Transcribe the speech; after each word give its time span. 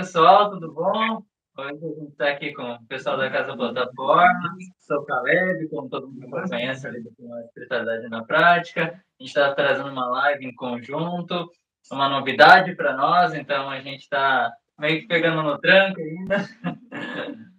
pessoal, 0.00 0.48
tudo 0.48 0.72
bom? 0.72 1.22
Hoje 1.58 1.84
a 1.84 1.88
gente 1.88 2.12
está 2.12 2.30
aqui 2.30 2.54
com 2.54 2.62
o 2.62 2.86
pessoal 2.86 3.18
da 3.18 3.28
Casa 3.28 3.54
Plataforma, 3.54 4.56
sou 4.78 4.96
o 4.96 5.04
Caleb, 5.04 5.68
como 5.68 5.90
todo 5.90 6.08
mundo 6.08 6.30
conhece 6.48 6.86
ali 6.86 7.02
do 7.02 7.10
Espiritualidade 7.44 8.08
na 8.08 8.24
Prática. 8.24 8.82
A 8.82 9.22
gente 9.22 9.28
está 9.28 9.54
trazendo 9.54 9.90
uma 9.90 10.08
live 10.08 10.46
em 10.46 10.54
conjunto, 10.54 11.50
uma 11.92 12.08
novidade 12.08 12.74
para 12.74 12.96
nós, 12.96 13.34
então 13.34 13.68
a 13.68 13.78
gente 13.82 14.00
está 14.00 14.50
meio 14.78 15.02
que 15.02 15.06
pegando 15.06 15.42
no 15.42 15.58
tranco 15.58 16.00
ainda. 16.00 16.48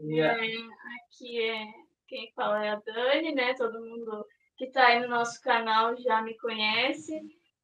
e, 0.00 0.20
é, 0.20 0.32
aqui 0.32 1.48
é 1.48 1.64
quem 2.06 2.30
fala 2.36 2.62
é 2.62 2.70
a 2.72 2.82
Dani, 2.84 3.34
né? 3.34 3.54
Todo 3.54 3.80
mundo 3.80 4.22
que 4.58 4.66
está 4.66 4.84
aí 4.84 5.00
no 5.00 5.08
nosso 5.08 5.40
canal 5.40 5.96
já 5.96 6.20
me 6.20 6.36
conhece. 6.36 7.18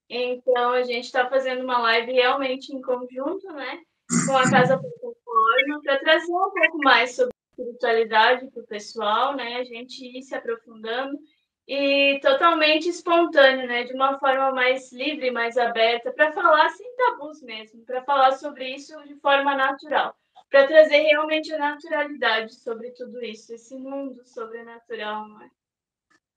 Então, 0.08 0.72
a 0.72 0.82
gente 0.82 1.04
está 1.04 1.28
fazendo 1.28 1.64
uma 1.64 1.78
live 1.78 2.12
realmente 2.12 2.74
em 2.74 2.80
conjunto, 2.80 3.46
né? 3.52 3.80
Com 4.26 4.36
a 4.36 4.50
Casa 4.50 4.78
Plataforma, 4.78 5.80
para 5.82 5.98
trazer 5.98 6.30
um 6.30 6.50
pouco 6.50 6.78
mais 6.78 7.16
sobre 7.16 7.34
espiritualidade 7.50 8.50
para 8.50 8.62
o 8.62 8.66
pessoal, 8.66 9.34
né? 9.34 9.56
A 9.56 9.64
gente 9.64 10.04
ir 10.06 10.22
se 10.22 10.34
aprofundando 10.34 11.18
e 11.66 12.18
totalmente 12.20 12.88
espontâneo, 12.88 13.66
né? 13.66 13.84
De 13.84 13.94
uma 13.94 14.18
forma 14.18 14.52
mais 14.52 14.92
livre, 14.92 15.30
mais 15.30 15.56
aberta, 15.56 16.12
para 16.12 16.32
falar 16.32 16.68
sem 16.70 16.94
tabus 16.96 17.42
mesmo, 17.42 17.84
para 17.84 18.02
falar 18.02 18.32
sobre 18.32 18.74
isso 18.74 18.94
de 19.04 19.14
forma 19.16 19.54
natural, 19.54 20.14
para 20.50 20.66
trazer 20.66 20.98
realmente 20.98 21.52
a 21.54 21.58
naturalidade 21.58 22.54
sobre 22.54 22.90
tudo 22.90 23.24
isso, 23.24 23.54
esse 23.54 23.74
mundo 23.76 24.22
sobrenatural, 24.26 25.26
não 25.28 25.42
é? 25.42 25.50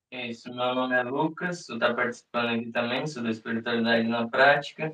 É 0.10 0.28
isso, 0.28 0.50
meu 0.54 0.74
nome 0.74 0.96
é 0.96 1.04
Lucas, 1.04 1.66
tu 1.66 1.74
está 1.74 1.94
participando 1.94 2.56
aqui 2.56 2.72
também, 2.72 3.06
sou 3.06 3.22
da 3.22 3.30
Espiritualidade 3.30 4.08
na 4.08 4.26
Prática, 4.26 4.94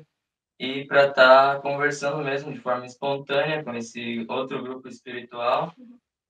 e 0.58 0.84
para 0.86 1.08
estar 1.08 1.54
tá 1.54 1.60
conversando 1.60 2.24
mesmo 2.24 2.52
de 2.52 2.58
forma 2.58 2.84
espontânea 2.84 3.62
com 3.62 3.72
esse 3.74 4.26
outro 4.28 4.60
grupo 4.60 4.88
espiritual, 4.88 5.72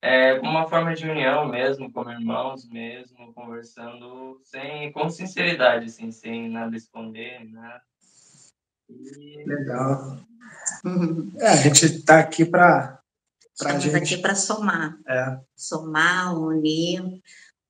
é, 0.02 0.34
uma 0.40 0.68
forma 0.68 0.94
de 0.94 1.08
união 1.08 1.48
mesmo, 1.48 1.90
como 1.90 2.10
irmãos 2.10 2.68
mesmo, 2.68 3.32
conversando 3.32 4.38
sem, 4.44 4.92
com 4.92 5.08
sinceridade, 5.08 5.86
assim, 5.86 6.10
sem 6.10 6.50
nada 6.50 6.76
esconder, 6.76 7.42
nada. 7.50 7.82
E... 8.90 9.44
Legal. 9.46 10.18
É, 11.40 11.48
a 11.48 11.56
gente 11.56 11.86
está 11.86 12.18
aqui 12.18 12.44
para 12.44 13.00
Estamos 13.54 13.84
gente... 13.84 13.96
aqui 13.96 14.18
para 14.18 14.34
somar. 14.34 14.98
É. 15.06 15.40
Somar, 15.56 16.36
unir, 16.36 17.22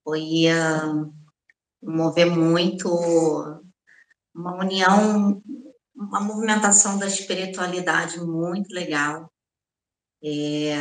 foi 0.05 0.45
uh, 0.53 1.13
mover 1.83 2.27
muito 2.27 2.89
uma 4.35 4.59
união, 4.59 5.43
uma 5.97 6.21
movimentação 6.21 6.99
da 6.99 7.07
espiritualidade 7.07 8.21
muito 8.21 8.73
legal. 8.73 9.33
É, 10.23 10.77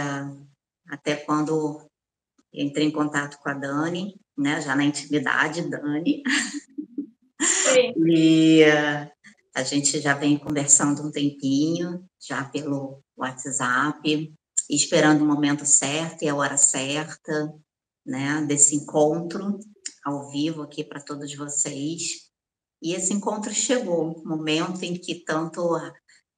até 0.90 1.16
quando 1.16 1.90
entrei 2.54 2.88
em 2.88 2.92
contato 2.92 3.38
com 3.40 3.50
a 3.50 3.54
Dani, 3.54 4.20
né, 4.38 4.62
já 4.62 4.76
na 4.76 4.84
intimidade, 4.84 5.70
Dani. 5.70 6.22
Sim. 7.42 7.94
e 8.08 8.64
uh, 8.64 9.12
a 9.56 9.64
gente 9.64 10.02
já 10.02 10.14
vem 10.14 10.38
conversando 10.38 11.04
um 11.04 11.12
tempinho, 11.12 12.06
já 12.20 12.44
pelo 12.44 13.02
WhatsApp, 13.16 14.34
esperando 14.70 15.24
o 15.24 15.28
momento 15.28 15.66
certo 15.66 16.24
e 16.24 16.30
a 16.30 16.36
hora 16.36 16.58
certa 16.58 17.53
né, 18.06 18.44
desse 18.47 18.75
encontro 18.75 19.59
ao 20.03 20.30
vivo 20.30 20.62
aqui 20.62 20.84
para 20.84 21.02
todos 21.02 21.34
vocês. 21.36 22.31
E 22.81 22.94
esse 22.94 23.14
encontro 23.14 23.53
chegou, 23.53 24.22
momento 24.25 24.84
em 24.84 24.94
que 24.96 25.24
tanto 25.24 25.74
a, 25.75 25.94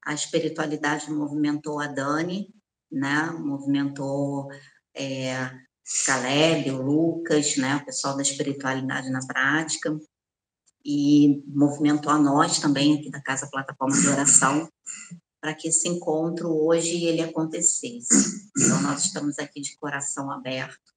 a 0.05 0.13
espiritualidade 0.13 1.11
movimentou 1.11 1.79
a 1.79 1.87
Dani, 1.87 2.53
né, 2.91 3.31
movimentou 3.31 4.47
é, 4.95 5.51
Caleb, 6.05 6.69
o 6.71 6.81
Lucas, 6.81 7.57
né, 7.57 7.77
o 7.77 7.85
pessoal 7.85 8.15
da 8.15 8.21
espiritualidade 8.21 9.09
na 9.09 9.25
prática, 9.25 9.97
e 10.85 11.43
movimentou 11.47 12.11
a 12.11 12.19
nós 12.19 12.59
também 12.59 12.99
aqui 12.99 13.09
da 13.09 13.21
Casa 13.21 13.49
Plataforma 13.49 13.99
de 13.99 14.07
Oração, 14.07 14.69
para 15.41 15.55
que 15.55 15.67
esse 15.69 15.87
encontro 15.87 16.49
hoje 16.49 17.03
ele 17.03 17.21
acontecesse. 17.21 18.51
Então, 18.55 18.81
nós 18.83 19.05
estamos 19.05 19.39
aqui 19.39 19.61
de 19.61 19.75
coração 19.77 20.31
aberto 20.31 20.94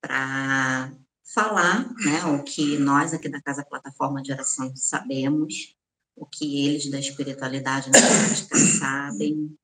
para 0.00 0.92
falar 1.34 1.88
né, 2.04 2.24
o 2.24 2.42
que 2.42 2.78
nós 2.78 3.12
aqui 3.12 3.28
da 3.28 3.42
Casa 3.42 3.64
Plataforma 3.64 4.22
de 4.22 4.32
Oração 4.32 4.74
sabemos, 4.74 5.76
o 6.16 6.26
que 6.26 6.66
eles 6.66 6.90
da 6.90 6.98
espiritualidade 6.98 7.90
na 7.90 7.98
prática 8.00 8.56
sabem, 8.56 9.56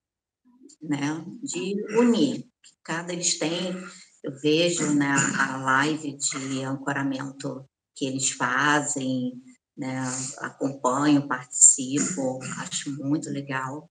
né, 0.81 1.25
de 1.43 1.75
unir. 1.99 2.47
Cada 2.83 3.13
eles 3.13 3.39
têm, 3.39 3.75
eu 4.23 4.39
vejo 4.41 4.95
né, 4.95 5.15
a 5.39 5.57
live 5.57 6.17
de 6.17 6.63
ancoramento 6.63 7.65
que 7.95 8.07
eles 8.07 8.31
fazem, 8.31 9.33
né, 9.77 10.05
acompanho, 10.39 11.27
participo, 11.27 12.41
acho 12.59 12.91
muito 13.03 13.31
legal. 13.31 13.91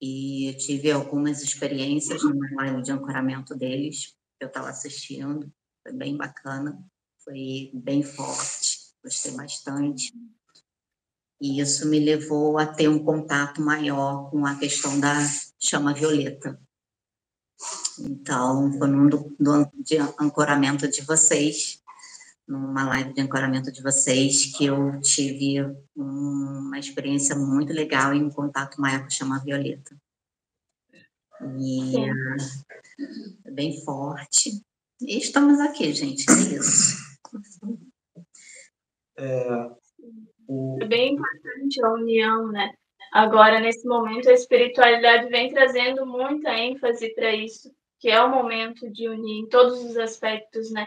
E 0.00 0.54
tive 0.60 0.92
algumas 0.92 1.42
experiências 1.42 2.22
na 2.22 2.62
live 2.62 2.82
de 2.82 2.92
ancoramento 2.92 3.56
deles, 3.56 4.14
eu 4.38 4.46
estava 4.46 4.68
assistindo, 4.68 5.52
foi 5.88 5.96
bem 5.96 6.16
bacana, 6.16 6.78
foi 7.24 7.70
bem 7.72 8.02
forte, 8.02 8.92
gostei 9.02 9.32
bastante. 9.32 10.12
E 11.40 11.60
isso 11.60 11.88
me 11.88 11.98
levou 11.98 12.58
a 12.58 12.66
ter 12.66 12.88
um 12.88 13.02
contato 13.02 13.62
maior 13.62 14.30
com 14.30 14.44
a 14.44 14.56
questão 14.56 15.00
da 15.00 15.14
chama 15.58 15.94
violeta. 15.94 16.60
Então, 17.98 18.72
foi 18.72 18.88
num 18.88 19.08
do, 19.08 19.34
do, 19.38 19.70
de 19.74 19.96
ancoramento 20.20 20.88
de 20.88 21.00
vocês, 21.02 21.82
numa 22.46 22.86
live 22.88 23.14
de 23.14 23.20
ancoramento 23.20 23.72
de 23.72 23.82
vocês, 23.82 24.56
que 24.56 24.66
eu 24.66 25.00
tive 25.00 25.56
uma 25.96 26.78
experiência 26.78 27.34
muito 27.34 27.72
legal 27.72 28.14
e 28.14 28.22
um 28.22 28.30
contato 28.30 28.80
maior 28.80 29.00
com 29.00 29.06
a 29.06 29.10
chama 29.10 29.42
violeta. 29.42 29.96
E 31.56 31.96
é 33.44 33.50
bem 33.50 33.82
forte. 33.84 34.60
E 35.00 35.18
estamos 35.18 35.60
aqui, 35.60 35.92
gente, 35.92 36.24
é 36.28 36.56
isso. 36.56 36.96
É, 39.16 39.70
o... 40.48 40.78
é 40.80 40.86
bem 40.86 41.14
importante 41.14 41.84
a 41.84 41.92
união, 41.92 42.48
né? 42.48 42.72
Agora, 43.12 43.60
nesse 43.60 43.86
momento, 43.86 44.28
a 44.28 44.34
espiritualidade 44.34 45.28
vem 45.28 45.50
trazendo 45.50 46.04
muita 46.04 46.52
ênfase 46.52 47.14
para 47.14 47.34
isso, 47.34 47.70
que 47.98 48.08
é 48.10 48.22
o 48.22 48.30
momento 48.30 48.90
de 48.90 49.08
unir 49.08 49.40
em 49.40 49.48
todos 49.48 49.82
os 49.84 49.96
aspectos, 49.96 50.70
né? 50.70 50.86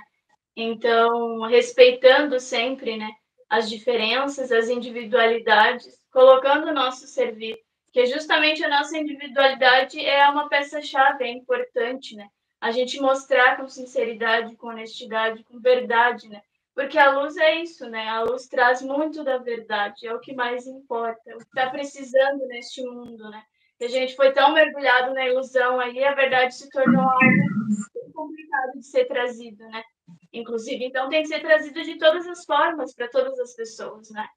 Então, 0.55 1.41
respeitando 1.41 2.39
sempre, 2.39 2.97
né, 2.97 3.09
as 3.49 3.69
diferenças, 3.69 4.51
as 4.51 4.69
individualidades, 4.69 5.87
colocando 6.11 6.67
o 6.67 6.73
nosso 6.73 7.07
serviço, 7.07 7.59
que 7.91 8.05
justamente 8.05 8.63
a 8.63 8.69
nossa 8.69 8.97
individualidade 8.97 9.99
é 9.99 10.27
uma 10.29 10.47
peça-chave, 10.47 11.23
é 11.23 11.31
importante, 11.31 12.15
né? 12.15 12.27
A 12.61 12.69
gente 12.69 13.01
mostrar 13.01 13.57
com 13.57 13.67
sinceridade, 13.67 14.55
com 14.55 14.67
honestidade, 14.67 15.43
com 15.43 15.59
verdade, 15.59 16.29
né? 16.29 16.41
Porque 16.75 16.97
a 16.97 17.19
luz 17.19 17.35
é 17.35 17.55
isso, 17.55 17.89
né? 17.89 18.07
A 18.07 18.21
luz 18.21 18.47
traz 18.47 18.83
muito 18.83 19.23
da 19.23 19.39
verdade, 19.39 20.05
é 20.05 20.13
o 20.13 20.19
que 20.19 20.33
mais 20.33 20.67
importa, 20.67 21.35
o 21.35 21.39
que 21.39 21.43
está 21.43 21.71
precisando 21.71 22.45
neste 22.47 22.83
mundo, 22.83 23.29
né? 23.31 23.43
E 23.79 23.85
a 23.85 23.87
gente 23.87 24.15
foi 24.15 24.31
tão 24.31 24.53
mergulhado 24.53 25.11
na 25.11 25.27
ilusão 25.27 25.79
aí, 25.79 26.03
a 26.03 26.13
verdade 26.13 26.53
se 26.53 26.69
tornou 26.69 27.01
algo 27.01 28.13
complicado 28.13 28.73
de 28.77 28.85
ser 28.85 29.05
trazido, 29.05 29.67
né? 29.69 29.81
Inclusive, 30.31 30.85
então 30.85 31.09
tem 31.09 31.23
que 31.23 31.29
ser 31.29 31.41
trazido 31.41 31.81
de 31.81 31.97
todas 31.97 32.27
as 32.27 32.45
formas 32.45 32.93
para 32.93 33.09
todas 33.09 33.39
as 33.39 33.55
pessoas, 33.55 34.11
né? 34.11 34.27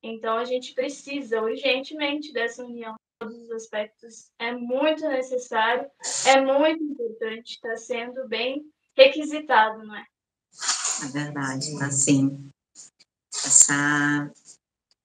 Então 0.00 0.38
a 0.38 0.44
gente 0.44 0.72
precisa 0.72 1.42
urgentemente 1.42 2.32
dessa 2.32 2.64
união 2.64 2.94
todos 3.22 3.38
os 3.44 3.50
aspectos 3.52 4.30
é 4.38 4.52
muito 4.52 5.06
necessário, 5.08 5.88
é 6.26 6.40
muito 6.40 6.82
importante, 6.82 7.52
está 7.52 7.76
sendo 7.76 8.26
bem 8.26 8.64
requisitado, 8.96 9.84
não 9.84 9.94
é? 9.94 10.04
É 11.04 11.08
verdade, 11.08 11.72
está 11.72 11.90
sim. 11.90 12.50
Essa, 13.32 14.30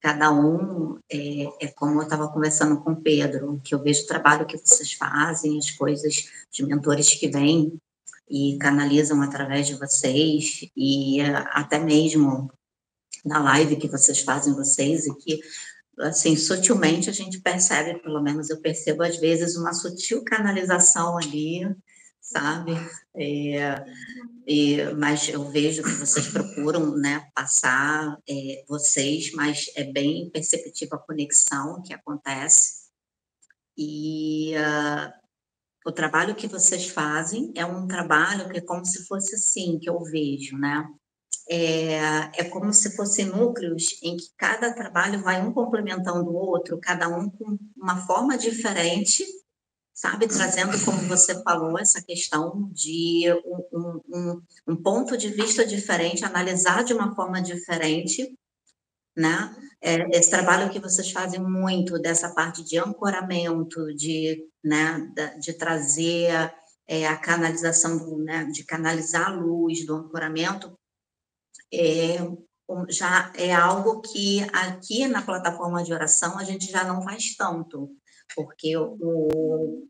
cada 0.00 0.32
um, 0.32 0.98
é, 1.10 1.66
é 1.66 1.68
como 1.68 2.00
eu 2.00 2.04
estava 2.04 2.28
conversando 2.28 2.80
com 2.82 2.92
o 2.92 3.00
Pedro, 3.00 3.60
que 3.64 3.74
eu 3.74 3.82
vejo 3.82 4.02
o 4.02 4.06
trabalho 4.06 4.46
que 4.46 4.58
vocês 4.58 4.92
fazem, 4.92 5.56
as 5.56 5.70
coisas, 5.70 6.30
os 6.52 6.60
mentores 6.60 7.14
que 7.14 7.28
vêm 7.28 7.78
e 8.28 8.58
canalizam 8.58 9.22
através 9.22 9.66
de 9.66 9.74
vocês, 9.74 10.68
e 10.76 11.20
até 11.52 11.78
mesmo 11.78 12.52
na 13.24 13.38
live 13.42 13.76
que 13.76 13.88
vocês 13.88 14.20
fazem 14.20 14.54
vocês, 14.54 15.04
que 15.22 15.40
assim, 16.00 16.36
sutilmente 16.36 17.10
a 17.10 17.12
gente 17.12 17.40
percebe, 17.40 18.00
pelo 18.00 18.22
menos 18.22 18.50
eu 18.50 18.60
percebo 18.60 19.02
às 19.02 19.18
vezes 19.18 19.56
uma 19.56 19.72
sutil 19.72 20.24
canalização 20.24 21.18
ali, 21.18 21.64
sabe? 22.20 22.72
É, 23.14 23.84
é, 24.46 24.94
mas 24.94 25.28
eu 25.28 25.48
vejo 25.50 25.82
que 25.82 25.90
vocês 25.90 26.28
procuram, 26.28 26.96
né, 26.96 27.28
passar 27.34 28.18
é, 28.28 28.64
vocês, 28.68 29.32
mas 29.32 29.70
é 29.74 29.84
bem 29.84 30.30
perceptível 30.30 30.96
a 30.96 31.02
conexão 31.02 31.82
que 31.82 31.92
acontece. 31.92 32.88
E 33.76 34.54
uh, 34.56 35.12
o 35.86 35.92
trabalho 35.92 36.34
que 36.34 36.48
vocês 36.48 36.88
fazem 36.88 37.52
é 37.56 37.64
um 37.64 37.86
trabalho 37.86 38.48
que 38.48 38.58
é 38.58 38.60
como 38.60 38.84
se 38.84 39.06
fosse 39.06 39.36
assim, 39.36 39.78
que 39.78 39.88
eu 39.88 40.02
vejo, 40.02 40.58
né? 40.58 40.86
É, 41.50 41.96
é 42.36 42.44
como 42.44 42.72
se 42.72 42.94
fossem 42.94 43.26
núcleos 43.26 43.98
em 44.02 44.16
que 44.16 44.26
cada 44.36 44.74
trabalho 44.74 45.22
vai 45.22 45.40
um 45.40 45.52
complementando 45.52 46.30
o 46.30 46.34
outro, 46.34 46.78
cada 46.78 47.08
um 47.08 47.30
com 47.30 47.58
uma 47.76 47.96
forma 48.06 48.36
diferente, 48.36 49.24
sabe? 49.94 50.28
Trazendo, 50.28 50.72
como 50.84 50.98
você 51.08 51.42
falou, 51.42 51.78
essa 51.78 52.02
questão 52.02 52.70
de 52.72 53.24
um, 53.72 54.00
um, 54.12 54.42
um 54.68 54.76
ponto 54.76 55.16
de 55.16 55.28
vista 55.28 55.66
diferente, 55.66 56.24
analisar 56.24 56.84
de 56.84 56.92
uma 56.92 57.14
forma 57.14 57.40
diferente, 57.40 58.36
né? 59.16 59.56
É, 59.80 60.16
esse 60.16 60.30
trabalho 60.30 60.70
que 60.70 60.80
vocês 60.80 61.10
fazem 61.10 61.40
muito 61.40 61.98
dessa 61.98 62.34
parte 62.34 62.64
de 62.64 62.78
ancoramento, 62.78 63.94
de, 63.94 64.44
né, 64.62 65.08
de 65.40 65.52
trazer 65.52 66.52
é, 66.86 67.06
a 67.06 67.16
canalização, 67.16 67.96
do, 67.96 68.18
né, 68.18 68.44
de 68.46 68.64
canalizar 68.64 69.28
a 69.28 69.34
luz 69.34 69.86
do 69.86 69.94
ancoramento, 69.94 70.76
é, 71.72 72.18
já 72.88 73.32
é 73.36 73.52
algo 73.52 74.00
que 74.00 74.42
aqui 74.52 75.06
na 75.06 75.22
plataforma 75.22 75.82
de 75.82 75.92
oração 75.92 76.38
a 76.38 76.44
gente 76.44 76.70
já 76.70 76.84
não 76.84 77.02
faz 77.02 77.34
tanto, 77.36 77.90
porque 78.34 78.76
o, 78.76 79.86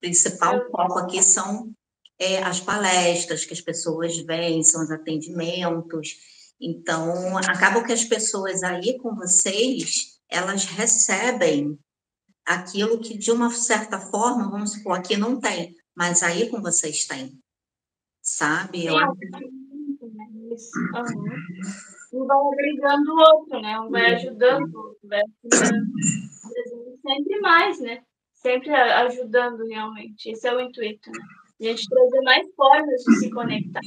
principal 0.00 0.70
foco 0.70 0.98
aqui 0.98 1.22
são 1.22 1.72
é, 2.18 2.42
as 2.42 2.58
palestras 2.58 3.44
que 3.44 3.52
as 3.52 3.60
pessoas 3.60 4.16
vêm, 4.18 4.64
são 4.64 4.82
os 4.82 4.90
atendimentos. 4.90 6.16
Então, 6.60 7.38
acaba 7.38 7.84
que 7.84 7.92
as 7.92 8.04
pessoas 8.04 8.62
aí 8.62 8.98
com 8.98 9.14
vocês, 9.14 10.20
elas 10.28 10.64
recebem 10.64 11.78
aquilo 12.44 13.00
que 13.00 13.16
de 13.16 13.30
uma 13.30 13.50
certa 13.50 13.98
forma, 13.98 14.50
vamos 14.50 14.72
supor, 14.72 14.98
aqui 14.98 15.16
não 15.16 15.38
tem, 15.38 15.74
mas 15.94 16.22
aí 16.22 16.48
com 16.48 16.60
vocês 16.60 17.06
tem. 17.06 17.38
Sabe? 18.22 18.84
Eu 18.84 18.98
acho 18.98 19.16
Uhum. 20.54 22.22
Um 22.22 22.26
vai 22.26 22.36
agregando 22.38 23.12
o 23.12 23.20
outro, 23.20 23.60
né? 23.60 23.80
Um 23.80 23.90
vai 23.90 24.14
ajudando 24.14 24.74
o 24.74 24.78
outro, 24.78 25.08
vai 25.08 25.22
sempre 27.02 27.40
mais, 27.40 27.80
né? 27.80 28.02
Sempre 28.34 28.70
ajudando 28.74 29.64
realmente. 29.66 30.30
Esse 30.30 30.48
é 30.48 30.54
o 30.54 30.60
intuito, 30.60 31.10
né? 31.10 31.18
A 31.60 31.64
gente 31.64 31.88
trazer 31.88 32.20
mais 32.22 32.54
formas 32.54 33.02
de 33.04 33.16
se 33.16 33.30
conectar. 33.30 33.80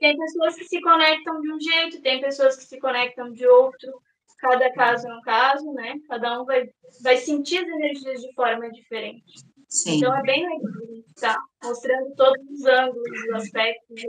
Tem 0.00 0.16
pessoas 0.16 0.54
que 0.54 0.64
se 0.64 0.80
conectam 0.80 1.40
de 1.40 1.52
um 1.52 1.60
jeito, 1.60 2.00
tem 2.00 2.20
pessoas 2.20 2.56
que 2.56 2.64
se 2.64 2.78
conectam 2.78 3.32
de 3.32 3.46
outro. 3.46 3.92
Cada 4.38 4.72
caso 4.72 5.08
é 5.08 5.14
um 5.14 5.20
caso, 5.22 5.72
né? 5.72 5.94
Cada 6.08 6.40
um 6.40 6.44
vai, 6.44 6.70
vai 7.02 7.16
sentir 7.16 7.58
as 7.58 7.68
energias 7.68 8.20
de 8.20 8.32
forma 8.34 8.70
diferente. 8.70 9.42
Sim. 9.68 9.96
Então 9.96 10.16
é 10.16 10.22
bem 10.22 10.48
legal 10.48 10.88
tá 11.20 11.38
mostrando 11.62 12.14
todos 12.14 12.42
os 12.50 12.64
ângulos, 12.64 13.10
os 13.28 13.34
aspectos. 13.34 14.02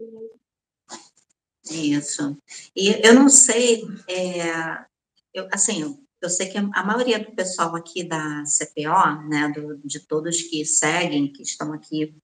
Isso. 1.69 2.38
E 2.75 3.00
eu 3.06 3.13
não 3.13 3.30
sei, 3.30 3.83
é, 4.07 4.86
eu, 5.33 5.48
assim, 5.51 6.00
eu 6.21 6.30
sei 6.30 6.48
que 6.48 6.57
a 6.57 6.83
maioria 6.83 7.19
do 7.19 7.31
pessoal 7.33 7.75
aqui 7.75 8.04
da 8.04 8.44
CPO, 8.45 9.27
né, 9.30 9.50
do, 9.50 9.77
de 9.77 10.00
todos 10.00 10.42
que 10.42 10.66
seguem, 10.66 11.31
que 11.31 11.44
estão 11.44 11.71
aqui 11.74 12.16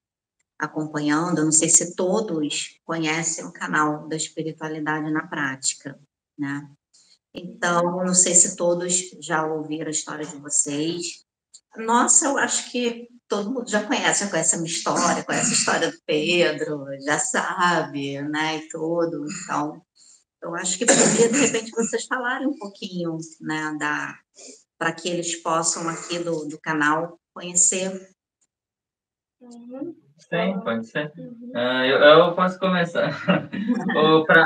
acompanhando, 0.57 1.39
eu 1.39 1.45
não 1.45 1.51
sei 1.51 1.69
se 1.69 1.95
todos 1.95 2.79
conhecem 2.85 3.45
o 3.45 3.51
canal 3.51 4.07
da 4.07 4.15
espiritualidade 4.15 5.11
na 5.11 5.27
prática, 5.27 5.99
né? 6.37 6.69
Então, 7.33 8.03
não 8.05 8.13
sei 8.13 8.33
se 8.33 8.55
todos 8.55 9.11
já 9.19 9.45
ouviram 9.45 9.87
a 9.87 9.91
história 9.91 10.25
de 10.25 10.37
vocês. 10.37 11.24
Nossa, 11.77 12.25
eu 12.25 12.37
acho 12.37 12.71
que 12.71 13.07
todo 13.27 13.51
mundo 13.51 13.69
já 13.69 13.83
conhece, 13.83 14.23
já 14.23 14.29
conhece 14.29 14.55
a 14.55 14.57
minha 14.59 14.69
história, 14.69 15.23
conhece 15.23 15.51
a 15.51 15.57
história 15.57 15.91
do 15.91 15.97
Pedro, 16.05 16.85
já 17.03 17.17
sabe, 17.19 18.21
né, 18.21 18.57
e 18.57 18.67
tudo. 18.69 19.25
Então, 19.43 19.81
eu 20.41 20.55
acho 20.55 20.77
que 20.77 20.85
poderia, 20.85 21.29
de 21.29 21.39
repente, 21.39 21.71
vocês 21.71 22.05
falarem 22.05 22.47
um 22.47 22.57
pouquinho, 22.57 23.17
né, 23.41 23.75
da 23.79 24.17
para 24.77 24.91
que 24.91 25.07
eles 25.07 25.35
possam 25.41 25.87
aqui 25.87 26.19
do, 26.19 26.47
do 26.47 26.59
canal 26.59 27.17
conhecer. 27.33 28.09
Uhum. 29.39 29.95
Sim, 30.17 30.59
pode 30.63 30.87
ser. 30.87 31.13
Uhum. 31.17 31.51
Uh, 31.55 31.85
eu, 31.85 31.99
eu, 31.99 32.35
posso 32.35 32.59
começar. 32.59 33.09
o, 33.95 34.25
pra, 34.25 34.45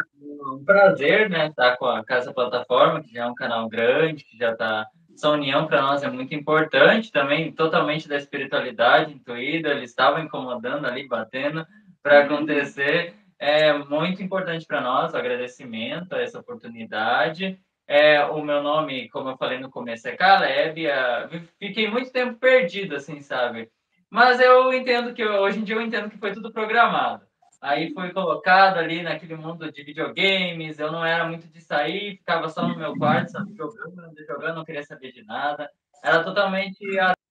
o 0.54 0.64
prazer, 0.64 1.30
né, 1.30 1.48
estar 1.48 1.72
tá 1.72 1.78
com 1.78 1.86
a 1.86 2.06
Casa 2.06 2.34
Plataforma, 2.34 3.02
que 3.02 3.12
já 3.12 3.24
é 3.24 3.28
um 3.28 3.36
canal 3.36 3.68
grande, 3.68 4.24
que 4.24 4.38
já 4.38 4.52
está 4.52 4.88
essa 5.20 5.30
união 5.30 5.68
para 5.68 5.82
nós 5.82 6.02
é 6.02 6.10
muito 6.10 6.34
importante 6.34 7.12
também, 7.12 7.52
totalmente 7.52 8.08
da 8.08 8.16
espiritualidade 8.16 9.14
intuída, 9.14 9.70
eles 9.72 9.90
estavam 9.90 10.24
incomodando 10.24 10.86
ali, 10.86 11.06
batendo 11.08 11.68
para 12.02 12.24
acontecer. 12.24 13.14
É 13.38 13.74
muito 13.74 14.24
importante 14.24 14.66
para 14.66 14.80
nós 14.80 15.14
o 15.14 15.18
agradecimento 15.18 16.14
a 16.14 16.22
essa 16.22 16.40
oportunidade. 16.40 17.60
É, 17.86 18.24
o 18.24 18.42
meu 18.42 18.64
nome, 18.64 19.10
como 19.10 19.30
eu 19.30 19.38
falei 19.38 19.60
no 19.60 19.70
começo, 19.70 20.08
é 20.08 20.16
Caleb. 20.16 20.88
É, 20.88 21.28
fiquei 21.60 21.90
muito 21.90 22.14
tempo 22.14 22.40
perdido, 22.40 22.96
assim, 22.96 23.20
sabe? 23.22 23.70
Mas 24.10 24.40
eu 24.40 24.74
entendo 24.74 25.14
que, 25.14 25.26
hoje 25.26 25.60
em 25.60 25.64
dia, 25.66 25.76
eu 25.76 25.82
entendo 25.82 26.10
que 26.10 26.18
foi 26.18 26.32
tudo 26.32 26.54
programado. 26.54 27.26
Aí 27.62 27.94
fui 27.94 28.12
colocado 28.12 28.78
ali 28.78 29.04
naquele 29.04 29.36
mundo 29.36 29.72
de 29.72 29.84
videogames, 29.84 30.80
eu 30.80 30.92
não 30.92 31.04
era 31.04 31.28
muito 31.28 31.48
de 31.48 31.60
sair, 31.60 32.18
ficava 32.18 32.48
só 32.48 32.68
no 32.68 32.78
meu 32.78 32.96
quarto, 32.98 33.32
sabe, 33.32 33.54
jogando, 33.54 34.14
jogando, 34.26 34.56
não 34.56 34.66
queria 34.66 34.84
saber 34.84 35.12
de 35.12 35.24
nada. 35.26 35.70
Era 36.04 36.24
totalmente 36.24 36.80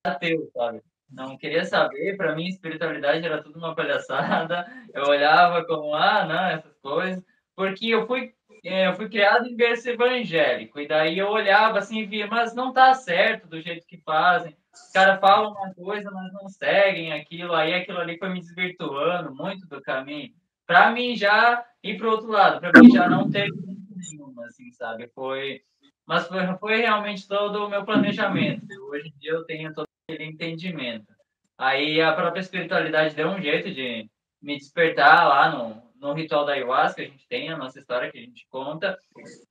ateu, 0.05 0.51
sabe? 0.53 0.83
Não 1.11 1.39
queria 1.39 1.65
saber, 1.65 2.17
para 2.19 2.35
mim 2.35 2.47
espiritualidade 2.47 3.25
era 3.25 3.43
tudo 3.43 3.59
uma 3.59 3.75
palhaçada. 3.75 4.67
Eu 4.93 5.05
olhava 5.05 5.65
como, 5.65 5.95
ah, 5.95 6.27
não, 6.27 6.47
essas 6.47 6.77
coisas, 6.81 7.25
porque 7.57 7.87
eu 7.89 8.07
fui 8.07 8.35
é, 8.65 8.89
eu 8.89 8.95
fui 8.95 9.09
criado 9.09 9.47
em 9.47 9.57
berço 9.57 9.89
evangélico, 9.89 10.81
e 10.81 10.89
daí 10.89 11.19
eu 11.19 11.29
olhava 11.29 11.79
assim 11.79 12.01
e 12.01 12.07
via, 12.07 12.27
mas 12.27 12.55
não 12.55 12.73
tá 12.73 12.93
certo 12.93 13.47
do 13.47 13.61
jeito 13.61 13.87
que 13.87 13.99
fazem. 13.99 14.57
Os 14.87 14.93
caras 14.93 15.21
falam 15.21 15.53
uma 15.53 15.75
coisa, 15.75 16.11
mas 16.11 16.33
não 16.33 16.49
seguem 16.49 17.13
aquilo, 17.13 17.55
aí 17.55 17.75
aquilo 17.75 17.99
ali 17.99 18.19
foi 18.19 18.29
me 18.31 18.41
desvirtuando 18.41 19.35
muito 19.35 19.67
do 19.67 19.81
caminho. 19.81 20.33
Para 20.67 20.91
mim 20.91 21.17
já 21.17 21.65
ir 21.83 21.99
para 21.99 22.09
outro 22.09 22.29
lado, 22.29 22.61
para 22.61 22.81
mim 22.81 22.91
já 22.91 23.09
não 23.09 23.31
teve 23.31 23.53
nenhuma, 23.95 24.47
assim, 24.47 24.71
sabe? 24.73 25.09
Foi, 25.15 25.63
mas 26.07 26.27
foi, 26.27 26.47
foi 26.59 26.77
realmente 26.77 27.27
todo 27.27 27.67
o 27.67 27.69
meu 27.69 27.85
planejamento. 27.85 28.67
Hoje 28.91 29.09
em 29.09 29.19
dia 29.19 29.33
eu 29.33 29.45
tenho 29.45 29.73
todo 29.73 29.87
aquele 30.09 30.25
entendimento. 30.25 31.13
Aí 31.57 32.01
a 32.01 32.13
própria 32.13 32.41
espiritualidade 32.41 33.15
deu 33.15 33.29
um 33.29 33.41
jeito 33.41 33.73
de 33.73 34.09
me 34.41 34.57
despertar 34.57 35.27
lá 35.29 35.51
no, 35.51 35.83
no 36.01 36.13
ritual 36.13 36.45
da 36.45 36.53
ayahuasca, 36.53 37.03
a 37.03 37.05
gente 37.05 37.27
tem 37.29 37.51
a 37.51 37.57
nossa 37.57 37.79
história 37.79 38.11
que 38.11 38.19
a 38.19 38.23
gente 38.23 38.47
conta, 38.49 38.97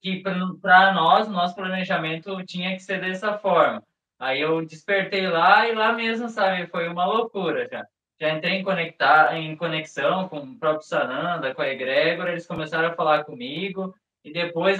que 0.01 0.21
para 0.61 0.93
nós, 0.93 1.27
nosso 1.27 1.55
planejamento 1.55 2.43
tinha 2.45 2.73
que 2.73 2.79
ser 2.79 3.01
dessa 3.01 3.37
forma. 3.37 3.83
Aí 4.19 4.41
eu 4.41 4.65
despertei 4.65 5.27
lá 5.27 5.67
e 5.67 5.75
lá 5.75 5.93
mesmo, 5.93 6.29
sabe, 6.29 6.67
foi 6.67 6.87
uma 6.87 7.05
loucura 7.05 7.67
já. 7.71 7.85
Já 8.19 8.31
entrei 8.31 8.53
em, 8.53 8.63
conectar, 8.63 9.37
em 9.37 9.55
conexão 9.55 10.27
com 10.27 10.39
o 10.39 10.57
próprio 10.57 10.87
Sananda, 10.87 11.53
com 11.53 11.61
a 11.61 11.69
Egrégora, 11.69 12.31
eles 12.31 12.47
começaram 12.47 12.87
a 12.87 12.95
falar 12.95 13.23
comigo, 13.25 13.93
e 14.27 14.33
depois, 14.33 14.77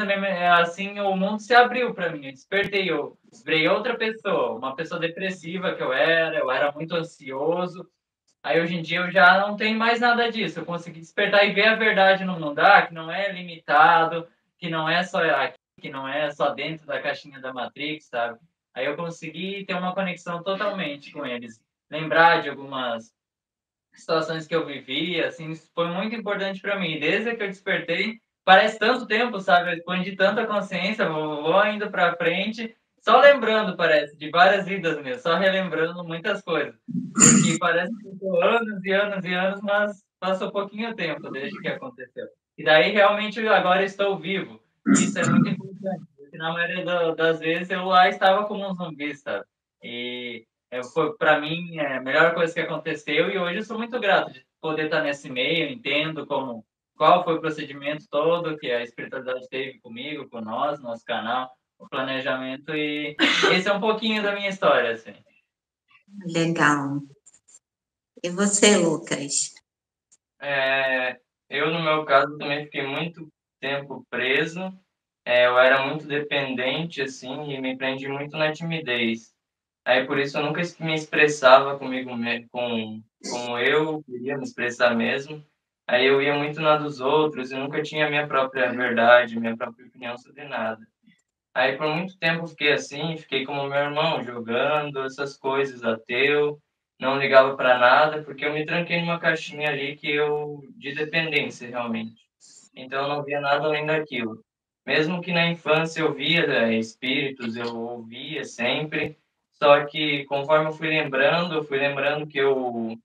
assim, 0.60 1.00
o 1.00 1.16
mundo 1.16 1.40
se 1.40 1.54
abriu 1.54 1.94
para 1.94 2.12
mim. 2.12 2.26
Eu 2.26 2.34
despertei, 2.34 2.90
eu 2.92 3.18
virei 3.46 3.66
outra 3.68 3.96
pessoa, 3.96 4.58
uma 4.58 4.76
pessoa 4.76 5.00
depressiva 5.00 5.74
que 5.74 5.82
eu 5.82 5.94
era, 5.94 6.38
eu 6.38 6.52
era 6.52 6.72
muito 6.74 6.94
ansioso. 6.96 7.88
Aí 8.44 8.60
hoje 8.60 8.76
em 8.76 8.82
dia 8.82 9.00
eu 9.00 9.12
já 9.12 9.40
não 9.40 9.56
tenho 9.56 9.80
mais 9.80 10.02
nada 10.02 10.30
disso. 10.30 10.60
Eu 10.60 10.66
consegui 10.66 11.00
despertar 11.00 11.46
e 11.46 11.54
ver 11.54 11.68
a 11.68 11.76
verdade 11.76 12.26
no 12.26 12.38
mundo, 12.38 12.60
ah, 12.60 12.82
que 12.82 12.94
não 12.94 13.10
é 13.10 13.32
limitado, 13.32 14.28
que 14.58 14.70
não 14.70 14.90
é 14.90 15.04
só 15.04 15.24
aqui, 15.24 15.58
que 15.80 15.90
não 15.90 16.08
é 16.08 16.30
só 16.32 16.54
dentro 16.54 16.86
da 16.86 17.02
caixinha 17.02 17.40
da 17.40 17.54
Matrix, 17.54 18.08
sabe? 18.08 18.40
Aí 18.78 18.86
eu 18.86 18.96
consegui 18.96 19.66
ter 19.66 19.74
uma 19.74 19.92
conexão 19.96 20.44
totalmente 20.44 21.12
com 21.12 21.26
eles, 21.26 21.60
lembrar 21.90 22.44
de 22.44 22.50
algumas 22.50 23.12
situações 23.92 24.46
que 24.46 24.56
eu 24.56 24.68
vivi, 24.68 25.20
assim, 25.20 25.56
foi 25.74 25.88
muito 25.88 26.16
importante 26.16 26.62
para 26.62 26.80
mim. 26.80 27.00
Desde 27.00 27.36
que 27.36 27.42
eu 27.42 27.48
despertei, 27.48 28.20
parece 28.46 28.78
tanto 28.78 29.08
tempo, 29.08 29.40
sabe? 29.40 29.72
Eu 29.72 29.78
expandi 29.78 30.16
tanta 30.16 30.46
consciência, 30.46 31.10
vou, 31.10 31.42
vou 31.42 31.66
indo 31.66 31.90
para 31.90 32.16
frente, 32.18 32.78
só 33.00 33.20
lembrando, 33.20 33.76
parece, 33.76 34.16
de 34.16 34.30
várias 34.30 34.68
vidas 34.68 35.02
mesmo, 35.02 35.24
só 35.24 35.36
relembrando 35.38 36.04
muitas 36.04 36.44
coisas. 36.44 36.76
Porque 36.86 37.58
parece 37.58 37.92
que 37.98 38.12
ficou 38.12 38.44
anos 38.44 38.86
e 38.86 38.92
anos 38.92 39.26
e 39.26 39.34
anos, 39.34 39.60
mas 39.64 40.04
passou 40.20 40.52
pouquinho 40.52 40.96
tempo 40.96 41.32
desde 41.32 41.60
que 41.60 41.68
aconteceu. 41.68 42.28
E 42.56 42.64
daí, 42.64 42.92
realmente, 42.92 43.40
agora 43.48 43.84
estou 43.84 44.20
vivo. 44.20 44.62
Isso 44.94 45.18
é 45.18 45.28
muito 45.28 45.50
importante 45.50 46.17
que 46.38 46.44
na 46.44 46.54
maioria 46.54 46.86
das 47.16 47.40
vezes 47.40 47.70
eu 47.72 47.86
lá 47.86 48.08
estava 48.08 48.46
como 48.46 48.70
um 48.70 48.76
zumbi, 48.76 49.16
sabe? 49.18 49.44
E 49.84 50.46
é, 50.70 50.84
foi 50.84 51.16
para 51.18 51.42
mim 51.42 51.78
é, 51.78 51.98
a 51.98 52.02
melhor 52.02 52.34
coisa 52.36 52.54
que 52.54 52.60
aconteceu 52.60 53.30
e 53.30 53.38
hoje 53.38 53.58
eu 53.58 53.64
sou 53.64 53.78
muito 53.78 54.00
grato 54.00 54.32
de 54.32 54.46
poder 54.62 54.86
estar 54.86 55.02
nesse 55.02 55.30
meio, 55.30 55.70
entendo 55.70 56.28
como 56.28 56.64
qual 56.96 57.24
foi 57.24 57.36
o 57.36 57.42
procedimento 57.42 58.06
todo 58.10 58.58
que 58.58 58.72
a 58.72 58.84
espiritualidade 58.84 59.48
teve 59.50 59.80
comigo, 59.80 60.30
com 60.30 60.42
nós, 60.42 60.80
nosso 60.80 61.04
canal, 61.04 61.50
o 61.78 61.88
planejamento 61.88 62.76
e 62.76 63.16
esse 63.54 63.68
é 63.68 63.74
um 63.74 63.82
pouquinho 63.82 64.22
da 64.22 64.34
minha 64.34 64.50
história, 64.50 64.92
assim. 64.92 65.14
Legal. 66.26 67.02
E 68.24 68.30
você, 68.30 68.78
Lucas? 68.78 69.54
É, 70.40 71.20
eu, 71.50 71.72
no 71.72 71.82
meu 71.82 72.06
caso, 72.06 72.38
também 72.38 72.66
fiquei 72.66 72.86
muito 72.86 73.28
tempo 73.60 74.06
preso. 74.10 74.72
É, 75.30 75.46
eu 75.46 75.60
era 75.60 75.86
muito 75.86 76.08
dependente, 76.08 77.02
assim, 77.02 77.52
e 77.52 77.60
me 77.60 77.76
prendi 77.78 78.08
muito 78.08 78.38
na 78.38 78.54
timidez. 78.54 79.36
Aí, 79.84 80.08
por 80.08 80.18
isso, 80.18 80.38
eu 80.38 80.46
nunca 80.46 80.62
me 80.80 80.96
expressava 80.96 81.78
comigo, 81.78 82.12
com, 82.50 83.04
como 83.30 83.58
eu 83.58 84.02
queria 84.04 84.38
me 84.38 84.44
expressar 84.46 84.96
mesmo. 84.96 85.46
Aí 85.86 86.06
eu 86.06 86.22
ia 86.22 86.34
muito 86.34 86.62
na 86.62 86.78
dos 86.78 87.02
outros 87.02 87.52
e 87.52 87.56
nunca 87.56 87.84
tinha 87.84 88.10
minha 88.10 88.26
própria 88.26 88.72
verdade, 88.72 89.38
minha 89.38 89.58
própria 89.58 89.88
opinião 89.88 90.18
sobre 90.18 90.46
nada. 90.46 90.88
Aí 91.54 91.76
por 91.76 91.88
muito 91.90 92.18
tempo 92.18 92.48
fiquei 92.48 92.72
assim, 92.72 93.18
fiquei 93.18 93.46
como 93.46 93.68
meu 93.68 93.80
irmão, 93.80 94.24
jogando 94.24 95.04
essas 95.04 95.36
coisas, 95.36 95.84
ateu, 95.84 96.58
não 96.98 97.20
ligava 97.20 97.54
para 97.58 97.78
nada, 97.78 98.24
porque 98.24 98.46
eu 98.46 98.54
me 98.54 98.66
tranquei 98.66 99.02
numa 99.02 99.20
caixinha 99.20 99.72
ali 99.72 99.98
que 99.98 100.10
eu 100.10 100.64
de 100.78 100.94
dependência 100.94 101.68
realmente. 101.68 102.22
Então 102.74 103.02
eu 103.04 103.10
não 103.10 103.24
via 103.24 103.42
nada 103.42 103.66
além 103.66 103.86
daquilo. 103.86 104.47
Mesmo 104.88 105.22
que 105.22 105.34
na 105.34 105.50
infância 105.50 106.00
eu 106.00 106.14
via 106.14 106.48
né, 106.48 106.74
espíritos, 106.76 107.58
eu 107.58 107.76
ouvia 107.76 108.46
sempre, 108.46 109.18
só 109.52 109.84
que 109.84 110.24
conforme 110.24 110.68
eu 110.70 110.72
fui 110.72 110.88
lembrando, 110.88 111.56
eu 111.56 111.64
fui 111.66 111.78
lembrando 111.78 112.26
que 112.26 112.38
eu 112.38 112.98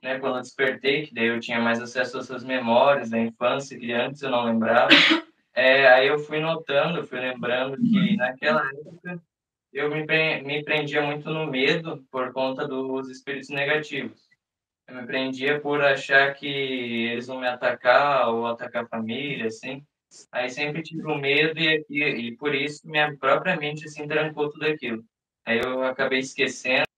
né, 0.00 0.20
quando 0.20 0.36
eu 0.36 0.42
despertei, 0.42 1.06
que 1.06 1.12
daí 1.12 1.26
eu 1.26 1.40
tinha 1.40 1.60
mais 1.60 1.82
acesso 1.82 2.18
às 2.18 2.26
suas 2.26 2.44
memórias 2.44 3.10
da 3.10 3.18
infância, 3.18 3.76
que 3.76 3.92
antes 3.92 4.22
eu 4.22 4.30
não 4.30 4.44
lembrava. 4.44 4.90
É, 5.52 5.88
aí 5.88 6.06
eu 6.06 6.20
fui 6.20 6.38
notando, 6.38 7.04
fui 7.04 7.18
lembrando 7.18 7.76
que 7.78 8.16
naquela 8.16 8.64
época 8.64 9.20
eu 9.72 9.90
me, 9.90 10.06
me 10.42 10.62
prendia 10.62 11.02
muito 11.02 11.28
no 11.30 11.48
medo 11.48 12.06
por 12.12 12.32
conta 12.32 12.64
dos 12.64 13.10
espíritos 13.10 13.48
negativos. 13.48 14.28
Eu 14.86 14.94
me 14.94 15.04
prendia 15.04 15.60
por 15.60 15.82
achar 15.82 16.32
que 16.34 16.46
eles 16.46 17.26
vão 17.26 17.40
me 17.40 17.48
atacar 17.48 18.28
ou 18.28 18.46
atacar 18.46 18.84
a 18.84 18.88
família, 18.88 19.48
assim. 19.48 19.84
Aí 20.32 20.48
sempre 20.48 20.82
tive 20.82 21.06
um 21.06 21.18
medo 21.18 21.58
e, 21.58 21.84
e, 21.88 22.02
e 22.02 22.36
por 22.36 22.54
isso 22.54 22.88
minha 22.88 23.16
própria 23.16 23.56
mente 23.56 23.84
assim 23.84 24.06
trancou 24.06 24.50
tudo 24.50 24.66
aquilo. 24.66 25.04
Aí 25.44 25.58
eu 25.58 25.82
acabei 25.82 26.20
esquecendo 26.20 26.88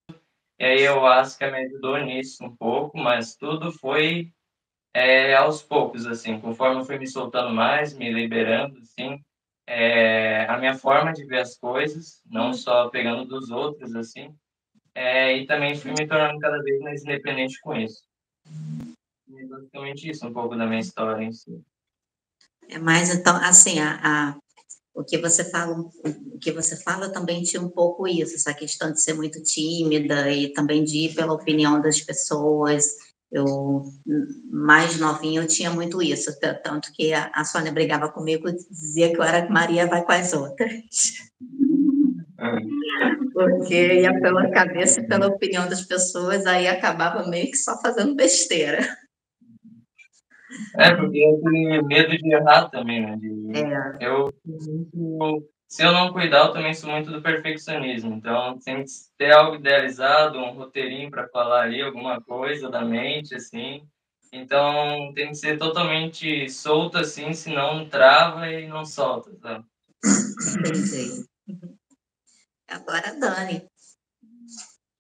e 0.59 0.65
aí 0.65 0.83
eu 0.83 1.07
acho 1.07 1.39
que 1.39 1.51
me 1.51 1.59
ajudou 1.65 1.99
nisso 1.99 2.45
um 2.45 2.55
pouco, 2.55 2.99
mas 2.99 3.35
tudo 3.35 3.73
foi 3.73 4.31
é, 4.93 5.35
aos 5.35 5.63
poucos, 5.63 6.07
assim, 6.07 6.39
conforme 6.39 6.81
eu 6.81 6.85
fui 6.85 6.99
me 6.99 7.07
soltando 7.07 7.55
mais, 7.55 7.95
me 7.95 8.13
liberando, 8.13 8.79
assim, 8.79 9.25
é, 9.67 10.45
a 10.47 10.59
minha 10.59 10.75
forma 10.75 11.13
de 11.13 11.25
ver 11.25 11.39
as 11.39 11.57
coisas, 11.57 12.21
não 12.27 12.49
uhum. 12.49 12.55
só 12.55 12.89
pegando 12.89 13.25
dos 13.25 13.51
outros, 13.51 13.95
assim, 13.95 14.35
é, 14.95 15.37
e 15.37 15.47
também 15.47 15.77
fui 15.77 15.93
me 15.93 16.07
tornando 16.07 16.39
cada 16.41 16.61
vez 16.63 16.81
mais 16.81 17.03
independente 17.05 17.59
com 17.61 17.75
isso. 17.75 18.03
É 19.33 19.47
basicamente 19.47 20.11
isso, 20.11 20.27
um 20.27 20.33
pouco 20.33 20.57
da 20.57 20.67
minha 20.67 20.81
história 20.81 21.23
em 21.23 21.33
si. 21.33 21.63
É 22.71 22.79
mais, 22.79 23.13
então, 23.13 23.37
assim, 23.37 23.81
a, 23.81 24.01
a 24.03 24.37
o 24.95 25.05
que 25.05 25.19
você 25.19 25.45
fala, 25.45 25.79
o 25.79 26.39
que 26.39 26.53
você 26.53 26.77
fala 26.77 27.09
também 27.11 27.43
tinha 27.43 27.63
um 27.63 27.69
pouco 27.69 28.07
isso, 28.07 28.35
essa 28.35 28.53
questão 28.53 28.93
de 28.93 29.01
ser 29.01 29.15
muito 29.15 29.43
tímida 29.43 30.31
e 30.31 30.53
também 30.53 30.85
de 30.85 31.07
ir 31.07 31.15
pela 31.15 31.33
opinião 31.33 31.81
das 31.81 32.01
pessoas. 32.01 32.85
Eu, 33.33 33.85
mais 34.51 34.99
novinha, 34.99 35.41
eu 35.41 35.47
tinha 35.47 35.71
muito 35.71 36.03
isso, 36.03 36.37
tanto 36.65 36.93
que 36.93 37.13
a, 37.13 37.31
a 37.33 37.45
Sônia 37.45 37.71
brigava 37.71 38.11
comigo, 38.11 38.51
dizia 38.69 39.11
que 39.11 39.17
eu 39.17 39.23
era 39.23 39.49
Maria 39.49 39.87
vai 39.87 40.05
com 40.05 40.13
as 40.13 40.33
outras. 40.33 40.73
Porque 43.33 44.01
ia 44.01 44.21
pela 44.21 44.51
cabeça 44.51 45.01
e 45.01 45.07
pela 45.07 45.29
opinião 45.29 45.69
das 45.69 45.83
pessoas, 45.83 46.45
aí 46.45 46.67
acabava 46.67 47.29
meio 47.29 47.51
que 47.51 47.57
só 47.57 47.81
fazendo 47.81 48.17
besteira. 48.17 48.81
É, 50.77 50.95
porque 50.95 51.19
eu 51.19 51.41
tenho 51.43 51.85
medo 51.87 52.17
de 52.17 52.35
errar 52.35 52.69
também, 52.69 53.03
né? 53.03 53.17
De... 53.17 53.59
É. 53.59 53.99
Eu, 54.01 54.33
se 55.69 55.85
eu 55.85 55.93
não 55.93 56.13
cuidar, 56.13 56.47
eu 56.47 56.53
também 56.53 56.75
sou 56.75 56.91
muito 56.91 57.11
do 57.11 57.23
perfeccionismo. 57.23 58.15
Então, 58.15 58.59
tem 58.59 58.85
que 58.85 58.91
ter 59.17 59.33
algo 59.33 59.57
idealizado, 59.57 60.39
um 60.39 60.53
roteirinho 60.53 61.11
para 61.11 61.29
falar 61.29 61.63
ali, 61.63 61.81
alguma 61.81 62.21
coisa 62.21 62.69
da 62.69 62.85
mente, 62.85 63.35
assim. 63.35 63.83
Então, 64.33 65.13
tem 65.15 65.29
que 65.29 65.35
ser 65.35 65.59
totalmente 65.59 66.49
solto, 66.51 66.99
assim, 66.99 67.33
senão 67.33 67.89
trava 67.89 68.49
e 68.49 68.67
não 68.69 68.85
solta, 68.85 69.33
sabe? 69.37 69.65
Entendi. 70.59 71.27
Agora, 72.69 73.15
Dani. 73.19 73.67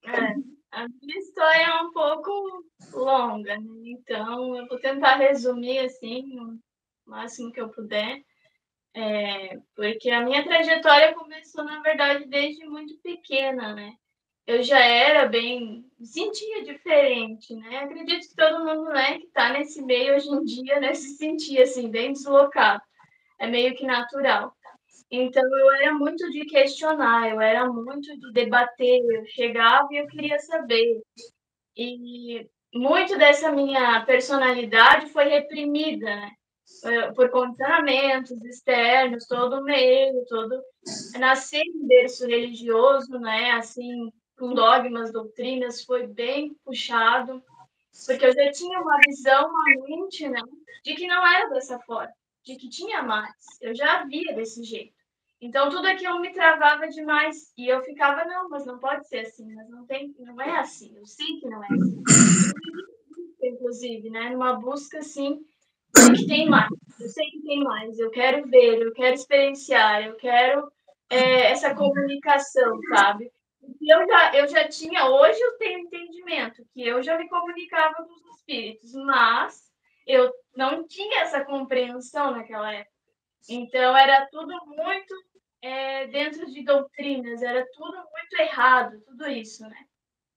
É. 0.04 0.49
A 0.72 0.86
minha 0.86 1.18
história 1.18 1.62
é 1.62 1.82
um 1.82 1.92
pouco 1.92 2.64
longa, 2.92 3.58
né? 3.58 3.66
então 3.86 4.56
eu 4.56 4.68
vou 4.68 4.78
tentar 4.78 5.16
resumir 5.16 5.80
assim 5.80 6.38
o 6.38 6.58
máximo 7.04 7.52
que 7.52 7.60
eu 7.60 7.68
puder, 7.70 8.22
é, 8.94 9.58
porque 9.74 10.10
a 10.10 10.22
minha 10.22 10.44
trajetória 10.44 11.14
começou 11.14 11.64
na 11.64 11.80
verdade 11.80 12.24
desde 12.26 12.64
muito 12.66 12.96
pequena, 13.02 13.74
né? 13.74 13.94
Eu 14.46 14.62
já 14.62 14.80
era 14.80 15.26
bem, 15.28 15.84
sentia 16.02 16.64
diferente, 16.64 17.54
né? 17.54 17.78
Acredito 17.78 18.28
que 18.28 18.36
todo 18.36 18.64
mundo, 18.64 18.90
né, 18.90 19.18
que 19.18 19.26
está 19.26 19.52
nesse 19.52 19.82
meio 19.82 20.14
hoje 20.16 20.28
em 20.28 20.44
dia, 20.44 20.80
né, 20.80 20.94
se 20.94 21.16
sentia 21.16 21.64
assim 21.64 21.90
bem 21.90 22.12
deslocado. 22.12 22.82
É 23.38 23.46
meio 23.46 23.74
que 23.76 23.84
natural. 23.86 24.54
Então 25.10 25.42
eu 25.42 25.72
era 25.74 25.92
muito 25.94 26.30
de 26.30 26.44
questionar, 26.46 27.28
eu 27.30 27.40
era 27.40 27.66
muito 27.68 28.16
de 28.18 28.32
debater, 28.32 29.00
eu 29.04 29.26
chegava 29.26 29.88
e 29.90 29.96
eu 29.98 30.06
queria 30.06 30.38
saber. 30.38 31.02
E 31.76 32.46
muito 32.72 33.18
dessa 33.18 33.50
minha 33.50 34.04
personalidade 34.04 35.06
foi 35.10 35.24
reprimida, 35.28 36.06
né? 36.06 36.30
Eh, 36.84 37.12
por 37.12 37.28
condicionamentos 37.30 38.42
externos, 38.44 39.26
todo 39.26 39.62
meio, 39.64 40.24
todo 40.28 40.62
nascer 41.18 41.62
em 41.62 41.86
berço 41.86 42.26
religioso, 42.26 43.18
né? 43.18 43.52
Assim, 43.52 44.12
com 44.38 44.54
dogmas, 44.54 45.12
doutrinas, 45.12 45.84
foi 45.84 46.06
bem 46.06 46.54
puxado, 46.64 47.42
porque 48.06 48.26
eu 48.26 48.32
já 48.32 48.50
tinha 48.52 48.80
uma 48.80 48.96
visão, 49.06 49.48
uma 49.50 49.64
mente, 49.86 50.28
né? 50.28 50.40
De 50.84 50.94
que 50.94 51.06
não 51.06 51.26
era 51.26 51.50
dessa 51.50 51.78
forma, 51.80 52.12
de 52.44 52.56
que 52.56 52.68
tinha 52.68 53.02
mais. 53.02 53.34
Eu 53.60 53.74
já 53.74 54.04
via 54.04 54.32
desse 54.34 54.62
jeito. 54.62 54.99
Então 55.40 55.70
tudo 55.70 55.86
aquilo 55.86 56.20
me 56.20 56.32
travava 56.32 56.86
demais 56.88 57.52
e 57.56 57.66
eu 57.66 57.82
ficava 57.82 58.24
não, 58.24 58.48
mas 58.50 58.66
não 58.66 58.78
pode 58.78 59.08
ser 59.08 59.20
assim, 59.20 59.54
mas 59.54 59.70
não 59.70 59.86
tem, 59.86 60.14
não 60.18 60.40
é 60.40 60.58
assim. 60.58 60.94
Eu 60.96 61.06
sei 61.06 61.40
que 61.40 61.48
não 61.48 61.64
é 61.64 61.66
assim. 61.66 62.02
Inclusive, 63.42 64.10
né, 64.10 64.30
numa 64.30 64.54
busca 64.54 64.98
assim 64.98 65.40
de 65.94 66.12
que 66.12 66.26
tem 66.26 66.48
mais. 66.48 66.68
Eu 67.00 67.08
sei 67.08 67.30
que 67.30 67.42
tem 67.42 67.64
mais. 67.64 67.98
Eu 67.98 68.10
quero 68.10 68.46
ver, 68.48 68.82
eu 68.82 68.92
quero 68.92 69.14
experienciar, 69.14 70.06
eu 70.06 70.16
quero 70.16 70.70
é, 71.08 71.50
essa 71.50 71.74
comunicação, 71.74 72.78
sabe? 72.94 73.32
E 73.80 73.94
eu 73.94 74.06
já, 74.06 74.36
eu 74.36 74.48
já 74.48 74.68
tinha, 74.68 75.06
hoje 75.06 75.40
eu 75.40 75.56
tenho 75.58 75.80
entendimento 75.80 76.62
que 76.72 76.86
eu 76.86 77.02
já 77.02 77.16
me 77.16 77.28
comunicava 77.28 77.94
com 77.94 78.12
os 78.12 78.36
espíritos, 78.36 78.92
mas 78.94 79.70
eu 80.06 80.30
não 80.56 80.86
tinha 80.86 81.22
essa 81.22 81.44
compreensão 81.44 82.32
naquela 82.32 82.72
época. 82.72 82.90
Então 83.48 83.96
era 83.96 84.26
tudo 84.26 84.54
muito 84.66 85.14
é, 85.62 86.06
dentro 86.06 86.46
de 86.46 86.62
doutrinas, 86.62 87.42
era 87.42 87.66
tudo 87.72 87.96
muito 87.96 88.40
errado, 88.40 89.00
tudo 89.06 89.28
isso, 89.28 89.62
né? 89.68 89.84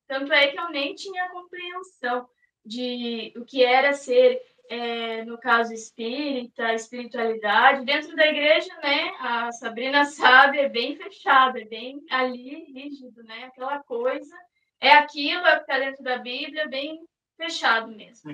Tanto 0.08 0.34
é 0.34 0.48
que 0.50 0.60
eu 0.60 0.70
nem 0.70 0.94
tinha 0.94 1.30
compreensão 1.30 2.27
de 2.65 3.34
o 3.36 3.46
que 3.46 3.63
era 3.63 3.94
ser, 3.94 4.42
é, 4.70 5.24
no 5.25 5.38
caso 5.38 5.74
espírita, 5.74 6.74
espiritualidade. 6.74 7.86
Dentro 7.86 8.15
da 8.15 8.27
igreja, 8.27 8.74
né, 8.82 9.13
a 9.20 9.51
Sabrina 9.51 10.06
sabe, 10.06 10.60
é 10.60 10.70
bem 10.70 10.96
fechado, 10.96 11.58
é 11.58 11.65
bem 11.65 12.03
ali, 12.10 12.65
rígido, 12.74 13.24
né? 13.24 13.46
Aquela 13.46 13.82
coisa, 13.84 14.36
é 14.80 14.92
aquilo, 14.92 15.46
é 15.46 15.53
o 15.53 15.56
que 15.58 15.62
está 15.62 15.80
dentro 15.80 16.03
da 16.03 16.18
Bíblia, 16.18 16.68
bem 16.68 17.00
fechado 17.38 17.88
mesmo. 17.88 18.32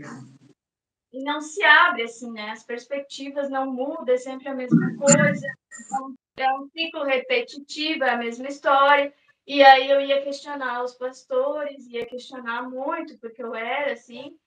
E 1.12 1.24
não 1.24 1.42
se 1.42 1.64
abre 1.64 2.04
assim, 2.04 2.32
né? 2.32 2.52
As 2.52 2.64
perspectivas 2.64 3.50
não 3.50 3.72
mudam, 3.72 4.14
é 4.14 4.18
sempre 4.18 4.48
a 4.48 4.54
mesma 4.54 4.96
coisa. 4.96 5.48
Então, 5.86 6.16
é 6.42 6.54
um 6.54 6.68
ciclo 6.70 7.04
repetitivo, 7.04 8.04
é 8.04 8.12
a 8.12 8.18
mesma 8.18 8.48
história. 8.48 9.14
E 9.46 9.64
aí 9.64 9.90
eu 9.90 10.00
ia 10.00 10.22
questionar 10.22 10.84
os 10.84 10.94
pastores, 10.94 11.88
ia 11.88 12.06
questionar 12.06 12.70
muito, 12.70 13.18
porque 13.20 13.42
eu 13.42 13.56
era 13.56 13.94
assim. 13.94 14.38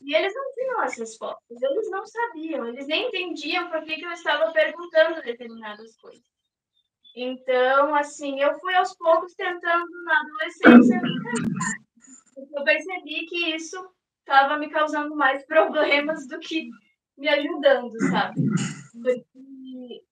E 0.00 0.14
eles 0.14 0.34
não 0.34 0.52
tinham 0.54 0.80
as 0.80 0.98
respostas, 0.98 1.62
eles 1.62 1.90
não 1.90 2.04
sabiam, 2.04 2.66
eles 2.66 2.86
nem 2.88 3.06
entendiam 3.06 3.70
por 3.70 3.82
que, 3.84 3.96
que 3.96 4.04
eu 4.04 4.10
estava 4.10 4.52
perguntando 4.52 5.22
determinadas 5.22 5.96
coisas. 5.96 6.24
Então, 7.14 7.94
assim, 7.94 8.40
eu 8.40 8.58
fui 8.58 8.74
aos 8.74 8.96
poucos 8.96 9.34
tentando 9.34 9.88
na 10.04 10.20
adolescência 10.20 11.00
Eu 12.52 12.64
percebi 12.64 13.26
que 13.26 13.54
isso 13.54 13.78
estava 14.20 14.56
me 14.56 14.70
causando 14.70 15.14
mais 15.14 15.44
problemas 15.46 16.26
do 16.26 16.38
que 16.38 16.68
me 17.16 17.28
ajudando, 17.28 17.92
sabe? 18.10 18.40
Porque 19.02 19.51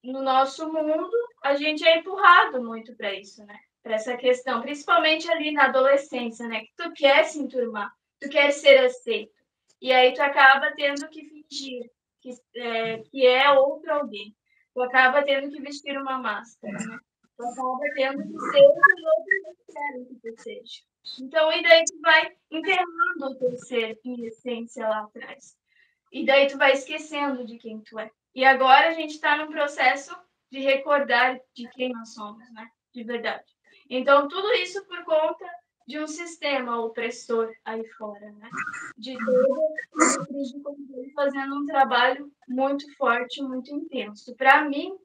no 0.03 0.21
nosso 0.21 0.71
mundo, 0.71 1.11
a 1.43 1.55
gente 1.55 1.85
é 1.85 1.97
empurrado 1.97 2.63
muito 2.63 2.95
para 2.95 3.13
isso, 3.13 3.45
né? 3.45 3.59
para 3.83 3.95
essa 3.95 4.15
questão, 4.15 4.61
principalmente 4.61 5.29
ali 5.29 5.51
na 5.51 5.65
adolescência, 5.65 6.47
né? 6.47 6.61
Que 6.61 6.73
tu 6.75 6.93
quer 6.93 7.23
se 7.25 7.39
enturmar, 7.39 7.91
tu 8.19 8.29
quer 8.29 8.51
ser 8.51 8.77
aceito. 8.85 9.33
E 9.81 9.91
aí 9.91 10.13
tu 10.13 10.21
acaba 10.21 10.71
tendo 10.75 11.07
que 11.09 11.25
fingir 11.25 11.89
que 12.21 12.35
é, 12.55 12.99
que 12.99 13.25
é 13.25 13.49
outro 13.51 13.91
alguém. 13.91 14.35
Tu 14.73 14.81
acaba 14.81 15.23
tendo 15.23 15.51
que 15.51 15.61
vestir 15.61 15.97
uma 15.97 16.19
máscara, 16.19 16.73
né? 16.73 16.99
Tu 17.35 17.43
acaba 17.43 17.79
tendo 17.95 18.23
que 18.23 18.39
ser 18.39 18.67
o 18.67 18.73
que 18.73 19.05
outros 19.07 19.65
querem 19.67 20.05
que 20.05 20.15
tu 20.15 20.41
seja. 20.41 20.81
Então, 21.19 21.51
e 21.51 21.63
daí 21.63 21.83
tu 21.83 21.99
vai 21.99 22.31
enterrando 22.51 23.25
o 23.25 23.35
teu 23.35 23.57
ser 23.57 23.99
em 24.05 24.25
essência 24.27 24.87
lá 24.87 25.01
atrás. 25.01 25.57
E 26.11 26.23
daí 26.25 26.47
tu 26.47 26.57
vai 26.57 26.73
esquecendo 26.73 27.43
de 27.43 27.57
quem 27.57 27.81
tu 27.81 27.97
é. 27.97 28.11
E 28.33 28.45
agora 28.45 28.89
a 28.89 28.93
gente 28.93 29.11
está 29.11 29.37
num 29.37 29.51
processo 29.51 30.15
de 30.51 30.59
recordar 30.59 31.39
de 31.55 31.67
quem 31.69 31.91
nós 31.91 32.13
somos, 32.13 32.49
né? 32.53 32.67
De 32.93 33.03
verdade. 33.03 33.45
Então, 33.89 34.27
tudo 34.27 34.53
isso 34.53 34.85
por 34.85 35.03
conta 35.03 35.45
de 35.87 35.99
um 35.99 36.07
sistema 36.07 36.79
opressor 36.79 37.51
aí 37.65 37.85
fora, 37.97 38.31
né? 38.33 38.49
De 38.97 39.17
todo 39.17 39.61
de 40.43 40.61
controle 40.61 41.11
fazendo 41.13 41.55
um 41.55 41.65
trabalho 41.65 42.31
muito 42.47 42.85
forte, 42.95 43.41
muito 43.41 43.73
intenso. 43.73 44.35
Para 44.35 44.63
mim, 44.63 44.95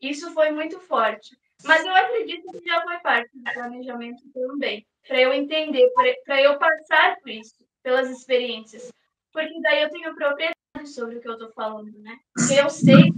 isso 0.00 0.32
foi 0.32 0.50
muito 0.50 0.78
forte. 0.80 1.36
Mas 1.64 1.84
eu 1.84 1.94
acredito 1.94 2.52
que 2.52 2.64
já 2.64 2.82
foi 2.82 2.98
parte 2.98 3.30
do 3.36 3.52
planejamento 3.52 4.22
também, 4.32 4.86
para 5.06 5.20
eu 5.20 5.32
entender, 5.32 5.90
para 6.24 6.40
eu 6.40 6.56
passar 6.58 7.16
por 7.16 7.30
isso, 7.30 7.66
pelas 7.82 8.08
experiências. 8.08 8.92
Porque 9.32 9.60
daí 9.60 9.82
eu 9.82 9.90
tenho 9.90 10.14
propriedade 10.14 10.57
sobre 10.88 11.16
o 11.16 11.20
que 11.20 11.28
eu 11.28 11.34
estou 11.34 11.50
falando, 11.52 11.96
né? 11.98 12.18
Porque 12.34 12.54
eu 12.54 12.68
sei, 12.70 13.12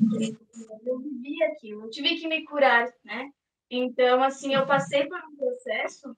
eu 0.86 0.98
vivi 0.98 1.42
aquilo, 1.44 1.84
eu 1.84 1.90
tive 1.90 2.16
que 2.16 2.28
me 2.28 2.44
curar, 2.44 2.92
né? 3.04 3.30
Então, 3.70 4.22
assim, 4.22 4.54
eu 4.54 4.66
passei 4.66 5.06
por 5.06 5.18
um 5.18 5.36
processo 5.36 6.16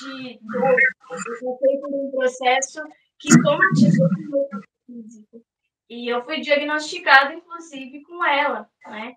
de 0.00 0.38
dor, 0.42 0.70
eu 0.70 1.08
passei 1.08 1.78
por 1.78 1.90
um 1.92 2.10
processo 2.10 2.82
que 3.18 3.32
somatizou 3.32 4.06
o 4.06 4.30
meu 4.30 4.60
físico. 4.86 5.44
E 5.88 6.08
eu 6.08 6.24
fui 6.24 6.40
diagnosticada, 6.40 7.34
inclusive, 7.34 8.02
com 8.02 8.24
ela, 8.24 8.68
né? 8.86 9.14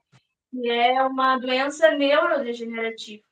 Que 0.52 0.70
é 0.70 1.02
uma 1.04 1.38
doença 1.38 1.92
neurodegenerativa. 1.92 3.24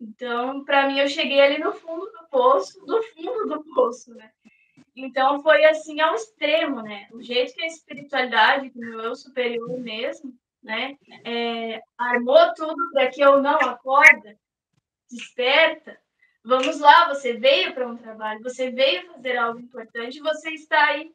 Então, 0.00 0.64
para 0.64 0.86
mim, 0.86 0.98
eu 0.98 1.08
cheguei 1.08 1.40
ali 1.40 1.58
no 1.58 1.72
fundo 1.72 2.06
do 2.06 2.28
poço, 2.30 2.84
do 2.84 3.02
fundo 3.02 3.46
do 3.46 3.64
poço, 3.74 4.14
né? 4.14 4.30
Então, 5.00 5.40
foi 5.42 5.64
assim 5.64 6.00
ao 6.00 6.16
extremo, 6.16 6.82
né? 6.82 7.06
O 7.12 7.22
jeito 7.22 7.54
que 7.54 7.62
a 7.62 7.66
espiritualidade, 7.66 8.70
que 8.70 8.78
meu 8.78 9.00
eu 9.00 9.14
superior 9.14 9.78
mesmo, 9.78 10.36
né? 10.60 10.98
É, 11.24 11.80
armou 11.96 12.52
tudo 12.54 12.90
para 12.92 13.08
que 13.08 13.20
eu 13.20 13.40
não 13.40 13.58
acorda, 13.58 14.36
desperta. 15.08 15.96
Vamos 16.44 16.80
lá, 16.80 17.08
você 17.08 17.34
veio 17.34 17.72
para 17.74 17.86
um 17.86 17.96
trabalho, 17.96 18.42
você 18.42 18.70
veio 18.70 19.06
fazer 19.12 19.36
algo 19.36 19.60
importante, 19.60 20.20
você 20.20 20.50
está 20.50 20.86
aí 20.86 21.12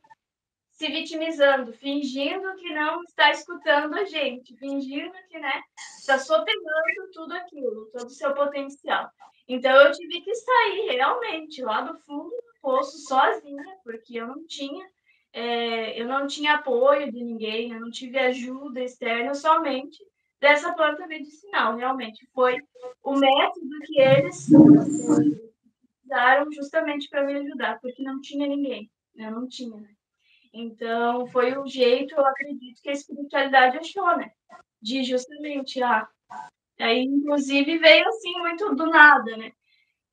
se 0.71 0.87
vitimizando, 0.87 1.73
fingindo 1.73 2.55
que 2.55 2.73
não 2.73 3.03
está 3.03 3.31
escutando 3.31 3.95
a 3.95 4.05
gente, 4.05 4.55
fingindo 4.57 5.13
que, 5.29 5.39
né, 5.39 5.61
está 5.99 6.17
sotengando 6.19 7.11
tudo 7.13 7.33
aquilo, 7.33 7.89
todo 7.91 8.07
o 8.07 8.09
seu 8.09 8.33
potencial. 8.33 9.09
Então 9.47 9.71
eu 9.81 9.91
tive 9.91 10.21
que 10.21 10.33
sair 10.35 10.91
realmente 10.91 11.61
lá 11.61 11.81
do 11.81 11.97
fundo 11.99 12.29
do 12.29 12.61
poço 12.61 12.97
sozinha, 12.99 13.63
porque 13.83 14.15
eu 14.15 14.27
não 14.27 14.45
tinha 14.47 14.87
é, 15.33 15.99
eu 15.99 16.07
não 16.07 16.27
tinha 16.27 16.53
apoio 16.53 17.11
de 17.11 17.23
ninguém, 17.23 17.71
eu 17.71 17.79
não 17.79 17.89
tive 17.89 18.19
ajuda 18.19 18.83
externa, 18.83 19.33
somente 19.33 19.97
dessa 20.39 20.73
planta 20.73 21.07
medicinal. 21.07 21.75
Realmente 21.75 22.29
foi 22.33 22.57
o 23.03 23.15
método 23.15 23.79
que 23.85 23.99
eles 23.99 24.47
usaram 26.05 26.51
justamente 26.51 27.09
para 27.09 27.23
me 27.23 27.33
ajudar, 27.33 27.79
porque 27.81 28.03
não 28.03 28.21
tinha 28.21 28.47
ninguém, 28.47 28.91
eu 29.15 29.31
não 29.31 29.47
tinha. 29.47 29.75
Né? 29.75 29.89
Então 30.53 31.25
foi 31.27 31.57
o 31.57 31.65
jeito, 31.65 32.13
eu 32.13 32.25
acredito 32.25 32.79
que 32.81 32.89
a 32.89 32.93
espiritualidade 32.93 33.77
achou, 33.77 34.15
né? 34.15 34.31
De 34.79 35.03
justamente, 35.03 35.81
ah, 35.81 36.07
aí 36.79 37.03
inclusive 37.03 37.77
veio 37.77 38.07
assim 38.07 38.33
muito 38.39 38.75
do 38.75 38.87
nada, 38.87 39.37
né? 39.37 39.51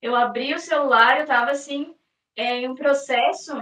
Eu 0.00 0.16
abri 0.16 0.54
o 0.54 0.58
celular, 0.58 1.16
eu 1.16 1.22
estava 1.22 1.50
assim 1.50 1.94
é, 2.36 2.58
em 2.60 2.68
um 2.68 2.74
processo 2.74 3.52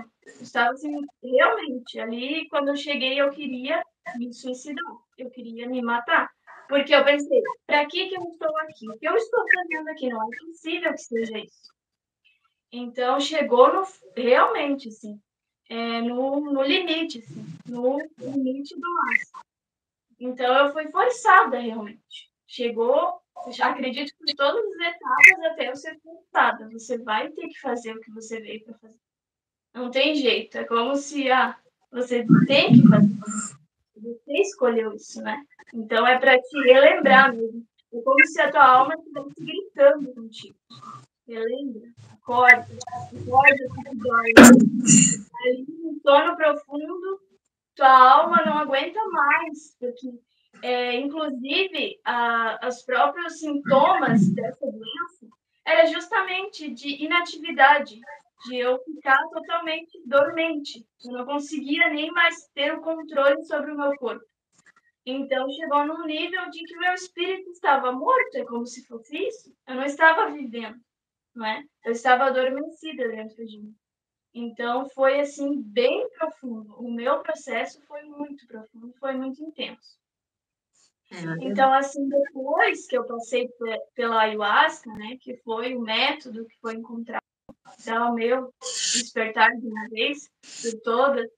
estava 0.40 0.70
assim, 0.70 0.92
realmente, 1.22 1.98
ali 1.98 2.48
quando 2.48 2.68
eu 2.68 2.76
cheguei 2.76 3.20
eu 3.20 3.30
queria 3.30 3.82
me 4.16 4.32
suicidar, 4.32 4.84
eu 5.16 5.30
queria 5.30 5.68
me 5.68 5.82
matar. 5.82 6.30
Porque 6.68 6.94
eu 6.94 7.02
pensei, 7.02 7.42
para 7.66 7.86
que, 7.86 8.08
que 8.08 8.16
eu 8.16 8.22
estou 8.24 8.56
aqui? 8.58 8.90
O 8.90 8.98
que 8.98 9.08
eu 9.08 9.16
estou 9.16 9.42
fazendo 9.54 9.88
aqui? 9.88 10.08
Não 10.10 10.22
é 10.22 10.36
possível 10.36 10.92
que 10.92 10.98
seja 10.98 11.38
isso. 11.38 11.72
Então, 12.70 13.18
chegou 13.18 13.72
no, 13.72 13.86
realmente, 14.14 14.88
assim, 14.88 15.18
é, 15.70 16.02
no, 16.02 16.40
no 16.40 16.62
limite, 16.62 17.20
assim, 17.20 17.44
no 17.66 17.98
limite 18.18 18.78
do 18.78 18.94
máximo. 18.94 19.40
Então, 20.20 20.66
eu 20.66 20.72
fui 20.72 20.90
forçada, 20.90 21.58
realmente. 21.58 22.30
Chegou, 22.50 23.20
acredito 23.60 24.10
que 24.24 24.34
todas 24.34 24.64
as 24.64 24.94
etapas 24.94 25.52
até 25.52 25.68
eu 25.70 25.76
ser 25.76 26.00
forçada. 26.00 26.66
Você 26.70 26.96
vai 26.96 27.28
ter 27.30 27.46
que 27.48 27.60
fazer 27.60 27.92
o 27.92 28.00
que 28.00 28.10
você 28.10 28.40
veio 28.40 28.64
para 28.64 28.78
fazer. 28.78 28.98
Não 29.74 29.90
tem 29.90 30.14
jeito. 30.14 30.56
É 30.56 30.64
como 30.64 30.96
se 30.96 31.30
ah, 31.30 31.58
você 31.92 32.26
tem 32.46 32.72
que 32.72 32.88
fazer. 32.88 33.18
Você 33.96 34.32
escolheu 34.32 34.94
isso, 34.94 35.20
né? 35.20 35.44
Então 35.74 36.06
é 36.06 36.18
para 36.18 36.40
te 36.40 36.58
relembrar 36.64 37.36
mesmo. 37.36 37.66
É 37.92 38.00
como 38.00 38.26
se 38.26 38.40
a 38.40 38.50
tua 38.50 38.66
alma 38.66 38.94
estivesse 38.94 39.44
gritando 39.44 40.14
contigo. 40.14 40.58
Relembra, 41.26 41.90
acorda, 42.14 42.66
acorda 43.26 43.68
que 43.74 43.96
dói. 43.96 44.32
Ali 45.44 45.66
no 45.82 46.00
sono 46.00 46.34
profundo, 46.34 47.20
tua 47.74 48.12
alma 48.12 48.42
não 48.46 48.58
aguenta 48.58 48.98
mais, 49.10 49.76
porque 49.78 50.18
é, 50.62 50.96
inclusive 50.96 52.00
a, 52.04 52.60
os 52.66 52.82
próprios 52.82 53.38
sintomas 53.38 54.28
dessa 54.34 54.66
doença 54.66 55.26
era 55.64 55.86
justamente 55.86 56.70
de 56.70 57.04
inatividade, 57.04 58.00
de 58.46 58.56
eu 58.56 58.78
ficar 58.84 59.18
totalmente 59.28 60.00
dormente. 60.06 60.86
Eu 61.04 61.12
não 61.12 61.26
conseguia 61.26 61.90
nem 61.90 62.10
mais 62.10 62.48
ter 62.54 62.72
o 62.72 62.80
controle 62.80 63.44
sobre 63.44 63.72
o 63.72 63.76
meu 63.76 63.94
corpo. 63.96 64.24
Então 65.04 65.48
chegou 65.50 65.86
num 65.86 66.04
nível 66.04 66.50
de 66.50 66.62
que 66.64 66.76
meu 66.76 66.92
espírito 66.92 67.50
estava 67.50 67.92
morto, 67.92 68.36
é 68.36 68.44
como 68.44 68.66
se 68.66 68.86
fosse 68.86 69.16
isso. 69.16 69.54
Eu 69.66 69.76
não 69.76 69.84
estava 69.84 70.30
vivendo, 70.30 70.78
não 71.34 71.46
é? 71.46 71.64
Eu 71.84 71.92
estava 71.92 72.24
adormecida 72.24 73.08
dentro 73.08 73.44
de 73.46 73.58
mim. 73.58 73.74
Então 74.34 74.88
foi 74.90 75.20
assim 75.20 75.60
bem 75.62 76.08
profundo. 76.10 76.74
O 76.74 76.90
meu 76.92 77.20
processo 77.22 77.80
foi 77.86 78.02
muito 78.02 78.46
profundo, 78.46 78.92
foi 79.00 79.14
muito 79.14 79.42
intenso. 79.42 79.98
É, 81.10 81.46
então, 81.46 81.72
assim, 81.72 82.08
depois 82.08 82.86
que 82.86 82.96
eu 82.96 83.04
passei 83.04 83.48
pela 83.94 84.22
ayahuasca, 84.22 84.92
né, 84.92 85.16
que 85.20 85.36
foi 85.38 85.74
o 85.74 85.80
método 85.80 86.44
que 86.46 86.58
foi 86.60 86.74
encontrado 86.74 87.22
então, 87.80 88.14
meu 88.14 88.52
despertar 88.60 89.50
de 89.56 89.66
uma 89.66 89.88
vez 89.88 90.30
por 90.42 90.80
todas. 90.82 91.30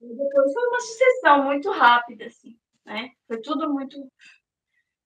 Depois 0.00 0.52
foi 0.52 0.68
uma 0.68 0.80
sucessão 0.80 1.44
muito 1.44 1.70
rápida, 1.70 2.26
assim, 2.26 2.58
né? 2.84 3.10
Foi 3.26 3.40
tudo 3.40 3.72
muito. 3.72 3.96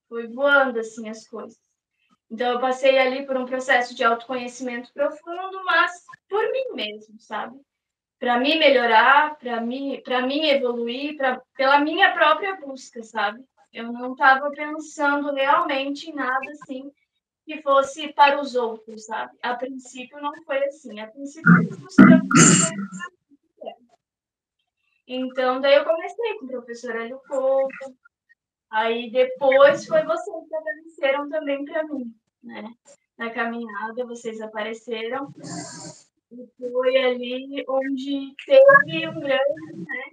Foi 0.08 0.26
voando, 0.28 0.78
assim, 0.78 1.08
as 1.08 1.26
coisas. 1.26 1.58
Então, 2.30 2.52
eu 2.52 2.61
passei 2.61 2.98
ali 2.98 3.26
por 3.26 3.37
um 3.37 3.46
processo 3.46 3.94
de 3.94 4.04
autoconhecimento 4.04 4.92
profundo, 4.92 5.64
mas 5.64 6.04
por 6.28 6.50
mim 6.50 6.74
mesmo, 6.74 7.18
sabe? 7.18 7.58
Para 8.18 8.38
mim 8.38 8.58
melhorar, 8.58 9.37
para 9.38 9.61
mim, 9.61 10.00
para 10.04 10.22
mim 10.22 10.46
evoluir, 10.46 11.16
pra, 11.16 11.42
pela 11.54 11.80
minha 11.80 12.12
própria 12.12 12.56
busca, 12.56 13.02
sabe? 13.02 13.42
Eu 13.72 13.92
não 13.92 14.12
estava 14.12 14.50
pensando 14.50 15.32
realmente 15.32 16.11
em 16.11 16.14
nada 16.14 16.50
assim 16.50 16.90
que 17.44 17.61
fosse 17.62 18.12
para 18.12 18.40
os 18.40 18.54
outros, 18.54 19.06
sabe? 19.06 19.37
A 19.42 19.54
princípio 19.54 20.20
não 20.20 20.32
foi 20.44 20.64
assim. 20.64 21.00
A 21.00 21.06
princípio 21.08 21.50
eu 21.50 21.62
então, 25.06 25.61
daí 25.61 25.74
eu 25.74 25.85
comecei 25.85 26.38
com 26.38 26.46
o 26.46 26.48
professor 26.48 26.96
Hélio 26.96 27.20
Couto. 27.26 27.96
Aí 28.70 29.11
depois 29.11 29.85
foi 29.87 30.02
vocês 30.04 30.48
que 30.48 30.54
apareceram 30.54 31.28
também 31.28 31.64
para 31.64 31.85
mim, 31.85 32.14
né? 32.42 32.72
Na 33.18 33.28
caminhada 33.30 34.06
vocês 34.06 34.40
apareceram. 34.40 35.35
E 36.30 36.46
foi 36.56 36.96
ali 36.96 37.64
onde 37.68 38.35
teve 38.46 39.08
um 39.08 39.20
grande 39.20 39.76
né, 39.76 40.04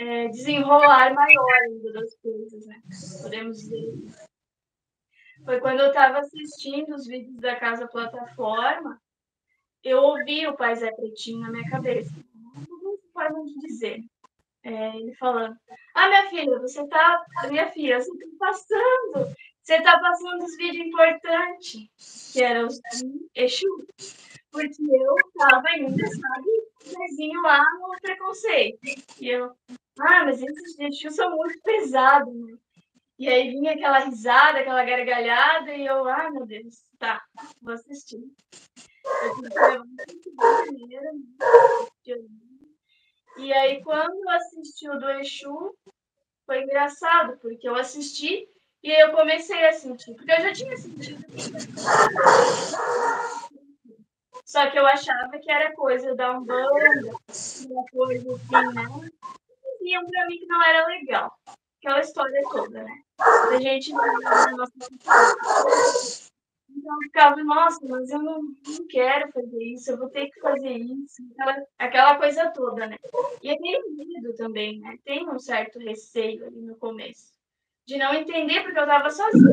é, 0.00 0.28
desenrolar 0.28 1.14
maior 1.14 1.52
ainda 1.64 1.92
das 1.92 2.14
coisas, 2.16 2.66
né? 2.66 2.80
Podemos 3.22 3.58
dizer 3.58 4.30
foi 5.44 5.60
quando 5.60 5.80
eu 5.80 5.88
estava 5.88 6.18
assistindo 6.18 6.94
os 6.94 7.06
vídeos 7.06 7.36
da 7.38 7.56
Casa 7.56 7.88
Plataforma, 7.88 9.00
eu 9.82 10.02
ouvi 10.02 10.46
o 10.46 10.56
Pai 10.56 10.76
Zé 10.76 10.92
Pretinho 10.92 11.40
na 11.40 11.50
minha 11.50 11.68
cabeça. 11.70 12.12
Não 12.68 12.98
forma 13.12 13.44
de 13.44 13.58
dizer. 13.60 14.04
É, 14.62 14.96
ele 14.96 15.14
falando: 15.14 15.56
Ah, 15.94 16.08
minha 16.08 16.28
filha, 16.28 16.58
você 16.58 16.86
tá. 16.86 17.24
Minha 17.48 17.66
filha, 17.70 17.98
você 17.98 18.10
tá 18.10 18.26
passando. 18.38 19.34
você 19.62 19.82
tá 19.82 19.98
passando 19.98 20.44
os 20.44 20.56
vídeos 20.58 20.86
importantes, 20.86 22.32
que 22.32 22.42
era 22.42 22.66
os 22.66 22.78
Exu. 23.34 23.86
Porque 24.52 24.82
eu 24.82 25.14
tava 25.38 25.66
ainda, 25.68 26.06
sabe, 26.06 26.69
pezinho 26.84 27.42
lá 27.42 27.64
no 27.78 28.00
preconceito. 28.00 28.78
E 29.20 29.28
eu, 29.28 29.52
ah, 29.98 30.24
mas 30.24 30.42
esses 30.42 30.78
Exu 30.78 31.10
são 31.10 31.36
muito 31.36 31.60
pesados, 31.62 32.34
né? 32.34 32.56
E 33.18 33.28
aí 33.28 33.50
vinha 33.50 33.72
aquela 33.72 33.98
risada, 33.98 34.60
aquela 34.60 34.82
gargalhada, 34.82 35.74
e 35.74 35.84
eu, 35.84 36.08
ah, 36.08 36.30
meu 36.30 36.46
Deus, 36.46 36.82
tá, 36.98 37.22
vou 37.60 37.74
assistir. 37.74 38.18
E 43.36 43.52
aí, 43.52 43.82
quando 43.82 44.28
assisti 44.30 44.88
o 44.88 44.98
do 44.98 45.10
Exu, 45.10 45.76
foi 46.46 46.62
engraçado, 46.62 47.38
porque 47.42 47.68
eu 47.68 47.76
assisti 47.76 48.48
e 48.82 48.90
eu 48.90 49.12
comecei 49.12 49.66
a 49.66 49.72
sentir, 49.72 50.14
porque 50.14 50.32
eu 50.32 50.40
já 50.40 50.52
tinha 50.52 50.76
sentido. 50.78 51.22
Só 54.50 54.68
que 54.68 54.76
eu 54.76 54.84
achava 54.84 55.38
que 55.38 55.48
era 55.48 55.72
coisa 55.76 56.12
da 56.16 56.36
Umbanda, 56.36 57.12
uma 57.68 57.84
coisa 57.92 58.34
assim, 58.34 58.74
né? 58.74 59.10
Diziam 59.78 60.04
pra 60.06 60.26
mim 60.26 60.38
que 60.38 60.46
não 60.46 60.60
era 60.60 60.86
legal. 60.88 61.32
Aquela 61.78 62.00
história 62.00 62.42
toda, 62.50 62.82
né? 62.82 63.02
A 63.20 63.60
gente 63.60 63.92
na 63.92 64.50
nossa 64.50 64.72
então 66.68 66.94
eu 66.94 67.00
ficava, 67.02 67.36
nossa, 67.44 67.78
mas 67.86 68.10
eu 68.10 68.20
não, 68.20 68.42
não 68.42 68.86
quero 68.88 69.30
fazer 69.30 69.62
isso, 69.62 69.92
eu 69.92 69.98
vou 69.98 70.10
ter 70.10 70.28
que 70.30 70.40
fazer 70.40 70.78
isso, 70.78 71.22
aquela, 71.32 71.66
aquela 71.78 72.18
coisa 72.18 72.50
toda, 72.50 72.88
né? 72.88 72.96
E 73.42 73.50
é 73.50 73.58
meio 73.60 73.82
medo 73.94 74.34
também, 74.34 74.80
né? 74.80 74.98
Tem 75.04 75.28
um 75.28 75.38
certo 75.38 75.78
receio 75.78 76.44
ali 76.44 76.60
no 76.60 76.76
começo 76.76 77.30
de 77.86 77.96
não 77.98 78.12
entender, 78.14 78.64
porque 78.64 78.78
eu 78.78 78.82
estava 78.82 79.10
sozinha. 79.10 79.52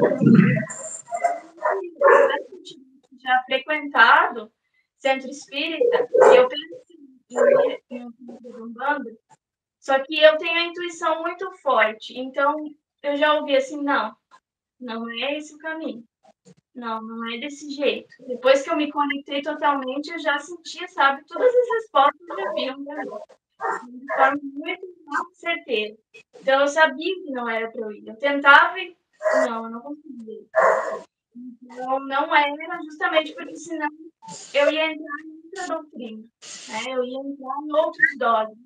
Já 3.19 3.43
frequentado 3.45 4.51
centro 4.99 5.29
espírita, 5.29 6.07
eu 6.35 6.47
pensei 6.47 7.81
em 7.89 8.05
um 8.05 8.73
bando, 8.73 9.17
só 9.79 9.99
que 10.03 10.19
eu 10.19 10.37
tenho 10.37 10.59
a 10.59 10.63
intuição 10.63 11.21
muito 11.21 11.51
forte, 11.57 12.17
então 12.17 12.55
eu 13.03 13.15
já 13.15 13.33
ouvi 13.35 13.55
assim, 13.55 13.81
não, 13.81 14.15
não 14.79 15.09
é 15.09 15.37
esse 15.37 15.53
o 15.55 15.57
caminho. 15.57 16.03
Não, 16.75 17.01
não 17.01 17.27
é 17.33 17.39
desse 17.39 17.71
jeito. 17.71 18.07
Depois 18.27 18.61
que 18.61 18.69
eu 18.69 18.77
me 18.77 18.91
conectei 18.91 19.41
totalmente, 19.41 20.11
eu 20.11 20.19
já 20.19 20.37
sentia, 20.37 20.87
sabe, 20.89 21.25
todas 21.25 21.51
as 21.51 21.69
respostas 21.73 22.27
já 22.27 22.53
vinham 22.53 22.83
para 22.85 23.03
mim 23.85 23.99
de 23.99 24.13
forma 24.13 24.39
muito 24.43 24.87
certeira. 25.33 25.97
Então, 26.39 26.61
eu 26.61 26.67
sabia 26.67 27.15
que 27.15 27.31
não 27.31 27.49
era 27.49 27.71
para 27.71 27.81
eu 27.81 27.91
ir. 27.91 28.07
Eu 28.07 28.15
tentava 28.17 28.79
e 28.79 28.95
não, 29.47 29.65
eu 29.65 29.71
não 29.71 29.81
conseguia. 29.81 30.45
Então, 31.61 31.99
não 31.99 32.35
era 32.35 32.77
justamente 32.83 33.33
porque 33.33 33.55
senão 33.55 33.89
eu 34.53 34.71
ia 34.71 34.91
entrar 34.91 35.15
em 35.23 35.45
outra 35.45 35.67
doutrina, 35.67 36.23
né? 36.23 36.93
eu 36.93 37.03
ia 37.03 37.19
entrar 37.19 37.55
em 37.63 37.71
outros 37.73 38.17
dogmas. 38.17 38.57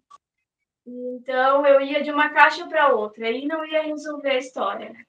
Então, 0.85 1.65
eu 1.65 1.81
ia 1.81 2.03
de 2.03 2.11
uma 2.11 2.29
caixa 2.29 2.67
para 2.67 2.93
outra, 2.93 3.27
aí 3.27 3.45
não 3.45 3.65
ia 3.65 3.83
resolver 3.83 4.31
a 4.31 4.37
história. 4.37 4.89
Né? 4.91 5.03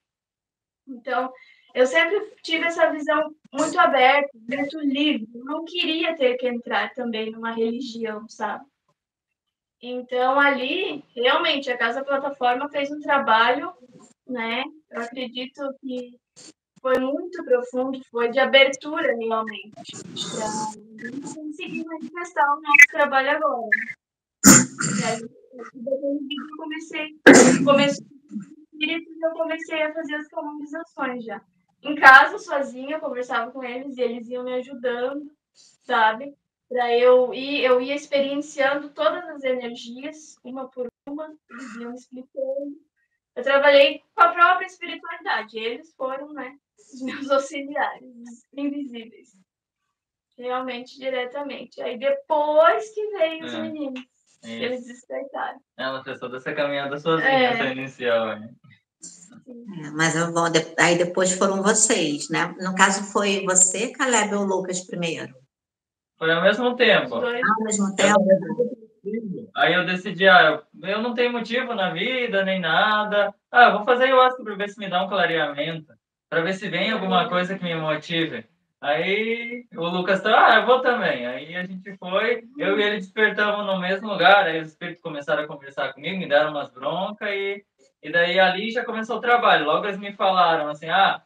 Então, 0.87 1.33
eu 1.75 1.87
sempre 1.87 2.35
tive 2.42 2.66
essa 2.66 2.90
visão 2.90 3.35
muito 3.53 3.79
aberta, 3.79 4.31
muito 4.35 4.79
livre. 4.81 5.27
Não 5.35 5.64
queria 5.64 6.14
ter 6.16 6.37
que 6.37 6.46
entrar 6.46 6.92
também 6.92 7.31
numa 7.31 7.53
religião, 7.53 8.29
sabe? 8.29 8.64
Então, 9.81 10.38
ali, 10.38 11.03
realmente, 11.16 11.70
a 11.70 11.77
Casa 11.77 12.05
Plataforma 12.05 12.68
fez 12.68 12.90
um 12.90 13.01
trabalho, 13.01 13.72
né? 14.27 14.62
Eu 14.90 15.03
acredito 15.03 15.61
que 15.81 16.20
foi 16.82 16.98
muito 16.98 17.42
profundo, 17.44 17.98
foi 18.10 18.30
de 18.30 18.40
abertura, 18.40 19.16
realmente, 19.16 19.72
para 20.34 21.32
conseguir 21.34 21.84
manifestar 21.84 22.44
o 22.44 22.60
nosso 22.60 22.86
trabalho 22.90 23.30
agora. 23.30 23.68
Aí, 25.06 25.22
eu 25.54 26.56
comecei, 26.56 27.16
comecei, 27.64 28.06
eu 29.22 29.30
comecei 29.32 29.82
a 29.82 29.94
fazer 29.94 30.14
as 30.16 30.28
canonizações 30.28 31.24
já. 31.24 31.40
Em 31.82 31.94
casa, 31.94 32.38
sozinha, 32.38 32.96
eu 32.96 33.00
conversava 33.00 33.50
com 33.52 33.62
eles 33.62 33.96
e 33.96 34.02
eles 34.02 34.28
iam 34.28 34.44
me 34.44 34.54
ajudando, 34.54 35.30
sabe? 35.54 36.36
para 36.72 36.98
eu 36.98 37.34
ir, 37.34 37.62
eu 37.62 37.82
ia 37.82 37.94
experienciando 37.94 38.88
todas 38.88 39.22
as 39.28 39.44
energias, 39.44 40.36
uma 40.42 40.68
por 40.68 40.88
uma, 41.06 41.30
eles 41.50 41.74
iam 41.76 41.94
explicando. 41.94 42.80
Eu 43.34 43.42
trabalhei 43.42 44.02
com 44.14 44.22
a 44.22 44.32
própria 44.32 44.66
espiritualidade, 44.66 45.58
eles 45.58 45.94
foram, 45.94 46.32
né, 46.32 46.54
os 46.92 47.00
meus 47.02 47.30
auxiliares, 47.30 48.04
invisíveis. 48.54 49.30
Realmente, 50.38 50.98
diretamente. 50.98 51.80
Aí 51.80 51.98
depois 51.98 52.90
que 52.94 53.06
veio 53.10 53.44
os 53.44 53.54
é. 53.54 53.60
meninos, 53.60 54.02
eles 54.42 54.86
despertaram. 54.86 55.60
Ela 55.76 56.02
fez 56.02 56.18
toda 56.18 56.38
essa 56.38 56.52
caminhada 56.52 56.98
sozinha, 56.98 57.28
é. 57.28 57.44
essa 57.44 57.66
inicial, 57.66 58.26
né? 58.26 58.54
É, 59.84 59.90
mas 59.90 60.14
bom, 60.32 60.44
aí 60.78 60.96
depois 60.96 61.32
foram 61.32 61.62
vocês, 61.62 62.28
né? 62.28 62.54
No 62.60 62.74
caso, 62.74 63.04
foi 63.12 63.44
você, 63.44 63.92
Caleb 63.92 64.34
ou 64.34 64.44
Lucas 64.44 64.80
primeiro? 64.80 65.34
Foi 66.18 66.32
ao 66.32 66.42
mesmo 66.42 66.76
tempo. 66.76 67.16
Ao 67.16 67.64
mesmo 67.64 67.94
tempo. 67.94 68.81
Aí 69.54 69.74
eu 69.74 69.84
decidi, 69.84 70.28
ah, 70.28 70.62
eu 70.82 71.02
não 71.02 71.14
tenho 71.14 71.32
motivo 71.32 71.74
na 71.74 71.90
vida, 71.90 72.44
nem 72.44 72.60
nada. 72.60 73.34
Ah, 73.50 73.70
vou 73.70 73.84
fazer 73.84 74.04
ayahuasca 74.04 74.42
para 74.42 74.54
ver 74.54 74.68
se 74.68 74.78
me 74.78 74.88
dá 74.88 75.02
um 75.04 75.08
clareamento, 75.08 75.92
para 76.30 76.42
ver 76.42 76.54
se 76.54 76.68
vem 76.68 76.92
alguma 76.92 77.28
coisa 77.28 77.58
que 77.58 77.64
me 77.64 77.74
motive. 77.74 78.46
Aí 78.80 79.64
o 79.76 79.86
Lucas 79.88 80.20
tá, 80.22 80.54
ah, 80.54 80.60
eu 80.60 80.66
vou 80.66 80.80
também. 80.80 81.26
Aí 81.26 81.54
a 81.56 81.64
gente 81.64 81.96
foi, 81.98 82.44
eu 82.58 82.78
e 82.78 82.82
ele 82.82 82.96
despertamos 82.96 83.66
no 83.66 83.80
mesmo 83.80 84.08
lugar, 84.08 84.46
aí 84.46 84.60
os 84.60 84.68
espíritos 84.68 85.02
começaram 85.02 85.44
a 85.44 85.46
conversar 85.46 85.92
comigo, 85.92 86.18
me 86.18 86.28
deram 86.28 86.50
umas 86.50 86.70
broncas 86.70 87.28
e, 87.30 87.64
e 88.02 88.10
daí 88.12 88.38
ali 88.40 88.70
já 88.70 88.84
começou 88.84 89.18
o 89.18 89.20
trabalho. 89.20 89.66
Logo 89.66 89.86
eles 89.86 89.98
me 89.98 90.12
falaram 90.12 90.68
assim, 90.68 90.88
ah, 90.88 91.22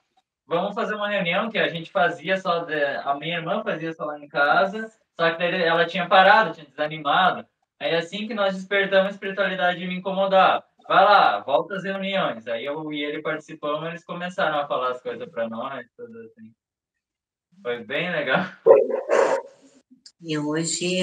vamos 0.46 0.74
fazer 0.74 0.94
uma 0.94 1.08
reunião 1.08 1.50
que 1.50 1.58
a 1.58 1.68
gente 1.68 1.90
fazia 1.90 2.38
só, 2.38 2.60
de, 2.60 2.74
a 2.74 3.14
minha 3.14 3.38
irmã 3.38 3.62
fazia 3.62 3.92
só 3.92 4.04
lá 4.04 4.18
em 4.18 4.28
casa, 4.28 4.90
só 5.18 5.30
que 5.30 5.42
ela 5.42 5.86
tinha 5.86 6.06
parado, 6.06 6.54
tinha 6.54 6.66
desanimado. 6.66 7.46
Aí 7.78 7.94
assim 7.94 8.26
que 8.26 8.34
nós 8.34 8.54
despertamos, 8.54 9.08
a 9.08 9.10
espiritualidade 9.10 9.86
me 9.86 9.96
incomodava. 9.96 10.64
Vai 10.88 11.04
lá, 11.04 11.40
volta 11.40 11.74
às 11.74 11.84
reuniões. 11.84 12.46
Aí 12.46 12.64
eu 12.64 12.92
e 12.92 13.02
ele 13.02 13.20
participamos, 13.20 13.88
eles 13.88 14.04
começaram 14.04 14.58
a 14.58 14.66
falar 14.66 14.92
as 14.92 15.02
coisas 15.02 15.28
para 15.28 15.48
nós, 15.48 15.86
tudo 15.96 16.18
assim. 16.20 16.54
Foi 17.62 17.84
bem 17.84 18.10
legal. 18.10 18.44
E 20.20 20.38
hoje 20.38 21.02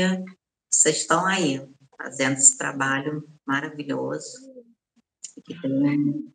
vocês 0.69 0.97
estão 0.97 1.25
aí, 1.25 1.61
fazendo 1.97 2.33
esse 2.33 2.57
trabalho 2.57 3.23
maravilhoso. 3.45 4.51
Que 5.45 5.59
tem, 5.61 6.33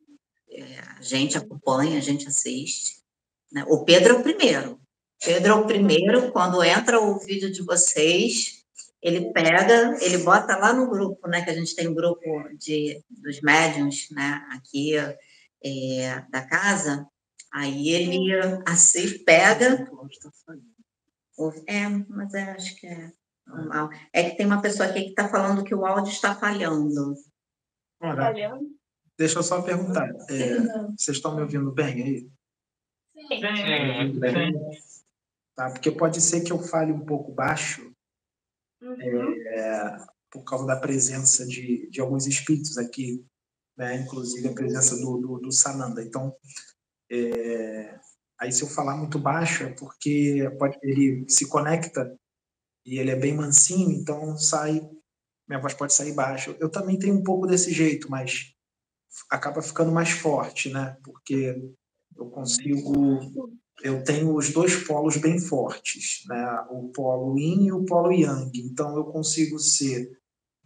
é, 0.51 0.81
a 0.97 1.03
gente 1.03 1.39
acompanha, 1.39 1.99
a 1.99 2.03
gente 2.03 2.29
assiste. 2.29 3.03
Né? 3.51 3.65
O 3.67 3.85
Pedro 3.85 4.17
é 4.17 4.19
o 4.19 4.23
primeiro. 4.23 4.81
Pedro 5.25 5.53
é 5.53 5.55
o 5.55 5.67
primeiro, 5.67 6.31
quando 6.31 6.63
entra 6.63 7.01
o 7.01 7.19
vídeo 7.19 7.51
de 7.51 7.63
vocês, 7.63 8.58
ele 9.01 9.33
pega, 9.33 9.97
ele 10.03 10.19
bota 10.19 10.57
lá 10.57 10.73
no 10.73 10.89
grupo, 10.89 11.29
né? 11.29 11.43
Que 11.43 11.51
a 11.51 11.55
gente 11.55 11.75
tem 11.75 11.89
um 11.89 11.95
grupo 11.95 12.21
de, 12.59 13.03
dos 13.09 13.41
médiums, 13.41 14.09
né? 14.11 14.45
Aqui 14.51 14.95
é, 15.65 16.25
da 16.31 16.45
casa. 16.47 17.07
Aí 17.53 17.89
ele 17.89 18.35
assim 18.67 19.23
pega. 19.25 19.89
É, 21.67 21.89
mas 22.09 22.35
é, 22.35 22.51
acho 22.51 22.77
que 22.77 22.87
é 22.87 23.13
normal. 23.47 23.91
É 24.13 24.29
que 24.29 24.37
tem 24.37 24.47
uma 24.47 24.61
pessoa 24.61 24.89
aqui 24.89 25.03
que 25.05 25.11
está 25.11 25.29
falando 25.29 25.65
que 25.65 25.75
o 25.75 25.87
áudio 25.87 26.13
está 26.13 26.35
falhando. 26.35 27.15
Ora, 28.01 28.33
deixa 29.17 29.39
eu 29.39 29.43
só 29.43 29.63
perguntar. 29.63 30.09
É, 30.29 30.59
vocês 30.97 31.17
estão 31.17 31.37
me 31.37 31.43
ouvindo 31.43 31.71
bem 31.71 32.03
aí? 32.03 32.31
Sim, 33.15 33.41
sim. 34.13 34.93
Tá? 35.55 35.71
Porque 35.71 35.91
pode 35.91 36.21
ser 36.21 36.43
que 36.43 36.53
eu 36.53 36.59
fale 36.59 36.93
um 36.93 37.05
pouco 37.05 37.33
baixo 37.33 37.93
uhum. 38.81 39.33
é, 39.49 40.07
por 40.31 40.45
causa 40.45 40.67
da 40.67 40.77
presença 40.77 41.47
de, 41.47 41.89
de 41.91 42.01
alguns 42.01 42.27
espíritos 42.27 42.77
aqui, 42.79 43.25
né? 43.77 43.97
inclusive 43.97 44.49
a 44.49 44.55
presença 44.55 44.97
do, 44.97 45.19
do, 45.19 45.39
do 45.39 45.53
Sananda. 45.53 46.03
Então, 46.03 46.35
é, 47.11 47.99
aí 48.39 48.53
se 48.53 48.63
eu 48.63 48.69
falar 48.69 48.97
muito 48.97 49.19
baixo 49.19 49.65
é 49.65 49.73
porque 49.73 50.49
pode, 50.59 50.79
ele 50.83 51.25
se 51.29 51.49
conecta 51.49 52.17
e 52.85 52.99
ele 52.99 53.11
é 53.11 53.17
bem 53.17 53.35
mansinho, 53.35 53.91
então 53.91 54.37
sai, 54.37 54.89
minha 55.47 55.61
voz 55.61 55.75
pode 55.75 55.95
sair 55.95 56.13
baixa. 56.13 56.57
Eu 56.59 56.71
também 56.71 56.99
tenho 56.99 57.15
um 57.15 57.23
pouco 57.23 57.47
desse 57.47 57.73
jeito, 57.73 58.11
mas 58.11 58.55
acaba 59.31 59.63
ficando 59.63 59.93
mais 59.93 60.11
forte, 60.11 60.71
né? 60.71 60.97
Porque 61.03 61.57
eu 62.17 62.31
consigo, 62.31 63.51
eu 63.83 64.03
tenho 64.03 64.35
os 64.35 64.53
dois 64.53 64.75
polos 64.77 65.17
bem 65.17 65.39
fortes, 65.39 66.25
né? 66.29 66.65
O 66.71 66.89
polo 66.89 67.39
yin 67.39 67.67
e 67.67 67.73
o 67.73 67.85
polo 67.85 68.13
yang. 68.13 68.51
Então 68.55 68.97
eu 68.97 69.05
consigo 69.05 69.59
ser 69.59 70.11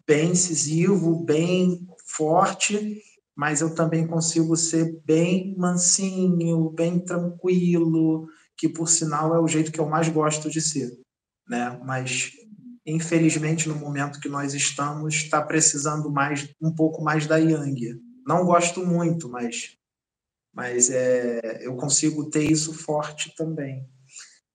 bem 0.07 0.31
incisivo, 0.31 1.25
bem 1.25 1.87
forte 2.07 3.03
mas 3.35 3.61
eu 3.61 3.75
também 3.75 4.07
consigo 4.07 4.57
ser 4.57 5.01
bem 5.05 5.57
mansinho, 5.57 6.71
bem 6.71 6.99
tranquilo, 6.99 8.29
que 8.57 8.69
por 8.69 8.89
sinal 8.89 9.35
é 9.35 9.41
o 9.41 9.49
jeito 9.49 9.73
que 9.73 9.81
eu 9.81 9.89
mais 9.89 10.09
gosto 10.09 10.51
de 10.51 10.61
ser, 10.61 10.91
né? 11.49 11.81
Mas 11.85 12.33
infelizmente 12.85 13.69
no 13.69 13.77
momento 13.77 14.21
que 14.21 14.29
nós 14.29 14.55
estamos 14.55 15.15
está 15.15 15.41
precisando 15.41 16.11
mais 16.11 16.49
um 16.61 16.75
pouco 16.75 17.03
mais 17.03 17.27
da 17.27 17.37
Yang. 17.37 18.01
Não 18.27 18.45
gosto 18.45 18.85
muito, 18.85 19.29
mas 19.29 19.77
mas 20.53 20.91
é, 20.91 21.61
eu 21.63 21.75
consigo 21.77 22.29
ter 22.29 22.45
isso 22.45 22.75
forte 22.75 23.35
também. 23.35 23.89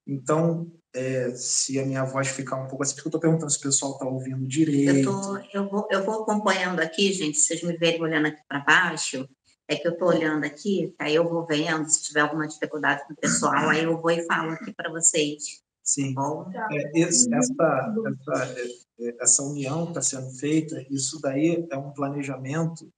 Então, 0.06 0.72
é, 0.94 1.32
se 1.36 1.80
a 1.80 1.86
minha 1.86 2.04
voz 2.06 2.28
ficar 2.28 2.56
um 2.56 2.68
pouco 2.68 2.84
assim, 2.84 2.96
porque 2.96 3.08
eu 3.08 3.10
estou 3.10 3.22
perguntando 3.22 3.52
se 3.52 3.58
o 3.58 3.62
pessoal 3.62 3.94
está 3.94 4.06
ouvindo 4.06 4.48
direito. 4.48 5.10
Eu, 5.10 5.22
tô, 5.22 5.38
eu, 5.54 5.70
vou, 5.70 5.88
eu 5.92 6.06
vou 6.06 6.22
acompanhando 6.22 6.80
aqui, 6.80 7.12
gente, 7.12 7.38
se 7.38 7.48
vocês 7.48 7.64
me 7.64 7.78
verem 7.78 8.02
olhando 8.02 8.28
aqui 8.28 8.42
para 8.48 8.60
baixo, 8.60 9.28
é 9.68 9.76
que 9.76 9.88
eu 9.88 9.92
estou 9.92 10.08
olhando 10.08 10.46
aqui, 10.46 10.96
aí 10.98 11.14
eu 11.14 11.28
vou 11.28 11.46
vendo, 11.46 11.90
se 11.90 12.04
tiver 12.04 12.22
alguma 12.22 12.48
dificuldade 12.48 13.06
com 13.06 13.14
o 13.14 13.18
pessoal, 13.18 13.70
aí 13.70 13.84
eu 13.84 14.00
vou 14.00 14.12
e 14.12 14.26
falo 14.26 14.52
aqui 14.52 14.74
para 14.74 14.90
vocês. 14.90 15.62
Sim. 15.84 16.14
Bom? 16.14 16.50
É, 16.72 17.00
esse, 17.00 17.34
essa, 17.34 17.94
essa, 18.08 18.56
é, 19.00 19.16
essa 19.22 19.44
união 19.44 19.90
está 19.90 20.02
sendo 20.02 20.30
feita, 20.32 20.86
isso 20.90 21.20
daí 21.22 21.68
é 21.70 21.78
um 21.78 21.92
planejamento 21.92 22.90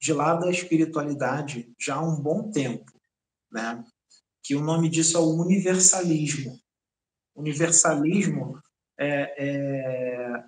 de 0.00 0.12
lá 0.12 0.34
da 0.34 0.50
espiritualidade 0.50 1.72
já 1.78 1.96
há 1.96 2.02
um 2.02 2.20
bom 2.20 2.50
tempo, 2.50 2.92
né? 3.50 3.84
que 4.42 4.54
o 4.54 4.62
nome 4.62 4.88
disso 4.88 5.16
é 5.16 5.20
o 5.20 5.34
universalismo. 5.34 6.56
Universalismo 7.34 8.60
é, 8.98 9.34
é, 9.44 10.44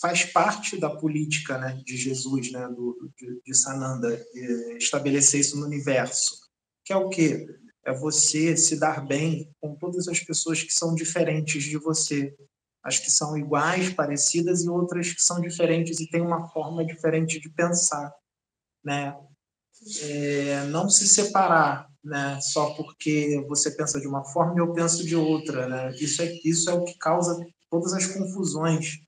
faz 0.00 0.24
parte 0.24 0.78
da 0.78 0.88
política 0.88 1.58
né, 1.58 1.80
de 1.84 1.96
Jesus, 1.96 2.50
né, 2.50 2.66
do, 2.68 3.12
de, 3.16 3.42
de 3.44 3.54
Sananda, 3.54 4.14
é, 4.14 4.76
estabelecer 4.78 5.40
isso 5.40 5.58
no 5.58 5.66
universo, 5.66 6.48
que 6.84 6.92
é 6.92 6.96
o 6.96 7.10
quê? 7.10 7.46
É 7.84 7.92
você 7.92 8.56
se 8.56 8.78
dar 8.78 9.06
bem 9.06 9.54
com 9.60 9.76
todas 9.76 10.08
as 10.08 10.20
pessoas 10.20 10.62
que 10.62 10.72
são 10.72 10.94
diferentes 10.94 11.64
de 11.64 11.76
você, 11.76 12.34
as 12.82 12.98
que 12.98 13.10
são 13.10 13.36
iguais, 13.36 13.92
parecidas 13.92 14.62
e 14.64 14.70
outras 14.70 15.12
que 15.12 15.20
são 15.20 15.40
diferentes 15.40 16.00
e 16.00 16.08
têm 16.08 16.22
uma 16.22 16.48
forma 16.48 16.84
diferente 16.84 17.38
de 17.38 17.50
pensar, 17.50 18.12
né? 18.84 19.16
É, 20.02 20.64
não 20.64 20.88
se 20.88 21.06
separar, 21.06 21.88
né? 22.02 22.40
Só 22.40 22.74
porque 22.74 23.44
você 23.48 23.70
pensa 23.70 24.00
de 24.00 24.06
uma 24.06 24.24
forma 24.24 24.54
e 24.56 24.58
eu 24.58 24.72
penso 24.72 25.04
de 25.04 25.14
outra, 25.14 25.68
né? 25.68 25.92
Isso 25.96 26.22
é 26.22 26.32
isso 26.44 26.68
é 26.70 26.74
o 26.74 26.84
que 26.84 26.96
causa 26.98 27.38
todas 27.70 27.92
as 27.92 28.06
confusões. 28.06 28.98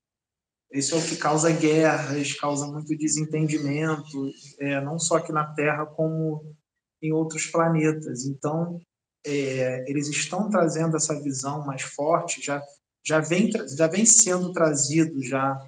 Isso 0.73 0.95
é 0.95 0.99
o 0.99 1.05
que 1.05 1.17
causa 1.17 1.51
guerras, 1.51 2.33
causa 2.35 2.67
muito 2.67 2.97
desentendimento, 2.97 4.31
é, 4.61 4.81
não 4.81 5.01
só 5.01 5.17
aqui 5.17 5.33
na 5.33 5.53
Terra 5.55 5.85
como 5.85 6.55
em 7.03 7.13
outros 7.13 7.47
planetas. 7.47 8.25
Então, 8.25 8.81
é, 9.27 9.85
eles 9.91 10.09
estão 10.09 10.49
trazendo 10.49 10.97
essa 10.97 11.21
visão 11.21 11.67
mais 11.67 11.83
forte, 11.83 12.41
já 12.41 12.63
já 13.05 13.19
vem 13.19 13.51
já 13.77 13.87
vem 13.87 14.05
sendo 14.05 14.53
trazido 14.53 15.23
já 15.23 15.59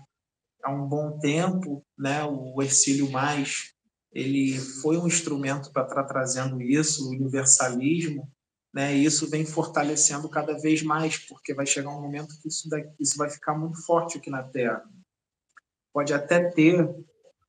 há 0.62 0.70
um 0.70 0.86
bom 0.86 1.18
tempo, 1.18 1.84
né? 1.98 2.22
O 2.24 2.62
Ercílio 2.62 3.10
mais 3.10 3.71
ele 4.12 4.58
foi 4.58 4.98
um 4.98 5.06
instrumento 5.06 5.72
para 5.72 5.86
estar 5.86 6.04
trazendo 6.04 6.60
isso, 6.60 7.06
o 7.06 7.10
universalismo, 7.10 8.30
né? 8.72 8.94
E 8.94 9.04
isso 9.04 9.28
vem 9.28 9.44
fortalecendo 9.44 10.28
cada 10.28 10.56
vez 10.58 10.82
mais, 10.82 11.16
porque 11.16 11.54
vai 11.54 11.66
chegar 11.66 11.90
um 11.90 12.00
momento 12.00 12.38
que 12.40 12.48
isso, 12.48 12.68
daqui, 12.68 12.90
isso 13.00 13.16
vai 13.16 13.30
ficar 13.30 13.54
muito 13.54 13.82
forte 13.84 14.18
aqui 14.18 14.30
na 14.30 14.42
Terra. 14.42 14.84
Pode 15.92 16.12
até 16.12 16.50
ter 16.50 16.88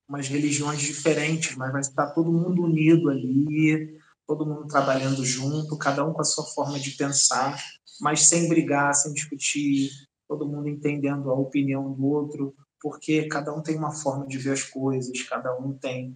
umas 0.07 0.27
religiões 0.27 0.81
diferentes, 0.81 1.55
mas 1.55 1.71
vai 1.71 1.81
estar 1.81 2.07
todo 2.11 2.31
mundo 2.31 2.63
unido 2.63 3.09
ali, 3.09 3.97
todo 4.27 4.45
mundo 4.45 4.67
trabalhando 4.67 5.23
junto, 5.25 5.77
cada 5.77 6.05
um 6.05 6.13
com 6.13 6.21
a 6.21 6.25
sua 6.25 6.45
forma 6.45 6.79
de 6.79 6.91
pensar, 6.91 7.57
mas 8.01 8.27
sem 8.27 8.49
brigar, 8.49 8.93
sem 8.93 9.13
discutir, 9.13 9.89
todo 10.27 10.47
mundo 10.47 10.67
entendendo 10.67 11.29
a 11.29 11.35
opinião 11.35 11.91
do 11.91 12.05
outro, 12.05 12.53
porque 12.81 13.27
cada 13.27 13.53
um 13.53 13.61
tem 13.61 13.77
uma 13.77 13.93
forma 13.93 14.27
de 14.27 14.37
ver 14.37 14.51
as 14.51 14.63
coisas, 14.63 15.21
cada 15.23 15.57
um 15.57 15.73
tem 15.73 16.13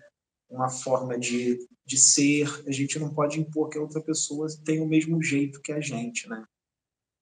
uma 0.49 0.69
forma 0.69 1.17
de, 1.17 1.59
de 1.85 1.97
ser, 1.97 2.47
a 2.67 2.71
gente 2.71 2.97
não 2.99 3.13
pode 3.13 3.39
impor 3.39 3.69
que 3.69 3.77
a 3.77 3.81
outra 3.81 4.01
pessoa 4.01 4.47
tenha 4.63 4.83
o 4.83 4.87
mesmo 4.87 5.21
jeito 5.21 5.61
que 5.61 5.71
a 5.71 5.79
gente, 5.81 6.27
né? 6.29 6.43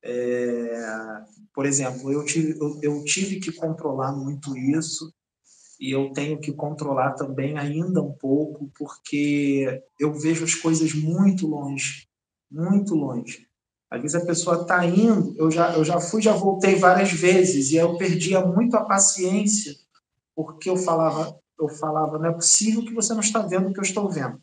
É, 0.03 0.87
por 1.53 1.65
exemplo, 1.65 2.11
eu 2.11 2.23
tive, 2.23 2.59
eu, 2.59 2.79
eu 2.81 3.03
tive 3.03 3.39
que 3.39 3.51
controlar 3.51 4.11
muito 4.11 4.55
isso 4.55 5.11
e 5.79 5.91
eu 5.91 6.13
tenho 6.13 6.39
que 6.39 6.53
controlar 6.53 7.13
também 7.13 7.57
ainda 7.57 8.01
um 8.01 8.13
pouco, 8.13 8.71
porque 8.77 9.83
eu 9.99 10.13
vejo 10.13 10.43
as 10.43 10.53
coisas 10.53 10.93
muito 10.93 11.47
longe, 11.47 12.07
muito 12.51 12.93
longe. 12.93 13.47
Às 13.89 14.01
vezes 14.01 14.15
a 14.15 14.25
pessoa 14.25 14.61
está 14.61 14.85
indo, 14.85 15.35
eu 15.37 15.49
já, 15.49 15.73
eu 15.73 15.83
já 15.83 15.99
fui, 15.99 16.21
já 16.21 16.33
voltei 16.33 16.75
várias 16.75 17.11
vezes, 17.11 17.71
e 17.71 17.75
eu 17.75 17.97
perdia 17.97 18.45
muito 18.45 18.75
a 18.75 18.85
paciência, 18.85 19.75
porque 20.35 20.69
eu 20.69 20.77
falava, 20.77 21.37
eu 21.59 21.69
falava, 21.69 22.17
não 22.17 22.29
é 22.29 22.33
possível 22.33 22.83
que 22.83 22.93
você 22.93 23.13
não 23.13 23.21
está 23.21 23.41
vendo 23.41 23.69
o 23.69 23.73
que 23.73 23.79
eu 23.79 23.83
estou 23.83 24.09
vendo. 24.09 24.41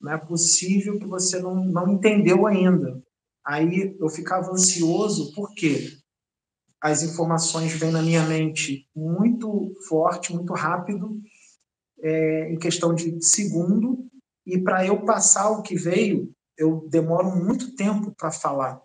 Não 0.00 0.12
é 0.12 0.18
possível 0.18 0.98
que 0.98 1.06
você 1.06 1.40
não, 1.40 1.64
não 1.64 1.88
entendeu 1.88 2.46
ainda. 2.46 3.02
Aí 3.44 3.96
eu 4.00 4.08
ficava 4.08 4.50
ansioso, 4.50 5.32
porque 5.34 5.96
as 6.80 7.02
informações 7.02 7.72
vêm 7.72 7.90
na 7.90 8.02
minha 8.02 8.22
mente 8.24 8.88
muito 8.94 9.74
forte, 9.88 10.34
muito 10.34 10.52
rápido, 10.52 11.20
é, 12.00 12.52
em 12.52 12.58
questão 12.58 12.94
de 12.94 13.22
segundo, 13.24 14.06
e 14.46 14.58
para 14.58 14.86
eu 14.86 15.04
passar 15.04 15.50
o 15.50 15.62
que 15.62 15.74
veio, 15.74 16.30
eu 16.56 16.86
demoro 16.90 17.34
muito 17.34 17.74
tempo 17.74 18.14
para 18.16 18.30
falar. 18.30 18.80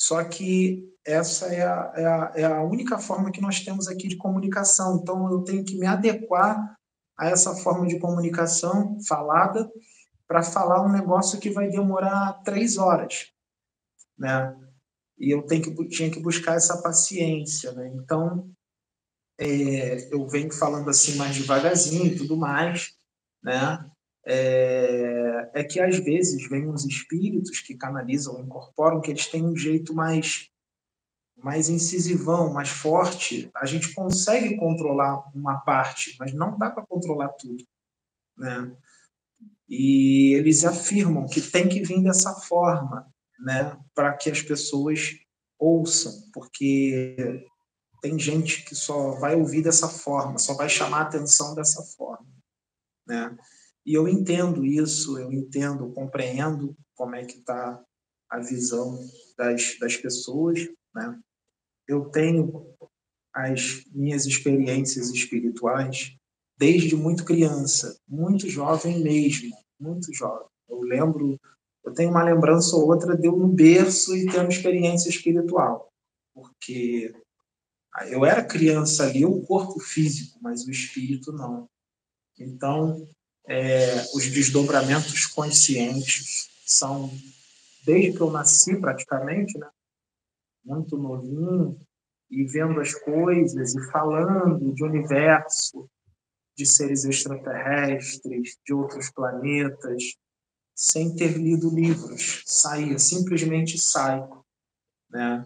Só 0.00 0.24
que 0.24 0.90
essa 1.04 1.54
é 1.54 1.62
a, 1.62 1.92
é, 1.94 2.06
a, 2.06 2.32
é 2.36 2.44
a 2.44 2.62
única 2.62 2.98
forma 2.98 3.30
que 3.30 3.40
nós 3.40 3.60
temos 3.60 3.86
aqui 3.86 4.08
de 4.08 4.16
comunicação. 4.16 4.96
Então, 4.96 5.30
eu 5.30 5.42
tenho 5.42 5.62
que 5.62 5.76
me 5.76 5.86
adequar 5.86 6.74
a 7.18 7.28
essa 7.28 7.54
forma 7.54 7.86
de 7.86 7.98
comunicação 7.98 8.96
falada 9.06 9.70
para 10.26 10.42
falar 10.42 10.82
um 10.82 10.90
negócio 10.90 11.38
que 11.38 11.50
vai 11.50 11.68
demorar 11.68 12.40
três 12.42 12.78
horas, 12.78 13.30
né? 14.16 14.56
E 15.18 15.30
eu 15.34 15.42
tenho 15.42 15.62
que, 15.62 15.88
tinha 15.88 16.10
que 16.10 16.18
buscar 16.18 16.54
essa 16.54 16.80
paciência, 16.80 17.72
né? 17.72 17.92
Então, 17.94 18.50
é, 19.38 20.14
eu 20.14 20.26
venho 20.26 20.50
falando 20.50 20.88
assim 20.88 21.16
mais 21.16 21.36
devagarzinho 21.36 22.06
e 22.06 22.16
tudo 22.16 22.38
mais, 22.38 22.94
né? 23.42 23.89
É, 24.32 25.50
é, 25.54 25.64
que 25.64 25.80
às 25.80 25.98
vezes 25.98 26.48
vem 26.48 26.68
uns 26.68 26.84
espíritos 26.84 27.58
que 27.58 27.74
canalizam, 27.74 28.40
incorporam, 28.40 29.00
que 29.00 29.10
eles 29.10 29.26
têm 29.26 29.44
um 29.44 29.56
jeito 29.56 29.92
mais 29.92 30.48
mais 31.42 31.68
incisivão, 31.68 32.52
mais 32.52 32.68
forte, 32.68 33.50
a 33.56 33.64
gente 33.64 33.94
consegue 33.94 34.56
controlar 34.58 35.24
uma 35.34 35.58
parte, 35.60 36.14
mas 36.20 36.34
não 36.34 36.56
dá 36.56 36.70
para 36.70 36.86
controlar 36.86 37.30
tudo, 37.30 37.64
né? 38.36 38.76
E 39.68 40.34
eles 40.34 40.64
afirmam 40.64 41.26
que 41.26 41.40
tem 41.40 41.66
que 41.66 41.82
vir 41.82 42.02
dessa 42.02 42.34
forma, 42.34 43.10
né, 43.38 43.76
para 43.94 44.12
que 44.12 44.30
as 44.30 44.42
pessoas 44.42 45.16
ouçam, 45.58 46.12
porque 46.32 47.42
tem 48.02 48.18
gente 48.18 48.64
que 48.64 48.74
só 48.74 49.12
vai 49.12 49.34
ouvir 49.34 49.62
dessa 49.62 49.88
forma, 49.88 50.38
só 50.38 50.54
vai 50.54 50.68
chamar 50.68 51.02
atenção 51.02 51.54
dessa 51.54 51.82
forma, 51.96 52.28
né? 53.06 53.36
E 53.84 53.94
eu 53.94 54.06
entendo 54.06 54.64
isso, 54.64 55.18
eu 55.18 55.32
entendo, 55.32 55.90
compreendo 55.92 56.76
como 56.94 57.14
é 57.14 57.24
que 57.24 57.38
está 57.38 57.82
a 58.28 58.38
visão 58.38 58.98
das, 59.36 59.78
das 59.78 59.96
pessoas, 59.96 60.68
né? 60.94 61.18
eu 61.88 62.08
tenho 62.10 62.74
as 63.34 63.84
minhas 63.92 64.26
experiências 64.26 65.10
espirituais 65.10 66.16
desde 66.58 66.94
muito 66.94 67.24
criança, 67.24 67.98
muito 68.06 68.48
jovem 68.48 69.02
mesmo, 69.02 69.50
muito 69.80 70.12
jovem. 70.12 70.46
Eu 70.68 70.82
lembro, 70.82 71.40
eu 71.82 71.94
tenho 71.94 72.10
uma 72.10 72.22
lembrança 72.22 72.76
ou 72.76 72.86
outra 72.86 73.16
de 73.16 73.26
eu 73.26 73.36
no 73.36 73.48
berço 73.48 74.14
e 74.14 74.26
tendo 74.26 74.50
experiência 74.50 75.08
espiritual, 75.08 75.88
porque 76.34 77.14
eu 78.08 78.24
era 78.24 78.44
criança 78.44 79.04
ali, 79.04 79.24
o 79.24 79.40
corpo 79.40 79.80
físico, 79.80 80.38
mas 80.40 80.66
o 80.66 80.70
espírito 80.70 81.32
não. 81.32 81.66
Então, 82.38 83.08
é, 83.50 84.06
os 84.14 84.30
desdobramentos 84.30 85.26
conscientes 85.26 86.48
são 86.64 87.10
desde 87.84 88.16
que 88.16 88.20
eu 88.20 88.30
nasci 88.30 88.80
praticamente, 88.80 89.58
né? 89.58 89.68
muito 90.64 90.96
novinho 90.96 91.76
e 92.30 92.44
vendo 92.44 92.80
as 92.80 92.94
coisas 92.94 93.74
e 93.74 93.90
falando 93.90 94.72
de 94.72 94.84
universo, 94.84 95.90
de 96.56 96.64
seres 96.64 97.04
extraterrestres, 97.04 98.56
de 98.64 98.72
outros 98.72 99.10
planetas, 99.10 100.14
sem 100.72 101.16
ter 101.16 101.36
lido 101.36 101.74
livros. 101.74 102.44
Saía, 102.46 103.00
simplesmente 103.00 103.76
sai. 103.78 104.22
Né? 105.10 105.44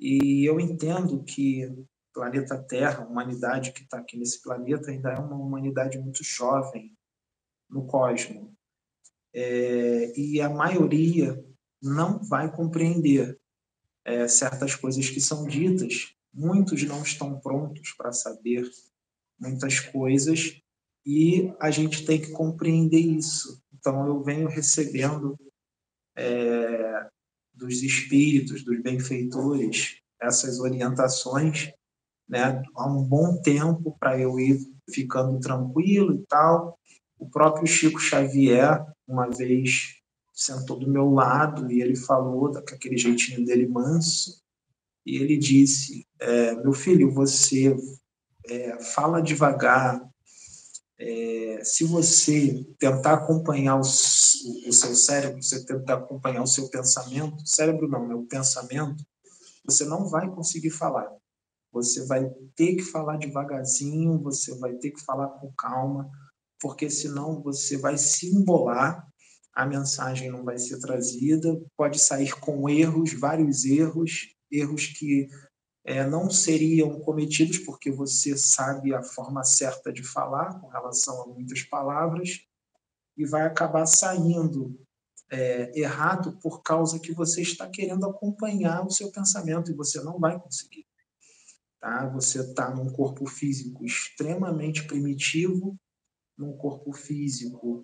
E 0.00 0.48
eu 0.48 0.58
entendo 0.58 1.22
que 1.24 1.70
planeta 2.14 2.56
Terra, 2.56 3.02
a 3.02 3.06
humanidade 3.06 3.72
que 3.72 3.82
está 3.82 3.98
aqui 3.98 4.16
nesse 4.16 4.40
planeta, 4.40 4.90
ainda 4.90 5.10
é 5.10 5.18
uma 5.18 5.36
humanidade 5.36 5.98
muito 5.98 6.24
jovem. 6.24 6.96
No 7.74 7.84
cosmos. 7.86 8.48
É, 9.34 10.18
e 10.18 10.40
a 10.40 10.48
maioria 10.48 11.44
não 11.82 12.22
vai 12.22 12.50
compreender 12.54 13.36
é, 14.04 14.28
certas 14.28 14.76
coisas 14.76 15.10
que 15.10 15.20
são 15.20 15.46
ditas. 15.46 16.14
Muitos 16.32 16.84
não 16.84 17.02
estão 17.02 17.40
prontos 17.40 17.92
para 17.98 18.12
saber 18.12 18.70
muitas 19.38 19.80
coisas 19.80 20.60
e 21.04 21.52
a 21.60 21.70
gente 21.70 22.06
tem 22.06 22.20
que 22.20 22.30
compreender 22.30 23.00
isso. 23.00 23.60
Então, 23.74 24.06
eu 24.06 24.22
venho 24.22 24.48
recebendo 24.48 25.36
é, 26.16 27.08
dos 27.52 27.82
espíritos, 27.82 28.64
dos 28.64 28.80
benfeitores, 28.80 29.98
essas 30.20 30.60
orientações 30.60 31.72
né, 32.28 32.62
há 32.74 32.88
um 32.88 33.02
bom 33.02 33.40
tempo 33.42 33.96
para 33.98 34.18
eu 34.18 34.38
ir 34.38 34.58
ficando 34.90 35.38
tranquilo 35.40 36.14
e 36.14 36.26
tal. 36.26 36.78
O 37.24 37.30
próprio 37.30 37.66
Chico 37.66 37.98
Xavier, 37.98 38.84
uma 39.08 39.30
vez, 39.30 39.96
sentou 40.30 40.78
do 40.78 40.90
meu 40.90 41.10
lado 41.10 41.72
e 41.72 41.80
ele 41.80 41.96
falou 41.96 42.52
com 42.52 42.74
aquele 42.74 42.98
jeitinho 42.98 43.46
dele 43.46 43.66
manso, 43.66 44.42
e 45.06 45.16
ele 45.16 45.38
disse: 45.38 46.06
é, 46.20 46.54
Meu 46.56 46.74
filho, 46.74 47.10
você 47.10 47.74
é, 48.46 48.78
fala 48.78 49.22
devagar. 49.22 50.06
É, 50.98 51.62
se 51.64 51.84
você 51.84 52.62
tentar 52.78 53.14
acompanhar 53.14 53.76
o, 53.76 53.80
o, 53.80 53.84
seu 54.72 54.94
cérebro, 54.94 55.42
você 55.42 55.64
tentar 55.64 55.94
acompanhar 55.94 56.42
o 56.42 56.46
seu 56.46 56.68
pensamento, 56.68 57.36
cérebro 57.46 57.88
não, 57.88 58.20
o 58.20 58.26
pensamento, 58.26 59.02
você 59.64 59.86
não 59.86 60.06
vai 60.06 60.30
conseguir 60.30 60.70
falar. 60.70 61.10
Você 61.72 62.06
vai 62.06 62.30
ter 62.54 62.76
que 62.76 62.82
falar 62.82 63.16
devagarzinho, 63.16 64.22
você 64.22 64.54
vai 64.58 64.74
ter 64.74 64.90
que 64.90 65.02
falar 65.02 65.28
com 65.28 65.50
calma, 65.54 66.10
porque 66.64 66.88
senão 66.88 67.42
você 67.42 67.76
vai 67.76 67.98
se 67.98 68.34
embolar, 68.34 69.06
a 69.54 69.66
mensagem 69.66 70.30
não 70.30 70.42
vai 70.42 70.56
ser 70.58 70.80
trazida, 70.80 71.62
pode 71.76 71.98
sair 71.98 72.34
com 72.40 72.66
erros, 72.70 73.12
vários 73.12 73.66
erros, 73.66 74.34
erros 74.50 74.86
que 74.86 75.28
é, 75.84 76.06
não 76.06 76.30
seriam 76.30 76.98
cometidos 77.00 77.58
porque 77.58 77.90
você 77.90 78.34
sabe 78.38 78.94
a 78.94 79.02
forma 79.02 79.44
certa 79.44 79.92
de 79.92 80.02
falar 80.02 80.58
com 80.58 80.68
relação 80.68 81.20
a 81.20 81.26
muitas 81.26 81.62
palavras 81.64 82.40
e 83.14 83.26
vai 83.26 83.42
acabar 83.42 83.84
saindo 83.84 84.74
é, 85.30 85.78
errado 85.78 86.38
por 86.40 86.62
causa 86.62 86.98
que 86.98 87.12
você 87.12 87.42
está 87.42 87.68
querendo 87.68 88.06
acompanhar 88.06 88.86
o 88.86 88.90
seu 88.90 89.12
pensamento 89.12 89.70
e 89.70 89.74
você 89.74 90.00
não 90.00 90.18
vai 90.18 90.40
conseguir. 90.40 90.86
Tá? 91.78 92.08
Você 92.08 92.40
está 92.40 92.74
num 92.74 92.90
corpo 92.90 93.26
físico 93.26 93.84
extremamente 93.84 94.86
primitivo, 94.86 95.78
num 96.36 96.56
corpo 96.56 96.92
físico 96.92 97.82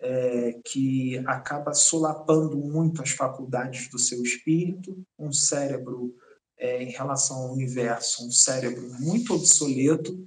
é, 0.00 0.60
que 0.64 1.18
acaba 1.26 1.72
solapando 1.72 2.56
muito 2.56 3.02
as 3.02 3.10
faculdades 3.10 3.88
do 3.88 3.98
seu 3.98 4.22
espírito, 4.22 5.00
um 5.18 5.32
cérebro 5.32 6.14
é, 6.58 6.82
em 6.82 6.90
relação 6.90 7.36
ao 7.36 7.52
universo, 7.52 8.26
um 8.26 8.30
cérebro 8.30 8.92
muito 9.00 9.34
obsoleto, 9.34 10.26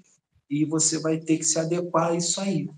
e 0.49 0.63
você 0.63 0.99
vai 0.99 1.19
ter 1.19 1.37
que 1.37 1.43
se 1.43 1.59
adequar 1.59 2.11
a 2.11 2.15
isso 2.15 2.39
aí, 2.39 2.69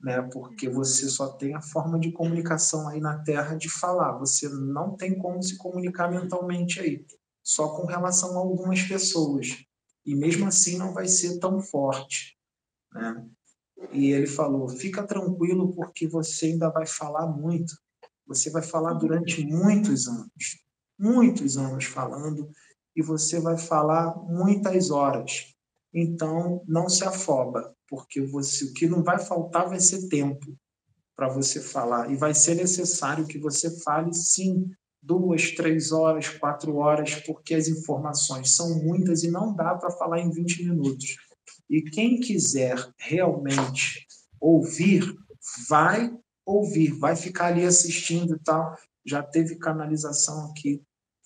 né? 0.00 0.22
Porque 0.32 0.68
você 0.68 1.08
só 1.08 1.28
tem 1.28 1.54
a 1.54 1.60
forma 1.60 1.98
de 2.00 2.10
comunicação 2.10 2.88
aí 2.88 3.00
na 3.00 3.22
Terra 3.22 3.54
de 3.54 3.68
falar, 3.68 4.18
você 4.18 4.48
não 4.48 4.96
tem 4.96 5.16
como 5.16 5.42
se 5.42 5.56
comunicar 5.56 6.10
mentalmente 6.10 6.80
aí 6.80 7.04
só 7.46 7.68
com 7.76 7.86
relação 7.86 8.36
a 8.36 8.40
algumas 8.40 8.82
pessoas. 8.82 9.64
E 10.04 10.16
mesmo 10.16 10.46
assim 10.48 10.76
não 10.76 10.92
vai 10.92 11.06
ser 11.06 11.38
tão 11.38 11.60
forte. 11.60 12.36
Né? 12.92 13.24
E 13.92 14.12
ele 14.12 14.26
falou: 14.26 14.68
fica 14.68 15.02
tranquilo, 15.02 15.72
porque 15.72 16.06
você 16.06 16.46
ainda 16.46 16.70
vai 16.70 16.86
falar 16.86 17.26
muito. 17.26 17.76
Você 18.26 18.50
vai 18.50 18.62
falar 18.62 18.94
durante 18.94 19.44
muitos 19.46 20.08
anos 20.08 20.66
muitos 20.98 21.56
anos 21.56 21.84
falando 21.84 22.50
e 22.94 23.02
você 23.02 23.38
vai 23.40 23.58
falar 23.58 24.16
muitas 24.16 24.90
horas. 24.90 25.54
Então, 25.92 26.62
não 26.66 26.88
se 26.88 27.04
afoba, 27.04 27.74
porque 27.88 28.20
você, 28.20 28.64
o 28.64 28.72
que 28.72 28.86
não 28.86 29.02
vai 29.02 29.18
faltar 29.18 29.68
vai 29.68 29.80
ser 29.80 30.08
tempo 30.08 30.56
para 31.14 31.28
você 31.28 31.60
falar. 31.60 32.10
E 32.10 32.16
vai 32.16 32.34
ser 32.34 32.54
necessário 32.54 33.26
que 33.26 33.38
você 33.38 33.70
fale, 33.80 34.12
sim, 34.12 34.70
duas, 35.02 35.52
três 35.52 35.92
horas, 35.92 36.28
quatro 36.28 36.76
horas, 36.76 37.14
porque 37.14 37.54
as 37.54 37.68
informações 37.68 38.54
são 38.54 38.82
muitas 38.82 39.22
e 39.22 39.30
não 39.30 39.54
dá 39.54 39.74
para 39.74 39.90
falar 39.90 40.20
em 40.20 40.30
20 40.30 40.64
minutos. 40.64 41.16
E 41.68 41.82
quem 41.82 42.20
quiser 42.20 42.76
realmente 42.98 44.06
ouvir, 44.40 45.02
vai 45.68 46.12
ouvir, 46.44 46.92
vai 46.92 47.16
ficar 47.16 47.46
ali 47.46 47.64
assistindo 47.64 48.36
e 48.36 48.38
tal. 48.38 48.76
Já 49.04 49.22
teve 49.22 49.56
canalização 49.56 50.50
aqui 50.50 50.82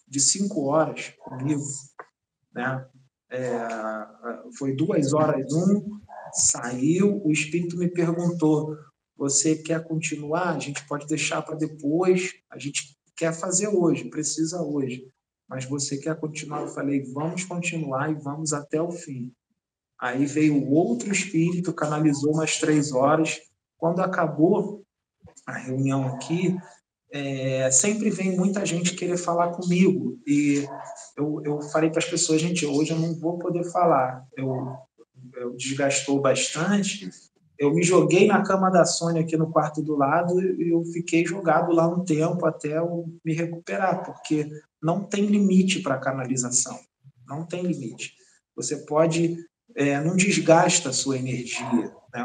de 0.09 0.21
cinco 0.21 0.65
horas 0.65 1.15
comigo, 1.19 1.63
né? 2.53 2.87
É, 3.31 3.69
foi 4.59 4.75
duas 4.75 5.13
horas 5.13 5.53
um, 5.53 6.01
saiu, 6.33 7.25
o 7.25 7.31
espírito 7.31 7.77
me 7.77 7.89
perguntou, 7.89 8.77
você 9.17 9.55
quer 9.55 9.85
continuar? 9.85 10.57
A 10.57 10.59
gente 10.59 10.85
pode 10.87 11.07
deixar 11.07 11.43
para 11.43 11.55
depois, 11.55 12.33
a 12.51 12.59
gente 12.59 12.97
quer 13.17 13.33
fazer 13.33 13.69
hoje, 13.69 14.11
precisa 14.11 14.63
hoje, 14.63 15.07
mas 15.49 15.65
você 15.65 15.97
quer 15.99 16.19
continuar? 16.19 16.63
Eu 16.63 16.69
falei, 16.69 17.05
vamos 17.13 17.45
continuar 17.45 18.11
e 18.11 18.15
vamos 18.15 18.53
até 18.53 18.83
o 18.83 18.91
fim. 18.91 19.33
Aí 20.01 20.25
veio 20.25 20.69
outro 20.71 21.13
espírito, 21.13 21.73
canalizou 21.73 22.33
umas 22.33 22.59
três 22.59 22.93
horas. 22.93 23.39
Quando 23.77 24.01
acabou 24.01 24.83
a 25.47 25.53
reunião 25.53 26.07
aqui, 26.07 26.57
é, 27.13 27.71
sempre 27.71 28.09
vem 28.11 28.37
muita 28.37 28.65
gente 28.65 28.95
querer 28.95 29.17
falar 29.17 29.51
comigo. 29.51 30.19
E 30.27 30.67
eu, 31.17 31.43
eu 31.45 31.61
falei 31.63 31.91
para 31.91 31.99
as 31.99 32.09
pessoas, 32.09 32.41
gente, 32.41 32.65
hoje 32.65 32.93
eu 32.93 32.99
não 32.99 33.15
vou 33.19 33.39
poder 33.39 33.65
falar. 33.65 34.27
Eu, 34.37 34.75
eu 35.37 35.55
desgastou 35.57 36.21
bastante, 36.21 37.11
eu 37.61 37.75
me 37.75 37.83
joguei 37.83 38.27
na 38.27 38.43
cama 38.43 38.71
da 38.71 38.87
Sônia 38.87 39.21
aqui 39.21 39.37
no 39.37 39.51
quarto 39.53 39.83
do 39.83 39.95
lado 39.95 40.41
e 40.41 40.71
eu 40.71 40.83
fiquei 40.87 41.27
jogado 41.27 41.73
lá 41.73 41.87
um 41.87 42.03
tempo 42.03 42.47
até 42.47 42.79
eu 42.79 43.05
me 43.23 43.35
recuperar, 43.35 44.03
porque 44.03 44.49
não 44.83 45.05
tem 45.05 45.27
limite 45.27 45.81
para 45.81 45.99
canalização, 45.99 46.81
não 47.29 47.45
tem 47.45 47.63
limite. 47.63 48.15
Você 48.57 48.79
pode, 48.87 49.37
é, 49.75 50.01
não 50.01 50.17
desgasta 50.17 50.91
a 50.91 50.93
sua 50.93 51.19
energia. 51.19 51.93
Né? 52.13 52.25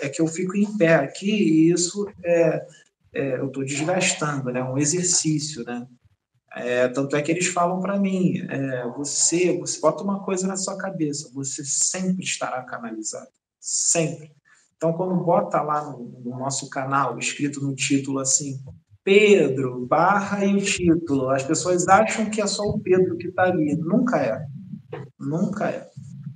É 0.00 0.08
que 0.08 0.20
eu 0.20 0.26
fico 0.26 0.56
em 0.56 0.76
pé 0.76 0.94
aqui 0.96 1.30
e 1.30 1.72
isso 1.72 2.06
é, 2.24 2.66
é 3.14 3.38
eu 3.38 3.48
estou 3.48 3.64
desgastando, 3.64 4.50
né? 4.50 4.62
um 4.62 4.78
exercício, 4.78 5.64
né? 5.64 5.86
É, 6.54 6.86
tanto 6.88 7.16
é 7.16 7.22
que 7.22 7.32
eles 7.32 7.46
falam 7.46 7.80
para 7.80 7.98
mim, 7.98 8.46
é, 8.50 8.86
você, 8.88 9.58
você 9.58 9.80
bota 9.80 10.04
uma 10.04 10.22
coisa 10.22 10.46
na 10.46 10.54
sua 10.54 10.76
cabeça, 10.76 11.30
você 11.32 11.64
sempre 11.64 12.22
estará 12.22 12.62
canalizado, 12.62 13.30
sempre. 13.58 14.32
Então, 14.76 14.92
quando 14.92 15.24
bota 15.24 15.62
lá 15.62 15.90
no, 15.90 16.20
no 16.22 16.38
nosso 16.38 16.68
canal, 16.68 17.18
escrito 17.18 17.58
no 17.62 17.74
título 17.74 18.18
assim, 18.18 18.60
Pedro, 19.04 19.86
barra 19.86 20.44
e 20.44 20.54
o 20.54 20.60
título, 20.60 21.30
as 21.30 21.42
pessoas 21.42 21.88
acham 21.88 22.30
que 22.30 22.40
é 22.40 22.46
só 22.46 22.62
o 22.62 22.80
Pedro 22.80 23.16
que 23.16 23.28
está 23.28 23.44
ali. 23.44 23.76
Nunca 23.76 24.18
é. 24.18 24.46
Nunca 25.18 25.70
é. 25.70 25.88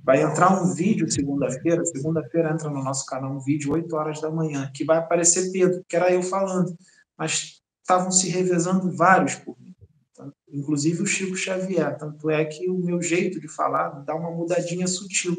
Vai 0.07 0.21
entrar 0.21 0.63
um 0.63 0.73
vídeo 0.73 1.11
segunda-feira, 1.11 1.83
segunda-feira 1.83 2.53
entra 2.53 2.69
no 2.69 2.81
nosso 2.81 3.05
canal 3.05 3.29
um 3.29 3.41
vídeo 3.41 3.73
8 3.73 3.93
horas 3.93 4.21
da 4.21 4.31
manhã, 4.31 4.71
que 4.73 4.85
vai 4.85 4.99
aparecer 4.99 5.51
Pedro, 5.51 5.83
que 5.85 5.97
era 5.97 6.09
eu 6.09 6.23
falando. 6.23 6.73
Mas 7.17 7.61
estavam 7.81 8.09
se 8.09 8.29
revezando 8.29 8.89
vários 8.89 9.35
por 9.35 9.59
mim. 9.59 9.75
Inclusive 10.47 11.03
o 11.03 11.05
Chico 11.05 11.35
Xavier. 11.35 11.97
Tanto 11.97 12.29
é 12.29 12.45
que 12.45 12.69
o 12.69 12.77
meu 12.77 13.01
jeito 13.01 13.37
de 13.37 13.49
falar 13.49 13.89
dá 14.05 14.15
uma 14.15 14.31
mudadinha 14.31 14.87
sutil 14.87 15.35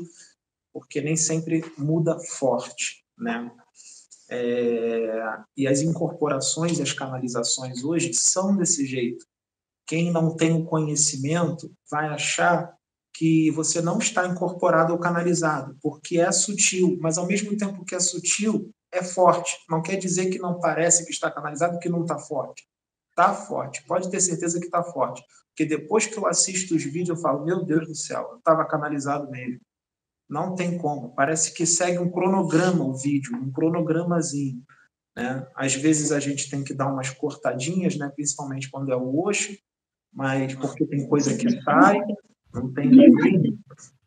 porque 0.70 1.01
nem 1.01 1.16
sempre 1.16 1.64
muda 1.78 2.20
forte, 2.20 3.03
né? 3.16 3.51
É, 4.28 5.38
e 5.57 5.66
as 5.66 5.80
incorporações 5.80 6.78
as 6.78 6.92
canalizações 6.92 7.82
hoje 7.82 8.12
são 8.12 8.55
desse 8.55 8.84
jeito. 8.84 9.24
Quem 9.86 10.12
não 10.12 10.36
tem 10.36 10.53
o 10.53 10.66
conhecimento 10.66 11.74
vai 11.90 12.09
achar 12.09 12.78
que 13.18 13.50
você 13.50 13.82
não 13.82 13.98
está 13.98 14.28
incorporado 14.28 14.92
ou 14.92 14.98
canalizado, 14.98 15.76
porque 15.82 16.20
é 16.20 16.30
sutil, 16.30 16.96
mas 17.00 17.18
ao 17.18 17.26
mesmo 17.26 17.56
tempo 17.56 17.84
que 17.84 17.96
é 17.96 17.98
sutil, 17.98 18.70
é 18.92 19.02
forte. 19.02 19.58
Não 19.68 19.82
quer 19.82 19.96
dizer 19.96 20.30
que 20.30 20.38
não 20.38 20.60
parece 20.60 21.04
que 21.04 21.10
está 21.10 21.28
canalizado, 21.28 21.80
que 21.80 21.88
não 21.88 22.02
está 22.02 22.16
forte. 22.16 22.64
Está 23.10 23.34
forte, 23.34 23.84
pode 23.88 24.08
ter 24.08 24.20
certeza 24.20 24.60
que 24.60 24.66
está 24.66 24.84
forte. 24.84 25.20
Porque 25.48 25.66
depois 25.66 26.06
que 26.06 26.16
eu 26.16 26.28
assisto 26.28 26.76
os 26.76 26.84
vídeos, 26.84 27.08
eu 27.08 27.16
falo, 27.16 27.44
meu 27.44 27.64
Deus 27.64 27.88
do 27.88 27.94
céu, 27.96 28.28
eu 28.30 28.38
estava 28.38 28.64
canalizado 28.64 29.28
mesmo. 29.28 29.58
Não 30.30 30.54
tem 30.54 30.78
como. 30.78 31.12
Parece 31.16 31.52
que 31.52 31.66
segue 31.66 31.98
um 31.98 32.12
cronograma 32.12 32.84
o 32.84 32.94
vídeo, 32.94 33.36
um 33.36 33.50
cronogramazinho. 33.50 34.62
Né? 35.16 35.44
Às 35.56 35.74
vezes 35.74 36.12
a 36.12 36.20
gente 36.20 36.48
tem 36.48 36.62
que 36.62 36.72
dar 36.72 36.86
umas 36.86 37.10
cortadinhas, 37.10 37.96
né? 37.96 38.12
principalmente 38.14 38.70
quando 38.70 38.92
é 38.92 38.96
o 38.96 39.26
Osho, 39.26 39.58
mas 40.12 40.54
porque 40.54 40.86
tem 40.86 41.08
coisa 41.08 41.36
que 41.36 41.50
sai, 41.62 41.98
não 42.53 42.72
tem 42.72 42.90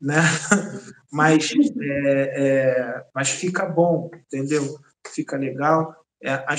né? 0.02 0.16
mas, 1.12 1.52
é, 1.80 2.34
é, 2.36 3.06
mas 3.14 3.30
fica 3.30 3.66
bom, 3.66 4.10
entendeu? 4.14 4.80
fica 5.10 5.38
legal. 5.38 5.96
É, 6.24 6.32
a, 6.34 6.56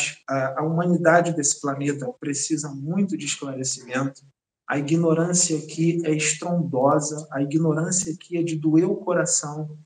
a 0.59 0.63
humanidade 0.63 1.35
desse 1.35 1.61
planeta 1.61 2.07
precisa 2.21 2.69
muito 2.69 3.17
de 3.17 3.27
esclarecimento. 3.27 4.23
A 4.69 4.79
ignorância 4.79 5.57
aqui 5.59 6.01
é 6.05 6.13
estrondosa, 6.13 7.27
a 7.31 7.43
ignorância 7.43 8.13
aqui 8.13 8.37
é 8.39 8.43
de 8.43 8.57
doer 8.57 8.91
o 8.91 8.97
coração. 8.97 9.77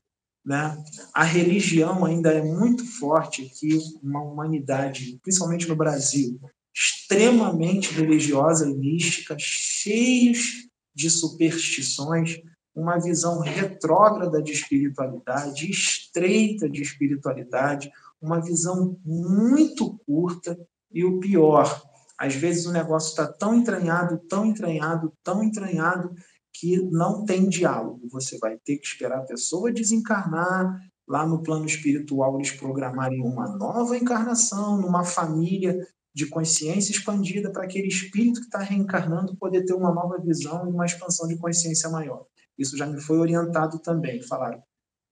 Né? 0.45 0.81
A 1.13 1.23
religião 1.23 2.05
ainda 2.05 2.31
é 2.31 2.41
muito 2.41 2.85
forte 2.85 3.43
aqui, 3.43 3.77
uma 4.01 4.23
humanidade, 4.23 5.19
principalmente 5.21 5.67
no 5.67 5.75
Brasil, 5.75 6.39
extremamente 6.73 7.93
religiosa 7.93 8.69
e 8.69 8.73
mística, 8.73 9.35
cheios 9.37 10.66
de 10.97 11.11
superstições, 11.11 12.41
uma 12.73 12.97
visão 12.97 13.39
retrógrada 13.39 14.41
de 14.41 14.51
espiritualidade, 14.51 15.69
estreita 15.69 16.67
de 16.67 16.81
espiritualidade, 16.81 17.91
uma 18.19 18.41
visão 18.41 18.97
muito 19.05 19.95
curta 20.07 20.59
e 20.91 21.05
o 21.05 21.19
pior, 21.19 21.83
às 22.17 22.33
vezes 22.33 22.65
o 22.65 22.71
negócio 22.71 23.11
está 23.11 23.31
tão 23.31 23.53
entranhado, 23.53 24.17
tão 24.27 24.43
entranhado, 24.43 25.13
tão 25.23 25.43
entranhado 25.43 26.15
que 26.51 26.81
não 26.89 27.23
tem 27.23 27.47
diálogo. 27.47 28.07
Você 28.09 28.39
vai 28.39 28.57
ter 28.57 28.77
que 28.77 28.87
esperar 28.87 29.19
a 29.19 29.25
pessoa 29.25 29.71
desencarnar, 29.71 30.81
lá 31.07 31.27
no 31.27 31.43
plano 31.43 31.67
espiritual 31.67 32.37
eles 32.37 32.49
programarem 32.49 33.21
uma 33.21 33.47
nova 33.55 33.95
encarnação, 33.95 34.81
numa 34.81 35.03
família 35.03 35.87
de 36.17 36.25
consciência 36.25 36.91
expandida 36.91 37.51
para 37.51 37.63
aquele 37.63 37.87
espírito 37.87 38.39
que 38.39 38.47
está 38.47 38.57
reencarnando 38.57 39.37
poder 39.37 39.63
ter 39.65 39.73
uma 39.73 39.93
nova 39.93 40.17
visão 40.17 40.67
e 40.67 40.71
uma 40.71 40.83
expansão 40.83 41.27
de 41.27 41.37
consciência 41.37 41.91
maior. 41.91 42.25
Isso 42.57 42.75
já 42.75 42.87
me 42.87 42.99
foi 42.99 43.19
orientado 43.19 43.77
também. 43.77 44.19
Falaram, 44.23 44.59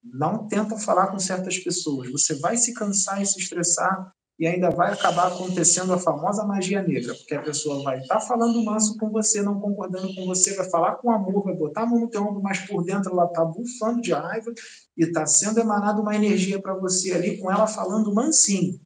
não 0.03 0.47
tenta 0.47 0.79
falar 0.79 1.11
com 1.11 1.19
certas 1.19 1.59
pessoas. 1.59 2.11
Você 2.11 2.33
vai 2.39 2.57
se 2.57 2.73
cansar 2.73 3.21
e 3.21 3.25
se 3.27 3.37
estressar 3.37 4.11
e 4.39 4.47
ainda 4.47 4.71
vai 4.71 4.93
acabar 4.93 5.27
acontecendo 5.27 5.93
a 5.93 5.99
famosa 5.99 6.43
magia 6.43 6.81
negra, 6.81 7.13
porque 7.13 7.35
a 7.35 7.41
pessoa 7.43 7.83
vai 7.83 7.99
estar 7.99 8.15
tá 8.15 8.21
falando 8.21 8.65
manso 8.65 8.97
com 8.97 9.11
você, 9.11 9.43
não 9.43 9.61
concordando 9.61 10.13
com 10.15 10.25
você, 10.25 10.55
vai 10.55 10.67
falar 10.71 10.95
com 10.95 11.11
amor, 11.11 11.43
vai 11.43 11.55
botar 11.55 11.83
a 11.83 11.85
mão 11.85 11.99
no 11.99 12.09
teu 12.09 12.23
ombro, 12.23 12.41
mas 12.41 12.61
por 12.61 12.83
dentro 12.83 13.11
ela 13.11 13.25
está 13.25 13.45
bufando 13.45 14.01
de 14.01 14.11
raiva 14.11 14.51
e 14.97 15.03
está 15.03 15.23
sendo 15.27 15.59
emanada 15.59 16.01
uma 16.01 16.15
energia 16.15 16.59
para 16.59 16.73
você 16.73 17.11
ali 17.13 17.37
com 17.37 17.51
ela 17.51 17.67
falando 17.67 18.11
mansinho 18.11 18.83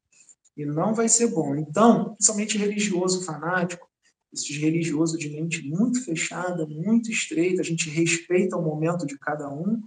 e 0.59 0.65
não 0.65 0.93
vai 0.93 1.07
ser 1.07 1.27
bom. 1.27 1.55
Então, 1.55 2.13
principalmente 2.15 2.57
religioso 2.57 3.23
fanático, 3.23 3.87
esses 4.33 4.57
religiosos 4.57 5.17
de 5.17 5.29
mente 5.29 5.65
muito 5.65 6.03
fechada, 6.03 6.67
muito 6.67 7.09
estreita, 7.09 7.61
a 7.61 7.63
gente 7.63 7.89
respeita 7.89 8.57
o 8.57 8.61
momento 8.61 9.05
de 9.05 9.17
cada 9.17 9.49
um, 9.49 9.81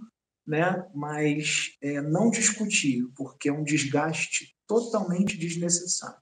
né? 0.45 0.83
mas 0.93 1.77
é, 1.79 2.01
não 2.01 2.31
discutir, 2.31 3.07
porque 3.15 3.49
é 3.49 3.53
um 3.53 3.63
desgaste 3.63 4.55
totalmente 4.67 5.37
desnecessário. 5.37 6.17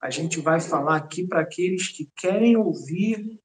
A 0.00 0.08
gente 0.08 0.40
vai 0.40 0.58
falar 0.58 0.96
aqui 0.96 1.26
para 1.26 1.42
aqueles 1.42 1.88
que 1.88 2.10
querem 2.16 2.56
ouvir, 2.56 3.38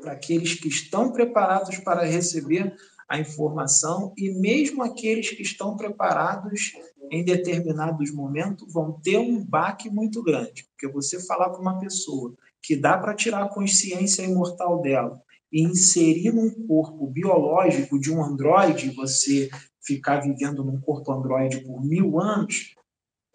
para 0.00 0.12
aqueles 0.12 0.54
que 0.54 0.66
estão 0.66 1.12
preparados 1.12 1.78
para 1.78 2.04
receber 2.04 2.74
a 3.08 3.18
informação 3.18 4.12
e 4.16 4.30
mesmo 4.30 4.82
aqueles 4.82 5.30
que 5.30 5.42
estão 5.42 5.76
preparados 5.76 6.72
em 7.10 7.24
determinados 7.24 8.12
momentos 8.12 8.72
vão 8.72 9.00
ter 9.00 9.18
um 9.18 9.44
baque 9.44 9.90
muito 9.90 10.22
grande, 10.22 10.64
porque 10.70 10.92
você 10.92 11.24
falar 11.24 11.50
para 11.50 11.60
uma 11.60 11.78
pessoa 11.78 12.34
que 12.62 12.74
dá 12.74 12.96
para 12.96 13.14
tirar 13.14 13.44
a 13.44 13.48
consciência 13.48 14.22
imortal 14.22 14.80
dela 14.80 15.20
e 15.52 15.62
inserir 15.62 16.32
num 16.32 16.50
corpo 16.66 17.06
biológico 17.06 17.98
de 17.98 18.12
um 18.12 18.22
androide, 18.24 18.90
você 18.90 19.48
ficar 19.82 20.20
vivendo 20.20 20.64
num 20.64 20.80
corpo 20.80 21.12
androide 21.12 21.60
por 21.60 21.84
mil 21.84 22.18
anos, 22.18 22.74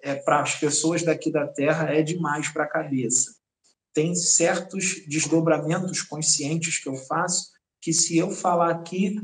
é, 0.02 0.16
para 0.16 0.42
as 0.42 0.56
pessoas 0.56 1.04
daqui 1.04 1.32
da 1.32 1.48
Terra 1.48 1.94
é 1.94 2.02
demais 2.02 2.50
para 2.50 2.64
a 2.64 2.70
cabeça. 2.70 3.36
Tem 3.94 4.16
certos 4.16 5.04
desdobramentos 5.08 6.02
conscientes 6.02 6.78
que 6.78 6.90
eu 6.90 6.96
faço 6.96 7.52
que 7.82 7.94
se 7.94 8.18
eu 8.18 8.32
falar 8.32 8.72
aqui 8.72 9.20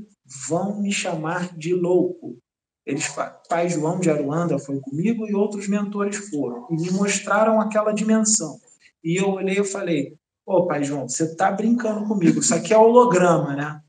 vão 0.48 0.82
me 0.82 0.92
chamar 0.92 1.56
de 1.58 1.74
louco. 1.74 2.38
Eles, 2.86 3.08
pai 3.50 3.68
João 3.68 4.00
de 4.00 4.12
Aruanda 4.12 4.60
foi 4.60 4.80
comigo 4.80 5.26
e 5.28 5.34
outros 5.34 5.68
mentores 5.68 6.30
foram 6.30 6.68
e 6.70 6.76
me 6.76 6.92
mostraram 6.92 7.60
aquela 7.60 7.92
dimensão. 7.92 8.60
E 9.04 9.20
eu 9.20 9.30
olhei 9.32 9.60
e 9.60 9.64
falei: 9.64 10.16
Ô, 10.46 10.68
pai 10.68 10.84
João, 10.84 11.10
você 11.10 11.24
está 11.24 11.52
brincando 11.52 12.08
comigo, 12.08 12.40
isso 12.40 12.54
aqui 12.54 12.74
é 12.74 12.78
holograma, 12.78 13.56
né? 13.56 13.82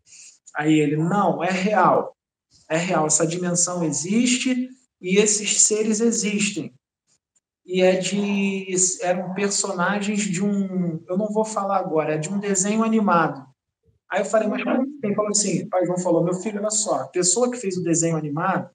Aí 0.55 0.73
ele: 0.73 0.97
Não, 0.97 1.45
é 1.45 1.51
real. 1.51 2.17
É 2.69 2.77
real, 2.77 3.07
essa 3.07 3.27
dimensão 3.27 3.85
existe 3.85 4.69
e 5.01 5.19
esses 5.19 5.61
seres 5.61 6.01
existem. 6.01 6.75
E 7.65 7.83
é 7.83 7.97
de. 7.97 8.67
eram 9.03 9.35
personagens 9.35 10.21
de 10.21 10.43
um. 10.43 11.03
Eu 11.07 11.19
não 11.19 11.29
vou 11.29 11.45
falar 11.45 11.79
agora, 11.79 12.15
é 12.15 12.19
de 12.19 12.29
um 12.29 12.39
desenho 12.39 12.83
animado. 12.83 13.45
Aí 14.09 14.21
eu 14.21 14.25
falei, 14.25 14.49
mas 14.49 14.63
como 14.63 14.87
tem? 15.01 15.15
Falou 15.15 15.31
assim, 15.33 15.65
o 15.65 15.69
pai 15.69 15.85
João 15.85 15.99
falou, 15.99 16.23
meu 16.23 16.35
filho, 16.35 16.61
olha 16.61 16.71
só, 16.71 17.01
a 17.01 17.09
pessoa 17.09 17.51
que 17.51 17.57
fez 17.57 17.77
o 17.77 17.83
desenho 17.83 18.17
animado, 18.17 18.71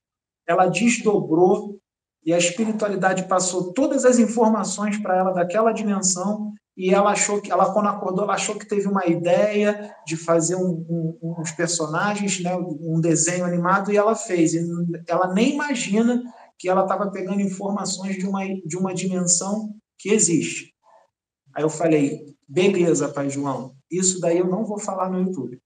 ela 0.51 0.67
desdobrou 0.67 1.79
e 2.23 2.33
a 2.33 2.37
espiritualidade 2.37 3.27
passou 3.27 3.73
todas 3.73 4.05
as 4.05 4.19
informações 4.19 4.97
para 4.97 5.17
ela 5.17 5.31
daquela 5.31 5.71
dimensão 5.71 6.53
e 6.77 6.93
ela 6.93 7.11
achou 7.11 7.41
que 7.41 7.51
ela 7.51 7.73
quando 7.73 7.87
acordou 7.87 8.23
ela 8.23 8.35
achou 8.35 8.55
que 8.55 8.67
teve 8.67 8.87
uma 8.87 9.05
ideia 9.05 9.93
de 10.05 10.15
fazer 10.15 10.55
um, 10.55 10.85
um, 11.21 11.35
uns 11.39 11.51
personagens 11.51 12.39
né 12.41 12.55
um 12.55 13.01
desenho 13.01 13.43
animado 13.43 13.91
e 13.91 13.97
ela 13.97 14.15
fez. 14.15 14.53
E 14.53 14.61
ela 15.07 15.33
nem 15.33 15.53
imagina 15.53 16.21
que 16.57 16.69
ela 16.69 16.83
estava 16.83 17.09
pegando 17.11 17.41
informações 17.41 18.17
de 18.17 18.25
uma 18.25 18.45
de 18.45 18.77
uma 18.77 18.93
dimensão 18.93 19.73
que 19.97 20.09
existe. 20.09 20.73
Aí 21.53 21.63
eu 21.63 21.69
falei 21.69 22.25
beleza 22.47 23.09
pai 23.09 23.29
João 23.29 23.73
isso 23.89 24.19
daí 24.21 24.37
eu 24.37 24.47
não 24.47 24.63
vou 24.63 24.79
falar 24.79 25.09
no 25.09 25.19
YouTube 25.19 25.59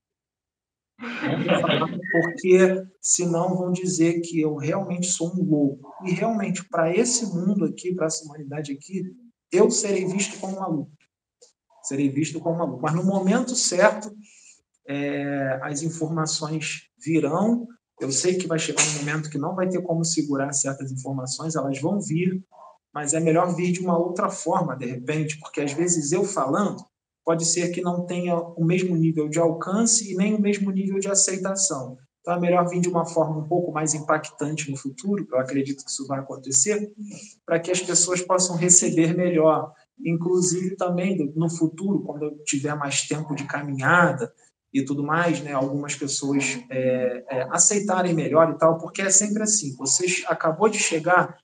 porque 2.12 2.86
senão 3.02 3.56
vão 3.56 3.72
dizer 3.72 4.22
que 4.22 4.39
eu 4.39 4.56
realmente 4.56 5.08
sou 5.08 5.34
um 5.36 5.43
louco. 5.43 5.93
E 6.06 6.12
realmente, 6.12 6.68
para 6.70 6.96
esse 6.96 7.26
mundo 7.28 7.66
aqui, 7.66 7.93
para 7.93 8.08
essa 8.08 8.24
humanidade 8.24 8.72
aqui, 8.72 9.04
eu 9.52 9.70
serei 9.70 10.06
visto 10.06 10.39
como 10.39 10.60
maluco. 10.60 10.91
Serei 11.84 12.10
visto 12.10 12.39
como 12.39 12.58
maluco. 12.58 12.82
Mas 12.82 12.96
no 12.96 13.04
momento 13.04 13.56
certo, 13.56 14.16
é, 14.88 15.60
as 15.64 15.82
informações 15.82 16.89
virão. 16.98 17.68
Eu 18.00 18.12
sei 18.12 18.36
que 18.36 18.48
vai 18.48 18.60
chegar 18.60 18.84
um 18.84 19.00
momento 19.00 19.30
que 19.30 19.38
não 19.38 19.56
vai 19.56 19.70
ter 19.70 19.82
como 19.82 20.04
segurar 20.04 20.52
certas 20.54 20.91
informações, 20.91 21.56
elas 21.56 21.80
vão 21.80 22.02
vir, 22.02 22.43
mas 22.93 23.14
é 23.14 23.20
melhor 23.20 23.56
vir 23.56 23.72
de 23.72 23.80
uma 23.80 23.98
outra 23.98 24.30
forma, 24.30 24.76
de 24.76 24.86
repente, 24.86 25.39
porque 25.39 25.62
às 25.62 25.72
vezes 25.72 26.12
eu 26.12 26.24
falando, 26.26 26.86
pode 27.26 27.44
ser 27.44 27.70
que 27.70 27.82
não 27.82 28.06
tenha 28.06 28.38
o 28.38 28.64
mesmo 28.64 28.96
nível 28.96 29.28
de 29.28 29.40
alcance 29.40 30.14
e 30.14 30.16
nem 30.16 30.36
o 30.36 30.40
mesmo 30.40 30.70
nível 30.70 31.00
de 31.00 31.10
aceitação. 31.10 31.98
Então, 32.22 32.36
é 32.36 32.40
melhor 32.40 32.68
vir 32.68 32.80
de 32.80 32.90
uma 32.90 33.06
forma 33.06 33.38
um 33.38 33.48
pouco 33.48 33.72
mais 33.72 33.94
impactante 33.94 34.70
no 34.72 34.78
futuro, 34.78 35.28
eu 35.32 35.40
acredito 35.40 35.84
que 35.84 35.92
isso 35.92 36.08
vai 36.08 36.20
acontecer, 36.20 36.92
para 37.46 37.60
que 37.60 37.70
as 37.70 37.82
pessoas 37.82 38.22
possam 38.22 38.56
receber 38.56 39.16
melhor. 39.16 39.72
Inclusive, 40.04 40.76
também 40.76 41.32
no 41.36 41.50
futuro, 41.50 42.02
quando 42.02 42.24
eu 42.24 42.44
tiver 42.44 42.76
mais 42.76 43.08
tempo 43.08 43.36
de 43.36 43.44
caminhada 43.46 44.34
e 44.74 44.84
tudo 44.84 45.04
mais, 45.04 45.40
né, 45.42 45.54
algumas 45.54 45.96
pessoas 45.96 46.60
é, 46.70 47.24
é, 47.30 47.48
aceitarem 47.52 48.14
melhor 48.14 48.52
e 48.52 48.58
tal, 48.58 48.78
porque 48.80 49.04
é 49.04 49.10
sempre 49.10 49.44
assim: 49.44 49.76
você 49.76 50.06
acabou 50.28 50.68
de 50.68 50.80
chegar, 50.80 51.38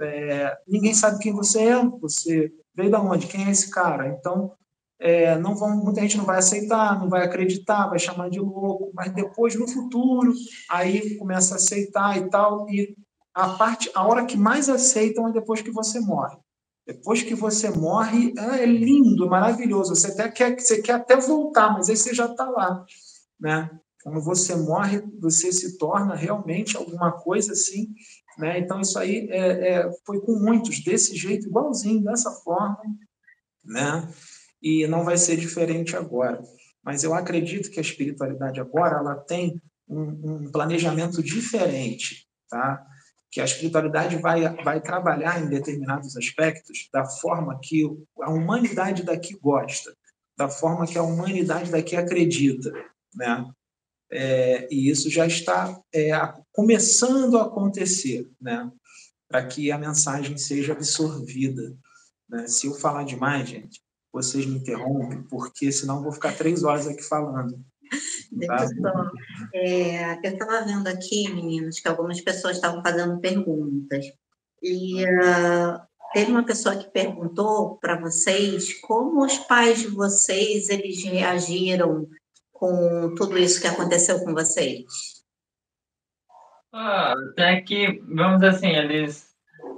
é, 0.00 0.56
ninguém 0.66 0.94
sabe 0.94 1.18
quem 1.18 1.32
você 1.32 1.64
é, 1.64 1.84
você 1.84 2.52
veio 2.74 2.90
da 2.90 3.00
onde, 3.00 3.26
quem 3.26 3.44
é 3.46 3.50
esse 3.50 3.70
cara? 3.70 4.08
Então, 4.08 4.52
é, 5.00 5.38
não 5.38 5.54
vão, 5.54 5.76
muita 5.76 6.00
gente 6.00 6.16
não 6.16 6.24
vai 6.24 6.38
aceitar, 6.38 6.98
não 6.98 7.08
vai 7.08 7.24
acreditar, 7.24 7.88
vai 7.88 7.98
chamar 7.98 8.30
de 8.30 8.40
louco, 8.40 8.90
mas 8.94 9.12
depois 9.12 9.54
no 9.54 9.68
futuro 9.68 10.32
aí 10.68 11.16
começa 11.16 11.54
a 11.54 11.56
aceitar 11.56 12.18
e 12.18 12.28
tal 12.28 12.68
e 12.68 12.96
a 13.38 13.50
parte, 13.50 13.88
a 13.94 14.04
hora 14.04 14.26
que 14.26 14.36
mais 14.36 14.68
aceitam 14.68 15.28
é 15.28 15.32
depois 15.32 15.62
que 15.62 15.70
você 15.70 16.00
morre. 16.00 16.36
Depois 16.84 17.22
que 17.22 17.34
você 17.34 17.70
morre, 17.70 18.34
é, 18.36 18.62
é 18.62 18.66
lindo, 18.66 19.28
maravilhoso. 19.28 19.94
Você 19.94 20.08
até 20.08 20.28
quer, 20.28 20.58
você 20.58 20.82
quer 20.82 20.94
até 20.94 21.16
voltar, 21.16 21.72
mas 21.72 21.88
aí 21.88 21.96
você 21.96 22.12
já 22.12 22.26
está 22.26 22.48
lá, 22.48 22.84
né? 23.38 23.70
Quando 24.02 24.20
você 24.22 24.56
morre, 24.56 25.04
você 25.20 25.52
se 25.52 25.78
torna 25.78 26.16
realmente 26.16 26.76
alguma 26.76 27.12
coisa 27.12 27.52
assim, 27.52 27.92
né? 28.38 28.58
Então 28.58 28.80
isso 28.80 28.98
aí 28.98 29.28
é, 29.30 29.68
é, 29.68 29.90
foi 30.04 30.20
com 30.20 30.32
muitos 30.32 30.82
desse 30.82 31.14
jeito, 31.14 31.46
igualzinho, 31.46 32.02
dessa 32.02 32.30
forma, 32.30 32.80
né? 33.64 34.08
E 34.62 34.86
não 34.86 35.04
vai 35.04 35.16
ser 35.16 35.36
diferente 35.36 35.96
agora. 35.96 36.42
Mas 36.82 37.04
eu 37.04 37.14
acredito 37.14 37.70
que 37.70 37.78
a 37.78 37.82
espiritualidade 37.82 38.60
agora 38.60 38.98
ela 38.98 39.16
tem 39.16 39.60
um, 39.88 40.00
um 40.46 40.50
planejamento 40.50 41.22
diferente, 41.22 42.26
tá? 42.48 42.84
Que 43.30 43.40
a 43.40 43.44
espiritualidade 43.44 44.16
vai, 44.16 44.54
vai 44.62 44.80
trabalhar 44.80 45.40
em 45.40 45.48
determinados 45.48 46.16
aspectos 46.16 46.88
da 46.92 47.04
forma 47.04 47.58
que 47.62 47.84
a 48.20 48.30
humanidade 48.30 49.02
daqui 49.02 49.38
gosta, 49.38 49.94
da 50.36 50.48
forma 50.48 50.86
que 50.86 50.96
a 50.96 51.02
humanidade 51.02 51.70
daqui 51.70 51.96
acredita, 51.96 52.72
né? 53.14 53.44
É, 54.10 54.66
e 54.70 54.88
isso 54.88 55.10
já 55.10 55.26
está 55.26 55.78
é, 55.94 56.10
começando 56.52 57.36
a 57.36 57.42
acontecer, 57.42 58.26
né? 58.40 58.70
para 59.28 59.46
que 59.46 59.70
a 59.70 59.78
mensagem 59.78 60.36
seja 60.38 60.72
absorvida. 60.72 61.76
Né? 62.28 62.48
Se 62.48 62.66
eu 62.66 62.74
falar 62.74 63.04
demais, 63.04 63.48
gente, 63.48 63.80
vocês 64.12 64.46
me 64.46 64.58
interrompem, 64.58 65.22
porque 65.24 65.70
senão 65.70 65.96
eu 65.96 66.02
vou 66.02 66.12
ficar 66.12 66.36
três 66.36 66.64
horas 66.64 66.86
aqui 66.86 67.02
falando. 67.02 67.58
Tá? 68.46 68.66
É, 69.54 70.14
eu 70.14 70.32
estava 70.32 70.64
vendo 70.64 70.86
aqui, 70.88 71.32
meninos, 71.32 71.80
que 71.80 71.88
algumas 71.88 72.20
pessoas 72.20 72.56
estavam 72.56 72.82
fazendo 72.82 73.20
perguntas. 73.20 74.06
E 74.62 75.04
uh, 75.04 75.80
teve 76.12 76.30
uma 76.30 76.44
pessoa 76.44 76.76
que 76.76 76.90
perguntou 76.90 77.78
para 77.78 77.98
vocês 77.98 78.74
como 78.80 79.24
os 79.24 79.38
pais 79.38 79.80
de 79.80 79.88
vocês 79.88 80.68
eles 80.68 81.02
reagiram 81.04 82.08
com 82.52 83.14
tudo 83.14 83.38
isso 83.38 83.60
que 83.60 83.68
aconteceu 83.68 84.20
com 84.20 84.34
vocês. 84.34 84.84
Ah, 86.72 87.14
até 87.30 87.60
que, 87.62 88.02
vamos 88.08 88.42
assim, 88.42 88.68
eles 88.68 89.27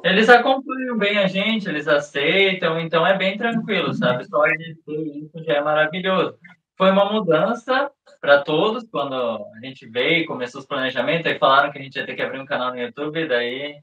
eles 0.02 0.28
acompanham 0.28 0.96
bem 0.96 1.18
a 1.18 1.26
gente, 1.26 1.68
eles 1.68 1.86
aceitam, 1.88 2.80
então 2.80 3.06
é 3.06 3.16
bem 3.16 3.36
tranquilo, 3.36 3.92
sabe? 3.94 4.24
Só 4.26 4.46
ter 4.46 4.90
isso 4.90 5.44
já 5.44 5.54
é 5.54 5.60
maravilhoso. 5.60 6.38
Foi 6.76 6.90
uma 6.90 7.12
mudança 7.12 7.90
para 8.20 8.42
todos 8.42 8.88
quando 8.90 9.14
a 9.14 9.66
gente 9.66 9.86
veio, 9.86 10.26
começou 10.26 10.60
os 10.60 10.66
planejamentos, 10.66 11.26
aí 11.26 11.38
falaram 11.38 11.70
que 11.70 11.78
a 11.78 11.82
gente 11.82 11.96
ia 11.96 12.06
ter 12.06 12.14
que 12.14 12.22
abrir 12.22 12.40
um 12.40 12.46
canal 12.46 12.70
no 12.70 12.80
YouTube, 12.80 13.28
daí 13.28 13.76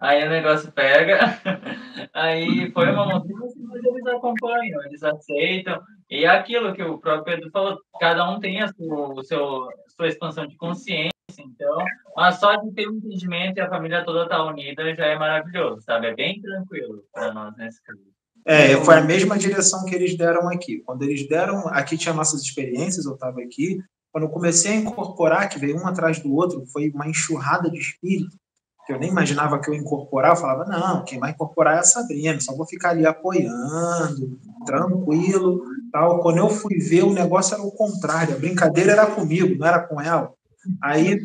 aí 0.00 0.26
o 0.26 0.30
negócio 0.30 0.70
pega. 0.72 1.18
Aí 2.12 2.70
foi 2.72 2.90
uma 2.90 3.06
mudança, 3.06 3.54
mas 3.58 3.84
eles 3.84 4.06
acompanham, 4.06 4.82
eles 4.84 5.02
aceitam. 5.02 5.80
E 6.10 6.24
é 6.24 6.28
aquilo 6.28 6.74
que 6.74 6.82
o 6.82 6.98
próprio 6.98 7.36
Pedro 7.36 7.50
falou, 7.50 7.78
cada 7.98 8.28
um 8.28 8.38
tem 8.38 8.60
a 8.60 8.68
sua, 8.68 9.22
seu, 9.24 9.68
sua 9.96 10.08
expansão 10.08 10.46
de 10.46 10.56
consciência, 10.56 11.11
então, 11.40 11.78
a 12.16 12.32
só 12.32 12.56
de 12.56 12.72
ter 12.72 12.88
um 12.88 12.96
entendimento 12.96 13.58
e 13.58 13.60
a 13.60 13.68
família 13.68 14.04
toda 14.04 14.28
tá 14.28 14.44
unida 14.44 14.94
já 14.94 15.06
é 15.06 15.18
maravilhoso, 15.18 15.82
sabe? 15.82 16.08
É 16.08 16.14
bem 16.14 16.40
tranquilo 16.40 17.04
para 17.12 17.32
nós 17.32 17.56
nesse 17.56 17.82
caso. 17.82 18.00
É, 18.44 18.76
foi 18.84 18.96
a 18.96 19.02
mesma 19.02 19.38
direção 19.38 19.84
que 19.84 19.94
eles 19.94 20.16
deram 20.16 20.48
aqui. 20.48 20.82
Quando 20.84 21.02
eles 21.02 21.28
deram, 21.28 21.68
aqui 21.68 21.96
tinha 21.96 22.14
nossas 22.14 22.42
experiências, 22.42 23.06
eu 23.06 23.14
estava 23.14 23.40
aqui. 23.40 23.80
Quando 24.10 24.24
eu 24.24 24.30
comecei 24.30 24.72
a 24.72 24.76
incorporar, 24.76 25.48
que 25.48 25.58
veio 25.58 25.76
um 25.76 25.86
atrás 25.86 26.18
do 26.18 26.34
outro, 26.34 26.66
foi 26.66 26.90
uma 26.90 27.08
enxurrada 27.08 27.70
de 27.70 27.78
espírito, 27.78 28.36
que 28.84 28.92
eu 28.92 28.98
nem 28.98 29.10
imaginava 29.10 29.60
que 29.60 29.70
eu 29.70 29.74
ia 29.74 29.80
incorporar. 29.80 30.32
Eu 30.32 30.36
falava, 30.36 30.64
não, 30.64 31.04
quem 31.04 31.20
vai 31.20 31.30
incorporar 31.30 31.76
é 31.76 31.78
a 31.78 31.84
Sabrina, 31.84 32.38
só 32.40 32.54
vou 32.54 32.66
ficar 32.66 32.90
ali 32.90 33.06
apoiando, 33.06 34.38
tranquilo. 34.66 35.62
tal. 35.92 36.20
Quando 36.20 36.38
eu 36.38 36.50
fui 36.50 36.78
ver, 36.78 37.04
o 37.04 37.12
negócio 37.12 37.54
era 37.54 37.62
o 37.62 37.70
contrário, 37.70 38.34
a 38.34 38.38
brincadeira 38.38 38.92
era 38.92 39.06
comigo, 39.06 39.56
não 39.56 39.66
era 39.66 39.80
com 39.80 40.00
ela. 40.00 40.34
Aí, 40.82 41.18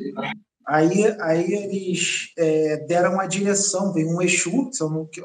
aí, 0.67 1.15
aí 1.21 1.53
eles 1.53 2.33
é, 2.37 2.77
deram 2.87 3.19
a 3.19 3.25
direção, 3.25 3.93
veio 3.93 4.09
um 4.09 4.21
Exu, 4.21 4.69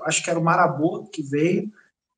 acho 0.04 0.22
que 0.22 0.30
era 0.30 0.38
o 0.38 0.44
Marabô 0.44 1.04
que 1.06 1.22
veio, 1.22 1.70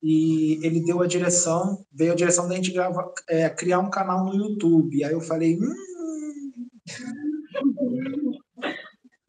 e 0.02 0.60
ele 0.64 0.84
deu 0.84 1.00
a 1.00 1.06
direção, 1.06 1.84
veio 1.92 2.12
a 2.12 2.16
direção 2.16 2.46
da 2.46 2.54
gente 2.54 2.72
grava, 2.72 3.12
é, 3.28 3.48
criar 3.48 3.78
um 3.78 3.90
canal 3.90 4.24
no 4.24 4.34
YouTube. 4.34 5.02
Aí 5.02 5.12
eu 5.12 5.20
falei, 5.20 5.58
hum. 5.58 5.74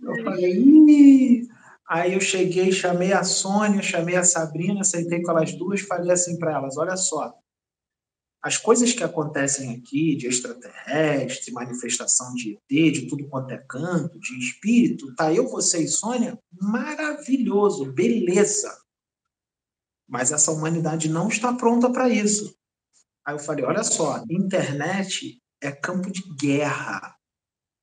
Eu 0.01 0.23
falei! 0.23 1.47
Aí 1.87 2.13
eu 2.13 2.19
cheguei, 2.19 2.71
chamei 2.71 3.13
a 3.13 3.23
Sônia, 3.23 3.81
chamei 3.81 4.15
a 4.15 4.23
Sabrina, 4.23 4.83
sentei 4.83 5.21
com 5.21 5.31
elas 5.31 5.53
duas, 5.53 5.81
falei 5.81 6.11
assim 6.11 6.37
para 6.37 6.53
elas: 6.53 6.77
olha 6.77 6.97
só, 6.97 7.33
as 8.45 8.57
coisas 8.57 8.93
que 8.93 9.03
acontecem 9.03 9.73
aqui, 9.73 10.15
de 10.15 10.27
extraterrestre, 10.27 11.51
manifestação 11.51 12.31
de 12.35 12.59
ET, 12.69 12.93
de 12.93 13.07
tudo 13.07 13.27
quanto 13.27 13.51
é 13.51 13.57
canto, 13.57 14.19
de 14.19 14.37
espírito, 14.37 15.15
tá 15.15 15.33
eu, 15.33 15.49
você 15.49 15.79
e 15.79 15.87
Sônia, 15.87 16.37
maravilhoso, 16.61 17.91
beleza. 17.91 18.71
Mas 20.07 20.31
essa 20.31 20.51
humanidade 20.51 21.09
não 21.09 21.27
está 21.27 21.51
pronta 21.53 21.89
para 21.89 22.07
isso. 22.07 22.55
Aí 23.25 23.33
eu 23.33 23.39
falei: 23.39 23.65
olha 23.65 23.83
só, 23.83 24.23
internet 24.29 25.41
é 25.59 25.71
campo 25.71 26.11
de 26.11 26.21
guerra. 26.35 27.15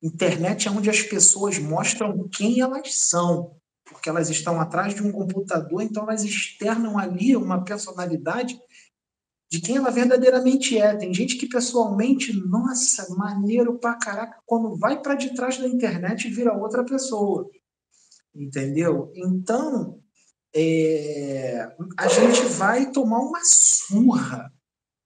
Internet 0.01 0.69
é 0.69 0.71
onde 0.71 0.89
as 0.89 1.01
pessoas 1.01 1.59
mostram 1.59 2.29
quem 2.29 2.61
elas 2.61 2.95
são, 2.95 3.57
porque 3.83 4.07
elas 4.07 4.29
estão 4.29 4.61
atrás 4.61 4.95
de 4.95 5.03
um 5.03 5.11
computador, 5.11 5.81
então 5.81 6.03
elas 6.03 6.23
externam 6.23 6.97
ali 6.97 7.35
uma 7.35 7.65
personalidade 7.65 8.57
de 9.53 9.61
quem 9.61 9.77
ela 9.77 9.91
verdadeiramente 9.91 10.79
é. 10.79 10.95
Tem 10.95 11.13
gente 11.13 11.37
que 11.37 11.47
pessoalmente, 11.47 12.33
nossa, 12.33 13.13
maneiro 13.13 13.77
pra 13.77 13.93
caraca, 13.93 14.41
quando 14.47 14.75
vai 14.75 14.99
para 14.99 15.13
de 15.13 15.35
trás 15.35 15.59
da 15.59 15.67
internet 15.67 16.27
vira 16.27 16.57
outra 16.57 16.83
pessoa. 16.83 17.47
Entendeu? 18.33 19.11
Então, 19.15 19.99
é, 20.55 21.71
a 21.99 22.07
gente 22.07 22.41
vai 22.55 22.91
tomar 22.91 23.19
uma 23.19 23.41
surra. 23.43 24.51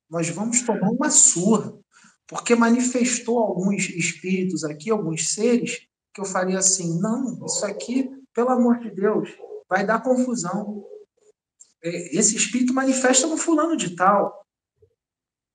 Nós 0.10 0.30
vamos 0.30 0.62
tomar 0.62 0.92
uma 0.92 1.10
surra. 1.10 1.78
Porque 2.26 2.56
manifestou 2.56 3.40
alguns 3.40 3.90
espíritos 3.90 4.64
aqui, 4.64 4.90
alguns 4.90 5.28
seres, 5.28 5.82
que 6.14 6.22
eu 6.22 6.26
faria 6.26 6.60
assim: 6.60 7.02
não, 7.02 7.46
isso 7.46 7.66
aqui, 7.66 8.10
pelo 8.34 8.50
amor 8.52 8.80
de 8.80 8.92
Deus, 8.92 9.30
vai 9.70 9.86
dar 9.86 10.02
confusão. 10.02 10.86
É, 11.88 12.18
esse 12.18 12.36
espírito 12.36 12.74
manifesta 12.74 13.28
no 13.28 13.38
fulano 13.38 13.78
de 13.78 13.96
tal. 13.96 14.46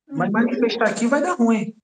Mas 0.08 0.30
manifestar 0.30 0.88
aqui 0.88 1.06
vai 1.06 1.22
dar 1.22 1.34
ruim. 1.34 1.74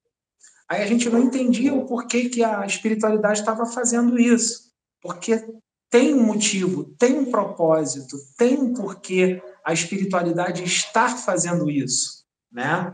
Aí 0.69 0.83
a 0.83 0.87
gente 0.87 1.09
não 1.09 1.23
entendia 1.23 1.73
o 1.73 1.87
porquê 1.87 2.29
que 2.29 2.45
a 2.45 2.65
espiritualidade 2.67 3.41
estava 3.41 3.65
fazendo 3.67 4.19
isso. 4.19 4.71
Porque 5.01 5.47
tem 5.91 6.13
um 6.13 6.23
motivo, 6.23 6.85
tem 6.99 7.19
um 7.19 7.31
propósito, 7.31 8.17
tem 8.37 8.59
um 8.59 8.75
porquê 8.75 9.43
a 9.65 9.73
espiritualidade 9.73 10.63
estar 10.65 11.17
fazendo 11.17 11.71
isso. 11.71 12.25
Né? 12.53 12.93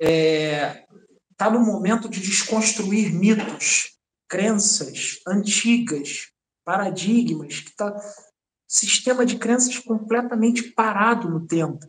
É, 0.00 0.84
está 1.30 1.50
no 1.50 1.60
momento 1.60 2.08
de 2.08 2.20
desconstruir 2.20 3.12
mitos, 3.12 3.96
crenças 4.28 5.20
antigas, 5.26 6.32
paradigmas, 6.64 7.60
que 7.60 7.70
está 7.70 7.96
sistema 8.68 9.24
de 9.24 9.38
crenças 9.38 9.78
completamente 9.78 10.62
parado 10.72 11.30
no 11.30 11.46
tempo, 11.46 11.86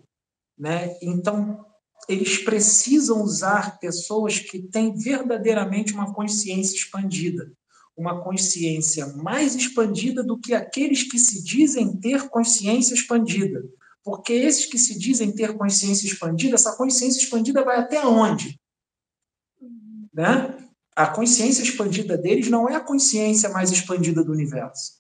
né? 0.58 0.98
Então 1.02 1.66
eles 2.08 2.38
precisam 2.40 3.22
usar 3.22 3.78
pessoas 3.80 4.40
que 4.40 4.60
têm 4.60 4.96
verdadeiramente 4.96 5.94
uma 5.94 6.14
consciência 6.14 6.76
expandida, 6.76 7.52
uma 7.96 8.24
consciência 8.24 9.06
mais 9.08 9.54
expandida 9.54 10.24
do 10.24 10.40
que 10.40 10.54
aqueles 10.54 11.04
que 11.04 11.20
se 11.20 11.44
dizem 11.44 12.00
ter 12.00 12.30
consciência 12.30 12.94
expandida. 12.94 13.62
Porque 14.02 14.32
esses 14.32 14.66
que 14.66 14.78
se 14.78 14.98
dizem 14.98 15.32
ter 15.32 15.56
consciência 15.58 16.08
expandida, 16.08 16.56
essa 16.56 16.76
consciência 16.78 17.22
expandida 17.22 17.64
vai 17.64 17.78
até 17.78 18.04
onde? 18.06 18.58
Né? 20.14 20.58
A 20.96 21.08
consciência 21.08 21.62
expandida 21.62 22.18
deles 22.18 22.50
não 22.50 22.68
é 22.70 22.76
a 22.76 22.80
consciência 22.80 23.50
mais 23.50 23.72
expandida 23.72 24.24
do 24.24 24.32
universo. 24.32 24.99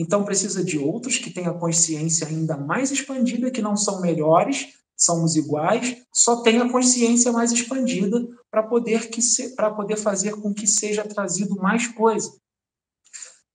Então 0.00 0.24
precisa 0.24 0.62
de 0.62 0.78
outros 0.78 1.18
que 1.18 1.28
tenham 1.28 1.56
a 1.56 1.58
consciência 1.58 2.28
ainda 2.28 2.56
mais 2.56 2.92
expandida, 2.92 3.50
que 3.50 3.60
não 3.60 3.76
são 3.76 4.00
melhores, 4.00 4.68
somos 4.96 5.34
iguais, 5.34 5.96
só 6.12 6.40
tem 6.40 6.60
a 6.60 6.70
consciência 6.70 7.32
mais 7.32 7.50
expandida 7.50 8.24
para 8.48 8.62
poder 8.62 9.10
que 9.10 9.20
para 9.56 9.72
poder 9.72 9.96
fazer 9.96 10.36
com 10.36 10.54
que 10.54 10.68
seja 10.68 11.02
trazido 11.02 11.56
mais 11.56 11.88
coisa, 11.88 12.32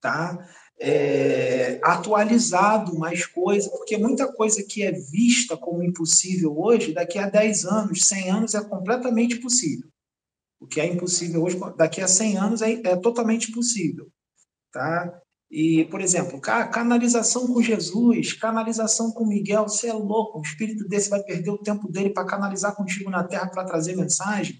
tá? 0.01 0.45
É, 0.77 1.79
atualizado 1.81 2.99
mais 2.99 3.25
coisa, 3.25 3.69
porque 3.69 3.95
muita 3.95 4.29
coisa 4.29 4.61
que 4.63 4.83
é 4.83 4.91
vista 4.91 5.55
como 5.55 5.81
impossível 5.81 6.59
hoje, 6.59 6.91
daqui 6.91 7.17
a 7.17 7.29
10 7.29 7.63
anos, 7.63 8.05
100 8.05 8.29
anos 8.29 8.53
é 8.53 8.61
completamente 8.61 9.37
possível. 9.37 9.87
O 10.59 10.67
que 10.67 10.81
é 10.81 10.87
impossível 10.87 11.41
hoje, 11.41 11.57
daqui 11.77 12.01
a 12.01 12.07
100 12.07 12.37
anos, 12.37 12.61
é, 12.61 12.73
é 12.73 12.95
totalmente 12.97 13.49
possível. 13.53 14.11
Tá? 14.73 15.22
E, 15.55 15.85
por 15.85 16.01
exemplo, 16.01 16.41
canalização 16.41 17.45
com 17.45 17.61
Jesus, 17.61 18.33
canalização 18.33 19.11
com 19.11 19.23
Miguel, 19.23 19.69
você 19.69 19.87
é 19.87 19.93
louco, 19.93 20.39
um 20.39 20.41
espírito 20.41 20.87
desse 20.87 21.11
vai 21.11 21.21
perder 21.21 21.51
o 21.51 21.59
tempo 21.59 21.91
dele 21.91 22.09
para 22.09 22.25
canalizar 22.25 22.75
contigo 22.75 23.07
na 23.11 23.23
Terra 23.23 23.51
para 23.51 23.63
trazer 23.63 23.95
mensagem. 23.95 24.59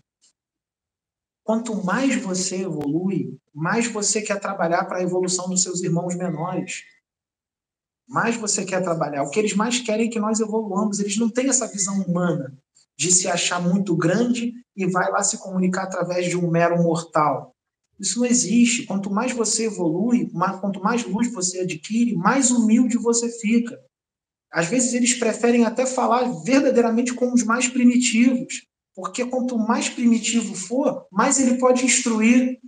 Quanto 1.44 1.84
mais 1.84 2.22
você 2.22 2.62
evolui, 2.62 3.36
mais 3.52 3.88
você 3.88 4.22
quer 4.22 4.39
trabalhar 4.39 4.86
para 4.86 5.00
a 5.00 5.02
evolução 5.02 5.50
dos 5.50 5.64
seus 5.64 5.82
irmãos 5.82 6.16
menores. 6.16 6.84
Mais 8.08 8.38
você 8.38 8.64
quer 8.64 8.84
trabalhar. 8.84 9.24
O 9.24 9.32
que 9.32 9.39
eles 9.39 9.56
mais 9.56 9.80
querem 9.80 10.10
é 10.10 10.12
que 10.12 10.20
nós 10.20 10.39
evoluamos. 10.39 11.00
Eles 11.00 11.18
não 11.18 11.28
têm 11.28 11.50
essa 11.50 11.68
visão 11.68 12.04
humana 12.04 12.56
de 12.96 13.12
se 13.12 13.28
achar 13.28 13.60
muito 13.60 13.96
grande 13.98 14.54
e 14.76 14.86
vai 14.86 15.10
lá 15.10 15.24
se 15.24 15.39
comunicar 15.39 15.86
através 15.86 16.30
de 16.30 16.38
um 16.38 16.52
mero 16.52 16.84
mortal. 16.84 17.53
Isso 18.04 18.20
não 18.20 18.26
existe. 18.26 18.84
Quanto 18.84 19.10
mais 19.10 19.32
você 19.32 19.68
evolui, 19.68 20.30
quanto 20.60 20.84
mais 20.84 21.06
luz 21.06 21.32
você 21.32 21.62
adquire, 21.62 22.14
mais 22.18 22.51
humilde 22.51 22.97
você 22.97 23.30
fica. 23.39 23.80
Às 24.51 24.68
vezes 24.68 24.93
eles 24.93 25.14
preferem 25.14 25.64
até 25.64 25.86
falar 25.86 26.26
verdadeiramente 26.43 27.14
com 27.14 27.32
os 27.34 27.43
mais 27.43 27.70
primitivos, 27.70 28.68
porque 28.93 29.26
quanto 29.26 29.58
mais 29.58 29.88
primitivo 29.88 30.54
for, 30.54 31.08
mais 31.10 31.39
ele 31.39 31.58
pode 31.58 31.86
instruir. 31.86 32.60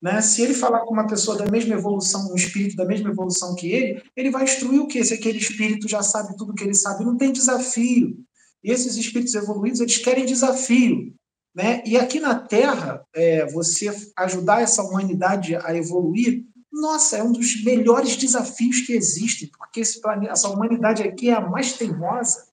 Né? 0.00 0.20
Se 0.20 0.42
ele 0.42 0.52
falar 0.52 0.80
com 0.80 0.92
uma 0.92 1.06
pessoa 1.06 1.38
da 1.38 1.50
mesma 1.50 1.74
evolução, 1.74 2.30
um 2.30 2.36
espírito 2.36 2.76
da 2.76 2.84
mesma 2.84 3.08
evolução 3.08 3.54
que 3.54 3.72
ele, 3.72 4.02
ele 4.14 4.30
vai 4.30 4.44
instruir 4.44 4.78
o 4.78 4.86
quê? 4.86 5.02
Se 5.02 5.14
aquele 5.14 5.38
espírito 5.38 5.88
já 5.88 6.02
sabe 6.02 6.36
tudo 6.36 6.54
que 6.54 6.62
ele 6.62 6.74
sabe, 6.74 7.02
não 7.02 7.16
tem 7.16 7.32
desafio. 7.32 8.14
E 8.62 8.70
esses 8.70 8.94
espíritos 8.96 9.34
evoluídos, 9.34 9.80
eles 9.80 9.96
querem 9.96 10.26
desafio. 10.26 11.14
Né? 11.56 11.82
E 11.86 11.96
aqui 11.96 12.20
na 12.20 12.38
Terra, 12.38 13.02
é, 13.14 13.46
você 13.46 13.90
ajudar 14.14 14.60
essa 14.60 14.82
humanidade 14.82 15.56
a 15.56 15.74
evoluir, 15.74 16.44
nossa, 16.70 17.16
é 17.16 17.22
um 17.22 17.32
dos 17.32 17.64
melhores 17.64 18.14
desafios 18.14 18.82
que 18.82 18.92
existem, 18.92 19.50
porque 19.56 19.80
planeta, 20.02 20.34
essa 20.34 20.50
humanidade 20.50 21.02
aqui 21.02 21.30
é 21.30 21.32
a 21.32 21.40
mais 21.40 21.72
teimosa, 21.72 22.44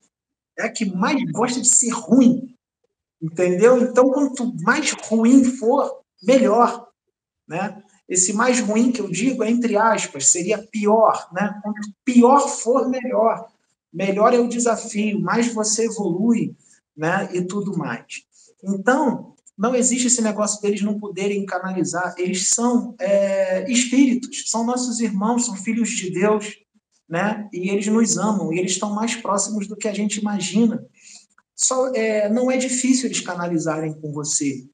é 0.58 0.64
a 0.64 0.72
que 0.72 0.86
mais 0.86 1.22
gosta 1.34 1.60
de 1.60 1.68
ser 1.68 1.89
ruim, 1.89 2.56
entendeu? 3.22 3.78
Então, 3.82 4.10
quanto 4.10 4.56
mais 4.64 4.93
ruim 5.10 5.43
for, 5.43 5.99
melhor, 6.24 6.88
né? 7.45 7.84
Esse 8.08 8.32
mais 8.32 8.62
ruim 8.62 8.89
que 8.89 9.01
eu 9.01 9.10
digo 9.10 9.43
é 9.43 9.49
entre 9.49 9.76
aspas, 9.76 10.28
seria 10.28 10.66
pior, 10.72 11.28
né? 11.34 11.60
Quanto 11.62 11.93
pior 12.06 12.47
for, 12.47 12.88
melhor. 12.88 13.49
Melhor 13.91 14.34
é 14.34 14.39
o 14.39 14.47
desafio, 14.47 15.20
mais 15.20 15.54
você 15.54 15.88
evolui, 15.88 16.56
né? 16.95 17.30
E 17.34 17.41
tudo 17.41 17.78
mais. 17.78 18.24
Então, 18.64 19.36
não 19.57 19.76
existe 19.76 20.07
esse 20.07 20.22
negócio 20.22 20.61
deles 20.61 20.82
não 20.82 20.99
poderem 20.99 21.45
canalizar. 21.45 22.16
Eles 22.18 22.49
são 22.49 22.95
é, 22.99 23.70
espíritos, 23.72 24.49
são 24.49 24.66
nossos 24.66 24.99
irmãos, 24.99 25.45
são 25.45 25.55
filhos 25.55 25.89
de 25.89 26.09
Deus, 26.09 26.57
né? 27.07 27.47
E 27.53 27.70
eles 27.70 27.88
nos 27.88 28.18
amam, 28.18 28.51
e 28.51 28.59
eles 28.59 28.72
estão 28.72 28.93
mais 28.93 29.16
próximos 29.16 29.68
do 29.68 29.76
que 29.76 29.88
a 29.88 29.93
gente 29.93 30.20
imagina. 30.20 30.84
Só, 31.55 31.93
é, 31.93 32.30
não 32.30 32.49
é 32.49 32.57
difícil 32.57 33.05
eles 33.05 33.22
canalizarem 33.22 33.93
com 33.93 34.11
você. 34.11 34.66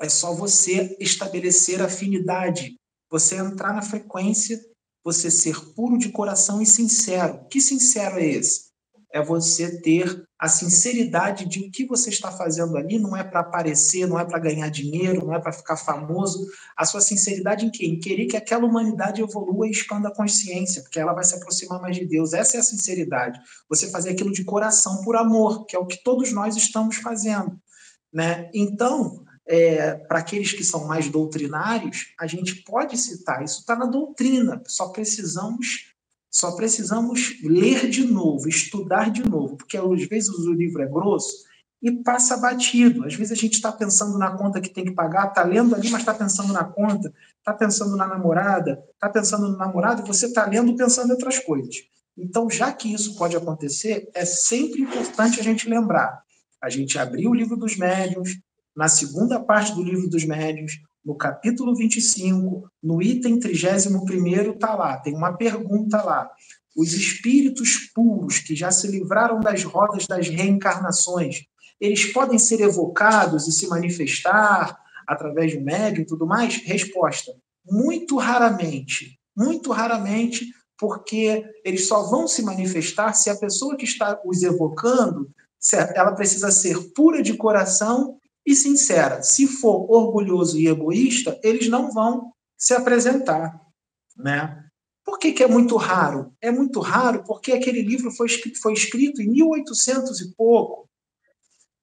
É 0.00 0.08
só 0.08 0.34
você 0.34 0.96
estabelecer 0.98 1.80
afinidade, 1.80 2.76
você 3.10 3.36
entrar 3.36 3.74
na 3.74 3.82
frequência, 3.82 4.60
você 5.04 5.30
ser 5.30 5.58
puro 5.74 5.98
de 5.98 6.08
coração 6.08 6.60
e 6.60 6.66
sincero. 6.66 7.46
Que 7.48 7.60
sincero 7.60 8.18
é 8.18 8.26
esse? 8.26 8.69
É 9.12 9.22
você 9.22 9.80
ter 9.80 10.24
a 10.38 10.48
sinceridade 10.48 11.44
de 11.44 11.60
o 11.60 11.70
que 11.70 11.84
você 11.84 12.08
está 12.08 12.30
fazendo 12.30 12.76
ali, 12.76 12.98
não 12.98 13.16
é 13.16 13.22
para 13.22 13.40
aparecer, 13.40 14.06
não 14.06 14.18
é 14.18 14.24
para 14.24 14.38
ganhar 14.38 14.70
dinheiro, 14.70 15.26
não 15.26 15.34
é 15.34 15.40
para 15.40 15.52
ficar 15.52 15.76
famoso. 15.76 16.46
A 16.76 16.86
sua 16.86 17.00
sinceridade 17.00 17.66
em 17.66 17.70
quê? 17.70 17.84
Em 17.86 17.98
querer 17.98 18.26
que 18.26 18.36
aquela 18.36 18.64
humanidade 18.64 19.20
evolua 19.20 19.66
e 19.66 19.70
expanda 19.70 20.08
a 20.08 20.14
consciência, 20.14 20.82
porque 20.82 20.98
ela 20.98 21.12
vai 21.12 21.24
se 21.24 21.34
aproximar 21.34 21.80
mais 21.80 21.96
de 21.96 22.06
Deus. 22.06 22.32
Essa 22.32 22.56
é 22.56 22.60
a 22.60 22.62
sinceridade. 22.64 23.38
Você 23.68 23.90
fazer 23.90 24.10
aquilo 24.10 24.32
de 24.32 24.44
coração, 24.44 25.02
por 25.02 25.16
amor, 25.16 25.66
que 25.66 25.76
é 25.76 25.78
o 25.78 25.86
que 25.86 26.02
todos 26.02 26.32
nós 26.32 26.56
estamos 26.56 26.96
fazendo. 26.96 27.60
Né? 28.12 28.48
Então, 28.54 29.24
é, 29.46 29.94
para 29.94 30.20
aqueles 30.20 30.52
que 30.52 30.62
são 30.62 30.86
mais 30.86 31.08
doutrinários, 31.08 32.14
a 32.18 32.26
gente 32.26 32.62
pode 32.62 32.96
citar, 32.96 33.42
isso 33.42 33.60
está 33.60 33.74
na 33.74 33.86
doutrina, 33.86 34.62
só 34.66 34.88
precisamos 34.88 35.89
só 36.30 36.52
precisamos 36.52 37.40
ler 37.42 37.88
de 37.90 38.04
novo, 38.04 38.48
estudar 38.48 39.10
de 39.10 39.28
novo, 39.28 39.56
porque 39.56 39.76
às 39.76 40.04
vezes 40.04 40.30
o 40.30 40.52
livro 40.52 40.80
é 40.80 40.86
grosso 40.86 41.50
e 41.82 41.90
passa 41.90 42.36
batido. 42.36 43.04
Às 43.04 43.14
vezes 43.14 43.32
a 43.32 43.40
gente 43.40 43.54
está 43.54 43.72
pensando 43.72 44.16
na 44.18 44.30
conta 44.30 44.60
que 44.60 44.68
tem 44.68 44.84
que 44.84 44.92
pagar, 44.92 45.28
está 45.28 45.42
lendo 45.42 45.74
ali, 45.74 45.90
mas 45.90 46.02
está 46.02 46.14
pensando 46.14 46.52
na 46.52 46.64
conta, 46.64 47.12
está 47.38 47.52
pensando 47.52 47.96
na 47.96 48.06
namorada, 48.06 48.82
está 48.94 49.08
pensando 49.08 49.48
no 49.48 49.56
namorado, 49.56 50.02
e 50.02 50.06
você 50.06 50.26
está 50.26 50.46
lendo 50.46 50.76
pensando 50.76 51.08
em 51.08 51.12
outras 51.12 51.38
coisas. 51.38 51.76
Então, 52.16 52.50
já 52.50 52.72
que 52.72 52.92
isso 52.92 53.16
pode 53.16 53.34
acontecer, 53.36 54.10
é 54.14 54.24
sempre 54.24 54.82
importante 54.82 55.40
a 55.40 55.42
gente 55.42 55.68
lembrar. 55.68 56.22
A 56.62 56.68
gente 56.68 56.98
abrir 56.98 57.26
o 57.26 57.34
livro 57.34 57.56
dos 57.56 57.76
médiuns, 57.76 58.38
na 58.76 58.88
segunda 58.88 59.40
parte 59.40 59.74
do 59.74 59.82
livro 59.82 60.08
dos 60.08 60.24
médiuns, 60.24 60.80
no 61.04 61.14
capítulo 61.14 61.74
25, 61.74 62.70
no 62.82 63.02
item 63.02 63.38
31, 63.38 64.52
está 64.52 64.74
lá, 64.74 64.98
tem 64.98 65.14
uma 65.14 65.32
pergunta 65.32 66.02
lá. 66.02 66.30
Os 66.76 66.92
espíritos 66.92 67.90
puros 67.94 68.38
que 68.38 68.54
já 68.54 68.70
se 68.70 68.86
livraram 68.86 69.40
das 69.40 69.64
rodas 69.64 70.06
das 70.06 70.28
reencarnações, 70.28 71.44
eles 71.80 72.12
podem 72.12 72.38
ser 72.38 72.60
evocados 72.60 73.48
e 73.48 73.52
se 73.52 73.66
manifestar 73.66 74.78
através 75.06 75.50
de 75.50 75.58
médium 75.58 76.02
e 76.02 76.06
tudo 76.06 76.26
mais? 76.26 76.56
Resposta: 76.56 77.32
muito 77.68 78.16
raramente. 78.16 79.18
Muito 79.36 79.72
raramente, 79.72 80.46
porque 80.78 81.44
eles 81.64 81.86
só 81.86 82.02
vão 82.02 82.28
se 82.28 82.42
manifestar 82.42 83.14
se 83.14 83.30
a 83.30 83.36
pessoa 83.36 83.76
que 83.76 83.84
está 83.84 84.20
os 84.24 84.42
evocando, 84.42 85.30
ela 85.94 86.12
precisa 86.12 86.50
ser 86.50 86.92
pura 86.94 87.22
de 87.22 87.34
coração 87.34 88.19
e 88.50 88.56
sincera. 88.56 89.22
Se 89.22 89.46
for 89.46 89.90
orgulhoso 89.90 90.58
e 90.58 90.66
egoísta, 90.66 91.38
eles 91.42 91.68
não 91.68 91.92
vão 91.92 92.32
se 92.56 92.74
apresentar, 92.74 93.60
né? 94.16 94.64
Por 95.04 95.18
que, 95.18 95.32
que 95.32 95.42
é 95.42 95.48
muito 95.48 95.76
raro? 95.76 96.32
É 96.40 96.50
muito 96.50 96.80
raro 96.80 97.24
porque 97.24 97.52
aquele 97.52 97.82
livro 97.82 98.10
foi 98.10 98.26
escrito, 98.26 98.60
foi 98.60 98.74
escrito 98.74 99.22
em 99.22 99.28
1800 99.28 100.20
e 100.20 100.34
pouco. 100.34 100.88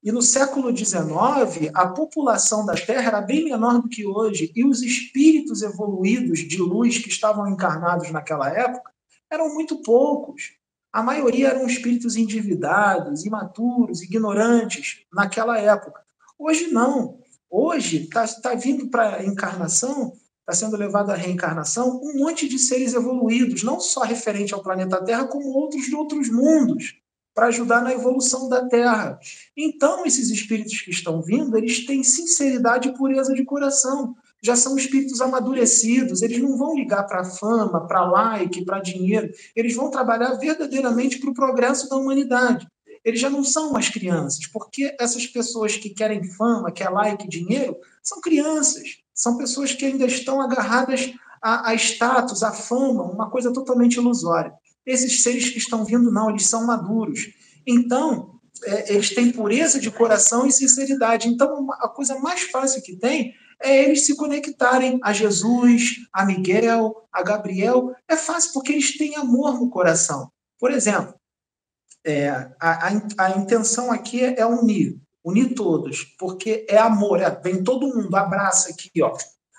E 0.04 0.12
no 0.12 0.22
século 0.22 0.76
XIX, 0.76 1.72
a 1.74 1.88
população 1.88 2.66
da 2.66 2.76
Terra 2.76 3.08
era 3.08 3.22
bem 3.22 3.44
menor 3.44 3.82
do 3.82 3.90
que 3.90 4.06
hoje, 4.06 4.52
e 4.56 4.64
os 4.64 4.82
espíritos 4.82 5.62
evoluídos 5.64 6.40
de 6.40 6.58
luz 6.58 7.00
que 7.00 7.10
estavam 7.10 7.48
encarnados 7.50 8.12
naquela 8.12 8.50
época 8.50 8.92
eram 9.30 9.54
muito 9.54 9.82
poucos. 9.82 10.54
A 10.94 11.04
maioria 11.04 11.50
eram 11.50 11.68
espíritos 11.68 12.16
endividados, 12.16 13.26
imaturos, 13.26 14.02
ignorantes 14.02 15.06
naquela 15.12 15.60
época. 15.60 16.07
Hoje 16.40 16.68
não. 16.68 17.18
Hoje 17.50 18.04
está 18.04 18.28
tá 18.28 18.54
vindo 18.54 18.90
para 18.90 19.16
a 19.18 19.26
encarnação, 19.26 20.14
está 20.42 20.54
sendo 20.54 20.78
levado 20.78 21.10
à 21.10 21.16
reencarnação 21.16 22.00
um 22.04 22.20
monte 22.20 22.48
de 22.48 22.60
seres 22.60 22.94
evoluídos, 22.94 23.64
não 23.64 23.80
só 23.80 24.02
referente 24.02 24.54
ao 24.54 24.62
planeta 24.62 25.04
Terra, 25.04 25.26
como 25.26 25.50
outros 25.50 25.86
de 25.86 25.96
outros 25.96 26.30
mundos, 26.30 26.96
para 27.34 27.48
ajudar 27.48 27.82
na 27.82 27.92
evolução 27.92 28.48
da 28.50 28.68
Terra. 28.68 29.20
Então, 29.56 30.06
esses 30.06 30.30
espíritos 30.30 30.80
que 30.82 30.92
estão 30.92 31.22
vindo, 31.22 31.58
eles 31.58 31.86
têm 31.86 32.04
sinceridade 32.04 32.90
e 32.90 32.94
pureza 32.94 33.34
de 33.34 33.44
coração. 33.44 34.16
Já 34.44 34.56
são 34.56 34.78
espíritos 34.78 35.20
amadurecidos, 35.22 36.22
eles 36.22 36.40
não 36.40 36.56
vão 36.56 36.76
ligar 36.76 37.04
para 37.08 37.24
fama, 37.24 37.88
para 37.88 38.06
like, 38.06 38.64
para 38.64 38.80
dinheiro, 38.80 39.32
eles 39.56 39.76
vão 39.76 39.90
trabalhar 39.90 40.36
verdadeiramente 40.36 41.18
para 41.18 41.32
o 41.32 41.34
progresso 41.34 41.90
da 41.90 41.96
humanidade 41.96 42.68
eles 43.08 43.22
já 43.22 43.30
não 43.30 43.42
são 43.42 43.72
mais 43.72 43.88
crianças, 43.88 44.46
porque 44.48 44.94
essas 45.00 45.26
pessoas 45.26 45.78
que 45.78 45.92
querem 45.92 46.22
fama, 46.34 46.74
quer 46.74 46.90
like, 46.90 47.26
dinheiro, 47.26 47.78
são 48.04 48.20
crianças, 48.20 48.98
são 49.14 49.38
pessoas 49.38 49.72
que 49.72 49.86
ainda 49.86 50.06
estão 50.06 50.42
agarradas 50.42 51.14
a, 51.42 51.70
a 51.70 51.74
status, 51.76 52.44
a 52.44 52.52
fama, 52.52 53.04
uma 53.04 53.30
coisa 53.30 53.54
totalmente 53.54 53.96
ilusória. 53.96 54.52
Esses 54.86 55.24
seres 55.24 55.50
que 55.50 55.58
estão 55.58 55.86
vindo, 55.86 56.12
não, 56.12 56.30
eles 56.30 56.48
são 56.50 56.66
maduros. 56.66 57.30
Então, 57.66 58.42
é, 58.66 58.94
eles 58.94 59.16
têm 59.16 59.32
pureza 59.32 59.80
de 59.80 59.90
coração 59.90 60.46
e 60.46 60.52
sinceridade. 60.52 61.30
Então, 61.30 61.66
a 61.80 61.88
coisa 61.88 62.20
mais 62.20 62.42
fácil 62.42 62.82
que 62.82 62.98
tem 62.98 63.34
é 63.64 63.86
eles 63.86 64.06
se 64.06 64.18
conectarem 64.18 65.00
a 65.02 65.14
Jesus, 65.14 65.96
a 66.12 66.26
Miguel, 66.26 67.08
a 67.14 67.24
Gabriel. 67.24 67.96
É 68.06 68.18
fácil, 68.18 68.52
porque 68.52 68.74
eles 68.74 68.98
têm 68.98 69.16
amor 69.16 69.58
no 69.62 69.70
coração. 69.70 70.30
Por 70.60 70.72
exemplo, 70.72 71.14
é, 72.08 72.30
a, 72.60 72.88
a, 73.18 73.32
intenção 73.38 73.92
aqui 73.92 74.24
é 74.24 74.46
unir, 74.46 74.98
unir 75.24 75.54
todos, 75.54 76.04
porque 76.18 76.66
é 76.70 76.78
amor, 76.78 77.22
é, 77.22 77.30
vem 77.30 77.62
todo 77.62 77.88
mundo, 77.88 78.16
abraça 78.16 78.70
aqui, 78.70 78.90
ó. 79.02 79.14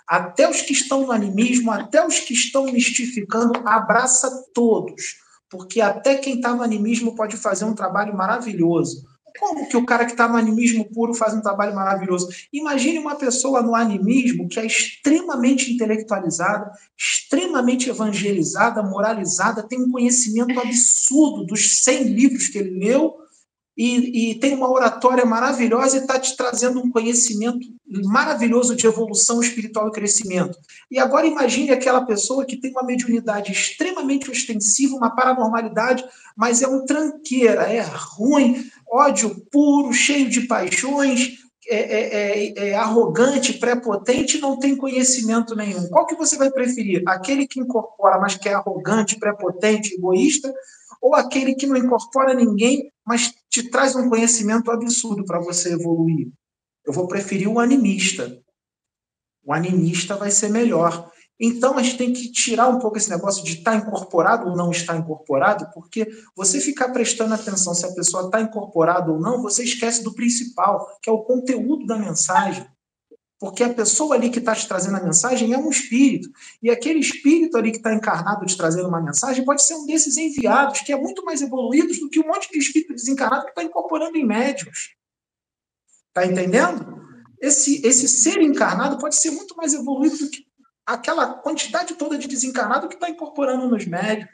Até 0.06 0.48
os 0.48 0.62
que 0.62 0.72
estão 0.72 1.04
no 1.04 1.12
animismo, 1.12 1.70
até 1.70 2.04
os 2.04 2.18
que 2.18 2.32
estão 2.32 2.64
mistificando, 2.64 3.52
abraça 3.66 4.30
todos, 4.54 5.18
porque 5.50 5.82
até 5.82 6.16
quem 6.16 6.36
está 6.36 6.54
no 6.54 6.62
animismo 6.62 7.14
pode 7.14 7.36
fazer 7.36 7.66
um 7.66 7.74
trabalho 7.74 8.16
maravilhoso. 8.16 9.04
Como 9.38 9.68
que 9.68 9.76
o 9.76 9.84
cara 9.84 10.04
que 10.04 10.12
está 10.12 10.28
no 10.28 10.36
animismo 10.36 10.84
puro 10.86 11.14
faz 11.14 11.34
um 11.34 11.40
trabalho 11.40 11.74
maravilhoso? 11.74 12.28
Imagine 12.52 12.98
uma 12.98 13.16
pessoa 13.16 13.62
no 13.62 13.74
animismo 13.74 14.48
que 14.48 14.58
é 14.58 14.66
extremamente 14.66 15.72
intelectualizada, 15.72 16.70
extremamente 16.96 17.88
evangelizada, 17.88 18.82
moralizada, 18.82 19.62
tem 19.62 19.80
um 19.82 19.90
conhecimento 19.90 20.58
absurdo 20.58 21.44
dos 21.44 21.82
100 21.84 22.04
livros 22.04 22.48
que 22.48 22.58
ele 22.58 22.78
leu 22.78 23.18
e, 23.78 24.32
e 24.32 24.34
tem 24.34 24.54
uma 24.54 24.68
oratória 24.68 25.24
maravilhosa 25.24 25.96
e 25.96 26.00
está 26.00 26.18
te 26.18 26.36
trazendo 26.36 26.80
um 26.80 26.90
conhecimento 26.90 27.60
maravilhoso 27.86 28.74
de 28.74 28.88
evolução 28.88 29.40
espiritual 29.40 29.86
e 29.86 29.92
crescimento. 29.92 30.58
E 30.90 30.98
agora 30.98 31.28
imagine 31.28 31.70
aquela 31.70 32.04
pessoa 32.04 32.44
que 32.44 32.56
tem 32.56 32.72
uma 32.72 32.82
mediunidade 32.82 33.52
extremamente 33.52 34.28
ostensiva, 34.28 34.96
uma 34.96 35.14
paranormalidade, 35.14 36.04
mas 36.36 36.60
é 36.60 36.66
um 36.66 36.84
tranqueira, 36.84 37.72
é 37.72 37.80
ruim, 37.80 38.68
ódio 38.92 39.46
puro, 39.50 39.92
cheio 39.92 40.28
de 40.28 40.42
paixões, 40.42 41.38
é, 41.70 41.76
é, 41.76 42.14
é, 42.14 42.68
é, 42.68 42.74
arrogante, 42.74 43.52
prepotente, 43.58 44.40
não 44.40 44.58
tem 44.58 44.74
conhecimento 44.74 45.54
nenhum. 45.54 45.86
Qual 45.88 46.06
que 46.06 46.14
você 46.14 46.36
vai 46.36 46.50
preferir? 46.50 47.02
Aquele 47.06 47.46
que 47.46 47.60
incorpora, 47.60 48.18
mas 48.18 48.36
que 48.36 48.48
é 48.48 48.54
arrogante, 48.54 49.18
prepotente, 49.18 49.94
egoísta, 49.94 50.52
ou 51.00 51.14
aquele 51.14 51.54
que 51.54 51.66
não 51.66 51.76
incorpora 51.76 52.32
ninguém, 52.32 52.90
mas 53.06 53.34
te 53.50 53.70
traz 53.70 53.94
um 53.94 54.08
conhecimento 54.08 54.70
absurdo 54.70 55.24
para 55.24 55.40
você 55.40 55.74
evoluir? 55.74 56.28
Eu 56.86 56.92
vou 56.92 57.06
preferir 57.06 57.48
o 57.48 57.60
animista. 57.60 58.40
O 59.44 59.52
animista 59.52 60.16
vai 60.16 60.30
ser 60.30 60.48
melhor. 60.48 61.10
Então 61.40 61.78
a 61.78 61.82
gente 61.82 61.96
tem 61.96 62.12
que 62.12 62.32
tirar 62.32 62.68
um 62.68 62.78
pouco 62.78 62.96
esse 62.96 63.08
negócio 63.08 63.44
de 63.44 63.58
estar 63.58 63.72
tá 63.72 63.76
incorporado 63.76 64.48
ou 64.48 64.56
não 64.56 64.70
estar 64.70 64.96
incorporado, 64.96 65.70
porque 65.72 66.08
você 66.34 66.60
ficar 66.60 66.88
prestando 66.88 67.34
atenção 67.34 67.74
se 67.74 67.86
a 67.86 67.92
pessoa 67.92 68.26
está 68.26 68.40
incorporada 68.40 69.12
ou 69.12 69.20
não, 69.20 69.40
você 69.40 69.62
esquece 69.62 70.02
do 70.02 70.14
principal, 70.14 70.98
que 71.00 71.08
é 71.08 71.12
o 71.12 71.22
conteúdo 71.22 71.86
da 71.86 71.96
mensagem. 71.96 72.66
Porque 73.40 73.62
a 73.62 73.72
pessoa 73.72 74.16
ali 74.16 74.30
que 74.30 74.40
está 74.40 74.52
te 74.52 74.66
trazendo 74.66 74.96
a 74.96 75.02
mensagem 75.02 75.52
é 75.52 75.58
um 75.58 75.70
espírito. 75.70 76.28
E 76.60 76.70
aquele 76.70 76.98
espírito 76.98 77.56
ali 77.56 77.70
que 77.70 77.76
está 77.76 77.94
encarnado 77.94 78.44
te 78.44 78.56
trazendo 78.56 78.88
uma 78.88 79.00
mensagem 79.00 79.44
pode 79.44 79.62
ser 79.62 79.74
um 79.74 79.86
desses 79.86 80.16
enviados, 80.16 80.80
que 80.80 80.92
é 80.92 80.96
muito 80.96 81.24
mais 81.24 81.40
evoluído 81.40 81.94
do 82.00 82.10
que 82.10 82.18
um 82.18 82.26
monte 82.26 82.50
de 82.50 82.58
espírito 82.58 82.94
desencarnado 82.94 83.44
que 83.44 83.50
está 83.50 83.62
incorporando 83.62 84.16
em 84.16 84.26
médios. 84.26 84.96
Está 86.08 86.26
entendendo? 86.26 86.98
Esse, 87.40 87.86
esse 87.86 88.08
ser 88.08 88.42
encarnado 88.42 88.98
pode 88.98 89.14
ser 89.14 89.30
muito 89.30 89.56
mais 89.56 89.72
evoluído 89.72 90.18
do 90.18 90.28
que 90.28 90.47
aquela 90.88 91.34
quantidade 91.34 91.94
toda 91.96 92.16
de 92.16 92.26
desencarnado 92.26 92.88
que 92.88 92.94
está 92.94 93.10
incorporando 93.10 93.68
nos 93.68 93.84
médios. 93.84 94.30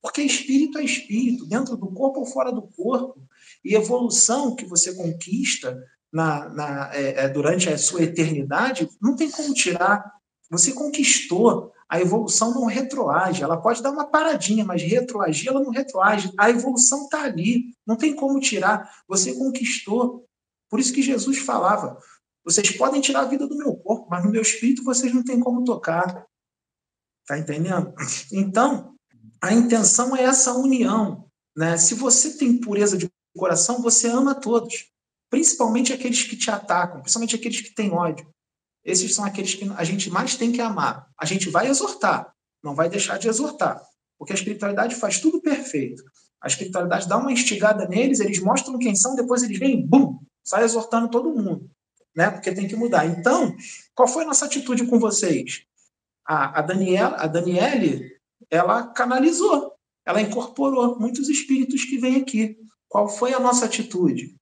Porque 0.00 0.22
espírito 0.22 0.78
é 0.78 0.84
espírito, 0.84 1.44
dentro 1.44 1.76
do 1.76 1.88
corpo 1.88 2.20
ou 2.20 2.26
fora 2.26 2.52
do 2.52 2.62
corpo. 2.62 3.20
E 3.64 3.74
evolução 3.74 4.54
que 4.54 4.64
você 4.64 4.94
conquista 4.94 5.76
na, 6.12 6.48
na, 6.50 6.94
é, 6.94 7.24
é, 7.24 7.28
durante 7.28 7.68
a 7.68 7.76
sua 7.76 8.04
eternidade, 8.04 8.88
não 9.02 9.16
tem 9.16 9.28
como 9.28 9.52
tirar. 9.52 10.12
Você 10.48 10.72
conquistou. 10.72 11.72
A 11.88 12.00
evolução 12.00 12.54
não 12.54 12.66
retroage. 12.66 13.42
Ela 13.42 13.56
pode 13.56 13.82
dar 13.82 13.90
uma 13.90 14.06
paradinha, 14.06 14.64
mas 14.64 14.80
retroagir, 14.82 15.48
ela 15.48 15.60
não 15.60 15.72
retroage. 15.72 16.32
A 16.38 16.48
evolução 16.48 17.04
está 17.04 17.24
ali. 17.24 17.74
Não 17.84 17.96
tem 17.96 18.14
como 18.14 18.38
tirar. 18.38 18.88
Você 19.08 19.34
conquistou. 19.34 20.24
Por 20.70 20.78
isso 20.78 20.92
que 20.92 21.02
Jesus 21.02 21.38
falava: 21.38 21.98
vocês 22.48 22.70
podem 22.70 23.00
tirar 23.00 23.20
a 23.20 23.26
vida 23.26 23.46
do 23.46 23.56
meu 23.56 23.76
corpo, 23.76 24.06
mas 24.08 24.24
no 24.24 24.30
meu 24.30 24.42
espírito 24.42 24.84
vocês 24.84 25.12
não 25.12 25.22
têm 25.22 25.40
como 25.40 25.64
tocar. 25.64 26.24
Tá 27.26 27.38
entendendo? 27.38 27.92
Então, 28.32 28.94
a 29.42 29.52
intenção 29.52 30.16
é 30.16 30.22
essa 30.22 30.54
união. 30.54 31.28
Né? 31.56 31.76
Se 31.76 31.94
você 31.94 32.38
tem 32.38 32.58
pureza 32.58 32.96
de 32.96 33.08
coração, 33.36 33.82
você 33.82 34.08
ama 34.08 34.34
todos 34.34 34.88
principalmente 35.30 35.92
aqueles 35.92 36.22
que 36.22 36.36
te 36.36 36.50
atacam, 36.50 37.00
principalmente 37.00 37.36
aqueles 37.36 37.60
que 37.60 37.74
têm 37.74 37.92
ódio. 37.92 38.26
Esses 38.84 39.14
são 39.14 39.24
aqueles 39.24 39.54
que 39.54 39.70
a 39.76 39.84
gente 39.84 40.10
mais 40.10 40.36
tem 40.36 40.52
que 40.52 40.60
amar. 40.60 41.06
A 41.18 41.26
gente 41.26 41.50
vai 41.50 41.68
exortar, 41.68 42.32
não 42.62 42.74
vai 42.74 42.88
deixar 42.88 43.18
de 43.18 43.28
exortar, 43.28 43.82
porque 44.18 44.32
a 44.32 44.36
espiritualidade 44.36 44.94
faz 44.94 45.20
tudo 45.20 45.40
perfeito. 45.40 46.02
A 46.40 46.46
espiritualidade 46.46 47.08
dá 47.08 47.16
uma 47.18 47.32
instigada 47.32 47.86
neles, 47.86 48.20
eles 48.20 48.38
mostram 48.40 48.78
quem 48.78 48.94
são, 48.94 49.14
depois 49.14 49.42
eles 49.42 49.58
vêm, 49.58 49.86
bum, 49.86 50.18
sai 50.42 50.64
exortando 50.64 51.10
todo 51.10 51.34
mundo, 51.34 51.68
né? 52.18 52.32
Porque 52.32 52.50
tem 52.50 52.66
que 52.66 52.74
mudar. 52.74 53.06
Então, 53.06 53.56
qual 53.94 54.08
foi 54.08 54.24
a 54.24 54.26
nossa 54.26 54.44
atitude 54.44 54.84
com 54.88 54.98
vocês? 54.98 55.62
A, 56.26 56.58
a 56.58 56.62
Daniela, 56.62 57.14
a 57.16 57.28
Daniele, 57.28 58.10
ela 58.50 58.88
canalizou, 58.88 59.72
ela 60.04 60.20
incorporou 60.20 60.98
muitos 60.98 61.28
espíritos 61.28 61.84
que 61.84 61.96
vêm 61.96 62.16
aqui. 62.16 62.58
Qual 62.88 63.08
foi 63.08 63.32
a 63.32 63.38
nossa 63.38 63.66
atitude? 63.66 64.34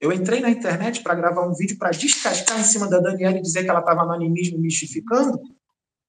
Eu 0.00 0.10
entrei 0.10 0.40
na 0.40 0.48
internet 0.48 1.02
para 1.02 1.14
gravar 1.14 1.46
um 1.46 1.52
vídeo 1.52 1.76
para 1.76 1.90
descascar 1.90 2.58
em 2.58 2.64
cima 2.64 2.88
da 2.88 2.98
Daniela 2.98 3.36
e 3.36 3.42
dizer 3.42 3.62
que 3.62 3.68
ela 3.68 3.80
estava 3.80 4.06
no 4.06 4.12
animismo 4.12 4.58
mistificando? 4.58 5.38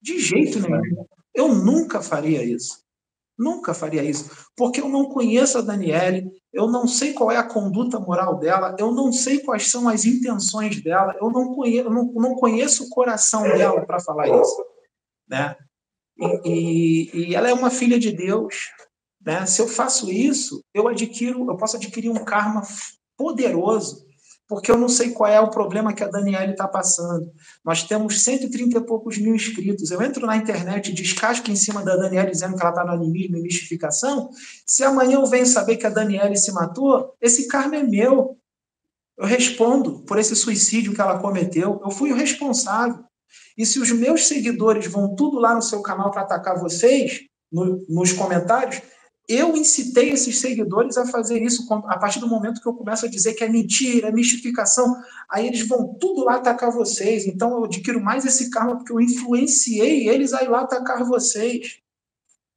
De 0.01 0.19
jeito 0.19 0.61
nenhum. 0.61 1.05
Eu 1.35 1.53
nunca 1.53 2.01
faria 2.01 2.41
isso. 2.45 2.81
Nunca 3.39 3.73
faria 3.73 4.03
isso. 4.03 4.29
Porque 4.53 4.81
eu 4.81 4.89
não 4.89 5.05
conheço 5.05 5.57
a 5.57 5.61
Daniele, 5.61 6.29
eu 6.51 6.67
não 6.67 6.85
sei 6.85 7.13
qual 7.13 7.31
é 7.31 7.37
a 7.37 7.47
conduta 7.47 7.97
moral 7.97 8.37
dela, 8.37 8.75
eu 8.77 8.91
não 8.91 9.13
sei 9.13 9.39
quais 9.39 9.71
são 9.71 9.87
as 9.87 10.03
intenções 10.03 10.83
dela, 10.83 11.15
eu 11.21 11.31
não 11.31 11.55
conheço, 11.55 11.87
eu 11.87 11.91
não, 11.91 12.11
não 12.11 12.35
conheço 12.35 12.83
o 12.83 12.89
coração 12.89 13.43
dela 13.43 13.85
para 13.85 14.01
falar 14.01 14.27
isso. 14.27 14.65
Né? 15.25 15.55
E, 16.17 16.41
e, 16.43 17.29
e 17.29 17.35
ela 17.35 17.47
é 17.47 17.53
uma 17.53 17.71
filha 17.71 17.97
de 17.97 18.11
Deus. 18.11 18.71
Né? 19.25 19.45
Se 19.45 19.61
eu 19.61 19.69
faço 19.69 20.11
isso, 20.11 20.61
eu 20.73 20.89
adquiro, 20.89 21.49
eu 21.49 21.55
posso 21.55 21.77
adquirir 21.77 22.09
um 22.09 22.25
karma 22.25 22.61
poderoso, 23.15 24.05
porque 24.49 24.71
eu 24.71 24.77
não 24.77 24.89
sei 24.89 25.11
qual 25.11 25.31
é 25.31 25.39
o 25.39 25.51
problema 25.51 25.93
que 25.93 26.03
a 26.03 26.07
Daniela 26.07 26.49
está 26.49 26.67
passando. 26.67 27.31
Nós 27.63 27.83
temos 27.83 28.23
130 28.23 28.79
e 28.79 28.81
poucos 28.81 29.19
mil 29.19 29.35
inscritos. 29.35 29.91
Eu 29.91 30.01
entro 30.01 30.25
na 30.25 30.35
internet 30.35 30.91
descasco 30.91 31.51
em 31.51 31.55
cima 31.55 31.83
da 31.83 31.95
Daniela 31.95 32.31
dizendo 32.31 32.55
que 32.55 32.61
ela 32.61 32.71
está 32.71 32.83
no 32.83 32.91
animismo 32.91 33.37
e 33.37 33.41
mistificação. 33.41 34.31
Se 34.65 34.83
amanhã 34.83 35.17
eu 35.17 35.25
venho 35.27 35.45
saber 35.45 35.77
que 35.77 35.85
a 35.85 35.91
Daniela 35.91 36.35
se 36.35 36.51
matou, 36.51 37.15
esse 37.21 37.47
karma 37.47 37.75
é 37.75 37.83
meu. 37.83 38.39
Eu 39.15 39.27
respondo 39.27 39.99
por 39.99 40.17
esse 40.17 40.35
suicídio 40.35 40.95
que 40.95 41.01
ela 41.01 41.19
cometeu. 41.19 41.79
Eu 41.85 41.91
fui 41.91 42.11
o 42.11 42.15
responsável. 42.15 43.03
E 43.55 43.67
se 43.67 43.79
os 43.79 43.91
meus 43.91 44.27
seguidores 44.27 44.87
vão 44.87 45.15
tudo 45.15 45.37
lá 45.37 45.53
no 45.53 45.61
seu 45.61 45.83
canal 45.83 46.09
para 46.09 46.23
atacar 46.23 46.59
vocês, 46.59 47.19
no, 47.51 47.85
nos 47.87 48.13
comentários, 48.13 48.81
eu 49.29 49.55
incitei 49.55 50.09
esses 50.09 50.39
seguidores 50.39 50.97
a 50.97 51.05
fazer 51.05 51.39
isso 51.39 51.71
a 51.71 51.99
partir 51.99 52.19
do 52.19 52.27
momento 52.27 52.59
que 52.59 52.67
eu 52.67 52.73
começo 52.73 53.05
a 53.05 53.09
dizer 53.09 53.35
que 53.35 53.43
é 53.43 53.47
mentira, 53.47 54.07
é 54.07 54.11
mistificação. 54.11 54.99
Aí 55.29 55.45
eles 55.45 55.67
vão 55.67 55.93
tudo 55.93 56.23
lá 56.23 56.37
atacar 56.37 56.71
vocês. 56.71 57.27
Então 57.27 57.51
eu 57.51 57.65
adquiro 57.65 58.01
mais 58.03 58.25
esse 58.25 58.49
karma 58.49 58.77
porque 58.77 58.91
eu 58.91 58.99
influenciei 58.99 60.09
eles 60.09 60.33
a 60.33 60.41
ir 60.41 60.49
lá 60.49 60.61
atacar 60.61 61.05
vocês. 61.05 61.79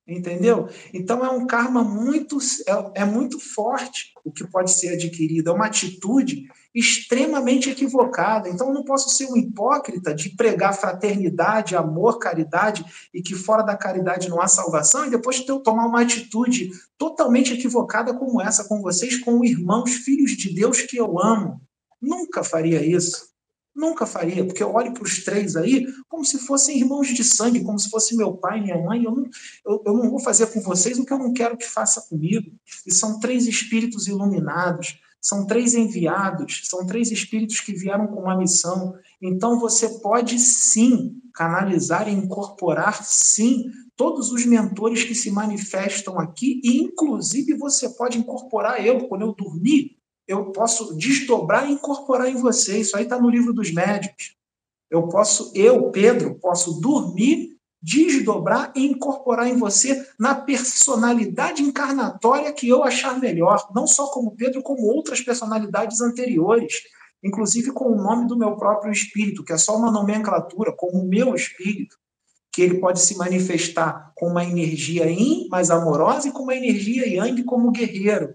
Entendeu? 0.07 0.69
Então 0.93 1.25
é 1.25 1.31
um 1.31 1.47
karma 1.47 1.85
muito 1.85 2.39
é, 2.67 3.03
é 3.03 3.05
muito 3.05 3.39
forte 3.39 4.13
o 4.25 4.33
que 4.33 4.45
pode 4.45 4.73
ser 4.73 4.95
adquirido, 4.95 5.51
é 5.51 5.53
uma 5.53 5.67
atitude 5.67 6.49
extremamente 6.75 7.71
equivocada. 7.71 8.49
Então 8.49 8.73
não 8.73 8.85
posso 8.85 9.11
ser 9.11 9.27
um 9.27 9.37
hipócrita 9.37 10.13
de 10.13 10.31
pregar 10.31 10.75
fraternidade, 10.75 11.77
amor, 11.77 12.19
caridade 12.19 12.85
e 13.15 13.23
que 13.23 13.35
fora 13.35 13.63
da 13.63 13.77
caridade 13.77 14.29
não 14.29 14.41
há 14.41 14.49
salvação 14.49 15.07
e 15.07 15.11
depois 15.11 15.45
eu 15.47 15.61
tomar 15.61 15.87
uma 15.87 16.03
atitude 16.03 16.71
totalmente 16.99 17.53
equivocada 17.53 18.13
como 18.13 18.41
essa 18.41 18.65
com 18.65 18.81
vocês, 18.81 19.19
com 19.19 19.45
irmãos, 19.45 19.95
filhos 19.97 20.33
de 20.33 20.53
Deus 20.53 20.81
que 20.81 20.97
eu 20.97 21.21
amo. 21.21 21.61
Nunca 22.01 22.43
faria 22.43 22.85
isso. 22.85 23.32
Nunca 23.75 24.05
faria, 24.05 24.45
porque 24.45 24.63
eu 24.63 24.73
olho 24.75 24.93
para 24.93 25.03
os 25.03 25.25
três 25.25 25.57
aí 25.57 25.87
como 26.09 26.25
se 26.25 26.39
fossem 26.39 26.79
irmãos 26.79 27.09
de 27.09 27.25
sangue, 27.25 27.65
como 27.65 27.79
se 27.79 27.89
fosse 27.89 28.15
meu 28.15 28.35
pai, 28.35 28.61
minha 28.61 28.79
mãe. 28.79 29.03
Eu 29.03 29.13
não, 29.13 29.31
eu, 29.67 29.83
eu 29.87 29.93
não 29.95 30.11
vou 30.11 30.21
fazer 30.21 30.47
com 30.47 30.61
vocês 30.61 30.99
o 30.99 31.07
que 31.07 31.13
eu 31.13 31.19
não 31.19 31.33
quero 31.33 31.57
que 31.57 31.67
faça 31.67 32.03
comigo. 32.09 32.53
E 32.87 32.93
são 32.93 33.19
três 33.19 33.47
espíritos 33.47 34.07
iluminados, 34.09 35.01
são 35.21 35.47
três 35.47 35.75
enviados, 35.75 36.63
são 36.65 36.87
três 36.87 37.11
espíritos 37.11 37.61
que 37.61 37.73
vieram 37.73 38.07
com 38.09 38.21
uma 38.21 38.37
missão. 38.37 38.95
Então 39.23 39.59
você 39.59 39.89
pode 40.01 40.39
sim 40.39 41.21
canalizar 41.33 42.09
e 42.09 42.13
incorporar 42.13 43.03
sim 43.03 43.71
todos 43.97 44.33
os 44.33 44.45
mentores 44.45 45.05
que 45.05 45.15
se 45.15 45.31
manifestam 45.31 46.19
aqui, 46.19 46.61
e 46.65 46.79
inclusive 46.79 47.55
você 47.55 47.89
pode 47.91 48.19
incorporar 48.19 48.85
eu 48.85 49.07
quando 49.07 49.23
eu 49.23 49.35
dormir 49.35 49.97
eu 50.27 50.47
posso 50.53 50.97
desdobrar 50.97 51.69
e 51.69 51.73
incorporar 51.73 52.29
em 52.29 52.37
você. 52.37 52.79
Isso 52.79 52.97
aí 52.97 53.05
está 53.05 53.19
no 53.19 53.29
livro 53.29 53.53
dos 53.53 53.73
médicos. 53.73 54.37
Eu 54.91 55.09
posso, 55.09 55.53
eu, 55.55 55.91
Pedro, 55.91 56.35
posso 56.37 56.81
dormir, 56.81 57.57
desdobrar 57.81 58.73
e 58.77 58.87
incorporar 58.87 59.47
em 59.49 59.57
você 59.57 60.07
na 60.19 60.35
personalidade 60.35 61.63
encarnatória 61.63 62.53
que 62.53 62.69
eu 62.69 62.85
achar 62.85 63.19
melhor, 63.19 63.71
não 63.75 63.87
só 63.87 64.07
como 64.09 64.37
Pedro, 64.37 64.63
como 64.63 64.87
outras 64.87 65.21
personalidades 65.21 66.01
anteriores, 66.01 66.83
inclusive 67.25 67.73
com 67.73 67.87
o 67.87 67.97
nome 67.97 68.29
do 68.29 68.39
meu 68.39 68.55
próprio 68.57 68.93
espírito, 68.93 69.43
que 69.43 69.53
é 69.53 69.59
só 69.59 69.77
uma 69.77 69.91
nomenclatura, 69.91 70.73
como 70.73 71.03
o 71.03 71.09
meu 71.09 71.35
espírito, 71.35 71.97
que 72.53 72.63
ele 72.63 72.79
pode 72.79 73.01
se 73.01 73.17
manifestar 73.17 74.13
com 74.15 74.29
uma 74.29 74.45
energia 74.45 75.07
yin 75.07 75.49
mais 75.49 75.71
amorosa 75.71 76.29
e 76.29 76.33
com 76.33 76.43
uma 76.43 76.55
energia 76.55 77.07
yang 77.09 77.43
como 77.45 77.73
guerreiro 77.73 78.35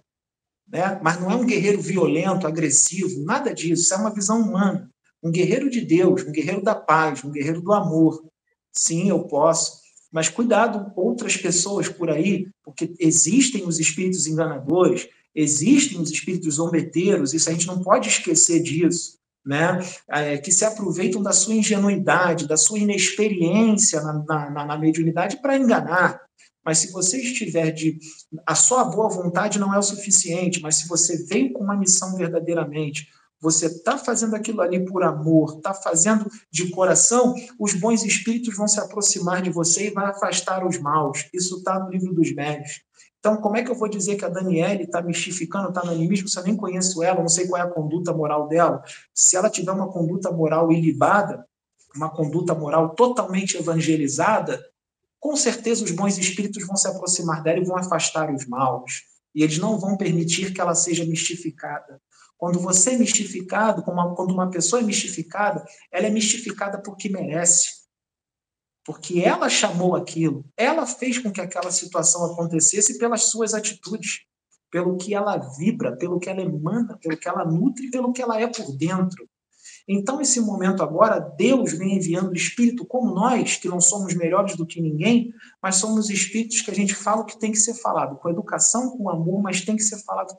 né? 0.67 0.99
mas 1.01 1.19
não 1.19 1.31
é 1.31 1.35
um 1.35 1.45
guerreiro 1.45 1.81
violento, 1.81 2.45
agressivo, 2.45 3.23
nada 3.23 3.53
disso. 3.53 3.83
Isso 3.83 3.93
é 3.93 3.97
uma 3.97 4.13
visão 4.13 4.41
humana. 4.41 4.89
Um 5.23 5.31
guerreiro 5.31 5.69
de 5.69 5.81
Deus, 5.81 6.23
um 6.23 6.31
guerreiro 6.31 6.61
da 6.61 6.75
paz, 6.75 7.23
um 7.23 7.31
guerreiro 7.31 7.61
do 7.61 7.73
amor. 7.73 8.23
Sim, 8.71 9.09
eu 9.09 9.23
posso. 9.23 9.79
Mas 10.11 10.29
cuidado 10.29 10.91
outras 10.95 11.35
pessoas 11.35 11.89
por 11.89 12.09
aí, 12.09 12.47
porque 12.63 12.93
existem 12.99 13.65
os 13.65 13.79
espíritos 13.79 14.27
enganadores, 14.27 15.07
existem 15.33 15.99
os 15.99 16.11
espíritos 16.11 16.55
zombeteiros, 16.55 17.33
isso 17.33 17.49
a 17.49 17.53
gente 17.53 17.67
não 17.67 17.81
pode 17.81 18.07
esquecer 18.07 18.61
disso. 18.61 19.17
Né, 19.45 19.79
é, 20.09 20.37
que 20.37 20.51
se 20.51 20.65
aproveitam 20.65 21.23
da 21.23 21.31
sua 21.31 21.55
ingenuidade, 21.55 22.49
da 22.49 22.57
sua 22.57 22.79
inexperiência 22.79 24.01
na, 24.01 24.49
na, 24.49 24.65
na 24.65 24.77
mediunidade 24.77 25.37
para 25.41 25.55
enganar. 25.55 26.26
Mas 26.67 26.79
se 26.79 26.91
você 26.91 27.15
estiver 27.21 27.71
de. 27.71 27.97
A 28.45 28.53
sua 28.53 28.83
boa 28.83 29.07
vontade 29.07 29.57
não 29.57 29.73
é 29.73 29.79
o 29.79 29.81
suficiente, 29.81 30.61
mas 30.61 30.75
se 30.75 30.85
você 30.89 31.25
veio 31.25 31.53
com 31.53 31.63
uma 31.63 31.77
missão 31.77 32.17
verdadeiramente, 32.17 33.07
você 33.39 33.67
está 33.67 33.97
fazendo 33.97 34.35
aquilo 34.35 34.59
ali 34.59 34.83
por 34.83 35.01
amor, 35.01 35.55
está 35.55 35.73
fazendo 35.73 36.29
de 36.51 36.69
coração, 36.71 37.33
os 37.57 37.73
bons 37.73 38.03
espíritos 38.03 38.53
vão 38.53 38.67
se 38.67 38.81
aproximar 38.81 39.41
de 39.41 39.49
você 39.49 39.87
e 39.87 39.91
vai 39.91 40.07
afastar 40.07 40.67
os 40.67 40.77
maus. 40.77 41.29
Isso 41.33 41.59
está 41.59 41.79
no 41.79 41.89
livro 41.89 42.13
dos 42.13 42.35
médios. 42.35 42.81
Então, 43.17 43.37
como 43.37 43.55
é 43.55 43.63
que 43.63 43.71
eu 43.71 43.75
vou 43.75 43.87
dizer 43.87 44.17
que 44.17 44.25
a 44.25 44.29
Daniele 44.29 44.83
está 44.83 45.01
mistificando, 45.01 45.69
está 45.69 45.85
no 45.85 45.91
animismo, 45.91 46.27
se 46.27 46.37
eu 46.37 46.43
nem 46.43 46.57
conheço 46.57 47.01
ela, 47.01 47.21
não 47.21 47.29
sei 47.29 47.47
qual 47.47 47.61
é 47.61 47.63
a 47.63 47.71
conduta 47.71 48.11
moral 48.11 48.49
dela? 48.49 48.83
Se 49.13 49.37
ela 49.37 49.49
tiver 49.49 49.71
uma 49.71 49.89
conduta 49.89 50.29
moral 50.31 50.69
ilibada, 50.69 51.47
uma 51.95 52.09
conduta 52.09 52.53
moral 52.53 52.89
totalmente 52.89 53.55
evangelizada, 53.55 54.61
com 55.19 55.35
certeza 55.35 55.83
os 55.83 55.91
bons 55.91 56.17
espíritos 56.17 56.65
vão 56.65 56.75
se 56.75 56.87
aproximar 56.87 57.41
dela 57.43 57.59
e 57.59 57.65
vão 57.65 57.77
afastar 57.77 58.33
os 58.33 58.45
maus. 58.45 59.03
E 59.33 59.43
eles 59.43 59.57
não 59.57 59.79
vão 59.79 59.97
permitir 59.97 60.53
que 60.53 60.61
ela 60.61 60.75
seja 60.75 61.05
mistificada. 61.05 62.01
Quando 62.37 62.59
você 62.59 62.91
é 62.91 62.97
mistificado, 62.97 63.83
quando 63.83 64.31
uma 64.31 64.49
pessoa 64.49 64.81
é 64.81 64.85
mistificada, 64.85 65.65
ela 65.91 66.07
é 66.07 66.09
mistificada 66.09 66.81
porque 66.81 67.09
merece. 67.09 67.87
Porque 68.85 69.19
ela 69.19 69.49
chamou 69.49 69.95
aquilo, 69.95 70.45
ela 70.55 70.85
fez 70.85 71.17
com 71.17 71.31
que 71.31 71.41
aquela 71.41 71.71
situação 71.71 72.23
acontecesse 72.31 72.97
pelas 72.97 73.23
suas 73.23 73.53
atitudes, 73.53 74.21
pelo 74.71 74.95
que 74.97 75.13
ela 75.13 75.37
vibra, 75.57 75.97
pelo 75.97 76.19
que 76.19 76.29
ela 76.29 76.41
emana, 76.41 76.97
pelo 76.97 77.17
que 77.17 77.27
ela 77.27 77.43
nutre, 77.43 77.89
pelo 77.89 78.13
que 78.13 78.21
ela 78.21 78.39
é 78.39 78.47
por 78.47 78.71
dentro. 78.77 79.27
Então, 79.87 80.19
esse 80.19 80.41
momento 80.41 80.83
agora, 80.83 81.17
Deus 81.17 81.71
vem 81.71 81.95
enviando 81.95 82.31
o 82.31 82.35
Espírito 82.35 82.83
como 82.83 83.13
nós, 83.13 83.55
que 83.55 83.69
não 83.69 83.79
somos 83.79 84.13
melhores 84.13 84.57
do 84.57 84.65
que 84.65 84.81
ninguém, 84.81 85.33
mas 85.63 85.77
somos 85.77 86.09
espíritos 86.09 86.59
que 86.59 86.69
a 86.69 86.75
gente 86.75 86.93
fala 86.93 87.21
o 87.21 87.25
que 87.25 87.39
tem 87.39 87.53
que 87.53 87.57
ser 87.57 87.73
falado, 87.75 88.17
com 88.17 88.29
educação, 88.29 88.97
com 88.97 89.09
amor, 89.09 89.41
mas 89.41 89.61
tem 89.61 89.77
que 89.77 89.83
ser 89.83 90.03
falado, 90.03 90.35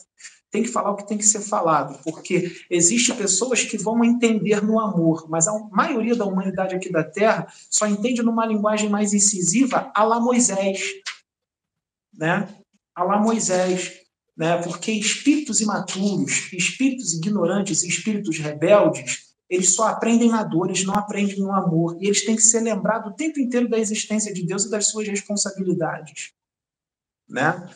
tem 0.50 0.62
que 0.62 0.68
falar 0.68 0.90
o 0.90 0.96
que 0.96 1.06
tem 1.06 1.16
que 1.16 1.24
ser 1.24 1.40
falado, 1.40 1.98
porque 2.04 2.52
existe 2.70 3.14
pessoas 3.14 3.62
que 3.62 3.78
vão 3.78 4.04
entender 4.04 4.62
no 4.62 4.78
amor, 4.78 5.26
mas 5.30 5.48
a 5.48 5.58
maioria 5.70 6.14
da 6.14 6.26
humanidade 6.26 6.74
aqui 6.74 6.92
da 6.92 7.02
Terra 7.02 7.46
só 7.70 7.86
entende 7.86 8.22
numa 8.22 8.44
linguagem 8.44 8.90
mais 8.90 9.14
incisiva, 9.14 9.90
a 9.94 10.04
lá 10.04 10.20
Moisés, 10.20 10.80
né? 12.14 12.48
A 12.94 13.02
lá 13.02 13.18
Moisés, 13.18 14.02
né? 14.36 14.60
Porque 14.62 14.92
espíritos 14.92 15.60
imaturos, 15.62 16.52
espíritos 16.52 17.14
ignorantes, 17.14 17.82
espíritos 17.82 18.38
rebeldes, 18.38 19.27
eles 19.48 19.74
só 19.74 19.88
aprendem 19.88 20.28
na 20.28 20.42
dor, 20.42 20.68
eles 20.68 20.84
não 20.84 20.94
aprendem 20.94 21.38
no 21.38 21.52
amor. 21.52 21.96
E 22.00 22.06
eles 22.06 22.24
têm 22.24 22.36
que 22.36 22.42
ser 22.42 22.60
lembrados 22.60 23.10
o 23.10 23.14
tempo 23.14 23.40
inteiro 23.40 23.68
da 23.68 23.78
existência 23.78 24.32
de 24.32 24.44
Deus 24.44 24.64
e 24.64 24.70
das 24.70 24.88
suas 24.88 25.08
responsabilidades. 25.08 26.32
Né? 27.26 27.66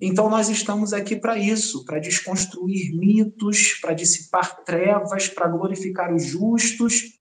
Então, 0.00 0.28
nós 0.28 0.48
estamos 0.48 0.92
aqui 0.92 1.16
para 1.16 1.38
isso, 1.38 1.84
para 1.84 1.98
desconstruir 1.98 2.94
mitos, 2.96 3.74
para 3.80 3.94
dissipar 3.94 4.62
trevas, 4.62 5.28
para 5.28 5.48
glorificar 5.48 6.14
os 6.14 6.24
justos. 6.24 7.18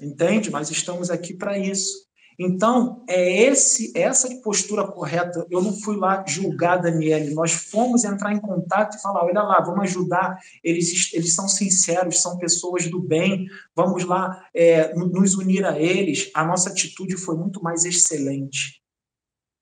Entende? 0.00 0.50
Nós 0.50 0.70
estamos 0.70 1.10
aqui 1.10 1.34
para 1.34 1.58
isso. 1.58 2.06
Então, 2.38 3.02
é 3.08 3.44
esse 3.44 3.92
essa 3.96 4.28
postura 4.42 4.86
correta. 4.86 5.46
Eu 5.50 5.62
não 5.62 5.72
fui 5.72 5.96
lá 5.96 6.22
julgar 6.26 6.76
Daniele, 6.76 7.34
nós 7.34 7.52
fomos 7.52 8.04
entrar 8.04 8.32
em 8.32 8.40
contato 8.40 8.96
e 8.96 9.00
falar: 9.00 9.24
olha 9.24 9.42
lá, 9.42 9.60
vamos 9.60 9.84
ajudar. 9.84 10.38
Eles, 10.62 11.12
eles 11.14 11.34
são 11.34 11.48
sinceros, 11.48 12.20
são 12.20 12.36
pessoas 12.36 12.88
do 12.88 13.00
bem, 13.00 13.48
vamos 13.74 14.04
lá 14.04 14.46
é, 14.54 14.94
nos 14.94 15.34
unir 15.34 15.64
a 15.64 15.80
eles. 15.80 16.30
A 16.34 16.44
nossa 16.44 16.70
atitude 16.70 17.16
foi 17.16 17.36
muito 17.36 17.62
mais 17.62 17.84
excelente 17.84 18.82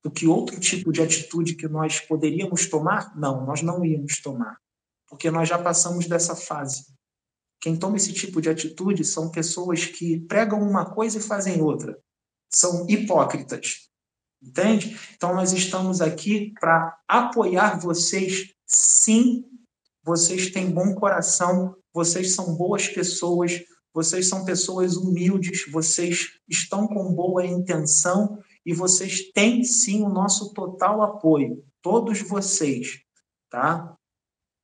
do 0.02 0.10
que 0.10 0.26
outro 0.26 0.58
tipo 0.58 0.92
de 0.92 1.00
atitude 1.00 1.54
que 1.54 1.68
nós 1.68 2.00
poderíamos 2.00 2.66
tomar. 2.66 3.16
Não, 3.16 3.46
nós 3.46 3.62
não 3.62 3.84
íamos 3.84 4.20
tomar, 4.20 4.58
porque 5.08 5.30
nós 5.30 5.48
já 5.48 5.58
passamos 5.58 6.06
dessa 6.06 6.34
fase. 6.34 6.92
Quem 7.60 7.76
toma 7.76 7.96
esse 7.96 8.12
tipo 8.12 8.42
de 8.42 8.50
atitude 8.50 9.04
são 9.04 9.30
pessoas 9.30 9.86
que 9.86 10.18
pregam 10.20 10.60
uma 10.60 10.84
coisa 10.84 11.18
e 11.18 11.22
fazem 11.22 11.62
outra 11.62 11.96
são 12.52 12.86
hipócritas. 12.88 13.88
Entende? 14.42 14.98
Então, 15.14 15.34
nós 15.34 15.52
estamos 15.52 16.00
aqui 16.00 16.52
para 16.60 16.98
apoiar 17.08 17.80
vocês, 17.80 18.52
sim. 18.66 19.44
Vocês 20.02 20.50
têm 20.50 20.70
bom 20.70 20.94
coração, 20.94 21.74
vocês 21.92 22.34
são 22.34 22.54
boas 22.54 22.86
pessoas, 22.86 23.62
vocês 23.94 24.28
são 24.28 24.44
pessoas 24.44 24.96
humildes, 24.96 25.64
vocês 25.70 26.32
estão 26.48 26.86
com 26.86 27.14
boa 27.14 27.46
intenção 27.46 28.38
e 28.66 28.74
vocês 28.74 29.30
têm 29.32 29.62
sim 29.62 30.02
o 30.02 30.08
nosso 30.08 30.52
total 30.52 31.00
apoio, 31.02 31.64
todos 31.80 32.20
vocês, 32.20 33.00
tá? 33.48 33.96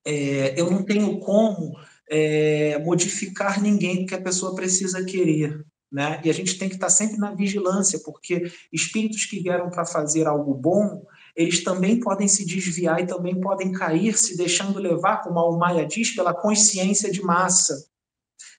É, 0.05 0.61
eu 0.61 0.71
não 0.71 0.85
tenho 0.85 1.21
como 1.21 1.79
é, 2.11 2.79
modificar 2.79 3.63
ninguém 3.63 3.99
porque 3.99 4.15
a 4.15 4.23
pessoa 4.23 4.55
precisa 4.55 5.05
querer. 5.05 5.65
Né? 5.91 6.21
E 6.25 6.31
a 6.31 6.33
gente 6.33 6.57
tem 6.59 6.69
que 6.69 6.77
estar 6.77 6.91
sempre 6.91 7.19
na 7.19 7.35
vigilância, 7.35 8.01
porque 8.05 8.51
espíritos 8.73 9.25
que 9.25 9.41
vieram 9.41 9.71
para 9.71 9.85
fazer 9.85 10.27
algo 10.27 10.55
bom, 10.55 11.05
eles 11.35 11.65
também 11.65 11.99
podem 11.99 12.29
se 12.29 12.45
desviar 12.45 13.01
e 13.01 13.07
também 13.07 13.41
podem 13.41 13.73
cair, 13.73 14.17
se 14.17 14.37
deixando 14.37 14.79
levar, 14.79 15.23
como 15.23 15.39
a 15.39 15.43
Almaia 15.43 15.87
diz, 15.87 16.15
pela 16.15 16.33
consciência 16.33 17.11
de 17.11 17.23
massa. 17.23 17.87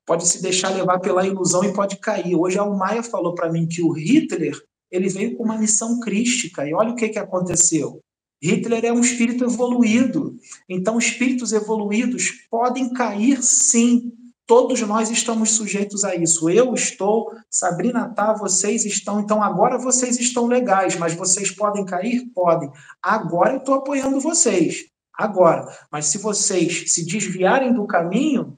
Pode 0.06 0.28
se 0.28 0.42
deixar 0.42 0.70
levar 0.70 1.00
pela 1.00 1.26
ilusão 1.26 1.64
e 1.64 1.74
pode 1.74 1.98
cair. 1.98 2.36
Hoje 2.36 2.58
a 2.58 2.64
Almaia 2.64 3.04
falou 3.04 3.34
para 3.34 3.52
mim 3.52 3.68
que 3.68 3.82
o 3.82 3.92
Hitler 3.92 4.60
ele 4.92 5.08
veio 5.08 5.38
com 5.38 5.44
uma 5.44 5.58
missão 5.58 6.02
crística, 6.02 6.68
e 6.68 6.74
olha 6.74 6.92
o 6.92 6.96
que, 6.96 7.08
que 7.08 7.20
aconteceu. 7.20 8.02
Hitler 8.44 8.84
é 8.84 8.92
um 8.92 9.00
espírito 9.00 9.46
evoluído. 9.46 10.36
Então, 10.68 10.98
espíritos 10.98 11.54
evoluídos 11.54 12.32
podem 12.50 12.92
cair, 12.92 13.42
sim, 13.42 14.12
Todos 14.46 14.82
nós 14.82 15.10
estamos 15.10 15.52
sujeitos 15.52 16.04
a 16.04 16.16
isso. 16.16 16.50
Eu 16.50 16.74
estou, 16.74 17.32
Sabrina 17.50 18.10
tá, 18.10 18.34
vocês 18.34 18.86
estão. 18.86 19.20
Então 19.20 19.42
agora 19.42 19.78
vocês 19.78 20.20
estão 20.20 20.48
legais, 20.48 20.96
mas 20.96 21.14
vocês 21.14 21.52
podem 21.52 21.86
cair? 21.86 22.26
Podem. 22.34 22.70
Agora 23.02 23.54
eu 23.54 23.60
estou 23.60 23.76
apoiando 23.76 24.20
vocês. 24.20 24.86
Agora. 25.14 25.68
Mas 25.92 26.08
se 26.08 26.18
vocês 26.18 26.92
se 26.92 27.06
desviarem 27.06 27.74
do 27.74 27.86
caminho, 27.86 28.58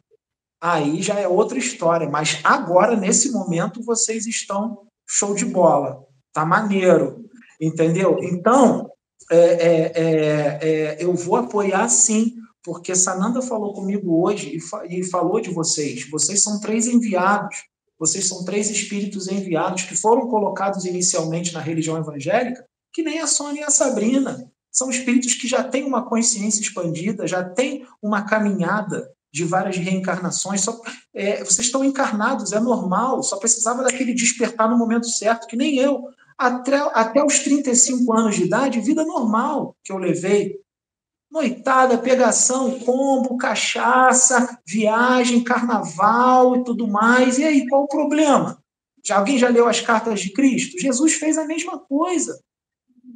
aí 0.62 1.02
já 1.02 1.20
é 1.20 1.28
outra 1.28 1.58
história. 1.58 2.10
Mas 2.10 2.40
agora, 2.44 2.96
nesse 2.96 3.32
momento, 3.32 3.84
vocês 3.84 4.26
estão 4.26 4.88
show 5.08 5.36
de 5.36 5.46
bola. 5.46 6.04
Tá 6.32 6.46
maneiro. 6.46 7.26
Entendeu? 7.62 8.18
Então, 8.22 8.90
é, 9.30 9.38
é, 9.38 9.92
é, 9.96 10.60
é 10.62 10.98
eu 11.00 11.14
vou 11.14 11.36
apoiar 11.36 11.88
sim 11.90 12.43
porque 12.64 12.96
Sananda 12.96 13.42
falou 13.42 13.74
comigo 13.74 14.24
hoje 14.24 14.58
e, 14.90 15.04
falou 15.04 15.40
de 15.42 15.50
vocês. 15.50 16.10
Vocês 16.10 16.42
são 16.42 16.60
três 16.60 16.88
enviados, 16.88 17.64
vocês 18.00 18.28
são 18.28 18.46
três 18.46 18.70
espíritos 18.70 19.28
enviados 19.28 19.84
que 19.84 19.96
foram 19.96 20.28
colocados 20.28 20.86
inicialmente 20.86 21.54
na 21.54 21.60
religião 21.60 21.98
evangélica, 21.98 22.66
que 22.94 23.04
nem 23.04 23.20
a 23.20 23.28
Sônia 23.28 23.62
e 23.62 23.64
a 23.64 23.70
Sabrina. 23.70 24.50
São 24.72 24.90
espíritos 24.90 25.34
que 25.34 25.48
já 25.48 25.64
têm 25.64 25.84
uma 25.84 26.06
consciência 26.06 26.62
expandida, 26.62 27.28
já 27.28 27.44
têm 27.44 27.86
uma 28.02 28.24
caminhada 28.24 29.12
de 29.32 29.44
várias 29.44 29.78
reencarnações. 29.78 30.62
Só, 30.62 30.80
é, 31.14 31.44
vocês 31.44 31.68
estão 31.68 31.84
encarnados, 31.84 32.54
é 32.54 32.60
normal, 32.60 33.22
só 33.24 33.38
precisava 33.38 33.84
daquele 33.84 34.14
despertar 34.14 34.70
no 34.70 34.78
momento 34.78 35.08
certo, 35.08 35.48
que 35.48 35.58
nem 35.58 35.78
eu. 35.78 36.08
Até, 36.38 36.76
até 36.94 37.24
os 37.24 37.40
35 37.40 38.12
anos 38.14 38.36
de 38.36 38.44
idade, 38.44 38.80
vida 38.80 39.04
normal 39.04 39.76
que 39.84 39.92
eu 39.92 39.98
levei 39.98 40.60
noitada, 41.34 41.98
pegação, 41.98 42.80
combo, 42.80 43.36
cachaça, 43.38 44.60
viagem, 44.64 45.44
carnaval 45.44 46.58
e 46.58 46.64
tudo 46.64 46.88
mais. 46.88 47.40
E 47.40 47.44
aí, 47.44 47.68
qual 47.68 47.86
o 47.86 47.88
problema? 47.88 48.62
Já, 49.04 49.18
alguém 49.18 49.40
já 49.40 49.50
leu 49.50 49.68
as 49.68 49.82
cartas 49.82 50.22
de 50.22 50.32
Cristo? 50.32 50.80
Jesus 50.80 51.16
fez 51.16 51.36
a 51.40 51.46
mesma 51.46 51.80
coisa. 51.80 52.40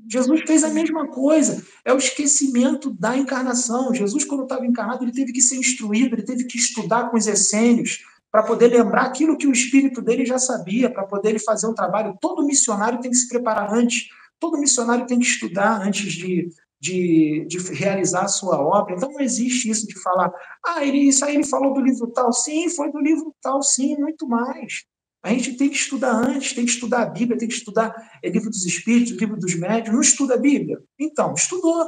Jesus 0.10 0.42
fez 0.48 0.64
a 0.64 0.70
mesma 0.70 1.08
coisa. 1.10 1.64
É 1.86 1.94
o 1.94 1.98
esquecimento 1.98 2.90
da 2.90 3.16
encarnação. 3.16 3.94
Jesus, 3.94 4.26
quando 4.26 4.44
estava 4.44 4.66
encarnado, 4.66 5.04
ele 5.04 5.12
teve 5.12 5.32
que 5.32 5.42
ser 5.42 5.58
instruído, 5.58 6.16
ele 6.16 6.24
teve 6.24 6.46
que 6.46 6.58
estudar 6.58 7.12
com 7.12 7.18
os 7.18 7.28
essênios 7.28 8.04
para 8.32 8.42
poder 8.42 8.70
lembrar 8.70 9.04
aquilo 9.04 9.38
que 9.38 9.48
o 9.48 9.52
espírito 9.52 10.02
dele 10.02 10.26
já 10.26 10.40
sabia, 10.40 10.90
para 10.90 11.06
poder 11.06 11.30
ele 11.30 11.40
fazer 11.40 11.68
um 11.68 11.74
trabalho. 11.74 12.18
Todo 12.20 12.44
missionário 12.44 13.00
tem 13.00 13.12
que 13.12 13.18
se 13.18 13.30
preparar 13.30 13.72
antes. 13.72 14.10
Todo 14.40 14.58
missionário 14.58 15.06
tem 15.06 15.20
que 15.20 15.26
estudar 15.26 15.82
antes 15.86 16.14
de 16.14 16.50
de, 16.80 17.46
de 17.48 17.58
realizar 17.74 18.24
a 18.24 18.28
sua 18.28 18.60
obra. 18.60 18.96
Então 18.96 19.12
não 19.12 19.20
existe 19.20 19.70
isso 19.70 19.88
de 19.88 20.00
falar, 20.02 20.32
ah, 20.66 20.86
ele, 20.86 21.00
isso 21.00 21.24
aí 21.26 21.36
ele 21.36 21.46
falou 21.46 21.74
do 21.74 21.82
livro 21.82 22.08
tal. 22.08 22.32
Sim, 22.32 22.70
foi 22.70 22.92
do 22.92 23.00
livro 23.00 23.36
tal, 23.42 23.62
sim, 23.62 23.96
muito 23.98 24.28
mais. 24.28 24.84
A 25.24 25.30
gente 25.30 25.58
tem 25.58 25.70
que 25.70 25.76
estudar 25.76 26.14
antes, 26.14 26.54
tem 26.54 26.64
que 26.64 26.72
estudar 26.72 27.02
a 27.02 27.06
Bíblia, 27.06 27.38
tem 27.38 27.48
que 27.48 27.54
estudar 27.54 27.94
o 28.24 28.28
livro 28.30 28.50
dos 28.50 28.66
Espíritos, 28.66 29.18
livro 29.18 29.38
dos 29.38 29.56
Médios. 29.56 29.94
Não 29.94 30.02
estuda 30.02 30.36
a 30.36 30.38
Bíblia? 30.38 30.80
Então, 30.98 31.34
estudou. 31.34 31.84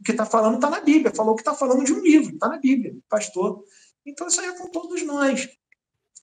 O 0.00 0.04
que 0.04 0.10
está 0.10 0.26
falando 0.26 0.56
está 0.56 0.68
na 0.68 0.80
Bíblia. 0.80 1.14
Falou 1.14 1.34
que 1.34 1.40
está 1.40 1.54
falando 1.54 1.84
de 1.84 1.92
um 1.92 2.00
livro, 2.00 2.34
está 2.34 2.48
na 2.48 2.58
Bíblia, 2.58 2.94
pastor. 3.08 3.64
Então, 4.06 4.28
isso 4.28 4.40
aí 4.40 4.48
é 4.48 4.58
com 4.58 4.68
todos 4.68 5.02
nós. 5.02 5.48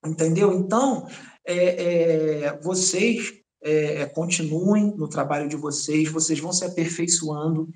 Entendeu? 0.05 0.53
Então, 0.53 1.07
é, 1.45 2.45
é, 2.45 2.59
vocês 2.61 3.34
é, 3.61 4.05
continuem 4.07 4.95
no 4.95 5.07
trabalho 5.07 5.47
de 5.47 5.55
vocês, 5.55 6.09
vocês 6.09 6.39
vão 6.39 6.51
se 6.51 6.63
aperfeiçoando, 6.63 7.69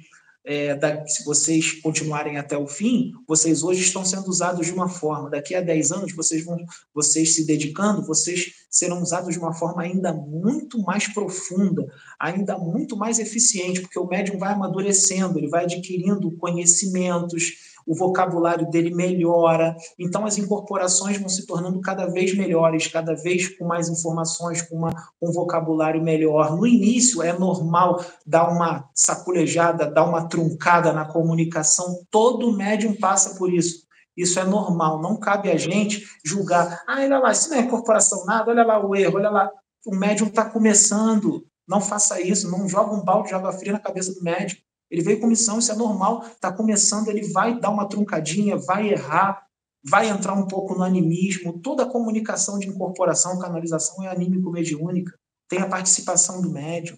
é, 0.45 0.75
da, 0.75 1.05
se 1.07 1.25
vocês 1.25 1.81
continuarem 1.81 2.37
até 2.37 2.57
o 2.57 2.67
fim, 2.67 3.11
vocês 3.27 3.63
hoje 3.63 3.81
estão 3.81 4.05
sendo 4.05 4.27
usados 4.29 4.67
de 4.67 4.71
uma 4.71 4.87
forma. 4.87 5.29
Daqui 5.29 5.55
a 5.55 5.61
10 5.61 5.91
anos, 5.91 6.13
vocês 6.13 6.45
vão, 6.45 6.57
vocês 6.93 7.33
se 7.33 7.45
dedicando, 7.45 8.05
vocês 8.05 8.53
serão 8.69 9.01
usados 9.01 9.33
de 9.33 9.39
uma 9.39 9.53
forma 9.53 9.81
ainda 9.81 10.13
muito 10.13 10.79
mais 10.79 11.07
profunda, 11.11 11.85
ainda 12.19 12.57
muito 12.57 12.95
mais 12.95 13.17
eficiente, 13.17 13.81
porque 13.81 13.97
o 13.97 14.07
médium 14.07 14.37
vai 14.37 14.53
amadurecendo, 14.53 15.39
ele 15.39 15.49
vai 15.49 15.63
adquirindo 15.63 16.31
conhecimentos, 16.37 17.74
o 17.85 17.93
vocabulário 17.93 18.69
dele 18.69 18.93
melhora. 18.93 19.75
Então, 19.99 20.25
as 20.25 20.37
incorporações 20.37 21.17
vão 21.17 21.29
se 21.29 21.45
tornando 21.45 21.79
cada 21.81 22.07
vez 22.07 22.35
melhores, 22.35 22.87
cada 22.87 23.13
vez 23.13 23.55
com 23.57 23.65
mais 23.65 23.87
informações, 23.89 24.61
com 24.61 24.75
uma, 24.75 24.89
um 25.21 25.31
vocabulário 25.31 26.01
melhor. 26.01 26.55
No 26.55 26.65
início, 26.65 27.21
é 27.21 27.37
normal 27.37 28.03
dar 28.25 28.49
uma 28.49 28.89
saculejada, 28.93 29.89
dar 29.89 30.03
uma 30.03 30.27
truncada 30.27 30.91
na 30.91 31.05
comunicação, 31.05 32.03
todo 32.09 32.55
médium 32.55 32.95
passa 32.95 33.35
por 33.35 33.53
isso. 33.53 33.85
Isso 34.17 34.39
é 34.39 34.45
normal, 34.45 35.01
não 35.01 35.17
cabe 35.17 35.51
a 35.51 35.57
gente 35.57 36.05
julgar. 36.23 36.83
Ah, 36.87 37.01
olha 37.01 37.19
lá, 37.19 37.31
isso 37.31 37.49
não 37.49 37.57
é 37.57 37.61
incorporação 37.61 38.25
nada, 38.25 38.49
olha 38.49 38.65
lá 38.65 38.83
o 38.83 38.95
erro, 38.95 39.17
olha 39.17 39.29
lá. 39.29 39.51
O 39.85 39.93
médium 39.93 40.27
está 40.27 40.49
começando, 40.49 41.45
não 41.67 41.81
faça 41.81 42.21
isso, 42.21 42.49
não 42.49 42.67
joga 42.67 42.95
um 42.95 43.03
balde 43.03 43.29
de 43.29 43.35
água 43.35 43.51
fria 43.51 43.73
na 43.73 43.79
cabeça 43.79 44.13
do 44.13 44.23
médico. 44.23 44.61
Ele 44.89 45.01
veio 45.01 45.19
com 45.19 45.27
missão, 45.27 45.59
isso 45.59 45.71
é 45.71 45.75
normal, 45.75 46.25
está 46.25 46.51
começando, 46.51 47.09
ele 47.09 47.31
vai 47.31 47.59
dar 47.59 47.69
uma 47.69 47.87
truncadinha, 47.87 48.57
vai 48.57 48.89
errar, 48.89 49.45
vai 49.83 50.09
entrar 50.09 50.33
um 50.33 50.47
pouco 50.47 50.75
no 50.75 50.83
animismo. 50.83 51.59
Toda 51.59 51.83
a 51.83 51.89
comunicação 51.89 52.59
de 52.59 52.67
incorporação, 52.67 53.39
canalização 53.39 54.03
é 54.03 54.07
anímico-mediúnica, 54.07 55.13
tem 55.47 55.59
a 55.59 55.69
participação 55.69 56.41
do 56.41 56.51
médium. 56.51 56.97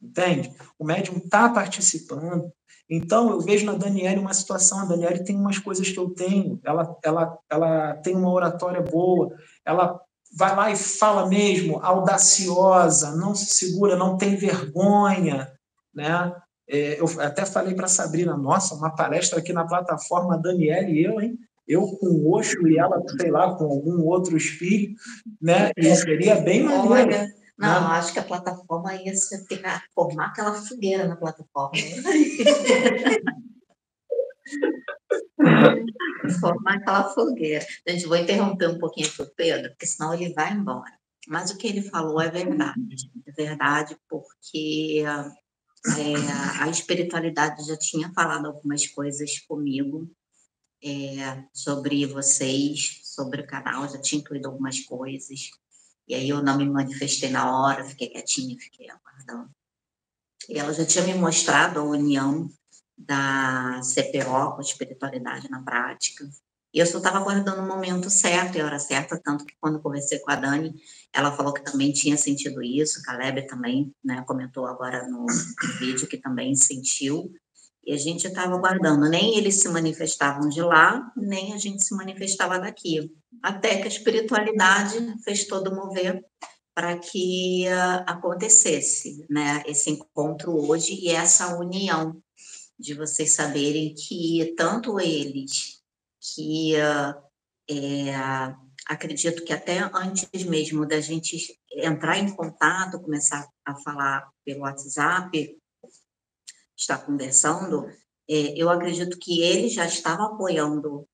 Entende? 0.00 0.52
O 0.78 0.84
médium 0.84 1.18
está 1.18 1.48
participando. 1.48 2.52
Então, 2.90 3.30
eu 3.30 3.40
vejo 3.40 3.64
na 3.64 3.72
Daniela 3.72 4.20
uma 4.20 4.34
situação, 4.34 4.80
a 4.80 4.84
Daniela 4.84 5.22
tem 5.24 5.36
umas 5.36 5.58
coisas 5.58 5.88
que 5.88 5.98
eu 5.98 6.10
tenho, 6.10 6.60
ela, 6.64 6.96
ela, 7.02 7.38
ela 7.48 7.94
tem 7.96 8.14
uma 8.14 8.30
oratória 8.30 8.82
boa, 8.82 9.34
ela 9.64 9.98
vai 10.36 10.56
lá 10.56 10.70
e 10.70 10.76
fala 10.76 11.26
mesmo, 11.26 11.78
audaciosa, 11.78 13.14
não 13.16 13.34
se 13.34 13.46
segura, 13.46 13.96
não 13.96 14.16
tem 14.16 14.36
vergonha, 14.36 15.52
né? 15.94 16.34
É, 16.68 17.00
eu 17.00 17.06
até 17.20 17.44
falei 17.44 17.74
para 17.74 17.86
a 17.86 17.88
Sabrina, 17.88 18.36
nossa, 18.36 18.74
uma 18.74 18.94
palestra 18.94 19.38
aqui 19.38 19.52
na 19.52 19.66
plataforma 19.66 20.40
Daniela 20.40 20.88
e 20.88 21.04
eu, 21.04 21.20
hein? 21.20 21.38
Eu 21.66 21.82
com 21.82 22.06
o 22.06 22.34
Oxo 22.34 22.66
e 22.66 22.78
ela, 22.78 23.00
sei 23.20 23.30
lá, 23.30 23.54
com 23.54 23.64
algum 23.64 24.04
outro 24.04 24.36
espírito, 24.36 25.00
né? 25.40 25.70
E 25.76 25.94
seria 25.94 26.40
bem 26.40 26.64
maneiro. 26.64 26.90
Olha, 26.90 27.28
não, 27.58 27.88
né? 27.88 27.96
acho 27.96 28.12
que 28.12 28.18
a 28.18 28.24
plataforma 28.24 28.94
ia 28.96 29.14
se 29.14 29.46
ficar, 29.46 29.84
formar 29.94 30.26
aquela 30.26 30.54
fogueira 30.54 31.06
na 31.06 31.16
plataforma. 31.16 31.72
formar 36.40 36.74
aquela 36.74 37.10
fogueira. 37.10 37.64
Gente, 37.86 38.06
vou 38.06 38.16
interromper 38.16 38.68
um 38.68 38.78
pouquinho 38.78 39.08
para 39.12 39.24
o 39.24 39.30
Pedro, 39.36 39.70
porque 39.70 39.86
senão 39.86 40.12
ele 40.12 40.32
vai 40.32 40.52
embora. 40.52 40.90
Mas 41.28 41.52
o 41.52 41.56
que 41.56 41.68
ele 41.68 41.82
falou 41.82 42.20
é 42.20 42.28
verdade. 42.28 43.10
É 43.26 43.32
verdade, 43.32 43.96
porque 44.08 45.04
é, 45.86 46.62
a 46.62 46.68
espiritualidade 46.68 47.66
já 47.66 47.76
tinha 47.76 48.12
falado 48.12 48.46
algumas 48.46 48.86
coisas 48.86 49.38
comigo 49.40 50.08
é, 50.82 51.44
sobre 51.52 52.06
vocês, 52.06 53.00
sobre 53.04 53.42
o 53.42 53.46
canal, 53.46 53.88
já 53.88 53.98
tinha 53.98 54.20
incluído 54.20 54.48
algumas 54.48 54.80
coisas. 54.80 55.50
E 56.06 56.14
aí 56.14 56.28
eu 56.28 56.42
não 56.42 56.56
me 56.56 56.68
manifestei 56.68 57.30
na 57.30 57.60
hora, 57.60 57.84
fiquei 57.84 58.08
quietinha, 58.08 58.56
fiquei 58.58 58.88
aguardando. 58.90 59.50
E 60.48 60.58
ela 60.58 60.72
já 60.72 60.84
tinha 60.84 61.04
me 61.04 61.14
mostrado 61.14 61.80
a 61.80 61.84
união 61.84 62.50
da 62.96 63.80
CPO 63.82 64.54
com 64.54 64.58
a 64.58 64.60
espiritualidade 64.60 65.50
na 65.50 65.62
prática. 65.62 66.28
E 66.72 66.78
eu 66.78 66.86
só 66.86 66.98
estava 66.98 67.18
aguardando 67.18 67.60
o 67.60 67.66
momento 67.66 68.08
certo 68.08 68.56
e 68.56 68.60
a 68.60 68.64
hora 68.64 68.78
certa, 68.78 69.20
tanto 69.22 69.44
que 69.44 69.54
quando 69.60 69.80
conversei 69.80 70.18
com 70.20 70.30
a 70.30 70.36
Dani, 70.36 70.74
ela 71.12 71.30
falou 71.30 71.52
que 71.52 71.62
também 71.62 71.92
tinha 71.92 72.16
sentido 72.16 72.62
isso, 72.62 73.02
Caleb 73.02 73.46
também 73.46 73.94
né, 74.02 74.24
comentou 74.26 74.66
agora 74.66 75.06
no, 75.06 75.26
vídeo 75.78 76.08
que 76.08 76.16
também 76.16 76.56
sentiu, 76.56 77.30
e 77.84 77.92
a 77.92 77.98
gente 77.98 78.26
estava 78.26 78.54
aguardando, 78.54 79.08
nem 79.08 79.36
eles 79.36 79.60
se 79.60 79.68
manifestavam 79.68 80.48
de 80.48 80.62
lá, 80.62 81.12
nem 81.16 81.52
a 81.52 81.58
gente 81.58 81.84
se 81.84 81.94
manifestava 81.94 82.58
daqui, 82.58 83.12
até 83.42 83.76
que 83.76 83.84
a 83.84 83.88
espiritualidade 83.88 84.96
fez 85.24 85.46
todo 85.46 85.74
mover 85.74 86.24
para 86.74 86.96
que 86.96 87.66
uh, 87.66 88.04
acontecesse 88.06 89.26
né, 89.28 89.62
esse 89.66 89.90
encontro 89.90 90.56
hoje 90.56 90.94
e 91.02 91.10
essa 91.10 91.58
união 91.58 92.16
de 92.78 92.94
vocês 92.94 93.34
saberem 93.34 93.94
que 93.94 94.54
tanto 94.56 94.98
eles 94.98 95.81
que 96.22 96.76
é, 96.76 98.54
acredito 98.86 99.44
que 99.44 99.52
até 99.52 99.78
antes 99.78 100.44
mesmo 100.44 100.86
da 100.86 101.00
gente 101.00 101.58
entrar 101.72 102.18
em 102.18 102.34
contato, 102.34 103.00
começar 103.00 103.48
a 103.64 103.74
falar 103.76 104.30
pelo 104.44 104.60
WhatsApp, 104.60 105.58
estar 106.76 106.98
conversando, 106.98 107.86
é, 108.28 108.56
eu 108.56 108.70
acredito 108.70 109.18
que 109.18 109.42
ele 109.42 109.68
já 109.68 109.84
estava 109.86 110.26
apoiando 110.26 111.06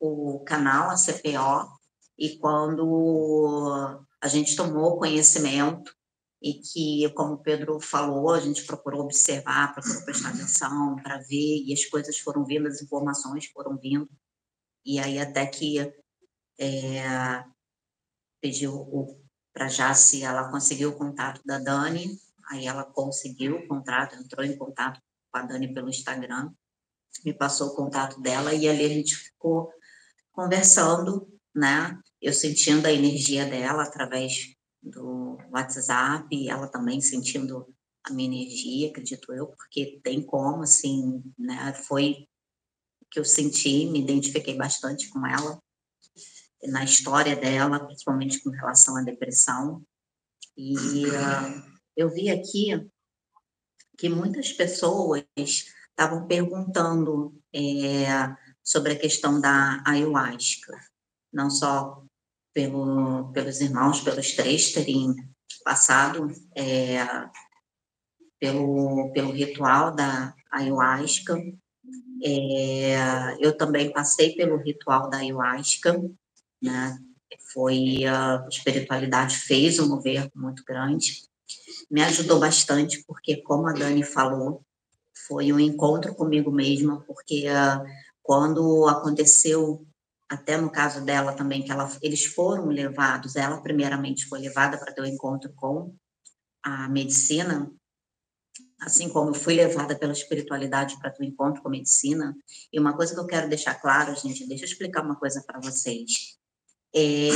o 0.00 0.40
canal, 0.40 0.90
a 0.90 0.96
CPO, 0.96 1.76
e 2.18 2.38
quando 2.38 4.04
a 4.20 4.28
gente 4.28 4.56
tomou 4.56 4.98
conhecimento 4.98 5.94
e 6.42 6.54
que, 6.54 7.08
como 7.14 7.34
o 7.34 7.38
Pedro 7.38 7.80
falou, 7.80 8.30
a 8.30 8.40
gente 8.40 8.64
procurou 8.64 9.02
observar, 9.02 9.74
procurou 9.74 10.04
prestar 10.04 10.30
atenção 10.30 10.96
para 10.96 11.18
ver, 11.18 11.64
e 11.64 11.72
as 11.72 11.84
coisas 11.86 12.18
foram 12.18 12.44
vindo, 12.44 12.68
as 12.68 12.82
informações 12.82 13.46
foram 13.46 13.76
vindo, 13.76 14.08
e 14.86 15.00
aí 15.00 15.18
até 15.18 15.44
que 15.44 15.92
é, 16.58 17.44
pediu 18.40 19.18
para 19.52 19.68
já 19.68 19.92
se 19.92 20.22
ela 20.22 20.50
conseguiu 20.50 20.90
o 20.90 20.96
contato 20.96 21.42
da 21.44 21.58
Dani, 21.58 22.16
aí 22.48 22.66
ela 22.66 22.84
conseguiu 22.84 23.56
o 23.56 23.66
contrato, 23.66 24.14
entrou 24.14 24.44
em 24.46 24.56
contato 24.56 25.00
com 25.32 25.38
a 25.38 25.42
Dani 25.42 25.74
pelo 25.74 25.88
Instagram, 25.88 26.52
me 27.24 27.32
passou 27.32 27.68
o 27.68 27.74
contato 27.74 28.20
dela 28.20 28.54
e 28.54 28.68
ali 28.68 28.84
a 28.84 28.88
gente 28.88 29.16
ficou 29.16 29.72
conversando, 30.30 31.26
né? 31.54 31.98
Eu 32.20 32.32
sentindo 32.32 32.86
a 32.86 32.92
energia 32.92 33.46
dela 33.46 33.82
através 33.82 34.54
do 34.82 35.38
WhatsApp, 35.50 36.48
ela 36.48 36.68
também 36.68 37.00
sentindo 37.00 37.66
a 38.04 38.12
minha 38.12 38.28
energia, 38.28 38.90
acredito 38.90 39.32
eu, 39.32 39.48
porque 39.48 40.00
tem 40.04 40.22
como, 40.22 40.62
assim, 40.62 41.22
né? 41.38 41.72
Foi 41.72 42.28
que 43.16 43.20
eu 43.20 43.24
senti, 43.24 43.86
me 43.86 44.02
identifiquei 44.02 44.54
bastante 44.54 45.08
com 45.08 45.26
ela, 45.26 45.58
na 46.64 46.84
história 46.84 47.34
dela, 47.34 47.80
principalmente 47.80 48.42
com 48.42 48.50
relação 48.50 48.94
à 48.94 49.02
depressão. 49.02 49.82
E 50.54 51.06
uh, 51.06 51.78
eu 51.96 52.10
vi 52.10 52.28
aqui 52.28 52.86
que 53.96 54.10
muitas 54.10 54.52
pessoas 54.52 55.24
estavam 55.34 56.26
perguntando 56.26 57.34
é, 57.54 58.04
sobre 58.62 58.92
a 58.92 58.98
questão 58.98 59.40
da 59.40 59.82
ayahuasca, 59.86 60.78
não 61.32 61.48
só 61.48 62.04
pelo, 62.52 63.32
pelos 63.32 63.62
irmãos, 63.62 64.02
pelos 64.02 64.32
três 64.32 64.72
terem 64.72 65.14
passado 65.64 66.30
é, 66.54 66.98
pelo, 68.38 69.10
pelo 69.14 69.32
ritual 69.32 69.94
da 69.94 70.34
ayahuasca, 70.52 71.34
é, 72.22 73.36
eu 73.40 73.56
também 73.56 73.92
passei 73.92 74.34
pelo 74.34 74.56
ritual 74.56 75.08
da 75.10 75.18
ayahuasca, 75.18 76.00
né? 76.62 76.98
Foi 77.52 78.04
a 78.04 78.46
espiritualidade 78.48 79.36
fez 79.36 79.78
um 79.78 79.88
mover 79.88 80.30
muito 80.34 80.64
grande, 80.64 81.22
me 81.90 82.02
ajudou 82.02 82.38
bastante 82.40 83.04
porque, 83.06 83.36
como 83.42 83.66
a 83.66 83.72
Dani 83.72 84.02
falou, 84.02 84.64
foi 85.26 85.52
um 85.52 85.60
encontro 85.60 86.14
comigo 86.14 86.50
mesma, 86.50 87.00
porque 87.02 87.46
uh, 87.48 87.84
quando 88.22 88.86
aconteceu, 88.86 89.86
até 90.28 90.56
no 90.56 90.70
caso 90.70 91.04
dela 91.04 91.32
também, 91.32 91.62
que 91.62 91.70
ela, 91.70 91.90
eles 92.02 92.24
foram 92.24 92.66
levados, 92.66 93.36
ela 93.36 93.60
primeiramente 93.60 94.26
foi 94.26 94.40
levada 94.40 94.78
para 94.78 94.92
ter 94.92 95.00
o 95.00 95.04
um 95.04 95.06
encontro 95.06 95.52
com 95.54 95.94
a 96.62 96.88
medicina, 96.88 97.70
assim 98.80 99.08
como 99.08 99.30
eu 99.30 99.34
fui 99.34 99.54
levada 99.54 99.96
pela 99.98 100.12
espiritualidade 100.12 100.98
para 100.98 101.14
o 101.18 101.24
encontro 101.24 101.62
com 101.62 101.68
a 101.68 101.70
medicina. 101.70 102.36
E 102.72 102.78
uma 102.78 102.94
coisa 102.94 103.14
que 103.14 103.20
eu 103.20 103.26
quero 103.26 103.48
deixar 103.48 103.74
claro, 103.74 104.14
gente, 104.14 104.46
deixa 104.46 104.64
eu 104.64 104.68
explicar 104.68 105.02
uma 105.02 105.16
coisa 105.16 105.42
para 105.46 105.60
vocês. 105.60 106.36
É, 106.94 107.28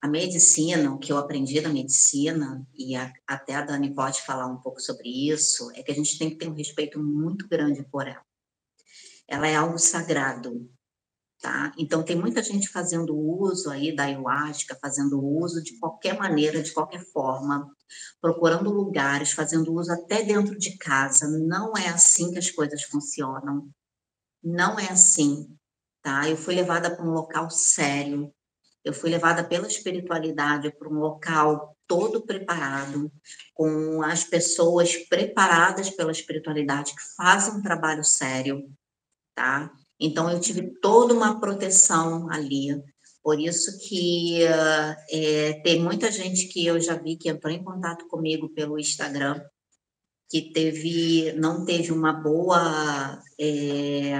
a 0.00 0.08
medicina, 0.08 0.92
o 0.92 0.98
que 0.98 1.12
eu 1.12 1.18
aprendi 1.18 1.60
da 1.60 1.68
medicina, 1.68 2.66
e 2.74 2.94
a, 2.94 3.12
até 3.26 3.54
a 3.54 3.62
Dani 3.62 3.94
pode 3.94 4.22
falar 4.22 4.46
um 4.46 4.58
pouco 4.58 4.80
sobre 4.80 5.08
isso, 5.08 5.70
é 5.74 5.82
que 5.82 5.90
a 5.90 5.94
gente 5.94 6.18
tem 6.18 6.30
que 6.30 6.36
ter 6.36 6.48
um 6.48 6.54
respeito 6.54 7.02
muito 7.02 7.48
grande 7.48 7.82
por 7.84 8.06
ela. 8.06 8.24
Ela 9.28 9.48
é 9.48 9.56
algo 9.56 9.78
sagrado, 9.78 10.70
Tá? 11.46 11.72
Então, 11.78 12.02
tem 12.02 12.16
muita 12.16 12.42
gente 12.42 12.68
fazendo 12.68 13.16
uso 13.16 13.70
aí 13.70 13.94
da 13.94 14.02
ayahuasca, 14.02 14.76
fazendo 14.82 15.24
uso 15.24 15.62
de 15.62 15.78
qualquer 15.78 16.18
maneira, 16.18 16.60
de 16.60 16.72
qualquer 16.72 16.98
forma, 17.12 17.72
procurando 18.20 18.68
lugares, 18.72 19.30
fazendo 19.30 19.72
uso 19.72 19.92
até 19.92 20.24
dentro 20.24 20.58
de 20.58 20.76
casa. 20.76 21.28
Não 21.28 21.76
é 21.76 21.86
assim 21.86 22.32
que 22.32 22.38
as 22.40 22.50
coisas 22.50 22.82
funcionam. 22.82 23.70
Não 24.42 24.76
é 24.76 24.90
assim, 24.90 25.56
tá? 26.02 26.28
Eu 26.28 26.36
fui 26.36 26.52
levada 26.52 26.90
para 26.90 27.06
um 27.06 27.12
local 27.12 27.48
sério, 27.48 28.34
eu 28.84 28.92
fui 28.92 29.08
levada 29.08 29.44
pela 29.44 29.68
espiritualidade 29.68 30.72
para 30.76 30.88
um 30.88 30.98
local 30.98 31.76
todo 31.86 32.26
preparado, 32.26 33.08
com 33.54 34.02
as 34.02 34.24
pessoas 34.24 34.96
preparadas 34.96 35.90
pela 35.90 36.10
espiritualidade 36.10 36.92
que 36.92 37.14
fazem 37.16 37.54
um 37.54 37.62
trabalho 37.62 38.02
sério, 38.02 38.68
tá? 39.32 39.70
Então, 39.98 40.30
eu 40.30 40.40
tive 40.40 40.78
toda 40.80 41.14
uma 41.14 41.40
proteção 41.40 42.30
ali. 42.30 42.82
Por 43.22 43.40
isso 43.40 43.76
que 43.78 44.40
é, 45.10 45.54
tem 45.64 45.82
muita 45.82 46.12
gente 46.12 46.46
que 46.46 46.64
eu 46.64 46.80
já 46.80 46.94
vi 46.94 47.16
que 47.16 47.28
entrou 47.28 47.52
em 47.52 47.64
contato 47.64 48.06
comigo 48.06 48.48
pelo 48.50 48.78
Instagram, 48.78 49.42
que 50.30 50.52
teve, 50.52 51.32
não 51.32 51.64
teve 51.64 51.90
uma 51.90 52.12
boa, 52.12 53.20
é, 53.40 54.12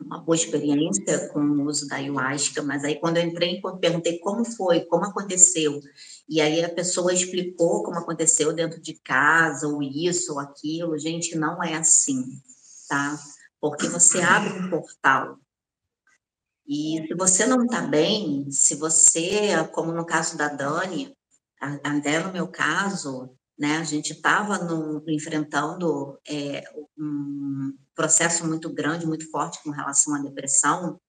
uma 0.00 0.18
boa 0.18 0.34
experiência 0.34 1.28
com 1.28 1.40
o 1.40 1.66
uso 1.66 1.86
da 1.86 1.96
ayahuasca, 1.96 2.62
mas 2.62 2.82
aí 2.82 2.98
quando 2.98 3.18
eu 3.18 3.24
entrei, 3.24 3.60
perguntei 3.80 4.18
como 4.18 4.44
foi, 4.44 4.80
como 4.86 5.04
aconteceu, 5.04 5.80
e 6.28 6.40
aí 6.40 6.64
a 6.64 6.68
pessoa 6.68 7.12
explicou 7.12 7.82
como 7.82 7.98
aconteceu 7.98 8.52
dentro 8.52 8.80
de 8.80 8.94
casa, 8.94 9.68
ou 9.68 9.82
isso, 9.82 10.32
ou 10.32 10.40
aquilo. 10.40 10.98
Gente, 10.98 11.36
não 11.36 11.62
é 11.62 11.74
assim, 11.74 12.24
tá? 12.88 13.18
Porque 13.60 13.88
você 13.88 14.20
abre 14.20 14.52
um 14.52 14.70
portal. 14.70 15.38
E 16.66 17.04
se 17.06 17.14
você 17.14 17.46
não 17.46 17.64
está 17.64 17.80
bem, 17.80 18.50
se 18.50 18.74
você, 18.74 19.52
como 19.72 19.92
no 19.92 20.04
caso 20.04 20.36
da 20.36 20.48
Dani, 20.48 21.16
até 21.60 22.20
no 22.20 22.32
meu 22.32 22.46
caso, 22.48 23.34
né, 23.58 23.78
a 23.78 23.84
gente 23.84 24.12
estava 24.12 24.60
enfrentando 25.08 26.18
é, 26.28 26.62
um 26.96 27.74
processo 27.94 28.46
muito 28.46 28.72
grande, 28.72 29.06
muito 29.06 29.30
forte 29.30 29.62
com 29.62 29.70
relação 29.70 30.14
à 30.14 30.18
depressão, 30.18 31.00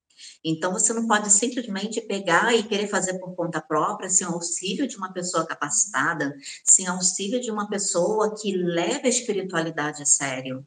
então, 0.44 0.72
você 0.72 0.94
não 0.94 1.08
pode 1.08 1.32
simplesmente 1.32 2.02
pegar 2.02 2.54
e 2.54 2.64
querer 2.64 2.88
fazer 2.88 3.20
por 3.20 3.36
conta 3.36 3.62
própria, 3.62 4.10
sem 4.10 4.28
auxílio 4.28 4.88
de 4.88 4.98
uma 4.98 5.12
pessoa 5.12 5.46
capacitada, 5.46 6.36
sem 6.64 6.88
auxílio 6.88 7.40
de 7.40 7.52
uma 7.52 7.70
pessoa 7.70 8.36
que 8.36 8.56
leve 8.56 9.08
a 9.08 9.10
espiritualidade 9.10 10.02
a 10.04 10.06
sério, 10.06 10.66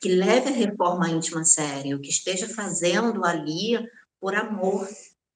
que 0.00 0.08
leve 0.08 0.48
a 0.48 0.52
reforma 0.52 1.10
íntima 1.10 1.42
a 1.42 1.44
sério, 1.44 2.00
que 2.00 2.08
esteja 2.08 2.48
fazendo 2.48 3.24
ali 3.24 3.78
por 4.18 4.34
amor, 4.34 4.88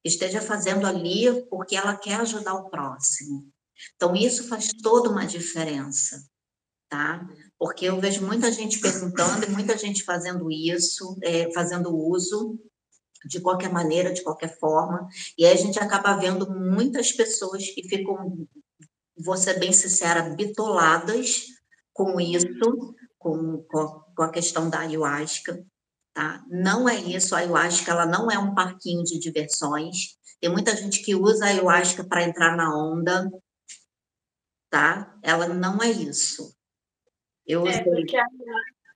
que 0.03 0.09
esteja 0.09 0.41
fazendo 0.41 0.87
ali 0.87 1.45
porque 1.51 1.77
ela 1.77 1.97
quer 1.97 2.21
ajudar 2.21 2.55
o 2.55 2.71
próximo. 2.71 3.47
Então, 3.95 4.17
isso 4.17 4.49
faz 4.49 4.73
toda 4.83 5.11
uma 5.11 5.27
diferença, 5.27 6.27
tá? 6.89 7.29
Porque 7.59 7.85
eu 7.87 8.01
vejo 8.01 8.25
muita 8.25 8.51
gente 8.51 8.79
perguntando 8.81 9.45
e 9.45 9.51
muita 9.51 9.77
gente 9.77 10.03
fazendo 10.03 10.51
isso, 10.51 11.19
é, 11.23 11.53
fazendo 11.53 11.95
uso 11.95 12.59
de 13.27 13.41
qualquer 13.41 13.71
maneira, 13.71 14.13
de 14.13 14.23
qualquer 14.23 14.59
forma. 14.59 15.09
E 15.37 15.45
aí 15.45 15.53
a 15.53 15.57
gente 15.57 15.79
acaba 15.79 16.17
vendo 16.17 16.51
muitas 16.51 17.13
pessoas 17.13 17.69
que 17.69 17.87
ficam, 17.89 18.47
vou 19.17 19.37
ser 19.37 19.59
bem 19.59 19.73
sincera, 19.73 20.35
bitoladas 20.35 21.47
com 21.93 22.21
isso, 22.21 22.47
com, 23.19 23.63
com 23.69 24.04
a 24.23 24.31
questão 24.31 24.69
da 24.71 24.81
ayahuasca. 24.81 25.65
Tá? 26.13 26.45
Não 26.49 26.89
é 26.89 26.97
isso, 26.97 27.35
a 27.35 27.39
ayahuasca 27.39 27.91
ela 27.91 28.07
não 28.07 28.31
é 28.31 28.39
um 28.39 28.55
parquinho 28.55 29.03
de 29.03 29.19
diversões. 29.19 30.17
Tem 30.41 30.51
muita 30.51 30.77
gente 30.77 31.03
que 31.03 31.15
usa 31.15 31.47
a 31.47 31.49
ayahuasca 31.49 32.05
para 32.05 32.23
entrar 32.23 32.57
na 32.57 32.77
onda, 32.77 33.31
tá? 34.71 35.17
Ela 35.23 35.49
não 35.49 35.83
é 35.83 35.91
isso. 35.91 36.55
Eu 37.47 37.67
é, 37.67 37.83
porque 37.83 38.17
a, 38.17 38.27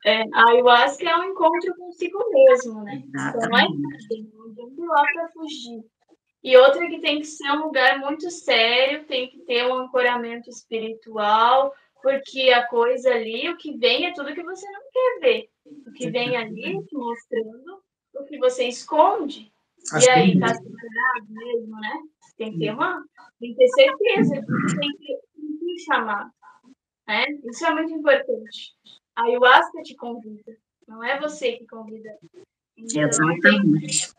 é, 0.04 0.22
a 0.32 0.50
ayahuasca 0.50 1.08
é 1.08 1.16
um 1.16 1.24
encontro 1.24 1.74
consigo 1.76 2.18
mesmo, 2.30 2.84
né? 2.84 3.02
Exatamente. 3.06 3.32
Então 3.32 3.48
não 3.50 3.58
é 3.58 3.68
ninguém 4.56 4.86
lá 4.86 5.02
para 5.12 5.28
fugir. 5.30 5.84
E 6.42 6.56
outra 6.56 6.86
que 6.88 7.00
tem 7.00 7.18
que 7.18 7.26
ser 7.26 7.50
um 7.50 7.64
lugar 7.64 7.98
muito 7.98 8.30
sério, 8.30 9.04
tem 9.06 9.28
que 9.28 9.40
ter 9.40 9.66
um 9.66 9.74
ancoramento 9.74 10.48
espiritual, 10.48 11.74
porque 12.02 12.50
a 12.50 12.66
coisa 12.66 13.10
ali, 13.10 13.48
o 13.48 13.56
que 13.56 13.76
vem 13.76 14.06
é 14.06 14.12
tudo 14.12 14.34
que 14.34 14.42
você 14.42 14.66
não 14.70 14.80
quer 14.92 15.20
ver. 15.20 15.50
O 15.86 15.92
que 15.92 16.10
vem 16.10 16.36
ali 16.36 16.84
te 16.84 16.94
mostrando 16.94 17.82
o 18.14 18.24
que 18.24 18.38
você 18.38 18.64
esconde. 18.64 19.52
Acho 19.92 20.06
e 20.06 20.10
aí 20.10 20.38
tá 20.38 20.48
separado 20.48 21.26
mesmo, 21.28 21.80
né? 21.80 22.02
Tem 22.36 22.52
que 22.52 22.58
ter 22.58 22.70
uma. 22.70 23.04
Tem 23.40 23.54
que 23.54 23.56
ter 23.56 23.68
certeza, 23.68 24.34
tem 24.34 24.92
que, 24.98 25.18
tem 25.34 25.58
que 25.58 25.78
chamar. 25.84 26.30
Né? 27.06 27.26
Isso 27.44 27.66
é 27.66 27.74
muito 27.74 27.92
importante. 27.92 28.74
A 29.16 29.24
ayahuasca 29.24 29.82
te 29.82 29.94
convida, 29.96 30.56
não 30.86 31.02
é 31.02 31.18
você 31.20 31.52
que 31.52 31.66
convida. 31.66 32.16
Então, 32.76 33.02
Exatamente. 33.02 34.12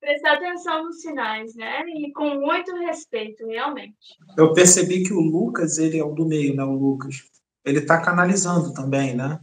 Prestar 0.00 0.34
atenção 0.34 0.84
nos 0.84 1.00
sinais, 1.00 1.54
né? 1.54 1.82
E 1.86 2.12
com 2.12 2.36
muito 2.36 2.74
respeito, 2.76 3.46
realmente. 3.46 3.96
Eu 4.36 4.52
percebi 4.52 5.02
que 5.02 5.12
o 5.12 5.20
Lucas, 5.20 5.78
ele 5.78 5.98
é 5.98 6.04
o 6.04 6.14
do 6.14 6.26
meio, 6.26 6.54
né? 6.54 6.64
O 6.64 6.74
Lucas. 6.74 7.16
Ele 7.64 7.80
está 7.80 8.00
canalizando 8.00 8.72
também, 8.72 9.14
né? 9.14 9.40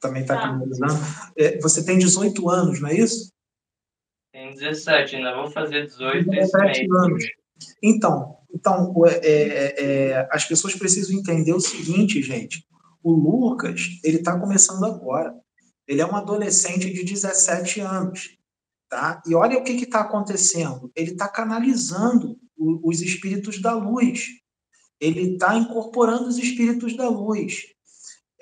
Também 0.00 0.22
está 0.22 0.36
tá. 0.36 0.42
canalizando. 0.42 0.94
É, 1.36 1.58
você 1.58 1.84
tem 1.84 1.98
18 1.98 2.48
anos, 2.48 2.80
não 2.80 2.88
é 2.88 2.94
isso? 2.94 3.32
Tem 4.32 4.54
17, 4.54 5.16
ainda 5.16 5.34
vou 5.34 5.50
fazer 5.50 5.86
18 5.86 6.30
17 6.30 6.86
anos. 6.90 7.24
Então, 7.82 8.36
então 8.54 8.92
é, 9.06 9.18
é, 9.22 9.84
é, 9.84 10.28
as 10.30 10.44
pessoas 10.44 10.74
precisam 10.74 11.18
entender 11.18 11.52
o 11.52 11.60
seguinte, 11.60 12.22
gente. 12.22 12.64
O 13.02 13.12
Lucas, 13.12 13.80
ele 14.04 14.18
está 14.18 14.38
começando 14.38 14.84
agora. 14.84 15.34
Ele 15.88 16.00
é 16.00 16.06
um 16.06 16.14
adolescente 16.14 16.92
de 16.92 17.04
17 17.04 17.80
anos. 17.80 18.39
Tá? 18.90 19.22
E 19.24 19.34
olha 19.36 19.56
o 19.56 19.62
que 19.62 19.72
está 19.72 20.00
acontecendo. 20.00 20.90
Ele 20.96 21.12
está 21.12 21.28
canalizando 21.28 22.36
o, 22.58 22.90
os 22.90 23.00
espíritos 23.00 23.62
da 23.62 23.72
luz. 23.72 24.26
Ele 25.00 25.34
está 25.34 25.56
incorporando 25.56 26.28
os 26.28 26.36
espíritos 26.36 26.96
da 26.96 27.08
luz. 27.08 27.66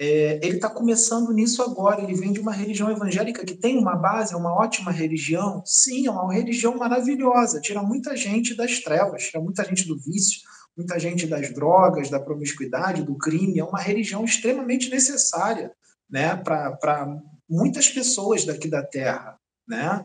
É, 0.00 0.40
ele 0.42 0.56
está 0.56 0.70
começando 0.70 1.34
nisso 1.34 1.62
agora. 1.62 2.02
Ele 2.02 2.14
vem 2.14 2.32
de 2.32 2.40
uma 2.40 2.52
religião 2.52 2.90
evangélica 2.90 3.44
que 3.44 3.54
tem 3.54 3.78
uma 3.78 3.94
base, 3.94 4.32
é 4.32 4.36
uma 4.38 4.54
ótima 4.54 4.90
religião. 4.90 5.62
Sim, 5.66 6.06
é 6.06 6.10
uma 6.10 6.32
religião 6.32 6.74
maravilhosa. 6.78 7.60
Tira 7.60 7.82
muita 7.82 8.16
gente 8.16 8.54
das 8.54 8.80
trevas, 8.80 9.24
tira 9.24 9.42
muita 9.42 9.62
gente 9.64 9.86
do 9.86 9.98
vício, 9.98 10.40
muita 10.74 10.98
gente 10.98 11.26
das 11.26 11.52
drogas, 11.52 12.08
da 12.08 12.18
promiscuidade, 12.18 13.02
do 13.02 13.18
crime, 13.18 13.58
é 13.58 13.64
uma 13.64 13.80
religião 13.80 14.24
extremamente 14.24 14.88
necessária 14.88 15.72
né, 16.08 16.36
para 16.36 17.20
muitas 17.50 17.88
pessoas 17.88 18.46
daqui 18.46 18.68
da 18.68 18.82
Terra. 18.82 19.38
Né? 19.66 20.04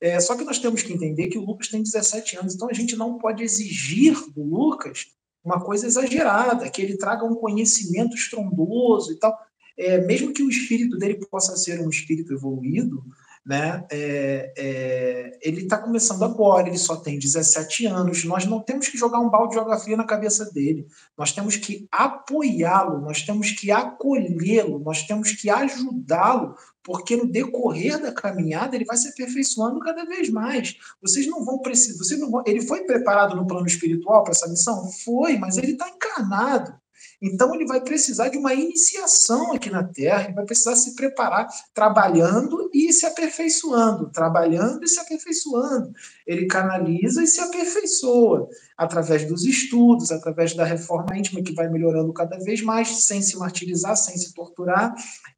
É, 0.00 0.20
só 0.20 0.36
que 0.36 0.44
nós 0.44 0.58
temos 0.58 0.82
que 0.82 0.92
entender 0.92 1.28
que 1.28 1.38
o 1.38 1.44
Lucas 1.44 1.68
tem 1.68 1.82
17 1.82 2.38
anos, 2.38 2.54
então 2.54 2.68
a 2.68 2.74
gente 2.74 2.96
não 2.96 3.18
pode 3.18 3.42
exigir 3.42 4.14
do 4.34 4.42
Lucas 4.42 5.06
uma 5.42 5.60
coisa 5.60 5.86
exagerada, 5.86 6.68
que 6.68 6.82
ele 6.82 6.98
traga 6.98 7.24
um 7.24 7.36
conhecimento 7.36 8.14
estrondoso 8.14 9.12
e 9.12 9.18
tal. 9.18 9.38
É, 9.78 9.98
mesmo 9.98 10.32
que 10.32 10.42
o 10.42 10.50
espírito 10.50 10.98
dele 10.98 11.24
possa 11.30 11.56
ser 11.56 11.80
um 11.80 11.88
espírito 11.88 12.32
evoluído, 12.32 13.04
né? 13.46 13.86
É, 13.92 14.52
é, 14.58 15.38
ele 15.40 15.62
está 15.62 15.78
começando 15.78 16.24
agora, 16.24 16.66
ele 16.66 16.76
só 16.76 16.96
tem 16.96 17.16
17 17.16 17.86
anos. 17.86 18.24
Nós 18.24 18.44
não 18.44 18.60
temos 18.60 18.88
que 18.88 18.98
jogar 18.98 19.20
um 19.20 19.30
balde 19.30 19.54
de 19.54 19.84
fria 19.84 19.96
na 19.96 20.04
cabeça 20.04 20.50
dele. 20.50 20.88
Nós 21.16 21.30
temos 21.30 21.54
que 21.54 21.86
apoiá-lo, 21.92 23.00
nós 23.00 23.22
temos 23.22 23.52
que 23.52 23.70
acolhê-lo, 23.70 24.80
nós 24.80 25.06
temos 25.06 25.30
que 25.30 25.48
ajudá-lo, 25.48 26.56
porque 26.82 27.16
no 27.16 27.30
decorrer 27.30 28.02
da 28.02 28.12
caminhada 28.12 28.74
ele 28.74 28.84
vai 28.84 28.96
se 28.96 29.08
aperfeiçoando 29.08 29.78
cada 29.78 30.04
vez 30.04 30.28
mais. 30.28 30.76
Vocês 31.00 31.24
não 31.28 31.44
vão 31.44 31.60
precisar. 31.60 32.02
Vocês 32.02 32.18
não 32.18 32.28
vão, 32.28 32.42
ele 32.44 32.62
foi 32.62 32.82
preparado 32.82 33.36
no 33.36 33.46
plano 33.46 33.66
espiritual 33.66 34.24
para 34.24 34.32
essa 34.32 34.48
missão? 34.48 34.90
Foi, 35.04 35.38
mas 35.38 35.56
ele 35.56 35.72
está 35.72 35.88
encarnado. 35.88 36.74
Então, 37.20 37.54
ele 37.54 37.66
vai 37.66 37.80
precisar 37.80 38.28
de 38.28 38.36
uma 38.36 38.52
iniciação 38.52 39.52
aqui 39.52 39.70
na 39.70 39.82
Terra, 39.82 40.24
ele 40.24 40.34
vai 40.34 40.44
precisar 40.44 40.76
se 40.76 40.94
preparar 40.94 41.48
trabalhando 41.72 42.70
e 42.72 42.92
se 42.92 43.06
aperfeiçoando, 43.06 44.10
trabalhando 44.10 44.84
e 44.84 44.88
se 44.88 45.00
aperfeiçoando. 45.00 45.92
Ele 46.26 46.46
canaliza 46.46 47.22
e 47.22 47.26
se 47.26 47.40
aperfeiçoa 47.40 48.48
através 48.76 49.26
dos 49.26 49.44
estudos, 49.44 50.12
através 50.12 50.54
da 50.54 50.64
reforma 50.64 51.16
íntima 51.16 51.42
que 51.42 51.54
vai 51.54 51.68
melhorando 51.68 52.12
cada 52.12 52.38
vez 52.38 52.62
mais, 52.62 53.04
sem 53.04 53.22
se 53.22 53.36
martirizar, 53.36 53.96
sem 53.96 54.16
se 54.16 54.34
torturar, 54.34 54.94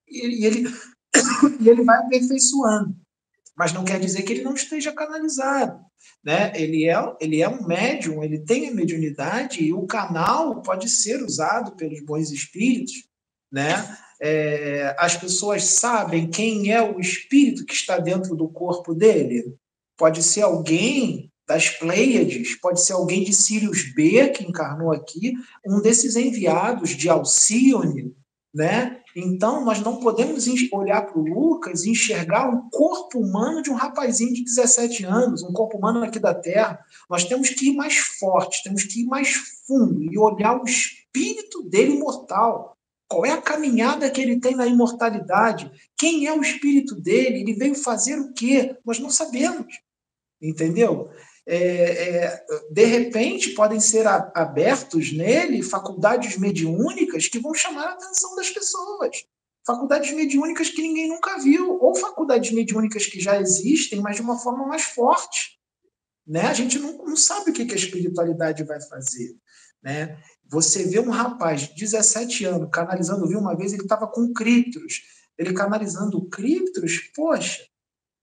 e 0.09 0.45
ele, 0.45 0.69
e 1.61 1.69
ele 1.69 1.85
vai 1.85 1.99
aperfeiçoando. 1.99 2.95
Mas 3.59 3.73
não 3.73 3.85
quer 3.85 3.99
dizer 3.99 4.23
que 4.23 4.33
ele 4.33 4.45
não 4.45 4.55
esteja 4.55 4.93
canalizado 4.93 5.81
né? 6.23 6.53
Ele 6.55 6.89
é, 6.89 6.97
ele 7.21 7.41
é 7.41 7.49
um 7.49 7.67
médium, 7.67 8.23
ele 8.23 8.41
tem 8.41 8.69
a 8.69 8.75
mediunidade 8.75 9.63
e 9.63 9.73
o 9.73 9.87
canal 9.87 10.63
pode 10.63 10.89
ser 10.89 11.23
usado 11.23 11.77
pelos 11.77 12.01
bons 12.05 12.31
espíritos, 12.31 12.95
né? 13.51 13.97
É, 14.21 14.97
as 14.99 15.17
pessoas 15.17 15.65
sabem 15.65 16.29
quem 16.29 16.73
é 16.73 16.83
o 16.83 16.99
espírito 16.99 17.65
que 17.65 17.73
está 17.73 17.99
dentro 17.99 18.35
do 18.35 18.49
corpo 18.49 18.93
dele. 18.93 19.55
Pode 19.97 20.23
ser 20.23 20.43
alguém 20.43 21.33
das 21.47 21.71
Pleiades, 21.71 22.57
pode 22.61 22.85
ser 22.85 22.93
alguém 22.93 23.25
de 23.25 23.33
Sirius 23.33 23.95
B, 23.95 24.29
que 24.31 24.45
encarnou 24.45 24.93
aqui, 24.93 25.33
um 25.65 25.81
desses 25.81 26.15
enviados 26.15 26.91
de 26.91 27.09
Alcione, 27.09 28.13
né? 28.53 29.01
Então, 29.21 29.65
nós 29.65 29.81
não 29.81 29.97
podemos 29.97 30.47
olhar 30.73 31.03
para 31.03 31.19
o 31.19 31.25
Lucas 31.25 31.85
e 31.85 31.91
enxergar 31.91 32.49
um 32.49 32.71
corpo 32.71 33.19
humano 33.19 33.61
de 33.61 33.69
um 33.69 33.75
rapazinho 33.75 34.33
de 34.33 34.45
17 34.45 35.05
anos, 35.05 35.43
um 35.43 35.53
corpo 35.53 35.77
humano 35.77 36.05
aqui 36.05 36.21
da 36.21 36.33
Terra. 36.33 36.79
Nós 37.11 37.25
temos 37.25 37.51
que 37.51 37.71
ir 37.71 37.75
mais 37.75 37.97
forte, 37.97 38.63
temos 38.63 38.85
que 38.85 39.01
ir 39.03 39.07
mais 39.07 39.35
fundo 39.67 40.05
e 40.05 40.17
olhar 40.17 40.61
o 40.61 40.65
espírito 40.65 41.63
dele 41.65 41.95
imortal. 41.97 42.77
Qual 43.09 43.27
é 43.27 43.33
a 43.33 43.43
caminhada 43.43 44.09
que 44.09 44.21
ele 44.21 44.39
tem 44.39 44.55
na 44.55 44.67
imortalidade? 44.67 45.69
Quem 45.97 46.27
é 46.27 46.33
o 46.33 46.41
espírito 46.41 46.95
dele? 46.95 47.41
Ele 47.41 47.55
veio 47.55 47.75
fazer 47.75 48.21
o 48.21 48.33
quê? 48.33 48.77
Nós 48.85 49.01
não 49.01 49.11
sabemos. 49.11 49.81
Entendeu? 50.41 51.11
É, 51.51 51.57
é, 51.57 52.47
de 52.71 52.85
repente, 52.85 53.55
podem 53.55 53.81
ser 53.81 54.07
abertos 54.07 55.15
nele 55.15 55.63
faculdades 55.63 56.37
mediúnicas 56.37 57.27
que 57.27 57.39
vão 57.39 57.55
chamar 57.55 57.87
a 57.87 57.93
atenção 57.93 58.37
das 58.37 58.51
pessoas. 58.51 59.25
Faculdades 59.67 60.13
mediúnicas 60.13 60.69
que 60.69 60.83
ninguém 60.83 61.09
nunca 61.09 61.39
viu, 61.39 61.79
ou 61.81 61.95
faculdades 61.95 62.53
mediúnicas 62.53 63.07
que 63.07 63.19
já 63.19 63.41
existem, 63.41 63.99
mas 63.99 64.17
de 64.17 64.23
uma 64.23 64.39
forma 64.39 64.67
mais 64.67 64.83
forte. 64.83 65.59
Né? 66.27 66.43
A 66.43 66.53
gente 66.53 66.79
não, 66.79 66.99
não 66.99 67.17
sabe 67.17 67.51
o 67.51 67.55
que, 67.55 67.65
que 67.65 67.73
a 67.73 67.79
espiritualidade 67.79 68.63
vai 68.65 68.83
fazer. 68.83 69.35
Né? 69.83 70.23
Você 70.51 70.85
vê 70.85 71.01
um 71.01 71.09
rapaz 71.09 71.63
de 71.63 71.75
17 71.75 72.45
anos 72.45 72.69
canalizando, 72.71 73.27
viu 73.27 73.39
uma 73.39 73.57
vez, 73.57 73.73
ele 73.73 73.85
estava 73.85 74.07
com 74.07 74.35
criptos. 74.35 75.03
Ele 75.39 75.55
canalizando 75.55 76.29
criptos, 76.29 77.11
poxa, 77.15 77.63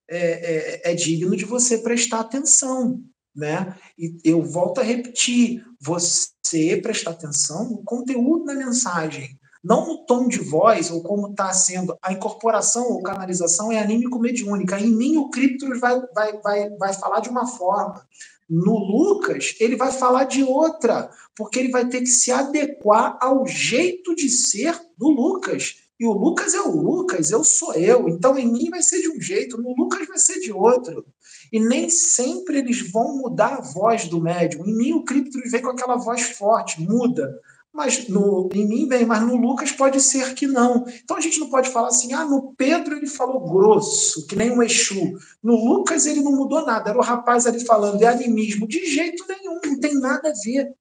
é, 0.08 0.20
é, 0.20 0.92
é, 0.92 0.94
digno 0.94 1.36
de 1.36 1.46
você 1.46 1.80
prestar 1.80 2.20
atenção. 2.20 3.04
Né? 3.36 3.76
E 3.98 4.18
eu 4.24 4.42
volto 4.42 4.80
a 4.80 4.84
repetir: 4.84 5.64
você 5.80 6.78
prestar 6.82 7.12
atenção 7.12 7.70
no 7.70 7.84
conteúdo 7.84 8.46
da 8.46 8.54
mensagem, 8.54 9.38
não 9.66 9.88
no 9.88 10.06
tom 10.06 10.28
de 10.28 10.40
voz 10.40 10.92
ou 10.92 11.02
como 11.02 11.30
está 11.32 11.52
sendo. 11.52 11.98
A 12.02 12.14
incorporação 12.14 12.88
ou 12.88 13.02
canalização 13.02 13.72
é 13.72 13.80
anímico-mediúnica. 13.80 14.80
Em 14.80 14.92
mim, 14.92 15.18
o 15.18 15.30
Criptos 15.30 15.80
vai, 15.80 16.00
vai, 16.14 16.40
vai, 16.40 16.70
vai 16.78 16.94
falar 16.94 17.20
de 17.20 17.30
uma 17.30 17.48
forma. 17.48 18.06
No 18.48 18.78
Lucas, 18.78 19.56
ele 19.60 19.76
vai 19.76 19.92
falar 19.92 20.26
de 20.26 20.44
outra, 20.44 21.10
porque 21.36 21.58
ele 21.58 21.72
vai 21.72 21.90
ter 21.90 22.02
que 22.02 22.10
se 22.10 22.32
adequar 22.32 23.18
ao 23.20 23.48
jeito 23.48 24.16
de 24.16 24.30
ser 24.30 24.80
do 24.96 25.10
Lucas. 25.10 25.78
E 26.00 26.06
o 26.06 26.12
Lucas 26.12 26.54
é 26.54 26.62
o 26.62 26.76
Lucas, 26.76 27.32
eu 27.32 27.44
sou 27.44 27.74
eu. 27.74 28.10
Então, 28.10 28.38
em 28.38 28.52
mim 28.52 28.70
vai 28.70 28.82
ser 28.82 29.02
de 29.02 29.10
um 29.10 29.20
jeito, 29.20 29.58
no 29.58 29.74
Lucas 29.76 30.08
vai 30.08 30.18
ser 30.18 30.40
de 30.40 30.52
outro. 30.52 31.06
E 31.52 31.60
nem 31.60 31.90
sempre 31.90 32.58
eles 32.58 32.92
vão 32.92 33.18
mudar 33.18 33.56
a 33.56 33.62
voz 33.62 34.08
do 34.08 34.22
médium. 34.22 34.66
Em 34.66 34.76
mim, 34.76 34.94
o 34.94 35.04
Criptos 35.04 35.50
vem 35.50 35.62
com 35.62 35.70
aquela 35.70 35.96
voz 35.96 36.22
forte, 36.22 36.82
muda. 36.82 37.40
Mas 37.76 38.08
no, 38.08 38.50
em 38.54 38.66
mim 38.66 38.88
vem, 38.88 39.06
mas 39.06 39.22
no 39.22 39.36
Lucas 39.36 39.72
pode 39.72 40.00
ser 40.00 40.34
que 40.34 40.48
não. 40.48 40.86
Então 41.04 41.18
a 41.18 41.22
gente 41.22 41.40
não 41.42 41.50
pode 41.50 41.70
falar 41.70 41.90
assim, 41.90 42.14
ah, 42.14 42.24
no 42.24 42.54
Pedro 42.56 42.96
ele 42.96 43.06
falou 43.06 43.42
grosso, 43.42 44.26
que 44.28 44.36
nem 44.36 44.50
um 44.50 44.64
Exu. 44.64 45.18
No 45.44 45.56
Lucas 45.56 46.06
ele 46.06 46.22
não 46.22 46.32
mudou 46.32 46.66
nada, 46.66 46.90
era 46.90 46.98
o 46.98 47.04
rapaz 47.04 47.46
ali 47.46 47.60
falando 47.66 47.98
de 47.98 48.06
animismo. 48.06 48.66
De 48.66 48.86
jeito 48.86 49.26
nenhum, 49.28 49.60
não 49.66 49.78
tem 49.78 49.94
nada 49.96 50.30
a 50.30 50.34
ver. 50.46 50.74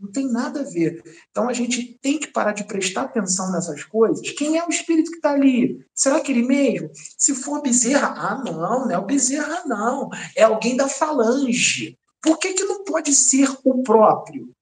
Não 0.00 0.12
tem 0.12 0.30
nada 0.30 0.60
a 0.60 0.64
ver. 0.64 1.02
Então 1.30 1.48
a 1.48 1.52
gente 1.52 1.98
tem 2.00 2.18
que 2.18 2.28
parar 2.28 2.52
de 2.52 2.64
prestar 2.64 3.02
atenção 3.02 3.50
nessas 3.50 3.82
coisas. 3.82 4.30
Quem 4.30 4.56
é 4.56 4.64
o 4.64 4.70
espírito 4.70 5.10
que 5.10 5.16
está 5.16 5.32
ali? 5.32 5.84
Será 5.94 6.20
que 6.20 6.30
ele 6.30 6.46
mesmo? 6.46 6.90
Se 7.16 7.34
for 7.34 7.60
Bezerra, 7.60 8.14
ah, 8.16 8.42
não, 8.44 8.86
não 8.86 8.90
é 8.90 8.98
o 8.98 9.06
Bezerra, 9.06 9.64
não. 9.66 10.08
É 10.36 10.44
alguém 10.44 10.76
da 10.76 10.88
falange. 10.88 11.98
Por 12.22 12.38
que, 12.38 12.54
que 12.54 12.64
não 12.64 12.84
pode 12.84 13.12
ser 13.14 13.48
o 13.64 13.82
próprio? 13.82 14.52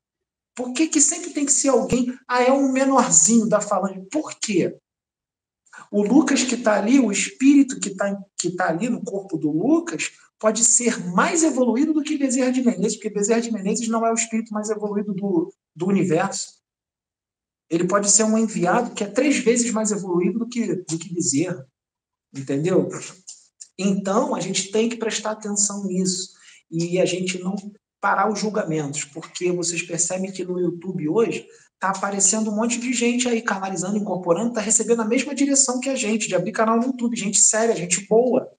Por 0.55 0.73
que, 0.73 0.89
que 0.89 1.03
sempre 1.03 1.31
tem 1.31 1.45
que 1.45 1.53
ser 1.53 1.69
alguém? 1.69 2.19
Ah, 2.27 2.43
é 2.43 2.51
um 2.51 2.73
menorzinho 2.73 3.47
da 3.47 3.61
falange. 3.61 4.01
Por 4.11 4.35
quê? 4.41 4.75
O 5.91 6.03
Lucas 6.03 6.43
que 6.43 6.55
está 6.55 6.79
ali, 6.79 6.99
o 6.99 7.13
espírito 7.13 7.79
que 7.79 7.91
está 7.91 8.19
que 8.39 8.51
tá 8.51 8.69
ali 8.69 8.89
no 8.89 9.03
corpo 9.05 9.37
do 9.37 9.51
Lucas, 9.51 10.13
pode 10.39 10.65
ser 10.65 10.99
mais 11.13 11.43
evoluído 11.43 11.93
do 11.93 12.03
que 12.03 12.19
Bezerra 12.19 12.53
de 12.53 12.63
Menezes, 12.63 12.97
porque 12.97 13.11
Bezerra 13.11 13.41
de 13.41 13.53
Menezes 13.53 13.89
não 13.89 14.07
é 14.07 14.11
o 14.11 14.15
espírito 14.15 14.53
mais 14.53 14.71
evoluído 14.71 15.15
do, 15.15 15.53
do 15.75 15.87
universo. 15.87 16.57
Ele 17.71 17.87
pode 17.87 18.11
ser 18.11 18.25
um 18.25 18.39
enviado 18.39 18.95
que 18.95 19.03
é 19.03 19.09
três 19.09 19.39
vezes 19.39 19.71
mais 19.73 19.91
evoluído 19.91 20.41
do 20.41 20.49
que, 20.49 20.75
do 20.75 20.99
que 20.99 21.13
Bezerra. 21.13 21.67
Entendeu? 22.35 22.89
Então, 23.79 24.35
a 24.35 24.41
gente 24.41 24.71
tem 24.71 24.89
que 24.89 24.97
prestar 24.97 25.33
atenção 25.33 25.85
nisso. 25.85 26.35
E 26.71 27.01
a 27.01 27.05
gente 27.05 27.39
não 27.39 27.55
parar 28.01 28.31
os 28.31 28.39
julgamentos, 28.39 29.05
porque 29.05 29.51
vocês 29.51 29.83
percebem 29.83 30.33
que 30.33 30.45
no 30.45 30.61
YouTube 30.61 31.09
hoje 31.09 31.47
está 31.75 31.91
aparecendo 31.91 32.51
um 32.51 32.55
monte 32.55 32.79
de 32.79 32.93
gente 32.93 33.29
aí 33.29 33.43
canalizando, 33.43 33.99
incorporando, 33.99 34.49
está 34.49 34.61
recebendo 34.61 35.03
a 35.03 35.07
mesma 35.07 35.35
direção 35.35 35.81
que 35.81 35.89
a 35.89 35.95
gente, 35.95 36.29
de 36.29 36.35
abrir 36.35 36.53
canal 36.53 36.77
no 36.79 36.85
YouTube, 36.85 37.17
gente 37.17 37.41
séria, 37.41 37.77
gente 37.77 38.07
boa. 38.07 38.51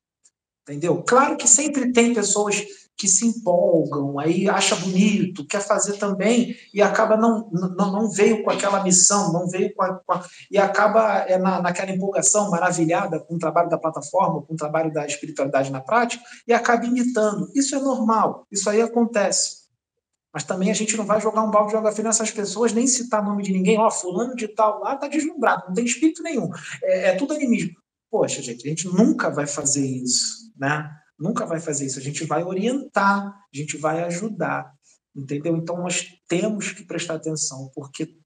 Entendeu? 0.67 1.01
Claro 1.01 1.37
que 1.37 1.47
sempre 1.47 1.93
tem 1.93 2.13
pessoas 2.13 2.61
que 2.97 3.07
se 3.07 3.25
empolgam, 3.25 4.19
aí 4.19 4.49
acha 4.49 4.75
bonito, 4.75 5.45
quer 5.45 5.61
fazer 5.61 5.97
também 5.97 6.57
e 6.73 6.81
acaba 6.81 7.15
não, 7.15 7.47
não, 7.51 7.91
não 7.91 8.09
veio 8.09 8.43
com 8.43 8.49
aquela 8.49 8.83
missão, 8.83 9.31
não 9.31 9.47
veio 9.47 9.73
com, 9.75 9.83
a, 9.83 9.93
com 9.99 10.13
a, 10.13 10.25
e 10.49 10.57
acaba 10.57 11.19
é, 11.19 11.37
na, 11.37 11.61
naquela 11.61 11.91
empolgação 11.91 12.49
maravilhada 12.49 13.19
com 13.19 13.35
o 13.35 13.39
trabalho 13.39 13.69
da 13.69 13.77
plataforma, 13.77 14.41
com 14.41 14.55
o 14.55 14.57
trabalho 14.57 14.91
da 14.91 15.05
espiritualidade 15.05 15.71
na 15.71 15.79
prática 15.79 16.23
e 16.47 16.51
acaba 16.51 16.85
imitando. 16.85 17.49
Isso 17.55 17.75
é 17.75 17.79
normal, 17.79 18.47
isso 18.51 18.67
aí 18.67 18.81
acontece. 18.81 19.67
Mas 20.33 20.43
também 20.43 20.71
a 20.71 20.75
gente 20.75 20.97
não 20.97 21.05
vai 21.05 21.21
jogar 21.21 21.43
um 21.43 21.51
balde 21.51 21.71
de 21.71 21.77
água 21.77 21.91
fria 21.91 22.05
nessas 22.05 22.31
pessoas, 22.31 22.73
nem 22.73 22.87
citar 22.87 23.23
nome 23.23 23.43
de 23.43 23.53
ninguém, 23.53 23.77
ó, 23.77 23.89
fulano 23.91 24.35
de 24.35 24.47
tal 24.47 24.79
lá 24.79 24.95
tá 24.95 25.07
deslumbrado, 25.07 25.65
não 25.67 25.73
tem 25.73 25.85
espírito 25.85 26.23
nenhum, 26.23 26.49
é, 26.83 27.09
é 27.09 27.15
tudo 27.15 27.33
animismo. 27.33 27.75
Poxa, 28.17 28.41
gente, 28.41 28.65
a 28.65 28.69
gente 28.69 28.87
nunca 28.87 29.29
vai 29.29 29.45
fazer 29.45 29.85
isso, 29.85 30.51
né? 30.57 30.89
Nunca 31.19 31.45
vai 31.45 31.59
fazer 31.59 31.85
isso. 31.85 31.99
A 31.99 32.01
gente 32.01 32.25
vai 32.25 32.43
orientar, 32.43 33.27
a 33.27 33.55
gente 33.55 33.77
vai 33.77 34.01
ajudar, 34.05 34.73
entendeu? 35.15 35.55
Então 35.55 35.77
nós 35.77 36.15
temos 36.27 36.71
que 36.71 36.83
prestar 36.83 37.13
atenção, 37.13 37.69
porque 37.75 38.17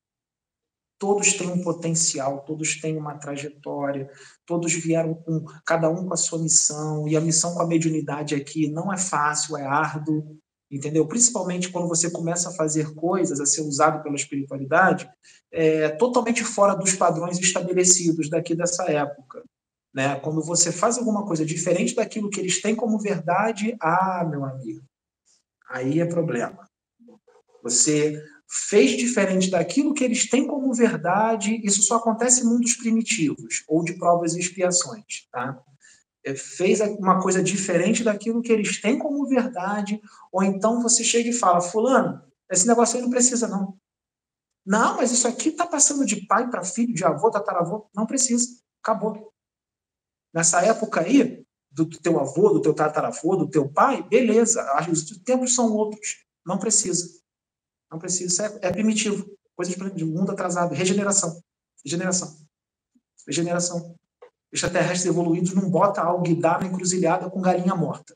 todos 0.97 1.34
têm 1.34 1.51
um 1.51 1.61
potencial, 1.61 2.45
todos 2.45 2.80
têm 2.80 2.95
uma 2.97 3.18
trajetória, 3.18 4.09
todos 4.45 4.72
vieram 4.72 5.13
com 5.13 5.43
cada 5.65 5.89
um 5.89 6.07
com 6.07 6.13
a 6.13 6.18
sua 6.18 6.39
missão, 6.39 7.05
e 7.05 7.18
a 7.18 7.22
missão 7.22 7.53
com 7.53 7.61
a 7.61 7.68
mediunidade 7.68 8.34
aqui 8.34 8.72
não 8.72 8.93
é 8.93 8.97
fácil, 8.97 9.57
é 9.57 9.65
árduo, 9.65 10.38
entendeu? 10.72 11.05
Principalmente 11.05 11.69
quando 11.69 11.89
você 11.89 12.09
começa 12.09 12.47
a 12.47 12.53
fazer 12.53 12.95
coisas, 12.95 13.41
a 13.41 13.45
ser 13.45 13.59
usado 13.59 14.01
pela 14.01 14.15
espiritualidade, 14.15 15.11
é, 15.51 15.89
totalmente 15.89 16.45
fora 16.45 16.76
dos 16.76 16.93
padrões 16.93 17.38
estabelecidos 17.38 18.30
daqui 18.30 18.55
dessa 18.55 18.89
época. 18.89 19.43
Né? 19.93 20.15
Quando 20.19 20.41
você 20.41 20.72
faz 20.72 20.97
alguma 20.97 21.26
coisa 21.26 21.45
diferente 21.45 21.95
daquilo 21.95 22.30
que 22.30 22.39
eles 22.39 22.61
têm 22.61 22.76
como 22.76 22.99
verdade, 22.99 23.76
ah, 23.80 24.26
meu 24.30 24.45
amigo, 24.45 24.81
aí 25.69 25.99
é 25.99 26.05
problema. 26.05 26.69
Você 27.63 28.22
fez 28.49 28.91
diferente 28.97 29.49
daquilo 29.49 29.93
que 29.93 30.03
eles 30.03 30.30
têm 30.30 30.45
como 30.45 30.73
verdade, 30.73 31.61
isso 31.63 31.81
só 31.81 31.95
acontece 31.95 32.41
em 32.41 32.45
mundos 32.45 32.76
primitivos 32.76 33.63
ou 33.68 33.84
de 33.84 33.93
provas 33.93 34.35
e 34.35 34.39
expiações, 34.39 35.27
tá? 35.31 35.61
É, 36.23 36.35
fez 36.35 36.81
uma 36.81 37.22
coisa 37.22 37.41
diferente 37.41 38.03
daquilo 38.03 38.41
que 38.41 38.51
eles 38.51 38.80
têm 38.80 38.99
como 38.99 39.26
verdade, 39.27 40.01
ou 40.31 40.43
então 40.43 40.81
você 40.81 41.03
chega 41.03 41.30
e 41.30 41.34
fala, 41.34 41.61
fulano, 41.61 42.22
esse 42.49 42.68
negócio 42.68 42.97
aí 42.97 43.01
não 43.01 43.09
precisa 43.09 43.47
não. 43.47 43.77
Não, 44.65 44.97
mas 44.97 45.11
isso 45.11 45.27
aqui 45.27 45.49
está 45.49 45.65
passando 45.65 46.05
de 46.05 46.27
pai 46.27 46.49
para 46.49 46.63
filho, 46.63 46.93
de 46.93 47.03
avô, 47.03 47.31
tataravô, 47.31 47.89
não 47.95 48.05
precisa, 48.05 48.47
acabou. 48.84 49.31
Nessa 50.34 50.64
época 50.66 51.02
aí, 51.02 51.44
do 51.72 51.86
teu 51.86 52.20
avô, 52.20 52.49
do 52.49 52.62
teu 52.62 52.74
tataravô, 52.74 53.36
do 53.36 53.49
teu 53.49 53.68
pai, 53.70 54.03
beleza, 54.03 54.66
os 54.90 55.06
tempos 55.20 55.56
são 55.56 55.74
outros. 55.74 56.26
Não 56.45 56.58
precisa. 56.58 57.22
Não 57.91 57.99
precisa. 57.99 58.28
Isso 58.28 58.41
é, 58.41 58.68
é 58.68 58.72
primitivo. 58.72 59.26
Coisa 59.56 59.72
de 59.91 60.06
mundo 60.06 60.32
atrasado. 60.32 60.74
Regeneração. 60.74 61.41
Regeneração. 61.84 62.36
Regeneração. 63.28 63.95
Extraterrestres 64.52 65.06
evoluídos 65.06 65.53
não 65.53 65.70
bota 65.70 66.02
alguidar 66.02 66.60
na 66.60 66.68
encruzilhada 66.68 67.30
com 67.30 67.41
galinha 67.41 67.76
morta. 67.76 68.16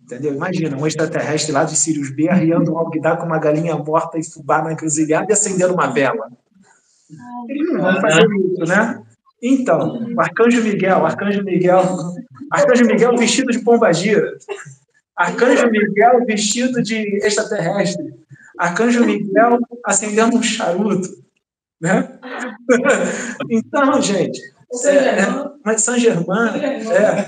Entendeu? 0.00 0.34
Imagina, 0.34 0.76
um 0.76 0.86
extraterrestre 0.86 1.52
lá 1.52 1.64
de 1.64 1.76
Sirius 1.76 2.10
B 2.10 2.28
arriando 2.28 2.72
um 2.72 2.78
alguidar 2.78 3.18
com 3.18 3.26
uma 3.26 3.38
galinha 3.38 3.76
morta 3.76 4.18
e 4.18 4.24
fubá 4.24 4.62
na 4.62 4.72
encruzilhada 4.72 5.26
e 5.28 5.32
acendendo 5.32 5.74
uma 5.74 5.88
vela. 5.88 6.30
Eles 7.48 7.72
não 7.72 7.82
vão 7.82 8.00
fazer 8.00 8.26
isso, 8.36 8.64
né? 8.66 9.06
Então, 9.42 10.06
o 10.14 10.20
Arcanjo 10.20 10.62
Miguel, 10.62 11.04
Arcanjo 11.04 11.42
Miguel, 11.42 11.82
Arcanjo 12.50 12.86
Miguel 12.86 13.16
vestido 13.16 13.50
de 13.50 13.58
pombagira, 13.58 14.38
Arcanjo 15.16 15.68
Miguel 15.68 16.24
vestido 16.24 16.80
de 16.80 17.16
extraterrestre, 17.24 18.14
Arcanjo 18.56 19.04
Miguel 19.04 19.58
acendendo 19.84 20.36
um 20.36 20.42
charuto, 20.42 21.08
né? 21.80 22.08
Então, 23.50 24.00
gente, 24.00 24.40
é, 24.84 24.88
é, 24.88 25.26
mas 25.64 25.82
São 25.82 25.98
Germano, 25.98 26.56
é, 26.56 27.26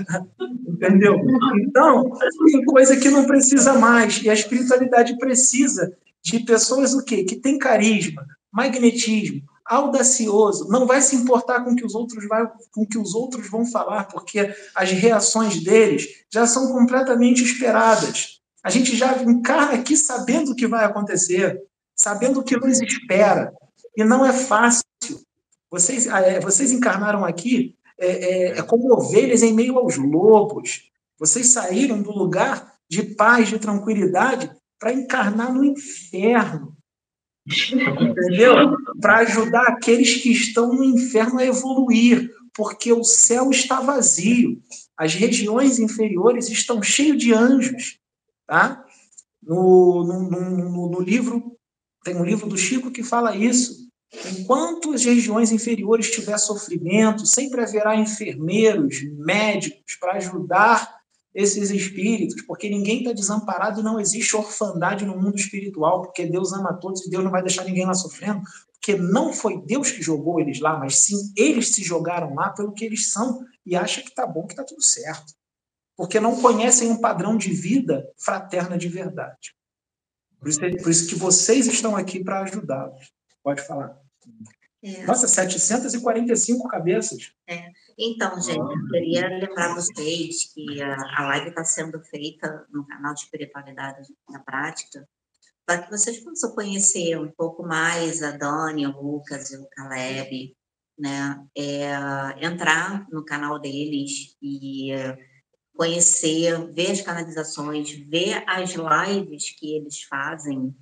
entendeu? 0.69 1.21
Então, 1.57 2.13
tem 2.47 2.65
coisa 2.65 2.97
que 2.97 3.11
não 3.11 3.27
precisa 3.27 3.75
mais, 3.75 4.23
e 4.23 4.31
a 4.31 4.35
espiritualidade 4.35 5.19
precisa 5.19 5.93
de 6.23 6.41
pessoas 6.41 6.95
o 6.95 7.05
quê? 7.05 7.25
Que 7.25 7.37
tem 7.37 7.59
carisma, 7.59 8.25
magnetismo, 8.53 9.43
audacioso, 9.67 10.69
não 10.69 10.87
vai 10.87 11.01
se 11.01 11.17
importar 11.17 11.65
com 11.65 11.75
que 11.75 11.85
os 11.85 11.95
outros 11.95 12.27
vai, 12.29 12.47
com 12.73 12.87
que 12.87 12.99
os 12.99 13.15
outros 13.15 13.49
vão 13.49 13.65
falar, 13.65 14.05
porque 14.05 14.55
as 14.75 14.91
reações 14.91 15.63
deles 15.63 16.07
já 16.31 16.47
são 16.47 16.73
completamente 16.73 17.43
esperadas. 17.43 18.41
A 18.63 18.71
gente 18.71 18.97
já 18.97 19.23
encarna 19.23 19.73
aqui 19.73 19.97
sabendo 19.97 20.53
o 20.53 20.57
que 20.57 20.67
vai 20.67 20.85
acontecer, 20.85 21.63
sabendo 21.95 22.41
o 22.41 22.43
que 22.43 22.57
nos 22.57 22.81
espera. 22.81 23.53
E 23.97 24.05
não 24.05 24.25
é 24.25 24.33
fácil 24.33 24.85
Vocês, 25.71 26.07
é, 26.07 26.41
vocês 26.41 26.73
encarnaram 26.73 27.25
aqui 27.25 27.77
é, 27.99 28.07
é, 28.07 28.59
é, 28.59 28.63
como 28.63 28.93
ovelhas 28.93 29.43
em 29.43 29.53
meio 29.53 29.79
aos 29.79 29.97
lobos. 29.97 30.91
Vocês 31.19 31.49
saíram 31.49 32.03
do 32.03 32.11
lugar 32.11 32.75
de 32.89 33.03
paz, 33.03 33.49
de 33.49 33.59
tranquilidade, 33.59 34.51
para 34.79 34.93
encarnar 34.93 35.53
no 35.53 35.65
inferno. 35.65 36.77
Entendeu? 37.47 38.77
Para 39.01 39.19
ajudar 39.19 39.65
aqueles 39.69 40.15
que 40.23 40.31
estão 40.31 40.73
no 40.73 40.85
inferno 40.85 41.39
a 41.39 41.45
evoluir, 41.45 42.31
porque 42.55 42.93
o 42.93 43.05
céu 43.05 43.51
está 43.51 43.81
vazio. 43.81 44.63
As 44.97 45.15
regiões 45.15 45.79
inferiores 45.79 46.49
estão 46.49 46.83
cheias 46.83 47.19
de 47.19 47.33
anjos. 47.33 47.99
Tá? 48.47 48.85
No, 49.43 50.05
no, 50.05 50.31
no, 50.31 50.91
no 50.91 51.01
livro, 51.01 51.57
tem 52.05 52.17
um 52.17 52.25
livro 52.25 52.49
do 52.49 52.57
Chico 52.57 52.91
que 52.91 53.03
fala 53.03 53.37
isso. 53.37 53.85
Enquanto 54.39 54.93
as 54.93 55.05
regiões 55.05 55.51
inferiores 55.51 56.11
tiver 56.11 56.39
sofrimento, 56.39 57.27
sempre 57.27 57.63
haverá 57.63 57.97
enfermeiros, 57.97 59.03
médicos 59.19 59.97
para 59.99 60.13
ajudar 60.15 61.04
esses 61.35 61.71
espíritos, 61.71 62.43
porque 62.43 62.71
ninguém 62.71 62.99
está 62.99 63.13
desamparado 63.13 63.81
e 63.81 63.83
não 63.83 63.99
existe 63.99 64.37
orfandade 64.37 65.05
no 65.05 65.21
mundo 65.21 65.37
espiritual, 65.37 66.03
porque 66.03 66.25
Deus 66.27 66.53
ama 66.53 66.75
todos 66.75 67.05
e 67.05 67.11
Deus 67.11 67.25
não 67.25 67.31
vai 67.31 67.43
deixar 67.43 67.65
ninguém 67.65 67.85
lá 67.85 67.95
sofrendo, 67.95 68.43
porque 68.75 68.95
não 68.95 69.33
foi 69.33 69.61
Deus 69.63 69.91
que 69.91 70.03
jogou 70.03 70.39
eles 70.39 70.61
lá, 70.61 70.79
mas 70.79 71.01
sim 71.01 71.33
eles 71.37 71.71
se 71.71 71.83
jogaram 71.83 72.35
lá 72.35 72.51
pelo 72.51 72.73
que 72.73 72.85
eles 72.85 73.11
são 73.11 73.45
e 73.67 73.75
acham 73.75 74.05
que 74.05 74.11
está 74.11 74.27
bom, 74.27 74.47
que 74.47 74.53
está 74.53 74.63
tudo 74.63 74.83
certo. 74.83 75.35
Porque 75.97 76.21
não 76.21 76.41
conhecem 76.41 76.91
um 76.91 77.01
padrão 77.01 77.37
de 77.37 77.51
vida 77.51 78.09
fraterna 78.17 78.77
de 78.77 78.89
verdade. 78.89 79.55
Por 80.39 80.49
isso, 80.49 80.61
por 80.61 80.91
isso 80.91 81.09
que 81.09 81.15
vocês 81.15 81.67
estão 81.67 81.97
aqui 81.97 82.23
para 82.23 82.43
ajudá-los. 82.43 83.11
Pode 83.43 83.63
falar. 83.67 83.99
É. 84.83 85.07
Nossa, 85.07 85.27
745 85.27 86.69
cabeças. 86.69 87.33
É. 87.47 87.71
Então, 87.99 88.41
gente, 88.41 88.59
eu 88.59 88.89
queria 88.91 89.29
lembrar 89.29 89.75
vocês 89.75 90.53
que 90.53 90.83
a, 90.83 90.97
a 91.17 91.27
live 91.29 91.49
está 91.49 91.65
sendo 91.65 92.01
feita 92.01 92.67
no 92.71 92.87
canal 92.87 93.15
de 93.15 93.21
Espiritualidade 93.21 94.13
na 94.29 94.41
Prática, 94.41 95.09
para 95.65 95.83
que 95.83 95.91
vocês 95.91 96.19
possam 96.21 96.55
conhecer 96.55 97.19
um 97.19 97.31
pouco 97.31 97.63
mais 97.63 98.23
a 98.23 98.33
Dani, 98.33 98.87
o 98.87 99.01
Lucas 99.01 99.51
e 99.51 99.57
o 99.57 99.67
Caleb, 99.71 100.57
né? 100.99 101.45
É, 101.57 101.95
entrar 102.45 103.07
no 103.11 103.25
canal 103.25 103.59
deles 103.59 104.37
e 104.43 104.91
conhecer, 105.75 106.73
ver 106.73 106.93
as 106.93 107.01
canalizações, 107.01 107.91
ver 107.93 108.45
as 108.47 108.75
lives 108.75 109.51
que 109.51 109.77
eles 109.77 110.03
fazem. 110.03 110.75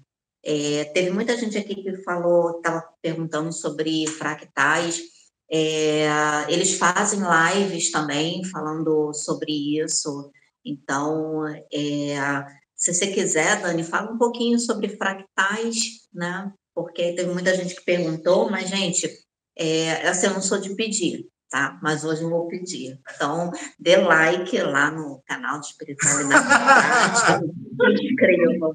É, 0.44 0.84
teve 0.86 1.10
muita 1.10 1.36
gente 1.36 1.56
aqui 1.56 1.74
que 1.76 2.02
falou, 2.02 2.56
estava 2.56 2.82
perguntando 3.01 3.52
sobre 3.52 4.06
fractais. 4.06 5.01
É, 5.54 6.06
eles 6.48 6.78
fazem 6.78 7.20
lives 7.20 7.90
também 7.90 8.42
falando 8.44 9.12
sobre 9.12 9.80
isso. 9.82 10.30
Então, 10.64 11.46
é, 11.72 12.46
se 12.74 12.94
você 12.94 13.08
quiser, 13.08 13.60
Dani, 13.60 13.84
fala 13.84 14.10
um 14.10 14.18
pouquinho 14.18 14.58
sobre 14.58 14.96
fractais, 14.96 15.76
né? 16.12 16.50
Porque 16.74 17.12
teve 17.12 17.30
muita 17.30 17.54
gente 17.54 17.74
que 17.74 17.84
perguntou, 17.84 18.50
mas, 18.50 18.70
gente, 18.70 19.08
é, 19.56 20.08
assim, 20.08 20.26
eu 20.26 20.34
não 20.34 20.40
sou 20.40 20.58
de 20.58 20.74
pedir, 20.74 21.28
tá? 21.52 21.78
Mas 21.82 22.02
hoje 22.02 22.22
eu 22.22 22.30
vou 22.30 22.48
pedir. 22.48 22.98
Então, 23.14 23.52
dê 23.78 23.96
like 23.96 24.58
lá 24.62 24.90
no 24.90 25.22
canal 25.26 25.60
de 25.60 25.66
Espiritualidade 25.66 27.44
inscrevam, 28.00 28.74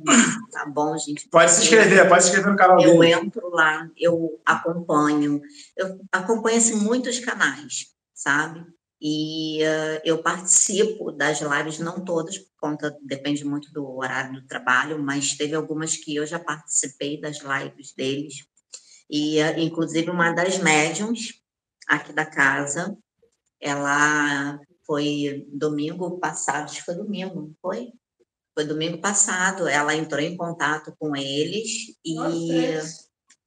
tá 0.52 0.66
bom, 0.68 0.96
gente? 0.96 1.28
Pode 1.28 1.50
se 1.52 1.64
inscrever, 1.64 2.08
pode 2.08 2.22
se 2.22 2.30
inscrever 2.30 2.52
no 2.52 2.58
canal 2.58 2.80
Eu 2.80 3.00
dele. 3.00 3.14
entro 3.14 3.50
lá, 3.50 3.90
eu 3.98 4.40
acompanho. 4.46 5.42
Eu 5.76 6.00
acompanho 6.12 6.58
assim, 6.58 6.76
muitos 6.76 7.20
canais, 7.20 7.88
sabe? 8.14 8.64
E 9.02 9.64
uh, 9.64 10.02
eu 10.06 10.20
participo 10.20 11.12
das 11.12 11.42
lives, 11.42 11.80
não 11.80 12.06
todas, 12.06 12.38
por 12.38 12.52
conta, 12.60 12.96
depende 13.02 13.44
muito 13.44 13.72
do 13.72 13.88
horário 13.98 14.34
do 14.34 14.48
trabalho, 14.48 15.00
mas 15.02 15.36
teve 15.36 15.56
algumas 15.56 15.96
que 15.98 16.16
eu 16.16 16.28
já 16.28 16.38
participei 16.38 17.20
das 17.20 17.40
lives 17.40 17.94
deles. 17.96 18.46
E, 19.10 19.42
uh, 19.42 19.60
inclusive, 19.60 20.12
uma 20.12 20.32
das 20.32 20.60
médiums 20.60 21.42
aqui 21.88 22.14
da 22.14 22.26
casa. 22.26 22.96
Ela 23.60 24.60
foi 24.86 25.46
domingo 25.52 26.20
passado, 26.20 26.66
acho 26.66 26.78
que 26.78 26.86
foi 26.86 26.96
domingo, 26.96 27.54
foi? 27.62 27.92
Foi 28.54 28.66
domingo 28.66 29.00
passado, 29.00 29.68
ela 29.68 29.96
entrou 29.96 30.22
em 30.22 30.36
contato 30.36 30.94
com 31.00 31.16
eles 31.16 31.96
e. 32.04 32.16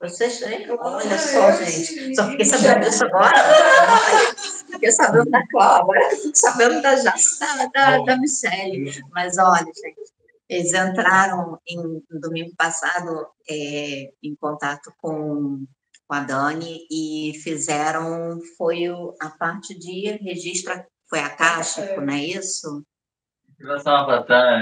Vocês, 0.03 0.41
olha 0.43 1.19
só, 1.19 1.53
gente, 1.63 2.17
só 2.17 2.31
fiquei 2.31 2.47
sabendo 2.47 2.81
disso 2.81 3.05
agora. 3.05 3.37
Fiquei 4.71 4.93
sabendo 4.93 5.31
da 5.31 5.47
Cláudia, 5.49 5.83
agora 5.83 6.17
fiquei 6.17 6.33
sabendo 6.35 6.81
da, 6.81 6.95
da, 6.95 7.67
da, 7.67 8.05
da 8.05 8.17
Michelle. 8.17 9.03
Mas 9.11 9.37
olha, 9.37 9.65
gente, 9.65 10.13
eles 10.49 10.73
entraram 10.73 11.59
em 11.69 12.03
domingo 12.19 12.55
passado 12.57 13.27
é, 13.49 14.11
em 14.23 14.35
contato 14.41 14.93
com 14.97 15.67
com 16.11 16.15
a 16.15 16.25
Dani 16.25 16.89
e 16.91 17.35
fizeram, 17.41 18.41
foi 18.59 18.87
a 19.21 19.31
parte 19.39 19.79
de 19.79 20.11
registro, 20.21 20.75
foi 21.09 21.21
a 21.21 21.31
Caixa, 21.31 21.83
é. 21.83 22.01
não 22.01 22.13
é 22.13 22.25
isso? 22.25 22.85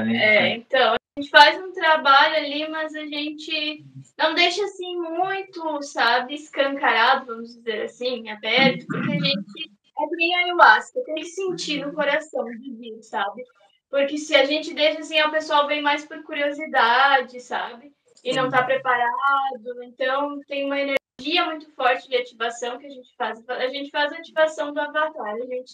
Né? 0.05 0.17
É, 0.19 0.57
então, 0.57 0.93
a 0.93 0.99
gente 1.19 1.31
faz 1.31 1.59
um 1.59 1.73
trabalho 1.73 2.37
ali, 2.37 2.69
mas 2.69 2.95
a 2.95 3.07
gente 3.07 3.83
não 4.19 4.35
deixa 4.35 4.63
assim 4.63 4.95
muito, 5.01 5.83
sabe, 5.85 6.35
escancarado, 6.35 7.25
vamos 7.25 7.55
dizer 7.57 7.85
assim, 7.85 8.29
aberto, 8.29 8.87
porque 8.87 9.13
a 9.13 9.19
gente 9.19 9.71
é 10.01 10.17
bem 10.17 10.35
ayahuasca, 10.35 11.01
tem 11.07 11.15
que 11.15 11.25
sentir 11.25 11.83
no 11.83 11.95
coração 11.95 12.45
de 12.45 12.75
vir, 12.75 13.03
sabe? 13.03 13.43
Porque 13.89 14.19
se 14.19 14.37
a 14.37 14.45
gente 14.45 14.75
deixa 14.75 14.99
assim, 14.99 15.19
o 15.23 15.31
pessoal 15.31 15.67
vem 15.67 15.81
mais 15.81 16.05
por 16.05 16.23
curiosidade, 16.25 17.41
sabe? 17.41 17.91
E 18.23 18.35
não 18.35 18.47
está 18.47 18.63
preparado, 18.63 19.83
então 19.85 20.41
tem 20.47 20.67
uma 20.67 20.79
energia 20.79 20.98
dia 21.21 21.45
muito 21.47 21.71
forte 21.75 22.09
de 22.09 22.17
ativação 22.17 22.79
que 22.79 22.87
a 22.87 22.91
gente 22.91 23.15
faz. 23.17 23.49
A 23.49 23.69
gente 23.69 23.91
faz 23.91 24.13
a 24.13 24.17
ativação 24.17 24.73
do 24.73 24.81
avatar. 24.81 25.35
A 25.35 25.47
gente 25.47 25.73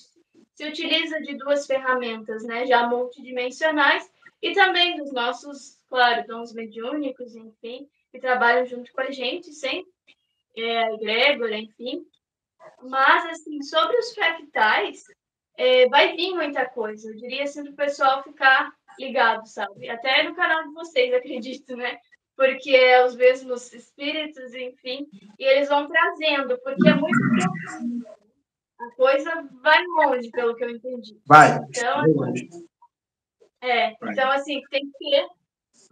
se 0.54 0.66
utiliza 0.66 1.20
de 1.20 1.36
duas 1.36 1.66
ferramentas, 1.66 2.44
né, 2.44 2.66
já 2.66 2.86
multidimensionais, 2.86 4.10
e 4.40 4.52
também 4.52 4.96
dos 4.96 5.12
nossos, 5.12 5.78
claro, 5.88 6.26
dons 6.26 6.52
mediúnicos, 6.52 7.34
enfim, 7.34 7.88
que 8.10 8.20
trabalham 8.20 8.64
junto 8.66 8.92
com 8.92 9.00
a 9.00 9.10
gente, 9.10 9.52
sempre, 9.52 9.90
é, 10.56 10.84
a 10.84 10.92
egrégora, 10.92 11.56
enfim. 11.56 12.06
Mas, 12.82 13.26
assim, 13.26 13.62
sobre 13.62 13.96
os 13.96 14.14
fractais, 14.14 15.04
é, 15.56 15.88
vai 15.88 16.14
vir 16.14 16.34
muita 16.34 16.66
coisa. 16.66 17.08
Eu 17.08 17.16
diria 17.16 17.44
assim, 17.44 17.64
para 17.64 17.72
o 17.72 17.76
pessoal 17.76 18.22
ficar 18.22 18.72
ligado, 18.98 19.46
sabe? 19.46 19.88
Até 19.88 20.22
no 20.22 20.34
canal 20.34 20.62
de 20.64 20.74
vocês, 20.74 21.12
acredito, 21.14 21.76
né? 21.76 21.98
Porque 22.36 22.70
é 22.70 23.04
os 23.04 23.14
mesmos 23.14 23.72
espíritos, 23.72 24.54
enfim, 24.54 25.06
e 25.38 25.44
eles 25.44 25.68
vão 25.68 25.88
trazendo, 25.88 26.58
porque 26.62 26.88
é 26.88 26.94
muito 26.94 27.18
profundo. 27.18 28.06
A 28.80 28.90
coisa 28.96 29.48
vai 29.62 29.82
longe, 29.86 30.30
pelo 30.30 30.54
que 30.54 30.64
eu 30.64 30.70
entendi. 30.70 31.18
Vai. 31.26 31.58
Então, 31.68 32.02
é, 33.62 33.92
então 33.92 34.30
assim, 34.30 34.60
tem 34.68 34.84
que 34.84 34.98
ter, 34.98 35.26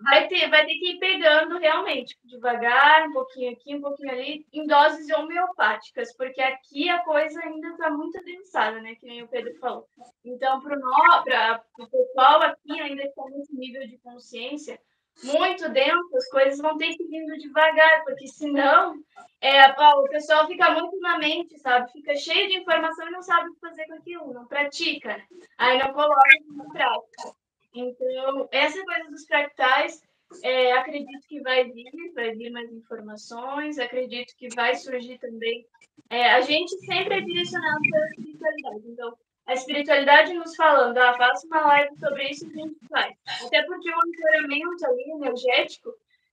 vai 0.03 0.29
ter, 0.29 0.51
vai 0.51 0.67
ter 0.67 0.75
que 0.75 0.91
ir 0.91 0.99
pegando 0.99 1.59
realmente, 1.59 2.19
devagar, 2.25 3.09
um 3.09 3.13
pouquinho 3.13 3.53
aqui, 3.53 3.75
um 3.75 3.81
pouquinho 3.81 4.11
ali, 4.11 4.47
em 4.53 4.67
doses 4.67 5.09
homeopáticas, 5.11 6.15
porque 6.17 6.41
aqui 6.43 6.89
a 6.91 7.03
coisa 7.05 7.41
ainda 7.41 7.69
está 7.69 7.91
muito 7.91 8.19
adensada, 8.19 8.81
né? 8.81 8.95
Que 8.97 9.07
nem 9.07 9.23
o 9.23 9.29
Pedro 9.29 9.55
falou. 9.59 9.87
Então, 10.25 10.61
para 10.61 11.65
o 11.79 11.89
pessoal 11.89 12.43
aqui 12.43 12.81
ainda 12.81 13.05
está 13.05 13.23
nesse 13.31 13.55
nível 13.57 13.87
de 13.87 13.97
consciência, 13.99 14.79
muito 15.23 15.69
dentro, 15.69 16.17
as 16.17 16.29
coisas 16.29 16.59
vão 16.59 16.77
ter 16.77 16.97
que 16.97 17.05
vindo 17.05 17.39
devagar, 17.39 18.05
porque 18.05 18.27
senão 18.27 18.95
é, 19.41 19.67
o 19.69 20.09
pessoal 20.09 20.47
fica 20.47 20.71
muito 20.71 20.99
na 21.01 21.19
mente, 21.19 21.59
sabe? 21.59 21.91
Fica 21.93 22.15
cheio 22.17 22.49
de 22.49 22.59
informação 22.59 23.07
e 23.09 23.11
não 23.11 23.23
sabe 23.23 23.49
o 23.49 23.55
que 23.55 23.61
fazer 23.61 23.87
com 23.87 23.95
aquilo, 23.95 24.33
não 24.33 24.47
pratica, 24.47 25.23
aí 25.59 25.79
não 25.79 25.93
coloca 25.93 26.29
na 26.55 26.65
prática. 26.71 27.35
Então, 27.75 28.49
essa 28.51 28.83
coisa 28.85 29.11
dos 29.11 29.27
fractais, 29.27 30.03
é, 30.43 30.73
acredito 30.73 31.27
que 31.29 31.41
vai 31.41 31.65
vir, 31.65 31.91
vai 32.15 32.33
vir 32.33 32.51
mais 32.51 32.71
informações, 32.73 33.79
acredito 33.79 34.35
que 34.37 34.49
vai 34.55 34.75
surgir 34.75 35.19
também. 35.19 35.67
É, 36.11 36.33
a 36.33 36.41
gente 36.41 36.77
sempre 36.85 37.15
é 37.15 37.21
direcionado 37.21 37.81
pela 37.91 38.07
espiritualidade, 38.09 38.83
então 38.87 39.17
a 39.47 39.55
espiritualidade 39.55 40.33
nos 40.35 40.55
falando, 40.55 40.97
ah, 40.99 41.15
faça 41.15 41.47
uma 41.47 41.61
live 41.63 41.97
sobre 41.99 42.29
isso 42.29 42.49
que 42.49 42.61
a 42.61 42.65
gente 42.65 42.89
faz. 42.89 43.15
Até 43.47 43.63
porque 43.63 43.91
o 43.91 43.95
ancoramento 43.95 44.87
ali, 44.87 45.11
energético, 45.11 45.93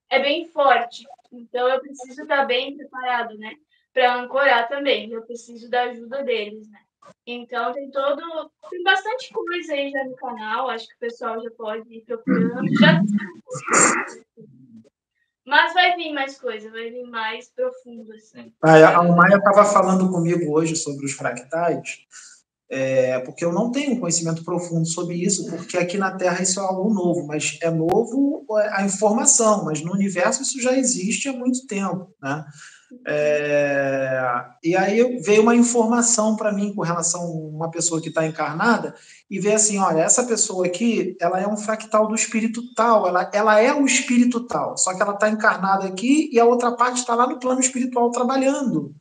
é 0.09 0.19
bem 0.19 0.47
forte. 0.47 1.05
Então, 1.31 1.67
eu 1.67 1.79
preciso 1.79 2.21
estar 2.21 2.45
bem 2.45 2.75
preparado, 2.75 3.37
né? 3.37 3.53
Para 3.93 4.15
ancorar 4.15 4.67
também. 4.67 5.11
Eu 5.11 5.21
preciso 5.23 5.69
da 5.69 5.83
ajuda 5.83 6.23
deles, 6.23 6.69
né? 6.69 6.79
Então, 7.25 7.73
tem 7.73 7.89
todo. 7.91 8.51
Tem 8.69 8.83
bastante 8.83 9.31
coisa 9.31 9.73
aí 9.73 9.91
já 9.91 10.03
no 10.03 10.15
canal. 10.15 10.69
Acho 10.69 10.87
que 10.87 10.95
o 10.95 10.99
pessoal 10.99 11.41
já 11.41 11.51
pode 11.51 11.91
ir 11.93 12.01
procurando. 12.01 12.69
Já... 12.79 13.01
Mas 15.45 15.73
vai 15.73 15.95
vir 15.95 16.13
mais 16.13 16.39
coisa, 16.39 16.69
vai 16.69 16.91
vir 16.91 17.07
mais 17.07 17.49
profundo. 17.49 18.11
Assim. 18.13 18.53
Ah, 18.61 18.97
a 18.97 19.03
Maia 19.03 19.37
estava 19.37 19.65
falando 19.65 20.11
comigo 20.11 20.51
hoje 20.51 20.75
sobre 20.75 21.05
os 21.05 21.13
fractais, 21.13 22.05
é, 22.69 23.19
porque 23.19 23.43
eu 23.43 23.51
não 23.51 23.71
tenho 23.71 23.99
conhecimento 23.99 24.43
profundo 24.43 24.87
sobre 24.87 25.15
isso, 25.15 25.47
porque 25.47 25.77
aqui 25.77 25.97
na 25.97 26.11
Terra 26.11 26.43
isso 26.43 26.59
é 26.59 26.63
algo 26.63 26.93
novo, 26.93 27.25
mas 27.25 27.57
é 27.63 27.71
novo 27.71 28.45
é, 28.59 28.69
a 28.73 28.85
informação, 28.85 29.65
mas 29.65 29.81
no 29.81 29.91
universo 29.91 30.43
isso 30.43 30.61
já 30.61 30.77
existe 30.77 31.27
há 31.27 31.33
muito 31.33 31.65
tempo, 31.65 32.13
né? 32.21 32.45
É, 33.07 34.19
e 34.63 34.75
aí 34.75 35.19
veio 35.21 35.43
uma 35.43 35.55
informação 35.55 36.35
para 36.35 36.51
mim 36.51 36.73
com 36.73 36.81
relação 36.81 37.21
a 37.21 37.25
uma 37.25 37.69
pessoa 37.69 38.01
que 38.01 38.09
está 38.09 38.25
encarnada 38.25 38.95
e 39.29 39.39
vê 39.39 39.53
assim, 39.53 39.77
olha, 39.77 40.01
essa 40.01 40.23
pessoa 40.23 40.65
aqui, 40.65 41.15
ela 41.21 41.39
é 41.39 41.47
um 41.47 41.55
fractal 41.55 42.07
do 42.07 42.15
espírito 42.15 42.61
tal, 42.73 43.07
ela, 43.07 43.29
ela 43.31 43.59
é 43.59 43.71
o 43.71 43.85
espírito 43.85 44.47
tal, 44.47 44.75
só 44.75 44.95
que 44.95 45.01
ela 45.01 45.13
está 45.13 45.29
encarnada 45.29 45.85
aqui 45.85 46.31
e 46.33 46.39
a 46.39 46.45
outra 46.45 46.71
parte 46.71 46.97
está 46.97 47.13
lá 47.13 47.27
no 47.27 47.39
plano 47.39 47.59
espiritual 47.59 48.09
trabalhando. 48.09 48.95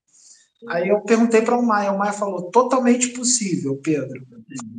Aí 0.69 0.89
eu 0.89 1.01
perguntei 1.03 1.43
para 1.43 1.57
o 1.57 1.65
Maia, 1.65 1.93
o 1.93 1.99
Maia 1.99 2.13
falou, 2.13 2.51
totalmente 2.51 3.09
possível, 3.09 3.77
Pedro. 3.83 4.27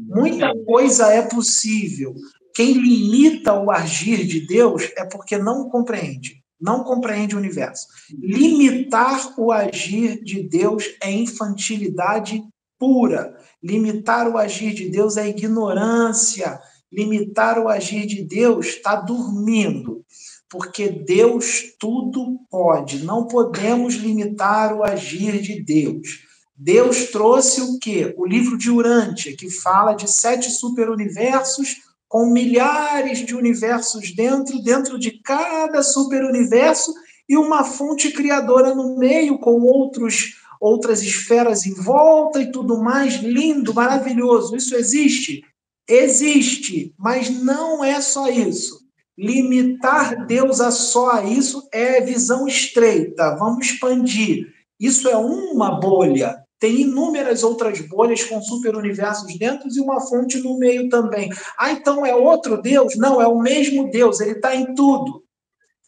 Muita 0.07 0.51
coisa 0.65 1.07
é 1.07 1.22
possível. 1.22 2.14
Quem 2.53 2.73
limita 2.73 3.53
o 3.53 3.72
agir 3.72 4.26
de 4.26 4.45
Deus 4.45 4.91
é 4.97 5.06
porque 5.06 5.38
não 5.38 5.69
compreende 5.69 6.39
não 6.60 6.84
compreende 6.84 7.35
o 7.35 7.38
universo. 7.38 7.88
Limitar 8.11 9.34
o 9.39 9.51
agir 9.51 10.22
de 10.23 10.43
Deus 10.43 10.84
é 11.01 11.11
infantilidade 11.11 12.43
pura. 12.77 13.38
Limitar 13.64 14.27
o 14.27 14.38
agir 14.38 14.73
de 14.73 14.89
Deus 14.89 15.15
é 15.15 15.27
ignorância. 15.27 16.60
Limitar 16.91 17.60
o 17.60 17.69
agir 17.69 18.06
de 18.06 18.23
Deus 18.23 18.68
está 18.68 18.95
dormindo. 18.95 20.03
Porque 20.49 20.89
Deus 20.89 21.76
tudo 21.80 22.39
pode. 22.49 23.03
Não 23.03 23.27
podemos 23.27 23.95
limitar 23.95 24.76
o 24.76 24.84
agir 24.84 25.39
de 25.41 25.61
Deus. 25.61 26.27
Deus 26.55 27.05
trouxe 27.11 27.61
o 27.61 27.80
quê? 27.80 28.13
O 28.17 28.26
livro 28.26 28.57
de 28.57 28.69
Urântia, 28.69 29.35
que 29.38 29.49
fala 29.49 29.93
de 29.93 30.11
sete 30.11 30.49
superuniversos 30.49 31.77
com 32.07 32.26
milhares 32.26 33.19
de 33.19 33.35
universos 33.35 34.13
dentro, 34.15 34.61
dentro 34.61 34.97
de 34.97 35.11
cada 35.21 35.84
superuniverso 35.84 36.91
e 37.30 37.38
uma 37.38 37.63
fonte 37.63 38.11
criadora 38.11 38.73
no 38.73 38.97
meio 38.97 39.38
com 39.38 39.61
outros 39.61 40.39
outras 40.59 41.01
esferas 41.01 41.65
em 41.65 41.73
volta 41.73 42.41
e 42.41 42.51
tudo 42.51 42.77
mais 42.77 43.15
lindo, 43.15 43.73
maravilhoso. 43.73 44.55
Isso 44.55 44.76
existe? 44.76 45.41
Existe, 45.88 46.93
mas 46.97 47.30
não 47.30 47.84
é 47.84 48.01
só 48.01 48.27
isso. 48.27 48.78
Limitar 49.19 50.25
Deus 50.25 50.61
a 50.61 50.71
só 50.71 51.21
isso 51.21 51.67
é 51.73 51.99
visão 52.01 52.47
estreita. 52.47 53.35
Vamos 53.35 53.67
expandir. 53.67 54.47
Isso 54.79 55.09
é 55.09 55.17
uma 55.17 55.79
bolha 55.79 56.43
tem 56.59 56.81
inúmeras 56.81 57.41
outras 57.41 57.79
bolhas 57.79 58.23
com 58.25 58.41
superuniversos 58.41 59.37
dentro 59.39 59.69
e 59.73 59.79
uma 59.79 60.01
fonte 60.01 60.39
no 60.39 60.59
meio 60.59 60.89
também. 60.89 61.29
Ah, 61.57 61.71
então 61.71 62.05
é 62.05 62.13
outro 62.13 62.61
Deus? 62.61 62.97
Não, 62.97 63.21
é 63.21 63.27
o 63.27 63.39
mesmo 63.39 63.89
Deus, 63.89 64.19
ele 64.19 64.33
está 64.33 64.53
em 64.53 64.75
tudo. 64.75 65.23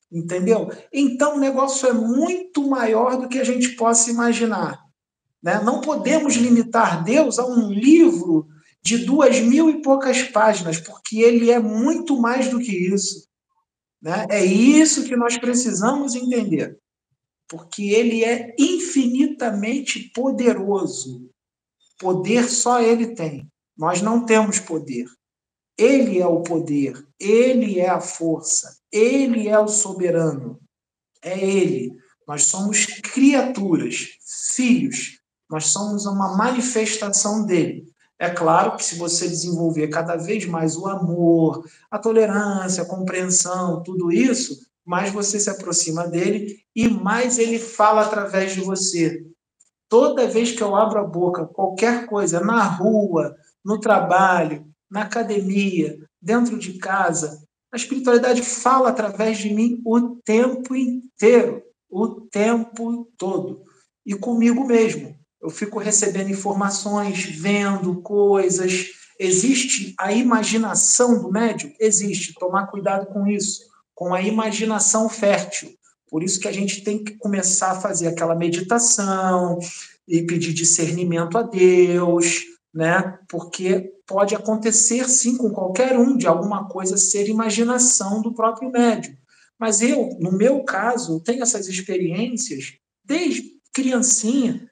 Entendeu? 0.09 0.71
Então 0.91 1.35
o 1.35 1.39
negócio 1.39 1.87
é 1.89 1.93
muito 1.93 2.67
maior 2.67 3.17
do 3.17 3.27
que 3.27 3.39
a 3.39 3.43
gente 3.43 3.69
possa 3.75 4.09
imaginar. 4.09 4.79
Né? 5.43 5.61
Não 5.61 5.81
podemos 5.81 6.35
limitar 6.35 7.03
Deus 7.03 7.37
a 7.37 7.45
um 7.45 7.69
livro 7.69 8.47
de 8.83 8.99
duas 8.99 9.39
mil 9.39 9.69
e 9.69 9.81
poucas 9.81 10.23
páginas, 10.23 10.79
porque 10.79 11.19
ele 11.19 11.51
é 11.51 11.59
muito 11.59 12.19
mais 12.19 12.49
do 12.49 12.59
que 12.59 12.71
isso. 12.71 13.27
Né? 14.01 14.25
É 14.29 14.43
isso 14.43 15.03
que 15.03 15.15
nós 15.15 15.37
precisamos 15.37 16.15
entender 16.15 16.81
porque 17.51 17.89
ele 17.89 18.23
é 18.23 18.55
infinitamente 18.57 20.09
poderoso. 20.15 21.29
Poder 21.99 22.49
só 22.49 22.79
ele 22.79 23.13
tem. 23.13 23.45
Nós 23.77 24.01
não 24.01 24.25
temos 24.25 24.57
poder. 24.57 25.05
Ele 25.77 26.17
é 26.17 26.25
o 26.25 26.43
poder, 26.43 27.05
ele 27.19 27.77
é 27.79 27.89
a 27.89 27.99
força, 27.99 28.77
ele 28.89 29.49
é 29.49 29.59
o 29.59 29.67
soberano. 29.67 30.61
É 31.21 31.37
ele. 31.37 31.91
Nós 32.25 32.43
somos 32.43 32.85
criaturas, 32.85 34.17
filhos. 34.55 35.19
Nós 35.49 35.65
somos 35.65 36.05
uma 36.05 36.37
manifestação 36.37 37.45
dele. 37.45 37.90
É 38.21 38.29
claro 38.29 38.77
que 38.77 38.85
se 38.85 38.99
você 38.99 39.27
desenvolver 39.27 39.87
cada 39.87 40.15
vez 40.15 40.45
mais 40.45 40.77
o 40.77 40.85
amor, 40.85 41.67
a 41.89 41.97
tolerância, 41.97 42.83
a 42.83 42.85
compreensão, 42.85 43.81
tudo 43.81 44.11
isso, 44.11 44.59
mais 44.85 45.11
você 45.11 45.39
se 45.39 45.49
aproxima 45.49 46.07
dele 46.07 46.59
e 46.75 46.87
mais 46.87 47.39
ele 47.39 47.57
fala 47.57 48.03
através 48.03 48.53
de 48.53 48.61
você. 48.61 49.25
Toda 49.89 50.27
vez 50.27 50.51
que 50.51 50.61
eu 50.61 50.75
abro 50.75 50.99
a 50.99 51.03
boca, 51.03 51.47
qualquer 51.47 52.05
coisa, 52.05 52.39
na 52.39 52.63
rua, 52.63 53.35
no 53.65 53.79
trabalho, 53.79 54.67
na 54.87 55.01
academia, 55.01 55.97
dentro 56.21 56.59
de 56.59 56.77
casa, 56.77 57.43
a 57.73 57.75
espiritualidade 57.75 58.43
fala 58.43 58.89
através 58.89 59.39
de 59.39 59.51
mim 59.51 59.81
o 59.83 60.17
tempo 60.23 60.75
inteiro, 60.75 61.63
o 61.89 62.07
tempo 62.07 63.11
todo. 63.17 63.63
E 64.05 64.13
comigo 64.13 64.63
mesmo. 64.63 65.19
Eu 65.41 65.49
fico 65.49 65.79
recebendo 65.79 66.29
informações, 66.29 67.23
vendo 67.23 68.01
coisas. 68.01 68.87
Existe 69.19 69.93
a 69.97 70.13
imaginação 70.13 71.21
do 71.21 71.31
médium? 71.31 71.71
Existe. 71.79 72.33
Tomar 72.35 72.67
cuidado 72.67 73.07
com 73.07 73.27
isso 73.27 73.71
com 74.01 74.15
a 74.15 74.21
imaginação 74.23 75.07
fértil. 75.07 75.69
Por 76.09 76.23
isso 76.23 76.39
que 76.39 76.47
a 76.47 76.51
gente 76.51 76.83
tem 76.83 77.03
que 77.03 77.19
começar 77.19 77.69
a 77.69 77.79
fazer 77.79 78.07
aquela 78.07 78.33
meditação 78.33 79.59
e 80.07 80.23
pedir 80.23 80.53
discernimento 80.53 81.37
a 81.37 81.43
Deus, 81.43 82.41
né? 82.73 83.19
Porque 83.29 83.93
pode 84.07 84.33
acontecer 84.33 85.07
sim 85.07 85.37
com 85.37 85.51
qualquer 85.51 85.99
um 85.99 86.17
de 86.17 86.25
alguma 86.25 86.67
coisa 86.67 86.97
ser 86.97 87.29
imaginação 87.29 88.23
do 88.23 88.33
próprio 88.33 88.71
médium. 88.71 89.15
Mas 89.59 89.83
eu, 89.83 90.17
no 90.19 90.31
meu 90.31 90.63
caso, 90.63 91.19
tenho 91.19 91.43
essas 91.43 91.67
experiências 91.67 92.73
desde 93.05 93.51
criancinha, 93.71 94.67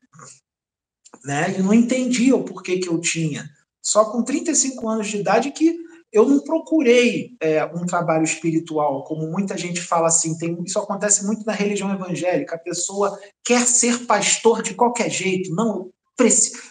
né? 1.24 1.56
E 1.58 1.62
não 1.62 1.74
entendia 1.74 2.36
o 2.36 2.44
porquê 2.44 2.78
que 2.78 2.90
eu 2.90 3.00
tinha. 3.00 3.50
Só 3.82 4.06
com 4.06 4.24
35 4.24 4.88
anos 4.88 5.08
de 5.08 5.18
idade 5.18 5.52
que 5.52 5.78
eu 6.12 6.28
não 6.28 6.40
procurei 6.40 7.36
é, 7.40 7.64
um 7.66 7.86
trabalho 7.86 8.24
espiritual, 8.24 9.04
como 9.04 9.30
muita 9.30 9.58
gente 9.58 9.80
fala 9.80 10.08
assim. 10.08 10.38
Tem, 10.38 10.58
isso 10.64 10.80
acontece 10.80 11.26
muito 11.26 11.46
na 11.46 11.54
religião 11.54 11.94
evangélica. 11.94 12.56
A 12.56 12.60
pessoa 12.60 13.18
quer 13.44 13.66
ser 13.68 14.06
pastor 14.06 14.62
de 14.62 14.74
qualquer 14.74 15.10
jeito. 15.10 15.54
Não 15.54 15.91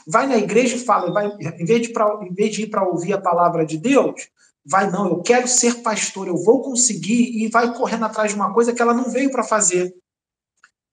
vai 0.07 0.27
na 0.27 0.37
igreja 0.37 0.77
e 0.77 0.81
fala, 0.81 1.11
vai, 1.11 1.27
em, 1.59 1.65
vez 1.65 1.83
de 1.83 1.89
pra, 1.93 2.21
em 2.23 2.35
vez 2.35 2.55
de 2.55 2.63
ir 2.63 2.67
para 2.67 2.87
ouvir 2.87 3.15
a 3.15 3.21
palavra 3.21 3.65
de 3.65 3.79
Deus, 3.79 4.29
vai 4.65 4.91
não. 4.91 5.09
Eu 5.09 5.23
quero 5.23 5.49
ser 5.49 5.77
pastor. 5.77 6.29
Eu 6.29 6.37
vou 6.37 6.63
conseguir 6.63 7.43
e 7.43 7.49
vai 7.49 7.73
correndo 7.75 8.05
atrás 8.05 8.31
de 8.31 8.37
uma 8.37 8.53
coisa 8.53 8.73
que 8.73 8.83
ela 8.83 8.93
não 8.93 9.11
veio 9.11 9.31
para 9.31 9.43
fazer. 9.43 9.95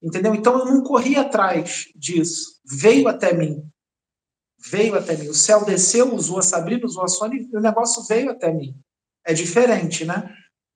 Entendeu? 0.06 0.36
Então 0.36 0.60
eu 0.60 0.66
não 0.66 0.84
corri 0.84 1.16
atrás 1.16 1.86
disso. 1.96 2.62
Veio 2.64 3.08
até 3.08 3.34
mim 3.34 3.68
veio 4.70 4.96
até 4.96 5.16
mim. 5.16 5.30
O 5.30 5.34
céu 5.34 5.64
desceu, 5.64 6.14
usou 6.14 6.40
a 6.40 6.42
Sabrina, 6.42 6.86
usou 6.86 7.04
a 7.04 7.08
Sônia, 7.08 7.40
e 7.42 7.56
o 7.56 7.62
negócio 7.62 8.04
veio 8.04 8.32
até 8.32 8.52
mim. 8.52 8.76
É 9.26 9.34
diferente, 9.34 10.06
né? 10.06 10.34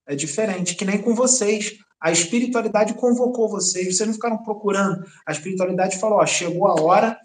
É 0.07 0.15
diferente, 0.15 0.75
que 0.75 0.85
nem 0.85 1.01
com 1.01 1.15
vocês. 1.15 1.77
A 2.01 2.11
espiritualidade 2.11 2.93
convocou 2.93 3.49
vocês, 3.49 3.95
vocês 3.95 4.07
não 4.07 4.13
ficaram 4.13 4.37
procurando. 4.43 5.05
A 5.25 5.31
espiritualidade 5.31 5.99
falou: 5.99 6.19
ó, 6.19 6.25
chegou 6.25 6.67
a 6.67 6.81
hora, 6.81 7.19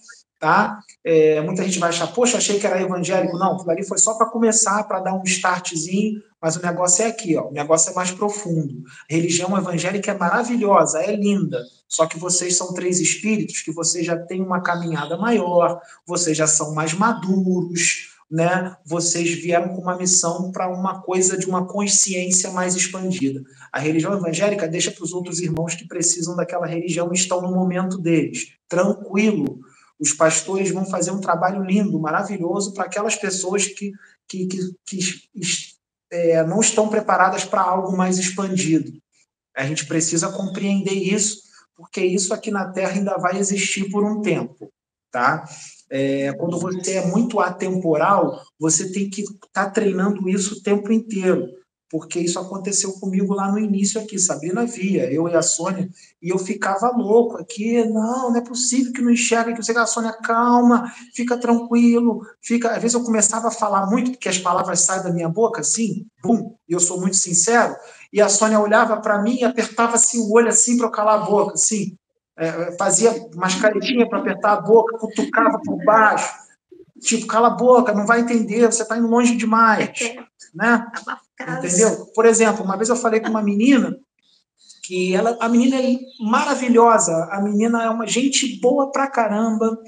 tá? 0.44 0.78
É, 1.02 1.40
muita 1.40 1.64
gente 1.64 1.78
vai 1.78 1.88
achar, 1.88 2.06
poxa, 2.08 2.36
achei 2.36 2.60
que 2.60 2.66
era 2.66 2.78
evangélico. 2.78 3.38
Não, 3.38 3.54
aquilo 3.54 3.70
ali 3.70 3.82
foi 3.82 3.96
só 3.96 4.12
para 4.12 4.28
começar, 4.28 4.84
para 4.84 5.00
dar 5.00 5.14
um 5.14 5.22
startzinho, 5.24 6.22
mas 6.38 6.54
o 6.56 6.62
negócio 6.62 7.02
é 7.02 7.06
aqui, 7.06 7.34
ó, 7.34 7.48
o 7.48 7.50
negócio 7.50 7.90
é 7.90 7.94
mais 7.94 8.10
profundo. 8.10 8.84
A 9.10 9.14
religião 9.14 9.56
evangélica 9.56 10.10
é 10.10 10.18
maravilhosa, 10.18 11.00
é 11.00 11.16
linda, 11.16 11.62
só 11.88 12.04
que 12.04 12.18
vocês 12.18 12.58
são 12.58 12.74
três 12.74 13.00
espíritos 13.00 13.62
que 13.62 13.72
vocês 13.72 14.04
já 14.04 14.18
têm 14.18 14.42
uma 14.42 14.60
caminhada 14.60 15.16
maior, 15.16 15.80
vocês 16.06 16.36
já 16.36 16.46
são 16.46 16.74
mais 16.74 16.92
maduros, 16.92 18.10
né? 18.30 18.76
Vocês 18.84 19.30
vieram 19.30 19.70
com 19.70 19.80
uma 19.80 19.96
missão 19.96 20.52
para 20.52 20.68
uma 20.68 21.00
coisa 21.00 21.38
de 21.38 21.46
uma 21.46 21.66
consciência 21.66 22.50
mais 22.50 22.74
expandida. 22.74 23.42
A 23.72 23.78
religião 23.78 24.12
evangélica 24.12 24.68
deixa 24.68 24.90
para 24.90 25.04
os 25.04 25.14
outros 25.14 25.40
irmãos 25.40 25.74
que 25.74 25.88
precisam 25.88 26.36
daquela 26.36 26.66
religião 26.66 27.08
e 27.10 27.14
estão 27.14 27.40
no 27.40 27.50
momento 27.50 27.96
deles. 27.96 28.48
Tranquilo. 28.68 29.63
Os 29.98 30.12
pastores 30.12 30.70
vão 30.70 30.84
fazer 30.84 31.10
um 31.10 31.20
trabalho 31.20 31.62
lindo, 31.62 31.98
maravilhoso 32.00 32.74
para 32.74 32.84
aquelas 32.84 33.16
pessoas 33.16 33.66
que, 33.66 33.92
que, 34.28 34.46
que, 34.46 34.68
que 34.84 34.98
é, 36.10 36.42
não 36.44 36.60
estão 36.60 36.88
preparadas 36.88 37.44
para 37.44 37.62
algo 37.62 37.96
mais 37.96 38.18
expandido. 38.18 38.92
A 39.56 39.64
gente 39.64 39.86
precisa 39.86 40.30
compreender 40.32 40.94
isso, 40.94 41.42
porque 41.76 42.04
isso 42.04 42.34
aqui 42.34 42.50
na 42.50 42.70
Terra 42.70 42.92
ainda 42.92 43.16
vai 43.18 43.38
existir 43.38 43.88
por 43.90 44.04
um 44.04 44.20
tempo, 44.20 44.68
tá? 45.10 45.44
É, 45.90 46.32
quando 46.34 46.58
você 46.58 46.94
é 46.94 47.06
muito 47.06 47.38
atemporal, 47.38 48.42
você 48.58 48.90
tem 48.90 49.08
que 49.08 49.22
estar 49.22 49.38
tá 49.52 49.70
treinando 49.70 50.28
isso 50.28 50.56
o 50.56 50.62
tempo 50.62 50.92
inteiro. 50.92 51.48
Porque 51.90 52.18
isso 52.18 52.38
aconteceu 52.38 52.92
comigo 52.94 53.34
lá 53.34 53.50
no 53.50 53.58
início 53.58 54.00
aqui. 54.00 54.18
Sabrina 54.18 54.64
via, 54.66 55.12
eu 55.12 55.28
e 55.28 55.34
a 55.34 55.42
Sônia, 55.42 55.88
e 56.20 56.30
eu 56.30 56.38
ficava 56.38 56.90
louco 56.90 57.36
aqui. 57.36 57.84
Não, 57.84 58.30
não 58.30 58.36
é 58.36 58.40
possível 58.40 58.92
que 58.92 59.02
não 59.02 59.10
enxerga 59.10 59.52
que 59.52 59.62
você 59.62 59.72
a 59.76 59.86
Sônia, 59.86 60.12
calma, 60.12 60.90
fica 61.14 61.36
tranquilo, 61.36 62.26
fica. 62.40 62.70
Às 62.70 62.82
vezes 62.82 62.94
eu 62.94 63.04
começava 63.04 63.48
a 63.48 63.52
falar 63.52 63.86
muito, 63.86 64.12
porque 64.12 64.28
as 64.28 64.38
palavras 64.38 64.80
saem 64.80 65.02
da 65.02 65.12
minha 65.12 65.28
boca, 65.28 65.60
assim, 65.60 66.06
bum, 66.22 66.54
e 66.68 66.72
eu 66.72 66.80
sou 66.80 67.00
muito 67.00 67.16
sincero, 67.16 67.76
e 68.12 68.20
a 68.20 68.28
Sônia 68.28 68.60
olhava 68.60 68.96
para 68.98 69.20
mim 69.20 69.38
e 69.40 69.44
apertava 69.44 69.94
assim 69.94 70.20
o 70.20 70.32
olho 70.32 70.48
assim 70.48 70.76
para 70.76 70.86
eu 70.86 70.90
calar 70.90 71.22
a 71.22 71.24
boca, 71.24 71.54
assim. 71.54 71.96
É, 72.36 72.76
fazia 72.76 73.12
umas 73.34 73.54
caretinhas 73.54 74.08
para 74.08 74.18
apertar 74.18 74.52
a 74.54 74.60
boca, 74.60 74.98
cutucava 74.98 75.60
por 75.64 75.76
baixo. 75.84 76.43
Tipo, 77.04 77.26
cala 77.26 77.48
a 77.48 77.50
boca, 77.50 77.92
não 77.92 78.06
vai 78.06 78.20
entender, 78.20 78.66
você 78.66 78.82
está 78.82 78.96
indo 78.96 79.08
longe 79.08 79.36
demais. 79.36 79.90
Né? 80.54 80.86
Entendeu? 81.40 82.06
Por 82.14 82.26
exemplo, 82.26 82.64
uma 82.64 82.76
vez 82.76 82.88
eu 82.88 82.96
falei 82.96 83.20
com 83.20 83.28
uma 83.28 83.42
menina 83.42 83.98
que 84.84 85.14
ela, 85.14 85.36
a 85.40 85.48
menina 85.48 85.76
é 85.80 85.96
maravilhosa, 86.20 87.28
a 87.30 87.40
menina 87.40 87.82
é 87.82 87.88
uma 87.88 88.06
gente 88.06 88.60
boa 88.60 88.92
pra 88.92 89.06
caramba, 89.06 89.78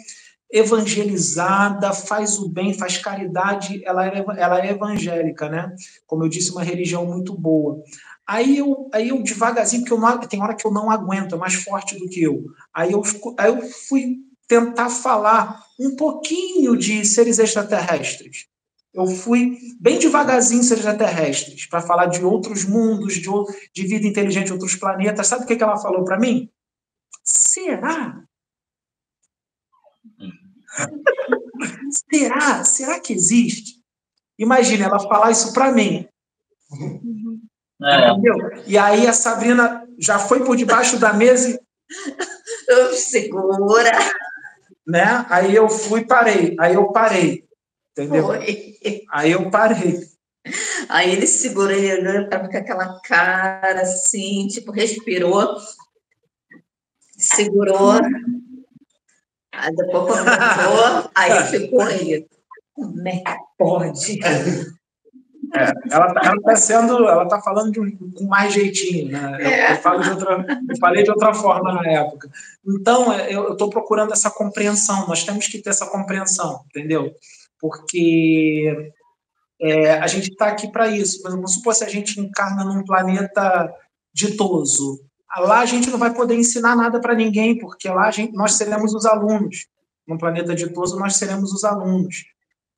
evangelizada, 0.50 1.92
faz 1.92 2.38
o 2.38 2.48
bem, 2.48 2.72
faz 2.72 2.96
caridade, 2.98 3.82
ela 3.84 4.06
é, 4.06 4.24
ela 4.38 4.64
é 4.64 4.70
evangélica, 4.70 5.48
né? 5.48 5.74
Como 6.06 6.24
eu 6.24 6.28
disse, 6.28 6.50
uma 6.50 6.62
religião 6.62 7.04
muito 7.04 7.34
boa. 7.34 7.82
Aí 8.26 8.58
eu, 8.58 8.88
aí 8.92 9.10
eu 9.10 9.22
devagarzinho, 9.22 9.82
porque 9.82 9.92
eu 9.92 10.00
não, 10.00 10.18
tem 10.18 10.42
hora 10.42 10.54
que 10.54 10.66
eu 10.66 10.72
não 10.72 10.90
aguento, 10.90 11.34
é 11.34 11.38
mais 11.38 11.54
forte 11.54 11.96
do 11.98 12.08
que 12.08 12.22
eu. 12.22 12.44
Aí 12.72 12.92
eu, 12.92 13.02
aí 13.38 13.48
eu 13.48 13.62
fui 13.88 14.18
tentar 14.48 14.90
falar 14.90 15.64
um 15.78 15.96
pouquinho 15.96 16.76
de 16.76 17.04
seres 17.04 17.38
extraterrestres. 17.38 18.46
Eu 18.94 19.06
fui 19.06 19.58
bem 19.78 19.98
devagarzinho 19.98 20.62
seres 20.62 20.84
extraterrestres, 20.84 21.66
para 21.66 21.82
falar 21.82 22.06
de 22.06 22.24
outros 22.24 22.64
mundos, 22.64 23.14
de, 23.14 23.28
de 23.74 23.86
vida 23.86 24.06
inteligente, 24.06 24.52
outros 24.52 24.74
planetas. 24.74 25.26
Sabe 25.26 25.44
o 25.44 25.46
que, 25.46 25.56
que 25.56 25.62
ela 25.62 25.76
falou 25.76 26.04
para 26.04 26.18
mim? 26.18 26.50
Será? 27.22 28.22
Será? 32.10 32.64
Será 32.64 33.00
que 33.00 33.12
existe? 33.12 33.76
Imagina 34.38 34.86
ela 34.86 34.98
falar 34.98 35.30
isso 35.30 35.52
para 35.52 35.72
mim. 35.72 36.08
É. 37.82 38.10
Entendeu? 38.10 38.36
E 38.66 38.78
aí 38.78 39.06
a 39.06 39.12
Sabrina 39.12 39.86
já 39.98 40.18
foi 40.18 40.44
por 40.44 40.56
debaixo 40.56 40.98
da 40.98 41.12
mesa 41.12 41.50
e. 41.50 41.66
Segura. 42.96 43.92
Né? 44.86 45.26
Aí 45.28 45.54
eu 45.54 45.68
fui 45.68 46.04
parei. 46.04 46.56
Aí 46.58 46.74
eu 46.74 46.92
parei. 46.92 47.44
Entendeu? 47.92 48.26
Foi. 48.26 48.76
Aí 49.10 49.32
eu 49.32 49.50
parei. 49.50 50.00
Aí 50.88 51.10
ele 51.10 51.26
segurou, 51.26 51.72
ele 51.72 52.08
olhou 52.08 52.28
para 52.28 52.48
com 52.48 52.56
aquela 52.56 53.00
cara 53.00 53.82
assim, 53.82 54.46
tipo, 54.46 54.70
respirou, 54.70 55.56
segurou, 57.18 58.00
aí 59.52 59.74
depois 59.74 60.18
começou, 60.18 61.10
aí 61.14 61.44
ficou 61.46 61.82
aí. 61.82 62.26
Como 62.74 63.08
é 63.08 63.16
que 63.16 63.36
pode? 63.58 64.20
É, 65.54 65.94
ela 65.94 66.08
está 66.08 66.40
tá 66.40 66.56
sendo, 66.56 67.06
ela 67.06 67.24
está 67.24 67.40
falando 67.40 67.72
de, 67.72 67.96
com 68.14 68.24
mais 68.24 68.52
jeitinho, 68.52 69.12
né? 69.12 69.36
Eu, 69.40 69.46
é. 69.46 69.72
eu, 69.72 69.76
falo 69.76 70.02
de 70.02 70.10
outra, 70.10 70.46
eu 70.68 70.76
falei 70.78 71.02
de 71.02 71.10
outra 71.10 71.34
forma 71.34 71.72
na 71.72 71.90
época. 71.90 72.28
Então, 72.66 73.12
é, 73.12 73.32
eu 73.32 73.52
estou 73.52 73.70
procurando 73.70 74.12
essa 74.12 74.30
compreensão. 74.30 75.06
Nós 75.06 75.24
temos 75.24 75.46
que 75.46 75.58
ter 75.58 75.70
essa 75.70 75.86
compreensão, 75.86 76.62
entendeu? 76.68 77.14
Porque 77.60 78.92
é, 79.60 79.92
a 79.94 80.06
gente 80.06 80.30
está 80.30 80.48
aqui 80.48 80.70
para 80.70 80.88
isso. 80.88 81.20
Mas 81.22 81.34
vamos 81.34 81.54
supor 81.54 81.74
se 81.74 81.84
a 81.84 81.88
gente 81.88 82.20
encarna 82.20 82.64
num 82.64 82.84
planeta 82.84 83.72
ditoso. 84.12 85.00
Lá 85.38 85.60
a 85.60 85.66
gente 85.66 85.90
não 85.90 85.98
vai 85.98 86.14
poder 86.14 86.34
ensinar 86.34 86.74
nada 86.74 87.00
para 87.00 87.14
ninguém, 87.14 87.58
porque 87.58 87.88
lá 87.88 88.10
gente, 88.10 88.34
nós 88.34 88.52
seremos 88.52 88.94
os 88.94 89.04
alunos. 89.04 89.66
Num 90.06 90.16
planeta 90.16 90.54
ditoso, 90.54 90.98
nós 90.98 91.16
seremos 91.16 91.52
os 91.52 91.64
alunos. 91.64 92.24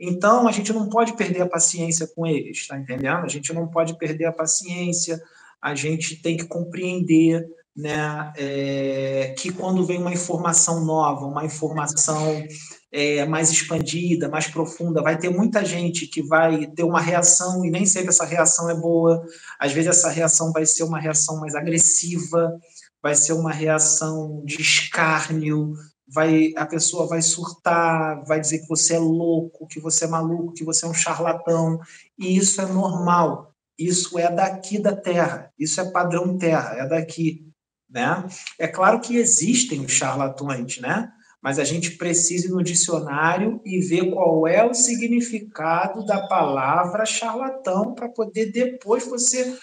Então, 0.01 0.47
a 0.47 0.53
gente 0.53 0.73
não 0.73 0.89
pode 0.89 1.15
perder 1.15 1.43
a 1.43 1.49
paciência 1.49 2.07
com 2.07 2.27
eles, 2.27 2.67
tá 2.67 2.79
entendendo? 2.79 3.25
A 3.25 3.29
gente 3.29 3.53
não 3.53 3.67
pode 3.67 3.99
perder 3.99 4.27
a 4.27 4.33
paciência, 4.33 5.21
a 5.61 5.75
gente 5.75 6.17
tem 6.23 6.37
que 6.37 6.45
compreender 6.45 7.45
né, 7.77 8.33
é, 8.37 9.35
que 9.39 9.53
quando 9.53 9.87
vem 9.87 9.99
uma 9.99 10.13
informação 10.13 10.85
nova, 10.85 11.27
uma 11.27 11.45
informação 11.45 12.45
é, 12.91 13.25
mais 13.27 13.51
expandida, 13.51 14.29
mais 14.29 14.49
profunda, 14.49 15.03
vai 15.03 15.17
ter 15.17 15.29
muita 15.29 15.65
gente 15.65 16.07
que 16.07 16.23
vai 16.23 16.67
ter 16.67 16.83
uma 16.83 17.01
reação 17.01 17.65
e 17.65 17.71
nem 17.71 17.87
sempre 17.87 18.09
essa 18.09 18.25
reação 18.25 18.69
é 18.69 18.75
boa. 18.75 19.25
Às 19.61 19.73
vezes 19.73 19.91
essa 19.91 20.11
reação 20.11 20.53
vai 20.53 20.67
ser 20.67 20.83
uma 20.83 20.99
reação 20.99 21.39
mais 21.39 21.55
agressiva, 21.55 22.59
vai 23.01 23.15
ser 23.15 23.33
uma 23.33 23.53
reação 23.53 24.43
de 24.45 24.61
escárnio, 24.61 25.75
vai 26.09 26.53
a 26.57 26.65
pessoa 26.67 27.07
vai 27.07 27.23
surtar, 27.23 28.25
vai 28.25 28.41
dizer 28.41 28.61
que 28.61 28.69
você 28.69 28.95
é 28.95 28.99
louco, 28.99 29.67
que 29.67 29.81
você 29.81 30.05
é 30.05 30.09
maluco, 30.09 30.55
que 30.55 30.65
você 30.65 30.87
é 30.87 30.89
um 30.89 30.95
charlatão, 30.95 31.79
e 32.19 32.37
isso 32.37 32.61
é 32.61 32.67
normal. 32.67 33.53
Isso 33.79 34.19
é 34.19 34.31
daqui 34.31 34.79
da 34.79 34.97
Terra, 34.97 35.53
isso 35.57 35.81
é 35.81 35.91
padrão 35.91 36.37
Terra, 36.37 36.75
é 36.79 36.87
daqui, 36.89 37.47
né? 37.89 38.27
É 38.59 38.67
claro 38.67 39.01
que 39.01 39.17
existem 39.17 39.85
os 39.85 39.93
charlatões, 39.93 40.79
né? 40.79 41.13
Mas 41.41 41.61
a 41.61 41.65
gente 41.65 41.93
precisa 41.93 42.49
ir 42.49 42.51
no 42.51 42.63
dicionário 42.63 43.61
e 43.65 43.79
ver 43.79 44.11
qual 44.11 44.49
é 44.49 44.65
o 44.65 44.75
significado 44.75 46.05
da 46.05 46.27
palavra 46.27 47.07
charlatão 47.07 47.95
para 47.95 48.09
poder 48.09 48.51
depois 48.51 49.07
você 49.07 49.57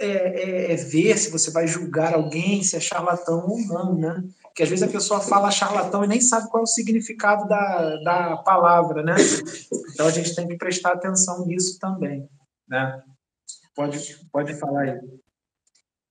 é, 0.00 0.06
é, 0.06 0.72
é, 0.72 0.76
ver 0.76 1.18
se 1.18 1.28
você 1.28 1.50
vai 1.50 1.66
julgar 1.66 2.14
alguém 2.14 2.62
se 2.62 2.76
é 2.76 2.80
charlatão 2.80 3.48
ou 3.48 3.58
não, 3.66 3.96
né? 3.96 4.22
Que 4.58 4.64
às 4.64 4.68
vezes 4.68 4.82
a 4.82 4.90
pessoa 4.90 5.20
fala 5.20 5.52
charlatão 5.52 6.02
e 6.02 6.08
nem 6.08 6.20
sabe 6.20 6.50
qual 6.50 6.62
é 6.62 6.64
o 6.64 6.66
significado 6.66 7.46
da, 7.46 7.94
da 8.02 8.36
palavra, 8.38 9.04
né? 9.04 9.14
Então 9.94 10.04
a 10.04 10.10
gente 10.10 10.34
tem 10.34 10.48
que 10.48 10.56
prestar 10.56 10.94
atenção 10.94 11.46
nisso 11.46 11.78
também, 11.78 12.28
né? 12.66 13.00
Pode, 13.72 14.18
pode 14.32 14.58
falar 14.58 14.82
aí. 14.82 15.00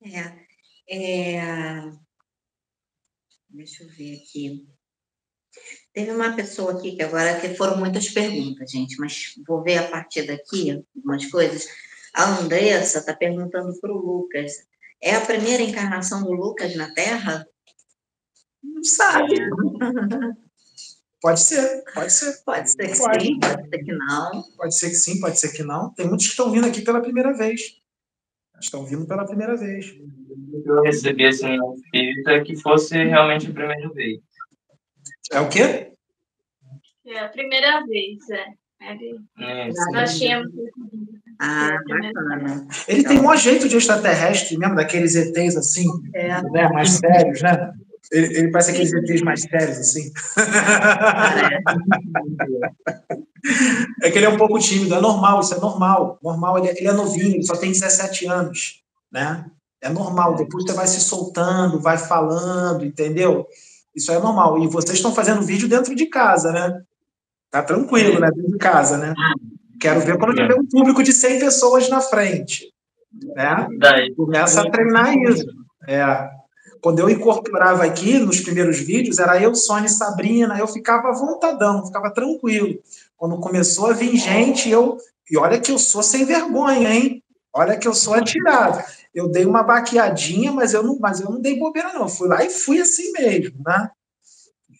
É, 0.02 1.36
é... 1.36 1.92
Deixa 3.50 3.84
eu 3.84 3.90
ver 3.90 4.16
aqui. 4.16 4.66
Teve 5.92 6.12
uma 6.12 6.34
pessoa 6.34 6.72
aqui 6.72 6.96
que 6.96 7.02
agora 7.02 7.38
que 7.38 7.54
foram 7.54 7.76
muitas 7.76 8.08
perguntas, 8.08 8.70
gente, 8.70 8.96
mas 8.98 9.34
vou 9.46 9.62
ver 9.62 9.76
a 9.76 9.88
partir 9.88 10.26
daqui 10.26 10.82
algumas 10.96 11.26
coisas. 11.26 11.68
A 12.14 12.24
Andressa 12.24 13.00
está 13.00 13.14
perguntando 13.14 13.78
para 13.78 13.92
o 13.92 13.98
Lucas: 13.98 14.52
é 15.02 15.14
a 15.14 15.20
primeira 15.20 15.62
encarnação 15.62 16.22
do 16.22 16.32
Lucas 16.32 16.74
na 16.74 16.94
Terra? 16.94 17.46
Não 18.62 18.82
sabe. 18.84 19.34
Pode 21.20 21.40
ser, 21.40 21.82
pode 21.94 22.12
ser. 22.12 22.44
Pode 22.44 22.70
ser 22.70 22.88
que 22.88 22.98
pode. 22.98 23.24
sim, 23.24 23.40
pode 23.40 23.68
ser 23.68 23.78
que 23.84 23.92
não. 23.92 24.42
Pode 24.56 24.78
ser 24.78 24.88
que 24.90 24.94
sim, 24.94 25.20
pode 25.20 25.40
ser 25.40 25.52
que 25.52 25.62
não. 25.64 25.92
Tem 25.94 26.06
muitos 26.06 26.26
que 26.26 26.30
estão 26.30 26.50
vindo 26.52 26.66
aqui 26.66 26.82
pela 26.82 27.00
primeira 27.00 27.36
vez. 27.36 27.60
Estão 28.60 28.84
vindo 28.84 29.06
pela 29.06 29.26
primeira 29.26 29.56
vez. 29.56 29.96
Eu 30.64 30.82
recebi 30.82 31.26
assim 31.26 31.60
um 31.60 31.74
espírita 31.74 32.42
que 32.44 32.56
fosse 32.56 32.94
realmente 32.94 33.50
a 33.50 33.52
primeira 33.52 33.88
vez. 33.90 34.20
É 35.32 35.40
o 35.40 35.48
quê? 35.48 35.92
É 37.06 37.18
a 37.20 37.28
primeira 37.28 37.84
vez, 37.84 38.18
é. 38.30 38.46
É, 39.40 39.68
Nós 39.92 40.16
tínhamos. 40.16 40.52
Ah, 41.40 41.78
bacana. 41.88 42.66
Ele 42.86 43.04
tem 43.04 43.20
um 43.20 43.36
jeito 43.36 43.68
de 43.68 43.76
extraterrestre 43.76 44.56
mesmo, 44.56 44.76
daqueles 44.76 45.14
ETs 45.14 45.56
assim, 45.56 45.86
é. 46.14 46.42
né, 46.50 46.68
mais 46.68 46.90
sérios, 46.90 47.42
né? 47.42 47.72
Ele, 48.10 48.38
ele 48.38 48.50
parece 48.50 48.70
aqueles 48.70 48.92
ETs 48.92 49.22
mais 49.22 49.42
sérios, 49.42 49.78
assim. 49.78 50.10
é 54.02 54.10
que 54.10 54.18
ele 54.18 54.26
é 54.26 54.28
um 54.28 54.36
pouco 54.36 54.58
tímido, 54.58 54.94
é 54.94 55.00
normal, 55.00 55.40
isso 55.40 55.54
é 55.54 55.60
normal. 55.60 56.18
Normal, 56.22 56.58
ele 56.58 56.68
é, 56.68 56.78
ele 56.78 56.88
é 56.88 56.92
novinho, 56.92 57.34
ele 57.34 57.44
só 57.44 57.56
tem 57.56 57.70
17 57.70 58.26
anos, 58.26 58.82
né? 59.10 59.46
É 59.80 59.88
normal, 59.88 60.34
depois 60.34 60.64
você 60.64 60.72
vai 60.72 60.86
se 60.86 61.00
soltando, 61.00 61.80
vai 61.80 61.98
falando, 61.98 62.84
entendeu? 62.84 63.46
Isso 63.94 64.10
é 64.10 64.18
normal. 64.18 64.58
E 64.58 64.66
vocês 64.66 64.96
estão 64.96 65.14
fazendo 65.14 65.42
vídeo 65.42 65.68
dentro 65.68 65.94
de 65.94 66.06
casa, 66.06 66.52
né? 66.52 66.82
Tá 67.50 67.62
tranquilo, 67.62 68.20
né? 68.20 68.30
Dentro 68.30 68.52
de 68.52 68.58
casa, 68.58 68.96
né? 68.96 69.14
Quero 69.80 70.00
ver 70.00 70.18
quando 70.18 70.34
tiver 70.34 70.54
um 70.54 70.66
público 70.66 71.02
de 71.02 71.12
100 71.12 71.38
pessoas 71.38 71.88
na 71.88 72.00
frente. 72.00 72.72
Né? 73.12 73.68
Começa 74.16 74.62
a 74.62 74.70
treinar 74.70 75.16
isso. 75.16 75.46
É. 75.86 76.30
Quando 76.80 77.00
eu 77.00 77.10
incorporava 77.10 77.84
aqui 77.84 78.18
nos 78.18 78.40
primeiros 78.40 78.78
vídeos, 78.78 79.18
era 79.18 79.40
eu, 79.40 79.54
Sônia 79.54 79.86
e 79.86 79.90
Sabrina, 79.90 80.58
eu 80.58 80.66
ficava 80.66 81.12
vontadão, 81.12 81.86
ficava 81.86 82.10
tranquilo. 82.10 82.78
Quando 83.16 83.38
começou 83.38 83.90
a 83.90 83.92
vir 83.92 84.16
gente, 84.16 84.68
eu. 84.68 84.96
E 85.30 85.36
olha 85.36 85.60
que 85.60 85.70
eu 85.70 85.78
sou 85.78 86.02
sem 86.02 86.24
vergonha, 86.24 86.94
hein? 86.94 87.22
Olha 87.52 87.76
que 87.76 87.88
eu 87.88 87.94
sou 87.94 88.14
atirado. 88.14 88.82
Eu 89.14 89.28
dei 89.28 89.44
uma 89.44 89.62
baqueadinha, 89.62 90.52
mas 90.52 90.74
eu 90.74 90.82
não, 90.82 90.98
mas 90.98 91.20
eu 91.20 91.30
não 91.30 91.40
dei 91.40 91.58
bobeira, 91.58 91.92
não. 91.92 92.08
Fui 92.08 92.28
lá 92.28 92.44
e 92.44 92.50
fui 92.50 92.80
assim 92.80 93.12
mesmo, 93.12 93.62
né? 93.64 93.90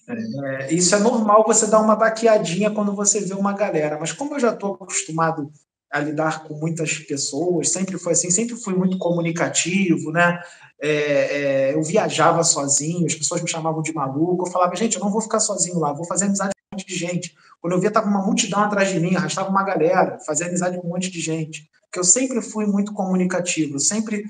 É, 0.08 0.72
isso 0.72 0.94
é 0.94 0.98
normal 0.98 1.44
você 1.46 1.66
dar 1.66 1.80
uma 1.80 1.94
baqueadinha 1.94 2.70
quando 2.70 2.94
você 2.94 3.20
vê 3.20 3.34
uma 3.34 3.52
galera, 3.52 3.98
mas 4.00 4.12
como 4.12 4.34
eu 4.34 4.40
já 4.40 4.50
estou 4.50 4.74
acostumado 4.74 5.50
a 5.90 6.00
lidar 6.00 6.44
com 6.44 6.54
muitas 6.54 6.98
pessoas, 6.98 7.70
sempre 7.70 7.98
foi 7.98 8.12
assim, 8.12 8.30
sempre 8.30 8.56
fui 8.56 8.74
muito 8.74 8.98
comunicativo, 8.98 10.12
né? 10.12 10.38
É, 10.80 10.90
é, 10.90 11.74
eu 11.74 11.82
viajava 11.82 12.44
sozinho, 12.44 13.06
as 13.06 13.14
pessoas 13.14 13.42
me 13.42 13.48
chamavam 13.48 13.82
de 13.82 13.92
maluco, 13.92 14.46
eu 14.46 14.52
falava, 14.52 14.76
gente, 14.76 14.96
eu 14.96 15.02
não 15.02 15.10
vou 15.10 15.20
ficar 15.20 15.40
sozinho 15.40 15.78
lá, 15.78 15.92
vou 15.92 16.04
fazer 16.04 16.26
amizade 16.26 16.50
com 16.50 16.76
um 16.76 16.78
monte 16.78 16.86
de 16.86 16.94
gente. 16.94 17.34
Quando 17.60 17.72
eu 17.72 17.80
via, 17.80 17.90
tava 17.90 18.06
uma 18.06 18.24
multidão 18.24 18.60
atrás 18.60 18.90
de 18.90 19.00
mim, 19.00 19.16
arrastava 19.16 19.48
uma 19.48 19.64
galera, 19.64 20.18
fazia 20.24 20.46
amizade 20.46 20.78
com 20.78 20.86
um 20.86 20.90
monte 20.90 21.10
de 21.10 21.20
gente. 21.20 21.68
Porque 21.82 21.98
eu 21.98 22.04
sempre 22.04 22.40
fui 22.42 22.66
muito 22.66 22.92
comunicativo, 22.92 23.80
sempre 23.80 24.24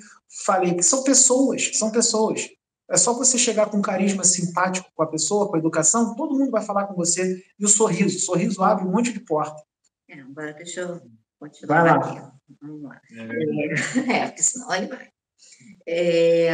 falei 0.46 0.74
que 0.74 0.82
são 0.82 1.02
pessoas, 1.02 1.72
são 1.74 1.90
pessoas. 1.90 2.48
É 2.90 2.96
só 2.96 3.12
você 3.12 3.36
chegar 3.36 3.66
com 3.66 3.82
carisma 3.82 4.24
simpático 4.24 4.88
com 4.94 5.02
a 5.02 5.06
pessoa, 5.06 5.48
com 5.48 5.56
a 5.56 5.58
educação, 5.58 6.14
todo 6.14 6.38
mundo 6.38 6.50
vai 6.50 6.62
falar 6.62 6.86
com 6.86 6.94
você. 6.94 7.44
E 7.58 7.64
o 7.64 7.68
sorriso, 7.68 8.16
o 8.16 8.20
sorriso 8.20 8.62
abre 8.62 8.86
um 8.86 8.90
monte 8.90 9.12
de 9.12 9.20
porta. 9.20 9.62
Agora 10.10 10.54
deixa 10.54 10.80
eu 10.80 11.02
continuar 11.38 11.82
vai 11.82 11.98
lá. 11.98 11.98
aqui. 11.98 12.38
Vamos 12.60 12.82
lá. 12.82 13.00
É, 13.10 14.22
é 14.22 14.26
porque 14.26 14.42
senão 14.42 14.74
ele 14.74 14.86
vai. 14.86 15.10
É, 15.86 16.50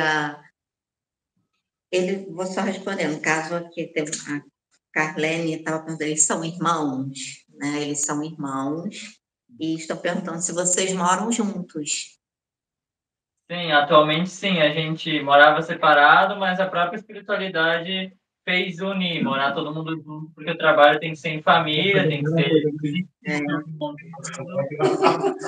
ele, 1.90 2.26
vou 2.30 2.46
só 2.46 2.60
responder, 2.62 3.08
no 3.08 3.20
caso 3.20 3.54
aqui, 3.54 3.86
tem 3.86 4.04
a 4.04 4.42
Carlene 4.92 5.54
estava 5.54 5.78
perguntando, 5.78 6.08
eles 6.08 6.24
são 6.24 6.44
irmãos, 6.44 7.44
né? 7.48 7.82
Eles 7.82 8.02
são 8.02 8.22
irmãos 8.22 9.18
e 9.58 9.74
estou 9.74 9.96
perguntando 9.96 10.40
se 10.40 10.52
vocês 10.52 10.92
moram 10.92 11.30
juntos. 11.30 12.18
Sim, 13.50 13.72
atualmente 13.72 14.30
sim, 14.30 14.60
a 14.60 14.72
gente 14.72 15.22
morava 15.22 15.60
separado, 15.62 16.36
mas 16.36 16.58
a 16.58 16.68
própria 16.68 16.96
espiritualidade 16.96 18.16
fez 18.44 18.78
unir, 18.80 19.22
morar 19.24 19.52
todo 19.52 19.72
mundo 19.72 19.96
junto, 19.96 20.30
porque 20.34 20.50
o 20.50 20.58
trabalho 20.58 21.00
tem 21.00 21.12
que 21.12 21.18
ser 21.18 21.30
em 21.30 21.42
família, 21.42 22.06
tem 22.06 22.22
que 22.22 22.30
ser. 22.30 22.50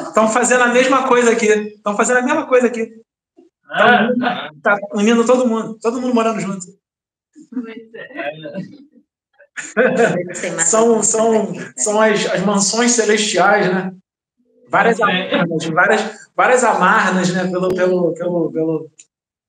Estão 0.09 0.29
fazendo 0.29 0.65
a 0.65 0.69
mesma 0.69 1.07
coisa 1.07 1.33
aqui. 1.33 1.47
Estão 1.47 1.97
fazendo 1.97 2.19
a 2.19 2.23
mesma 2.23 2.47
coisa 2.47 2.67
aqui. 2.67 2.91
Ah, 3.69 4.09
tá 4.63 4.79
unindo 4.95 5.27
todo 5.27 5.47
mundo, 5.47 5.79
todo 5.81 6.01
mundo 6.01 6.15
morando 6.15 6.41
junto. 6.41 6.67
são 10.65 11.03
são, 11.03 11.55
são 11.77 12.01
as, 12.01 12.27
as 12.27 12.41
mansões 12.43 12.93
celestiais, 12.93 13.73
né? 13.73 13.93
Várias 14.69 15.01
amarnas, 15.01 15.65
várias, 15.67 16.29
várias 16.35 16.65
amarnas, 16.65 17.33
né? 17.33 17.51
Pelo, 17.51 17.75
pelo, 17.75 18.15
pelo, 18.15 18.53
pelo... 18.53 18.91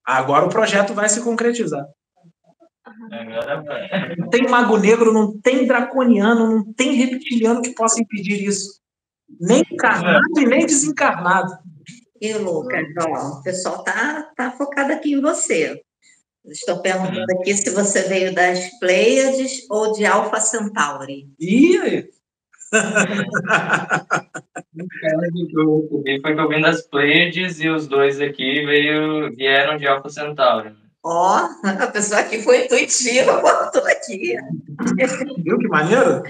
Agora 0.05 0.45
o 0.45 0.49
projeto 0.49 0.93
vai 0.93 1.09
se 1.09 1.21
concretizar. 1.21 1.87
Não 4.17 4.29
tem 4.29 4.47
mago 4.47 4.77
negro, 4.77 5.13
não 5.13 5.39
tem 5.39 5.65
draconiano, 5.65 6.49
não 6.49 6.73
tem 6.73 6.93
reptiliano 6.93 7.61
que 7.61 7.73
possa 7.73 8.01
impedir 8.01 8.43
isso. 8.43 8.79
Nem 9.39 9.63
encarnado 9.71 10.39
e 10.39 10.45
nem 10.45 10.65
desencarnado. 10.65 11.53
E 12.19 12.33
Lucas, 12.33 12.87
ó, 12.99 13.39
o 13.39 13.43
pessoal 13.43 13.83
tá, 13.83 14.31
tá 14.35 14.51
focado 14.51 14.93
aqui 14.93 15.13
em 15.13 15.21
você. 15.21 15.81
Estou 16.45 16.81
perguntando 16.81 17.25
aqui 17.39 17.53
se 17.53 17.69
você 17.71 18.03
veio 18.03 18.33
das 18.33 18.79
Pleiades 18.79 19.67
ou 19.69 19.91
de 19.93 20.05
Alpha 20.05 20.39
Centauri. 20.39 21.29
Ih, 21.39 21.77
aí. 21.77 22.09
foi 26.21 26.35
que 26.35 26.39
eu 26.39 26.49
vim 26.49 26.61
das 26.61 26.81
Pleiades 26.87 27.59
e 27.59 27.69
os 27.69 27.87
dois 27.87 28.21
aqui 28.21 28.65
veio, 28.65 29.35
vieram 29.35 29.77
de 29.77 29.87
Alpha 29.87 30.09
Centauri. 30.09 30.73
Ó, 31.09 31.39
oh, 31.39 31.67
a 31.83 31.87
pessoa 31.87 32.19
aqui 32.19 32.41
foi 32.41 32.65
intuitiva, 32.65 33.39
botou 33.41 33.81
aqui. 33.87 34.35
Viu 35.37 35.57
que 35.57 35.67
maneiro? 35.69 36.21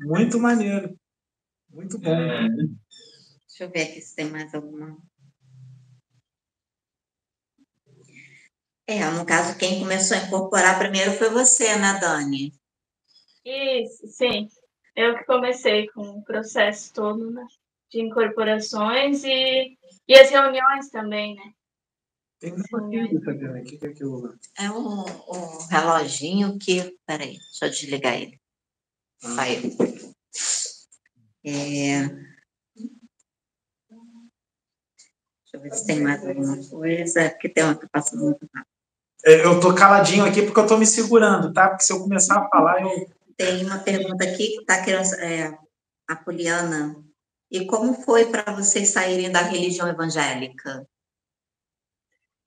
Muito 0.00 0.40
maneiro. 0.40 0.98
Muito 1.68 1.98
bom. 1.98 2.14
É. 2.14 2.48
Deixa 2.48 3.64
eu 3.64 3.70
ver 3.70 3.82
aqui 3.82 4.00
se 4.00 4.16
tem 4.16 4.30
mais 4.30 4.54
alguma. 4.54 4.96
É, 8.86 9.04
no 9.10 9.26
caso, 9.26 9.58
quem 9.58 9.80
começou 9.80 10.16
a 10.16 10.20
incorporar 10.20 10.78
primeiro 10.78 11.12
foi 11.12 11.28
você, 11.28 11.76
né, 11.76 11.98
Dani? 12.00 12.54
Isso, 13.44 14.06
sim. 14.08 14.48
Eu 14.96 15.18
que 15.18 15.24
comecei 15.24 15.88
com 15.88 16.00
o 16.00 16.24
processo 16.24 16.94
todo 16.94 17.30
né, 17.30 17.46
de 17.90 18.00
incorporações 18.00 19.24
e, 19.24 19.77
e 20.08 20.14
as 20.14 20.30
reuniões 20.30 20.88
também, 20.90 21.36
né? 21.36 21.52
Tem 22.40 22.52
uma 22.52 23.58
aqui, 23.58 23.76
que 23.76 23.86
é 23.86 23.88
aquilo 23.88 24.38
É 24.56 24.70
um, 24.70 25.00
um 25.02 25.66
reloginho 25.68 26.56
que. 26.58 26.96
Peraí, 27.04 27.36
deixa 27.36 27.66
eu 27.66 27.70
desligar 27.70 28.14
ele. 28.14 28.40
Ah. 29.24 29.34
Vai. 29.34 29.56
É... 31.44 32.08
Deixa 35.50 35.56
eu 35.56 35.60
ver 35.60 35.74
se 35.74 35.86
tem 35.86 36.00
mais 36.00 36.24
alguma 36.24 36.68
coisa, 36.68 37.30
porque 37.30 37.48
tem 37.48 37.64
uma 37.64 37.74
que 37.74 37.88
passa 37.88 38.16
muito 38.16 38.46
rápido. 38.54 38.68
É, 39.24 39.44
eu 39.44 39.58
tô 39.58 39.74
caladinho 39.74 40.24
aqui 40.24 40.42
porque 40.42 40.60
eu 40.60 40.66
tô 40.66 40.78
me 40.78 40.86
segurando, 40.86 41.52
tá? 41.52 41.68
Porque 41.68 41.82
se 41.82 41.92
eu 41.92 42.00
começar 42.00 42.38
a 42.38 42.48
falar, 42.48 42.82
eu. 42.82 43.10
Tem 43.36 43.64
uma 43.64 43.78
pergunta 43.78 44.24
aqui 44.24 44.48
que 44.48 44.60
está 44.60 44.82
querendo. 44.82 45.14
É, 45.14 45.58
a 46.06 46.16
Poliana. 46.16 46.96
E 47.50 47.66
como 47.66 47.94
foi 47.94 48.26
para 48.30 48.54
vocês 48.54 48.90
saírem 48.90 49.32
da 49.32 49.40
religião 49.40 49.88
evangélica? 49.88 50.86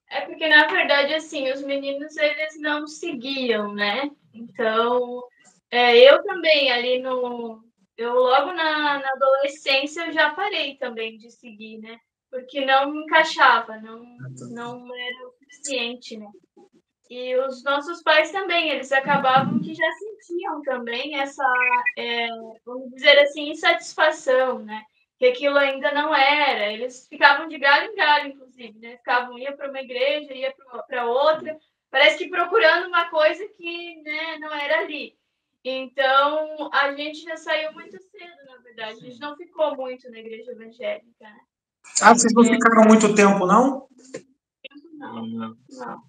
É 0.07 0.21
porque, 0.21 0.47
na 0.47 0.67
verdade, 0.67 1.13
assim, 1.13 1.51
os 1.51 1.61
meninos, 1.63 2.15
eles 2.17 2.59
não 2.59 2.85
seguiam, 2.85 3.73
né? 3.73 4.11
Então, 4.33 5.23
é, 5.71 5.97
eu 5.97 6.21
também, 6.23 6.71
ali 6.71 6.99
no... 6.99 7.63
Eu, 7.97 8.13
logo 8.13 8.53
na, 8.53 8.99
na 8.99 9.09
adolescência, 9.11 10.07
eu 10.07 10.13
já 10.13 10.31
parei 10.31 10.75
também 10.75 11.17
de 11.17 11.31
seguir, 11.31 11.77
né? 11.79 11.97
Porque 12.29 12.65
não 12.65 12.95
encaixava, 12.95 13.77
não, 13.77 14.03
não 14.49 14.95
era 14.95 15.27
o 15.27 15.33
suficiente, 15.39 16.17
né? 16.17 16.27
E 17.09 17.35
os 17.37 17.63
nossos 17.63 18.01
pais 18.01 18.31
também, 18.31 18.69
eles 18.69 18.91
acabavam 18.91 19.59
que 19.59 19.73
já 19.73 19.91
sentiam 19.93 20.61
também 20.61 21.19
essa, 21.19 21.45
é, 21.97 22.27
vamos 22.65 22.89
dizer 22.91 23.19
assim, 23.19 23.49
insatisfação, 23.49 24.59
né? 24.59 24.81
Que 25.21 25.27
aquilo 25.27 25.55
ainda 25.55 25.91
não 25.91 26.15
era. 26.15 26.73
Eles 26.73 27.07
ficavam 27.07 27.47
de 27.47 27.59
galho 27.59 27.91
em 27.91 27.95
galho, 27.95 28.29
inclusive, 28.29 28.79
né? 28.79 28.97
Ficavam, 28.97 29.37
ia 29.37 29.55
para 29.55 29.69
uma 29.69 29.79
igreja, 29.79 30.33
ia 30.33 30.51
para 30.87 31.05
outra, 31.05 31.59
parece 31.91 32.17
que 32.17 32.27
procurando 32.27 32.87
uma 32.87 33.07
coisa 33.07 33.47
que 33.49 34.01
né, 34.01 34.39
não 34.39 34.51
era 34.51 34.79
ali. 34.79 35.15
Então, 35.63 36.71
a 36.73 36.95
gente 36.95 37.21
já 37.21 37.37
saiu 37.37 37.71
muito 37.71 38.01
cedo, 38.01 38.45
na 38.49 38.57
verdade. 38.63 38.93
A 38.93 39.09
gente 39.09 39.19
não 39.19 39.37
ficou 39.37 39.75
muito 39.75 40.09
na 40.09 40.17
igreja 40.17 40.53
evangélica, 40.53 41.05
né? 41.19 41.39
Ah, 42.01 42.15
vocês 42.15 42.33
não 42.33 42.43
ficaram 42.43 42.87
muito 42.87 43.13
tempo, 43.13 43.45
não? 43.45 43.87
Não, 44.97 45.27
não. 45.27 45.57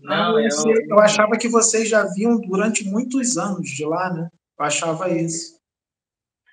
não 0.01 0.41
eu, 0.41 0.49
eu, 0.89 0.99
achava 1.01 1.37
que 1.37 1.49
vocês 1.49 1.87
já 1.87 2.03
viam 2.15 2.41
durante 2.41 2.83
muitos 2.83 3.37
anos 3.37 3.69
de 3.69 3.85
lá, 3.85 4.11
né? 4.11 4.31
Eu 4.59 4.65
achava 4.65 5.11
isso. 5.11 5.61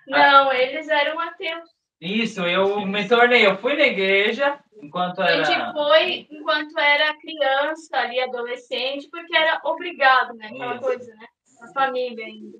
Não, 0.06 0.52
eles 0.52 0.90
eram 0.90 1.18
ateus. 1.22 1.79
Isso, 2.02 2.42
eu 2.42 2.86
me 2.86 3.08
tornei, 3.08 3.46
eu 3.46 3.58
fui 3.58 3.76
na 3.76 3.88
igreja 3.88 4.60
enquanto 4.82 5.22
era. 5.22 5.42
A 5.42 5.44
gente 5.44 5.74
foi 5.74 6.28
enquanto 6.32 6.78
era 6.80 7.18
criança, 7.18 7.98
ali, 7.98 8.20
adolescente, 8.22 9.10
porque 9.10 9.36
era 9.36 9.60
obrigado, 9.66 10.34
né? 10.36 10.48
Aquela 10.48 10.76
isso. 10.76 10.84
coisa, 10.84 11.16
né? 11.16 11.28
A 11.62 11.68
família 11.74 12.26
ainda. 12.26 12.58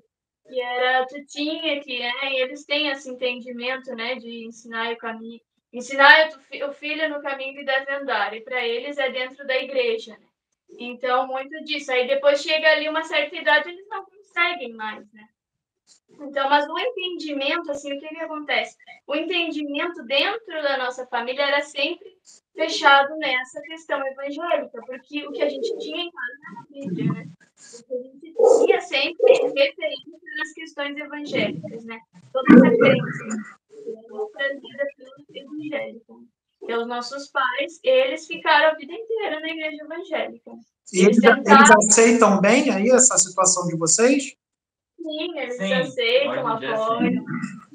E 0.50 0.60
era, 0.60 1.06
tu 1.06 1.24
tinha 1.26 1.80
que, 1.80 2.00
né? 2.00 2.32
E 2.32 2.42
eles 2.42 2.66
têm 2.66 2.88
esse 2.88 3.08
entendimento, 3.10 3.94
né? 3.94 4.16
De 4.16 4.46
ensinar 4.46 4.92
o 4.92 4.98
caminho 4.98 5.40
Ensinar 5.72 6.30
o 6.68 6.72
filho 6.72 7.08
no 7.08 7.22
caminho 7.22 7.54
que 7.54 7.64
deve 7.64 7.92
andar, 7.92 8.34
e 8.34 8.40
para 8.40 8.66
eles 8.66 8.98
é 8.98 9.08
dentro 9.08 9.46
da 9.46 9.56
igreja. 9.56 10.16
Né? 10.18 10.26
Então, 10.78 11.28
muito 11.28 11.62
disso. 11.64 11.92
Aí 11.92 12.08
depois 12.08 12.42
chega 12.42 12.70
ali 12.70 12.88
uma 12.88 13.02
certa 13.04 13.36
idade, 13.36 13.68
eles 13.68 13.86
não 13.88 14.04
conseguem 14.04 14.72
mais, 14.72 15.10
né? 15.12 15.28
Então, 16.20 16.48
mas 16.50 16.68
o 16.68 16.78
entendimento, 16.78 17.70
assim, 17.70 17.96
o 17.96 18.00
que, 18.00 18.08
que 18.08 18.20
acontece? 18.20 18.76
O 19.06 19.14
entendimento 19.14 20.02
dentro 20.04 20.62
da 20.62 20.76
nossa 20.76 21.06
família 21.06 21.42
era 21.42 21.62
sempre 21.62 22.16
fechado 22.54 23.16
nessa 23.16 23.60
questão 23.62 24.04
evangélica, 24.06 24.80
porque 24.86 25.26
o 25.26 25.32
que 25.32 25.42
a 25.42 25.48
gente 25.48 25.78
tinha 25.78 26.02
em 26.02 26.10
casa 26.10 26.32
era 26.50 26.60
a 26.60 26.66
Bíblia, 26.70 27.12
né? 27.12 27.28
O 27.56 27.84
que 27.84 27.92
a 27.92 28.02
gente 28.02 28.66
tinha 28.66 28.80
sempre 28.80 29.32
referência 29.32 30.36
nas 30.38 30.52
questões 30.54 30.96
evangélicas, 30.96 31.84
né? 31.84 32.00
Toda 32.32 32.68
referência 32.68 33.26
trazida 34.32 34.86
pela 34.96 35.44
evangélica. 35.44 36.14
E 36.62 36.74
os 36.74 36.86
nossos 36.86 37.28
pais, 37.28 37.80
eles 37.82 38.26
ficaram 38.26 38.68
a 38.68 38.74
vida 38.74 38.92
inteira 38.92 39.40
na 39.40 39.48
igreja 39.48 39.82
evangélica. 39.82 40.52
E 40.92 41.04
eles, 41.04 41.18
tentaram... 41.18 41.58
eles 41.58 41.70
aceitam 41.70 42.40
bem 42.40 42.70
aí 42.70 42.90
essa 42.90 43.16
situação 43.16 43.66
de 43.66 43.76
vocês? 43.76 44.36
Sim, 45.02 45.38
eles 45.38 45.56
Sim, 45.56 45.72
aceitam, 45.72 46.46
apoiam. 46.46 47.24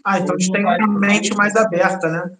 Ah, 0.03 0.19
então 0.19 0.35
eles 0.35 0.49
têm 0.49 0.64
uma 0.64 0.99
mente 0.99 1.35
mais 1.35 1.56
aberta, 1.56 2.10
né? 2.10 2.38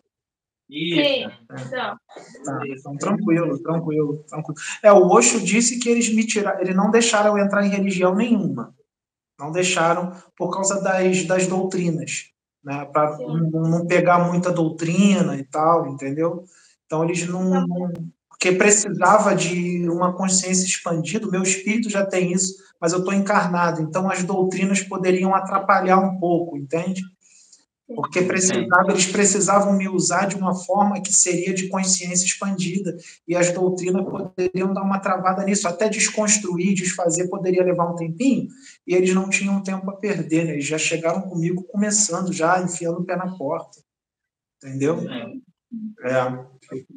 Isso. 0.70 1.02
Sim, 1.02 1.32
então. 1.52 1.98
Tá, 2.44 2.60
então, 2.68 2.98
tranquilo, 2.98 3.60
tranquilo, 3.60 4.24
tranquilo. 4.28 4.60
É, 4.84 4.92
o 4.92 5.08
Osho 5.08 5.40
disse 5.40 5.80
que 5.80 5.90
eles 5.90 6.14
me 6.14 6.26
tiraram, 6.26 6.62
eles 6.62 6.76
não 6.76 6.90
deixaram 6.90 7.38
eu 7.38 7.44
entrar 7.44 7.66
em 7.66 7.70
religião 7.70 8.16
nenhuma. 8.16 8.76
Não 9.40 9.52
deixaram 9.52 10.12
por 10.38 10.52
causa 10.52 10.82
das, 10.82 11.26
das 11.26 11.48
doutrinas 11.48 12.32
né, 12.66 12.84
para 12.86 13.18
não 13.20 13.86
pegar 13.86 14.28
muita 14.28 14.52
doutrina 14.52 15.38
e 15.38 15.44
tal, 15.44 15.88
entendeu? 15.88 16.44
Então 16.86 17.04
eles 17.04 17.28
não, 17.28 17.52
tá 17.52 17.66
não, 17.68 17.94
porque 18.46 18.52
precisava 18.52 19.36
de 19.36 19.90
uma 19.90 20.14
consciência 20.14 20.66
expandida, 20.66 21.28
o 21.28 21.32
meu 21.32 21.42
espírito 21.42 21.90
já 21.90 22.06
tem 22.06 22.32
isso, 22.32 22.54
mas 22.80 22.94
eu 22.94 23.00
estou 23.00 23.12
encarnado, 23.12 23.82
então 23.82 24.08
as 24.08 24.24
doutrinas 24.24 24.82
poderiam 24.82 25.34
atrapalhar 25.34 25.98
um 25.98 26.20
pouco, 26.20 26.56
entende? 26.56 27.02
Porque 27.88 28.22
precisava, 28.22 28.92
eles 28.92 29.08
precisavam 29.08 29.74
me 29.74 29.90
usar 29.90 30.28
de 30.28 30.36
uma 30.36 30.54
forma 30.54 31.02
que 31.02 31.12
seria 31.12 31.56
de 31.56 31.70
consciência 31.70 32.24
expandida, 32.24 32.96
e 33.28 33.36
as 33.36 33.52
doutrinas 33.52 34.06
poderiam 34.06 34.72
dar 34.72 34.84
uma 34.84 35.00
travada 35.00 35.44
nisso, 35.44 35.68
até 35.68 35.90
desconstruir, 35.90 36.76
desfazer 36.76 37.28
poderia 37.30 37.64
levar 37.64 37.92
um 37.92 37.96
tempinho, 37.96 38.48
e 38.86 38.94
eles 38.94 39.12
não 39.16 39.28
tinham 39.28 39.64
tempo 39.64 39.90
a 39.90 39.96
perder, 39.96 40.46
né? 40.46 40.54
eles 40.54 40.66
já 40.66 40.78
chegaram 40.78 41.22
comigo 41.24 41.64
começando, 41.64 42.32
já 42.32 42.62
enfiando 42.62 43.00
o 43.00 43.06
pé 43.06 43.16
na 43.16 43.36
porta, 43.36 43.80
entendeu? 44.62 45.00
É. 46.04 46.46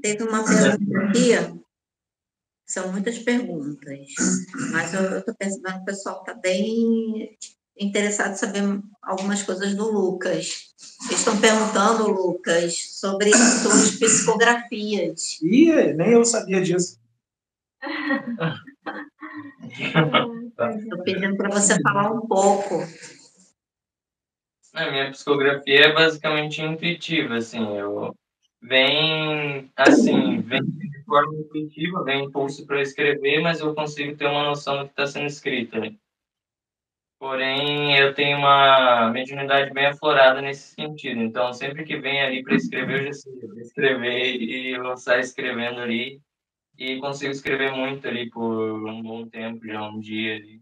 Teve 0.03 0.25
uma 0.25 0.45
pergunta 0.45 0.99
aqui, 1.05 1.31
são 2.67 2.93
muitas 2.93 3.19
perguntas, 3.19 4.09
mas 4.73 4.93
eu 4.93 5.19
estou 5.19 5.35
percebendo 5.35 5.77
que 5.77 5.81
o 5.81 5.85
pessoal 5.87 6.21
está 6.21 6.35
bem 6.35 7.37
interessado 7.79 8.33
em 8.33 8.37
saber 8.37 8.63
algumas 9.03 9.43
coisas 9.43 9.75
do 9.75 9.91
Lucas. 9.91 10.75
Estão 11.11 11.41
perguntando, 11.41 12.11
Lucas, 12.11 12.99
sobre 12.99 13.33
suas 13.33 13.93
psicografias. 13.93 15.41
Ih, 15.41 15.95
nem 15.95 16.13
eu 16.13 16.25
sabia 16.25 16.61
disso. 16.61 16.99
Estou 20.79 21.03
pedindo 21.05 21.37
para 21.37 21.51
você 21.51 21.81
falar 21.81 22.13
um 22.13 22.27
pouco. 22.27 22.75
A 24.75 24.91
minha 24.91 25.11
psicografia 25.11 25.87
é 25.87 25.93
basicamente 25.93 26.61
intuitiva, 26.61 27.37
assim, 27.37 27.77
eu 27.77 28.15
vem 28.61 29.71
assim, 29.77 30.41
vem 30.41 30.63
de 30.63 31.05
forma 31.05 31.35
intuitiva, 31.35 32.05
vem 32.05 32.25
impulso 32.25 32.67
para 32.67 32.83
escrever, 32.83 33.41
mas 33.41 33.61
eu 33.61 33.75
consigo 33.75 34.17
ter 34.17 34.27
uma 34.27 34.45
noção 34.45 34.79
do 34.79 34.85
que 34.85 34.91
está 34.91 35.07
sendo 35.07 35.27
escrito, 35.27 35.79
né? 35.79 35.95
Porém, 37.19 37.99
eu 37.99 38.15
tenho 38.15 38.39
uma 38.39 39.11
mediunidade 39.11 39.73
bem 39.73 39.87
aflorada 39.87 40.41
nesse 40.41 40.75
sentido. 40.75 41.21
Então, 41.21 41.53
sempre 41.53 41.85
que 41.85 41.99
vem 41.99 42.23
ali 42.23 42.45
para 42.45 42.55
escrever, 42.55 43.01
eu 43.01 43.07
já 43.07 43.13
sei 43.13 43.33
escrever 43.61 44.37
e 44.37 44.71
eu 44.71 44.97
saio 44.97 45.21
escrevendo 45.21 45.81
ali. 45.81 46.21
E 46.79 47.01
consigo 47.01 47.33
escrever 47.33 47.73
muito 47.73 48.07
ali 48.07 48.31
por 48.31 48.89
um 48.89 49.03
bom 49.03 49.29
tempo, 49.29 49.67
já 49.67 49.83
um 49.83 49.99
dia 49.99 50.37
ali. 50.37 50.61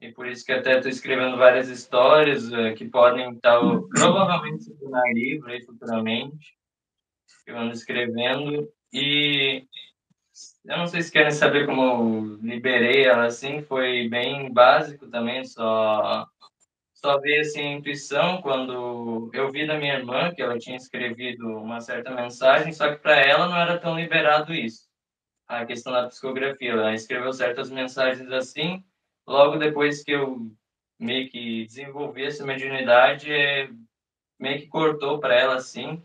E 0.00 0.12
por 0.12 0.26
isso 0.26 0.46
que 0.46 0.52
até 0.52 0.76
estou 0.76 0.90
escrevendo 0.90 1.36
várias 1.36 1.68
histórias 1.68 2.50
uh, 2.50 2.74
que 2.74 2.86
podem 2.86 3.30
estar, 3.32 3.60
provavelmente, 3.90 4.64
se 4.64 4.78
tornar 4.78 5.12
livro 5.12 5.50
aí 5.50 5.62
futuramente. 5.62 6.54
Eu 7.46 7.58
ando 7.58 7.72
escrevendo. 7.72 8.72
E 8.92 9.66
eu 10.64 10.78
não 10.78 10.86
sei 10.86 11.02
se 11.02 11.12
querem 11.12 11.30
saber 11.30 11.66
como 11.66 11.82
eu 11.82 12.38
liberei 12.42 13.04
ela 13.04 13.26
assim, 13.26 13.62
foi 13.62 14.08
bem 14.08 14.52
básico 14.52 15.08
também, 15.08 15.44
só 15.44 16.26
só 17.04 17.20
veio 17.20 17.42
assim 17.42 17.60
a 17.60 17.72
intuição 17.72 18.40
quando 18.40 19.30
eu 19.34 19.52
vi 19.52 19.66
da 19.66 19.76
minha 19.76 19.94
irmã 19.98 20.32
que 20.34 20.40
ela 20.40 20.58
tinha 20.58 20.76
escrevido 20.76 21.46
uma 21.58 21.78
certa 21.78 22.10
mensagem, 22.10 22.72
só 22.72 22.90
que 22.90 23.02
para 23.02 23.20
ela 23.20 23.46
não 23.46 23.58
era 23.58 23.78
tão 23.78 23.94
liberado 23.94 24.54
isso. 24.54 24.88
A 25.46 25.66
questão 25.66 25.92
da 25.92 26.08
psicografia, 26.08 26.70
ela 26.72 26.94
escreveu 26.94 27.30
certas 27.34 27.70
mensagens 27.70 28.32
assim, 28.32 28.82
logo 29.26 29.58
depois 29.58 30.02
que 30.02 30.12
eu 30.12 30.50
meio 30.98 31.28
que 31.28 31.66
desenvolvi 31.66 32.24
essa 32.24 32.42
mediunidade, 32.46 33.30
é, 33.30 33.68
meio 34.40 34.60
que 34.60 34.68
cortou 34.68 35.20
para 35.20 35.34
ela 35.34 35.56
assim, 35.56 36.02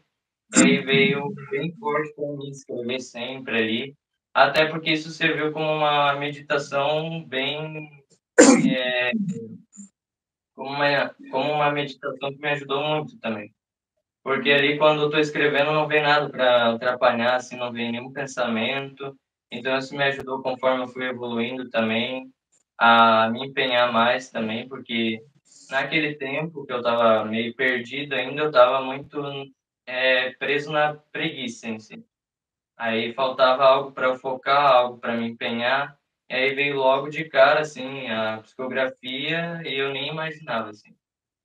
e 0.58 0.62
aí 0.62 0.80
veio 0.80 1.34
bem 1.52 1.74
forte 1.78 2.14
para 2.16 2.28
mim 2.28 2.50
escrever 2.50 3.00
sempre 3.00 3.58
ali 3.58 3.98
até 4.34 4.66
porque 4.68 4.92
isso 4.92 5.10
serviu 5.10 5.52
como 5.52 5.66
uma 5.66 6.14
meditação 6.16 7.24
bem. 7.26 7.90
É, 8.72 9.12
como, 10.56 10.70
uma, 10.70 11.16
como 11.30 11.52
uma 11.52 11.72
meditação 11.72 12.32
que 12.32 12.40
me 12.40 12.50
ajudou 12.50 12.84
muito 12.84 13.20
também. 13.20 13.54
Porque 14.24 14.52
ali, 14.52 14.78
quando 14.78 15.02
eu 15.02 15.06
estou 15.08 15.20
escrevendo, 15.20 15.72
não 15.72 15.88
vem 15.88 16.04
nada 16.04 16.30
para 16.30 16.74
atrapalhar, 16.74 17.36
assim, 17.36 17.58
não 17.58 17.72
vem 17.72 17.92
nenhum 17.92 18.14
pensamento. 18.14 19.14
Então, 19.52 19.78
isso 19.78 19.96
me 19.96 20.04
ajudou 20.04 20.42
conforme 20.42 20.84
eu 20.84 20.88
fui 20.88 21.06
evoluindo 21.06 21.70
também, 21.70 22.32
a 22.78 23.30
me 23.30 23.48
empenhar 23.48 23.92
mais 23.92 24.30
também, 24.30 24.68
porque 24.70 25.22
naquele 25.70 26.16
tempo 26.16 26.66
que 26.66 26.72
eu 26.72 26.78
estava 26.78 27.26
meio 27.26 27.54
perdido 27.56 28.14
ainda, 28.14 28.44
eu 28.44 28.48
estava 28.48 28.82
muito 28.82 29.22
é, 29.90 30.32
preso 30.34 30.72
na 30.72 30.94
preguiça 30.94 31.68
em 31.68 31.80
si. 31.80 32.06
Aí 32.78 33.12
faltava 33.14 33.64
algo 33.64 33.92
para 33.92 34.16
focar, 34.16 34.72
algo 34.72 35.00
para 35.00 35.18
me 35.18 35.28
empenhar. 35.28 35.98
E 36.30 36.34
aí 36.36 36.54
veio 36.54 36.78
logo 36.78 37.10
de 37.10 37.26
cara, 37.26 37.62
assim, 37.62 38.08
a 38.08 38.38
psicografia 38.44 39.62
e 39.66 39.74
eu 39.74 39.92
nem 39.92 40.10
imaginava, 40.10 40.70
assim. 40.70 40.96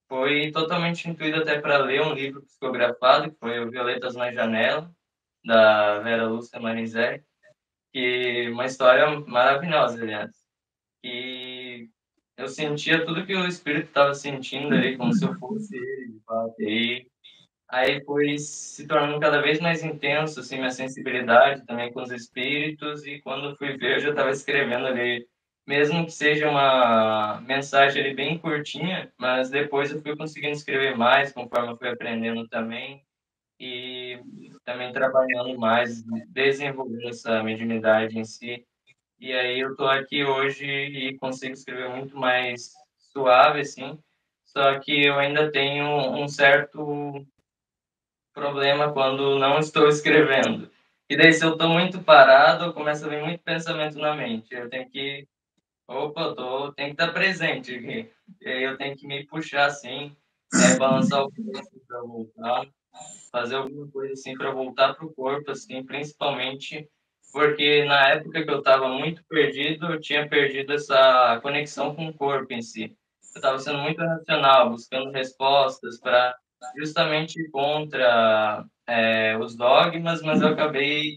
Foi 0.06 0.52
totalmente 0.52 1.08
intuído 1.08 1.40
até 1.40 1.58
para 1.58 1.78
ler 1.78 2.02
um 2.02 2.12
livro 2.12 2.42
psicografado, 2.42 3.30
que 3.30 3.38
foi 3.38 3.58
o 3.60 3.70
Violetas 3.70 4.14
na 4.14 4.30
Janela, 4.30 4.94
da 5.42 6.00
Vera 6.00 6.26
Lúcia 6.26 6.60
Marinzé, 6.60 7.24
que 7.92 8.50
uma 8.50 8.66
história 8.66 9.08
maravilhosa, 9.20 10.02
aliás. 10.02 10.30
E 11.02 11.88
eu 12.36 12.48
sentia 12.48 13.04
tudo 13.06 13.24
que 13.24 13.34
o 13.34 13.46
espírito 13.46 13.88
estava 13.88 14.14
sentindo 14.14 14.74
ali, 14.74 14.98
como 14.98 15.14
se 15.14 15.24
eu 15.24 15.34
fosse 15.38 15.74
ele, 15.74 16.12
de 16.12 16.20
fato. 16.20 16.54
E 16.60 17.06
Aí 17.74 18.04
foi 18.04 18.38
se 18.38 18.86
tornando 18.86 19.18
cada 19.18 19.42
vez 19.42 19.58
mais 19.58 19.82
intenso, 19.82 20.38
assim, 20.38 20.58
minha 20.58 20.70
sensibilidade 20.70 21.66
também 21.66 21.92
com 21.92 22.02
os 22.02 22.12
espíritos, 22.12 23.04
e 23.04 23.20
quando 23.20 23.56
fui 23.56 23.76
ver, 23.76 23.96
eu 23.96 24.00
já 24.00 24.10
estava 24.10 24.30
escrevendo 24.30 24.86
ali, 24.86 25.26
mesmo 25.66 26.04
que 26.04 26.12
seja 26.12 26.48
uma 26.48 27.40
mensagem 27.40 28.00
ali 28.00 28.14
bem 28.14 28.38
curtinha, 28.38 29.12
mas 29.18 29.50
depois 29.50 29.90
eu 29.90 30.00
fui 30.00 30.16
conseguindo 30.16 30.52
escrever 30.52 30.96
mais, 30.96 31.32
conforme 31.32 31.72
eu 31.72 31.76
fui 31.76 31.88
aprendendo 31.88 32.46
também, 32.46 33.04
e 33.58 34.20
também 34.64 34.92
trabalhando 34.92 35.58
mais, 35.58 36.04
desenvolvendo 36.28 37.08
essa 37.08 37.42
mediunidade 37.42 38.16
em 38.16 38.24
si. 38.24 38.64
E 39.18 39.32
aí 39.32 39.58
eu 39.58 39.72
estou 39.72 39.88
aqui 39.88 40.24
hoje 40.24 40.64
e 40.64 41.18
consigo 41.18 41.54
escrever 41.54 41.88
muito 41.88 42.16
mais 42.16 42.72
suave, 43.12 43.62
assim, 43.62 43.98
só 44.44 44.78
que 44.78 45.06
eu 45.06 45.18
ainda 45.18 45.50
tenho 45.50 45.86
um 45.88 46.28
certo 46.28 47.26
problema 48.34 48.92
quando 48.92 49.38
não 49.38 49.58
estou 49.58 49.88
escrevendo. 49.88 50.70
E 51.08 51.16
daí, 51.16 51.32
se 51.32 51.44
eu 51.44 51.52
estou 51.52 51.68
muito 51.68 52.02
parado, 52.02 52.74
começa 52.74 53.06
a 53.06 53.08
vir 53.08 53.22
muito 53.22 53.42
pensamento 53.42 53.98
na 53.98 54.14
mente. 54.14 54.52
Eu 54.54 54.68
tenho 54.68 54.88
que. 54.90 55.26
Opa, 55.86 56.34
tô, 56.34 56.72
tenho 56.72 56.94
que 56.94 57.02
estar 57.02 57.12
presente 57.12 57.74
aqui. 57.74 58.10
E 58.40 58.48
aí 58.48 58.62
eu 58.64 58.76
tenho 58.76 58.96
que 58.96 59.06
me 59.06 59.24
puxar 59.26 59.66
assim, 59.66 60.16
é, 60.54 60.76
balançar 60.78 61.22
o 61.22 61.30
corpo 61.30 61.80
para 61.86 62.00
voltar, 62.00 62.66
fazer 63.30 63.56
alguma 63.56 63.86
coisa 63.90 64.14
assim 64.14 64.34
para 64.34 64.50
voltar 64.50 64.94
para 64.94 65.06
o 65.06 65.14
corpo, 65.14 65.50
assim, 65.50 65.84
principalmente 65.84 66.88
porque 67.34 67.84
na 67.84 68.10
época 68.10 68.44
que 68.44 68.48
eu 68.48 68.60
estava 68.60 68.88
muito 68.88 69.24
perdido, 69.24 69.86
eu 69.92 70.00
tinha 70.00 70.28
perdido 70.28 70.72
essa 70.72 71.40
conexão 71.42 71.92
com 71.92 72.06
o 72.06 72.14
corpo 72.14 72.52
em 72.52 72.62
si. 72.62 72.96
Eu 73.34 73.38
estava 73.40 73.58
sendo 73.58 73.78
muito 73.78 74.00
racional, 74.00 74.70
buscando 74.70 75.10
respostas 75.10 75.98
para 75.98 76.32
justamente 76.76 77.48
contra 77.50 78.64
é, 78.86 79.36
os 79.38 79.56
dogmas, 79.56 80.22
mas 80.22 80.40
eu 80.40 80.48
acabei 80.48 81.16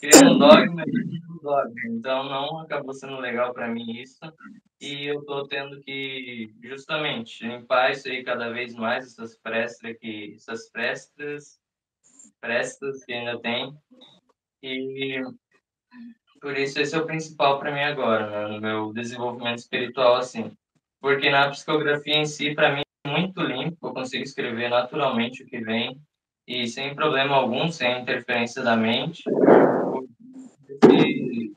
criando 0.00 0.34
um 0.34 0.38
dogma 0.38 0.84
um 1.34 1.42
dogma. 1.42 1.74
Então 1.88 2.24
não 2.24 2.58
acabou 2.60 2.94
sendo 2.94 3.18
legal 3.18 3.52
para 3.52 3.68
mim 3.68 4.00
isso. 4.00 4.20
E 4.80 5.06
eu 5.06 5.20
estou 5.20 5.46
tendo 5.46 5.80
que 5.80 6.52
justamente 6.62 7.46
limpar 7.46 7.92
isso 7.92 8.08
aí 8.08 8.22
cada 8.22 8.50
vez 8.50 8.74
mais, 8.74 9.06
essas 9.06 9.36
prestas 9.36 9.96
que 9.98 10.34
essas 10.36 10.70
prestas 10.70 11.58
prestas 12.40 13.04
que 13.04 13.12
ainda 13.12 13.40
tem. 13.40 13.74
E 14.62 15.22
por 16.40 16.56
isso 16.58 16.80
esse 16.80 16.94
é 16.94 16.98
o 16.98 17.06
principal 17.06 17.58
para 17.58 17.72
mim 17.72 17.80
agora, 17.80 18.28
né, 18.28 18.54
no 18.54 18.60
meu 18.60 18.92
desenvolvimento 18.92 19.58
espiritual 19.58 20.16
assim. 20.16 20.54
Porque 21.00 21.30
na 21.30 21.50
psicografia 21.50 22.16
em 22.16 22.26
si, 22.26 22.54
para 22.54 22.74
mim 22.74 22.83
muito 23.06 23.40
limpo, 23.42 23.88
eu 23.88 23.92
consigo 23.92 24.24
escrever 24.24 24.70
naturalmente 24.70 25.42
o 25.42 25.46
que 25.46 25.60
vem 25.60 26.00
e 26.46 26.66
sem 26.66 26.94
problema 26.94 27.36
algum, 27.36 27.70
sem 27.70 28.02
interferência 28.02 28.62
da 28.62 28.76
mente. 28.76 29.22
E 30.90 31.52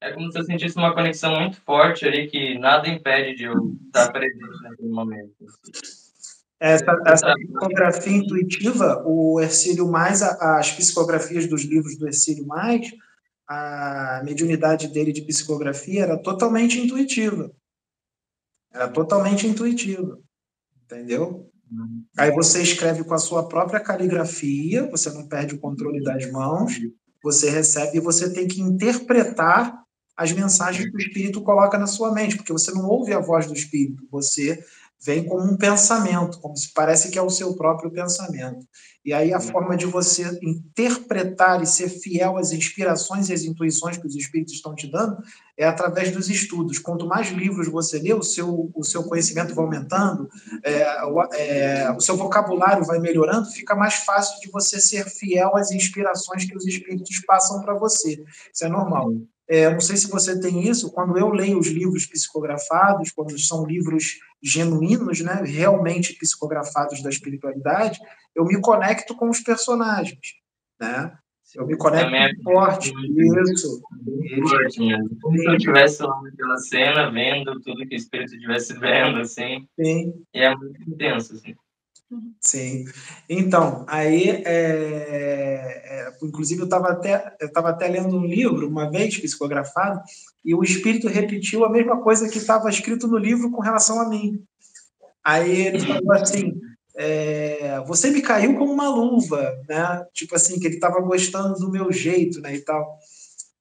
é 0.00 0.12
como 0.12 0.30
se 0.30 0.38
eu 0.38 0.44
sentisse 0.44 0.76
uma 0.76 0.94
conexão 0.94 1.34
muito 1.36 1.60
forte 1.62 2.06
ali 2.06 2.28
que 2.28 2.58
nada 2.58 2.88
impede 2.88 3.36
de 3.36 3.44
eu 3.44 3.76
estar 3.86 4.12
presente 4.12 4.62
naquele 4.62 4.88
momento. 4.88 5.34
Essa, 6.58 6.96
essa 7.06 7.34
psicografia 7.34 8.16
intuitiva, 8.16 9.02
o 9.04 9.40
Ercílio 9.40 9.88
Mais, 9.88 10.22
as 10.22 10.72
psicografias 10.72 11.46
dos 11.46 11.64
livros 11.64 11.96
do 11.98 12.06
Ercílio 12.06 12.46
Mais, 12.46 12.90
a 13.46 14.22
mediunidade 14.24 14.88
dele 14.88 15.12
de 15.12 15.22
psicografia 15.22 16.02
era 16.02 16.18
totalmente 16.18 16.80
intuitiva. 16.80 17.52
Era 18.72 18.88
totalmente 18.88 19.46
intuitiva 19.46 20.18
entendeu? 20.86 21.50
Aí 22.16 22.30
você 22.30 22.62
escreve 22.62 23.04
com 23.04 23.14
a 23.14 23.18
sua 23.18 23.48
própria 23.48 23.80
caligrafia, 23.80 24.88
você 24.88 25.10
não 25.10 25.26
perde 25.26 25.54
o 25.54 25.58
controle 25.58 26.02
das 26.02 26.30
mãos, 26.30 26.80
você 27.22 27.50
recebe 27.50 27.98
e 27.98 28.00
você 28.00 28.32
tem 28.32 28.46
que 28.46 28.60
interpretar 28.60 29.84
as 30.16 30.32
mensagens 30.32 30.88
que 30.88 30.96
o 30.96 31.00
Espírito 31.00 31.42
coloca 31.42 31.76
na 31.76 31.86
sua 31.86 32.12
mente, 32.12 32.36
porque 32.36 32.52
você 32.52 32.72
não 32.72 32.86
ouve 32.86 33.12
a 33.12 33.20
voz 33.20 33.46
do 33.46 33.52
Espírito, 33.52 34.06
você 34.10 34.64
vem 35.04 35.24
como 35.24 35.44
um 35.44 35.56
pensamento, 35.56 36.40
como 36.40 36.56
se 36.56 36.72
parece 36.72 37.10
que 37.10 37.18
é 37.18 37.22
o 37.22 37.30
seu 37.30 37.54
próprio 37.54 37.90
pensamento. 37.90 38.66
E 39.04 39.12
aí 39.12 39.32
a 39.32 39.38
forma 39.38 39.76
de 39.76 39.86
você 39.86 40.38
interpretar 40.42 41.62
e 41.62 41.66
ser 41.66 41.88
fiel 41.88 42.36
às 42.36 42.50
inspirações 42.50 43.28
e 43.28 43.32
às 43.32 43.42
intuições 43.42 43.96
que 43.96 44.06
os 44.06 44.16
espíritos 44.16 44.54
estão 44.54 44.74
te 44.74 44.90
dando 44.90 45.16
é 45.56 45.64
através 45.64 46.10
dos 46.10 46.28
estudos. 46.28 46.80
Quanto 46.80 47.06
mais 47.06 47.28
livros 47.28 47.68
você 47.68 48.00
lê, 48.00 48.12
o 48.12 48.22
seu, 48.22 48.70
o 48.74 48.82
seu 48.82 49.04
conhecimento 49.04 49.54
vai 49.54 49.64
aumentando, 49.64 50.28
é, 50.64 51.04
o, 51.04 51.22
é, 51.34 51.90
o 51.92 52.00
seu 52.00 52.16
vocabulário 52.16 52.84
vai 52.84 52.98
melhorando, 52.98 53.46
fica 53.50 53.76
mais 53.76 53.94
fácil 53.94 54.40
de 54.40 54.50
você 54.50 54.80
ser 54.80 55.08
fiel 55.08 55.56
às 55.56 55.70
inspirações 55.70 56.44
que 56.44 56.56
os 56.56 56.66
espíritos 56.66 57.20
passam 57.20 57.60
para 57.62 57.74
você. 57.74 58.24
Isso 58.52 58.64
é 58.64 58.68
normal. 58.68 59.12
É, 59.48 59.70
não 59.70 59.80
sei 59.80 59.96
se 59.96 60.10
você 60.10 60.38
tem 60.40 60.68
isso, 60.68 60.92
quando 60.92 61.16
eu 61.16 61.30
leio 61.30 61.58
os 61.58 61.68
livros 61.68 62.04
psicografados, 62.06 63.12
quando 63.12 63.38
são 63.38 63.64
livros 63.64 64.18
genuínos, 64.42 65.20
né, 65.20 65.42
realmente 65.44 66.14
psicografados 66.14 67.02
da 67.02 67.10
espiritualidade, 67.10 67.98
eu 68.34 68.44
me 68.44 68.60
conecto 68.60 69.14
com 69.14 69.30
os 69.30 69.40
personagens, 69.40 70.34
né? 70.80 71.16
Eu 71.54 71.64
me 71.64 71.76
conecto 71.76 72.12
é 72.12 72.42
forte, 72.42 72.92
isso. 73.52 73.80
Forte 74.48 74.80
mesmo. 74.80 75.16
Como 75.22 75.38
se 75.38 75.46
eu 75.46 75.56
estivesse 75.56 76.02
lá 76.02 76.20
naquela 76.22 76.58
cena, 76.58 77.10
vendo 77.10 77.60
tudo 77.60 77.86
que 77.86 77.94
o 77.94 77.96
espírito 77.96 78.34
estivesse 78.34 78.74
vendo, 78.74 79.18
assim. 79.18 79.66
Sim. 79.80 80.12
E 80.34 80.40
é 80.40 80.54
muito 80.54 80.82
intenso, 80.90 81.34
assim. 81.34 81.54
Sim. 82.40 82.84
Então, 83.28 83.84
aí, 83.88 84.30
é, 84.30 84.42
é, 84.44 86.12
inclusive, 86.22 86.60
eu 86.60 86.66
estava 86.66 86.90
até, 86.90 87.36
eu 87.40 87.66
até 87.66 87.88
lendo 87.88 88.16
um 88.16 88.24
livro, 88.24 88.68
uma 88.68 88.90
vez, 88.90 89.18
psicografado, 89.18 90.00
e 90.44 90.54
o 90.54 90.62
espírito 90.62 91.08
repetiu 91.08 91.64
a 91.64 91.70
mesma 91.70 92.00
coisa 92.00 92.28
que 92.28 92.38
estava 92.38 92.70
escrito 92.70 93.08
no 93.08 93.18
livro 93.18 93.50
com 93.50 93.60
relação 93.60 94.00
a 94.00 94.08
mim. 94.08 94.40
Aí 95.24 95.66
ele 95.66 95.80
falou 95.80 96.12
assim: 96.12 96.60
é, 96.96 97.80
você 97.86 98.10
me 98.10 98.22
caiu 98.22 98.56
como 98.56 98.72
uma 98.72 98.88
luva, 98.88 99.52
né? 99.68 100.06
Tipo 100.12 100.36
assim, 100.36 100.60
que 100.60 100.66
ele 100.66 100.76
estava 100.76 101.00
gostando 101.00 101.58
do 101.58 101.70
meu 101.70 101.90
jeito, 101.92 102.40
né, 102.40 102.54
e 102.54 102.60
tal. 102.60 102.98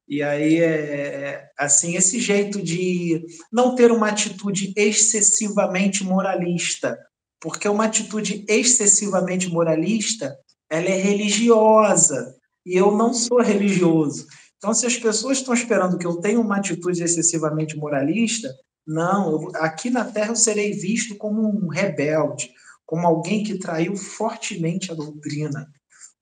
E 0.08 0.22
aí, 0.22 0.62
é, 0.62 1.50
assim, 1.58 1.96
esse 1.96 2.20
jeito 2.20 2.62
de 2.62 3.26
não 3.52 3.74
ter 3.74 3.92
uma 3.92 4.10
atitude 4.10 4.72
excessivamente 4.78 6.04
moralista, 6.04 6.96
porque 7.40 7.68
uma 7.68 7.86
atitude 7.86 8.45
excessivamente 8.48 9.49
moralista, 9.49 10.36
ela 10.70 10.88
é 10.88 10.95
religiosa, 10.95 12.36
e 12.66 12.76
eu 12.76 12.91
não 12.95 13.14
sou 13.14 13.41
religioso. 13.41 14.26
Então, 14.57 14.74
se 14.74 14.86
as 14.86 14.98
pessoas 14.98 15.38
estão 15.38 15.53
esperando 15.53 15.98
que 15.98 16.07
eu 16.07 16.18
tenha 16.18 16.40
uma 16.40 16.57
atitude 16.57 17.03
excessivamente 17.03 17.78
moralista, 17.78 18.49
não, 18.88 19.32
eu, 19.32 19.52
aqui 19.56 19.90
na 19.90 20.06
Terra 20.06 20.30
eu 20.30 20.36
serei 20.36 20.72
visto 20.72 21.16
como 21.16 21.48
um 21.48 21.68
rebelde, 21.68 22.52
como 22.86 23.06
alguém 23.06 23.44
que 23.44 23.57
traiu 23.57 23.95
fortemente 23.95 24.91
a 24.91 24.95
doutrina. 24.95 25.68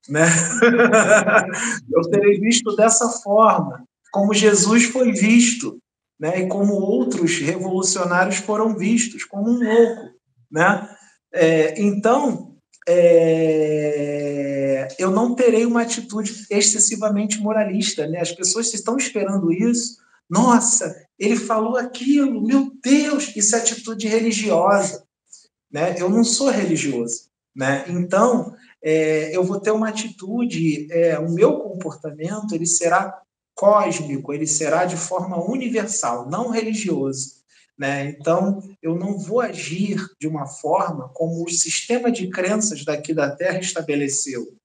Né? 0.10 0.26
eu 1.92 2.04
serei 2.04 2.40
visto 2.40 2.76
dessa 2.76 3.08
forma, 3.10 3.86
como 4.12 4.34
Jesus 4.34 4.86
foi 4.86 5.12
visto, 5.12 5.78
né? 6.20 6.42
e 6.42 6.48
como 6.48 6.74
outros 6.74 7.40
revolucionários 7.40 8.38
foram 8.38 8.76
vistos, 8.76 9.24
como 9.24 9.50
um 9.50 9.60
louco. 9.60 10.14
Né? 10.52 10.93
É, 11.34 11.82
então, 11.82 12.56
é, 12.88 14.88
eu 15.00 15.12
não 15.12 15.36
terei 15.36 15.66
uma 15.66 15.82
atitude 15.82 16.46
excessivamente 16.50 17.40
moralista. 17.40 18.08
Né? 18.08 18.20
As 18.20 18.32
pessoas 18.32 18.74
estão 18.74 18.98
esperando 18.98 19.52
isso. 19.52 19.98
Nossa, 20.30 20.96
ele 21.18 21.36
falou 21.36 21.78
aquilo, 21.78 22.42
meu 22.42 22.72
Deus, 22.82 23.36
isso 23.36 23.56
é 23.56 23.60
atitude 23.60 24.08
religiosa. 24.08 25.04
Né? 25.72 25.96
Eu 25.98 26.10
não 26.10 26.24
sou 26.24 26.50
religioso. 26.50 27.30
Né? 27.56 27.86
Então, 27.88 28.56
é, 28.84 29.36
eu 29.36 29.44
vou 29.44 29.60
ter 29.60 29.72
uma 29.72 29.90
atitude, 29.90 30.88
é, 30.92 31.20
o 31.20 31.32
meu 31.32 31.60
comportamento 31.60 32.54
ele 32.54 32.66
será 32.66 33.22
cósmico, 33.56 34.34
ele 34.34 34.48
será 34.48 34.86
de 34.86 34.98
forma 34.98 35.42
universal, 35.44 36.30
não 36.30 36.50
religioso. 36.50 37.43
Né? 37.84 38.12
Então, 38.12 38.64
eu 38.82 38.96
não 38.96 39.18
vou 39.20 39.42
agir 39.42 39.98
de 40.18 40.26
uma 40.26 40.48
forma 40.48 41.10
como 41.10 41.44
o 41.44 41.50
sistema 41.50 42.10
de 42.10 42.30
crenças 42.30 42.86
daqui 42.86 43.14
da 43.14 43.30
Terra 43.36 43.60
estabeleceu. 43.60 44.56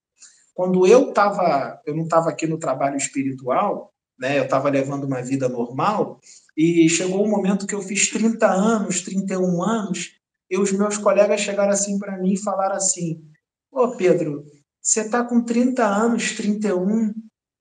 Quando 0.53 0.87
eu 0.87 1.09
estava, 1.09 1.81
eu 1.85 1.93
não 1.93 2.05
estava 2.05 2.29
aqui 2.29 2.47
no 2.47 2.57
trabalho 2.57 2.95
espiritual, 2.95 3.91
né? 4.17 4.39
eu 4.39 4.45
estava 4.45 4.69
levando 4.69 5.03
uma 5.03 5.21
vida 5.21 5.49
normal, 5.49 6.21
e 6.55 6.87
chegou 6.87 7.25
um 7.25 7.29
momento 7.29 7.67
que 7.67 7.75
eu 7.75 7.81
fiz 7.81 8.09
30 8.09 8.47
anos, 8.47 9.01
31 9.01 9.63
anos, 9.63 10.13
e 10.49 10.57
os 10.57 10.71
meus 10.71 10.97
colegas 10.97 11.41
chegaram 11.41 11.73
assim 11.73 11.99
para 11.99 12.17
mim 12.17 12.31
e 12.31 12.41
falaram 12.41 12.77
assim: 12.77 13.21
Ô 13.69 13.97
Pedro, 13.97 14.45
você 14.81 15.01
está 15.01 15.25
com 15.25 15.43
30 15.43 15.85
anos, 15.85 16.37
31, 16.37 17.13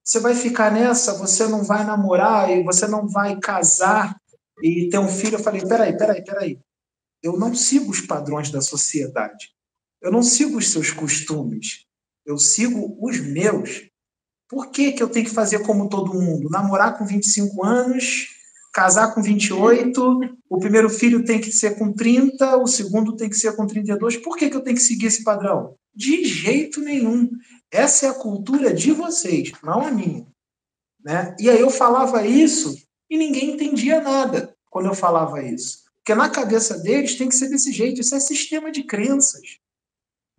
você 0.04 0.20
vai 0.20 0.36
ficar 0.36 0.70
nessa, 0.70 1.18
você 1.18 1.48
não 1.48 1.64
vai 1.64 1.84
namorar 1.84 2.48
e 2.48 2.62
você 2.62 2.86
não 2.86 3.08
vai 3.08 3.36
casar 3.40 4.16
e 4.62 4.88
ter 4.88 4.98
um 4.98 5.08
filho, 5.08 5.36
eu 5.36 5.42
falei: 5.42 5.60
peraí, 5.62 5.96
peraí, 5.96 6.24
peraí. 6.24 6.60
Eu 7.22 7.36
não 7.36 7.54
sigo 7.54 7.90
os 7.90 8.00
padrões 8.00 8.50
da 8.50 8.60
sociedade. 8.60 9.50
Eu 10.00 10.12
não 10.12 10.22
sigo 10.22 10.58
os 10.58 10.70
seus 10.70 10.90
costumes. 10.90 11.86
Eu 12.24 12.38
sigo 12.38 12.96
os 13.00 13.18
meus. 13.20 13.88
Por 14.48 14.70
que, 14.70 14.92
que 14.92 15.02
eu 15.02 15.08
tenho 15.08 15.26
que 15.26 15.34
fazer 15.34 15.60
como 15.60 15.88
todo 15.88 16.14
mundo? 16.14 16.48
Namorar 16.48 16.96
com 16.96 17.04
25 17.04 17.64
anos, 17.64 18.28
casar 18.72 19.14
com 19.14 19.20
28, 19.20 20.20
o 20.48 20.58
primeiro 20.58 20.88
filho 20.88 21.24
tem 21.24 21.40
que 21.40 21.52
ser 21.52 21.76
com 21.76 21.92
30, 21.92 22.56
o 22.56 22.66
segundo 22.66 23.16
tem 23.16 23.28
que 23.28 23.36
ser 23.36 23.54
com 23.56 23.66
32. 23.66 24.16
Por 24.18 24.36
que, 24.36 24.48
que 24.48 24.56
eu 24.56 24.62
tenho 24.62 24.76
que 24.76 24.82
seguir 24.82 25.06
esse 25.06 25.24
padrão? 25.24 25.74
De 25.94 26.24
jeito 26.24 26.80
nenhum. 26.80 27.28
Essa 27.70 28.06
é 28.06 28.08
a 28.08 28.14
cultura 28.14 28.72
de 28.72 28.92
vocês, 28.92 29.52
não 29.62 29.86
a 29.86 29.90
minha. 29.90 30.26
Né? 31.04 31.36
E 31.38 31.50
aí 31.50 31.60
eu 31.60 31.70
falava 31.70 32.26
isso 32.26 32.74
e 33.10 33.16
ninguém 33.16 33.52
entendia 33.52 34.00
nada 34.00 34.54
quando 34.70 34.86
eu 34.86 34.94
falava 34.94 35.42
isso. 35.42 35.84
Porque 35.96 36.14
na 36.14 36.28
cabeça 36.28 36.78
deles 36.78 37.16
tem 37.16 37.28
que 37.28 37.34
ser 37.34 37.48
desse 37.48 37.72
jeito. 37.72 38.00
Isso 38.00 38.14
é 38.14 38.20
sistema 38.20 38.70
de 38.70 38.82
crenças. 38.82 39.58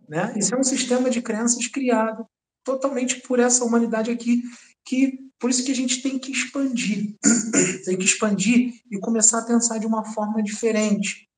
Né? 0.08 0.34
Isso 0.36 0.54
é 0.54 0.58
um 0.58 0.64
sistema 0.64 1.08
de 1.08 1.22
crenças 1.22 1.66
criado 1.68 2.26
totalmente 2.64 3.20
por 3.20 3.38
essa 3.38 3.64
humanidade 3.64 4.10
aqui, 4.10 4.42
que 4.84 5.18
por 5.38 5.48
isso 5.48 5.64
que 5.64 5.72
a 5.72 5.74
gente 5.74 6.02
tem 6.02 6.18
que 6.18 6.32
expandir. 6.32 7.14
tem 7.84 7.96
que 7.96 8.04
expandir 8.04 8.82
e 8.90 8.98
começar 8.98 9.38
a 9.38 9.44
pensar 9.44 9.78
de 9.78 9.86
uma 9.86 10.04
forma 10.04 10.42
diferente. 10.42 11.28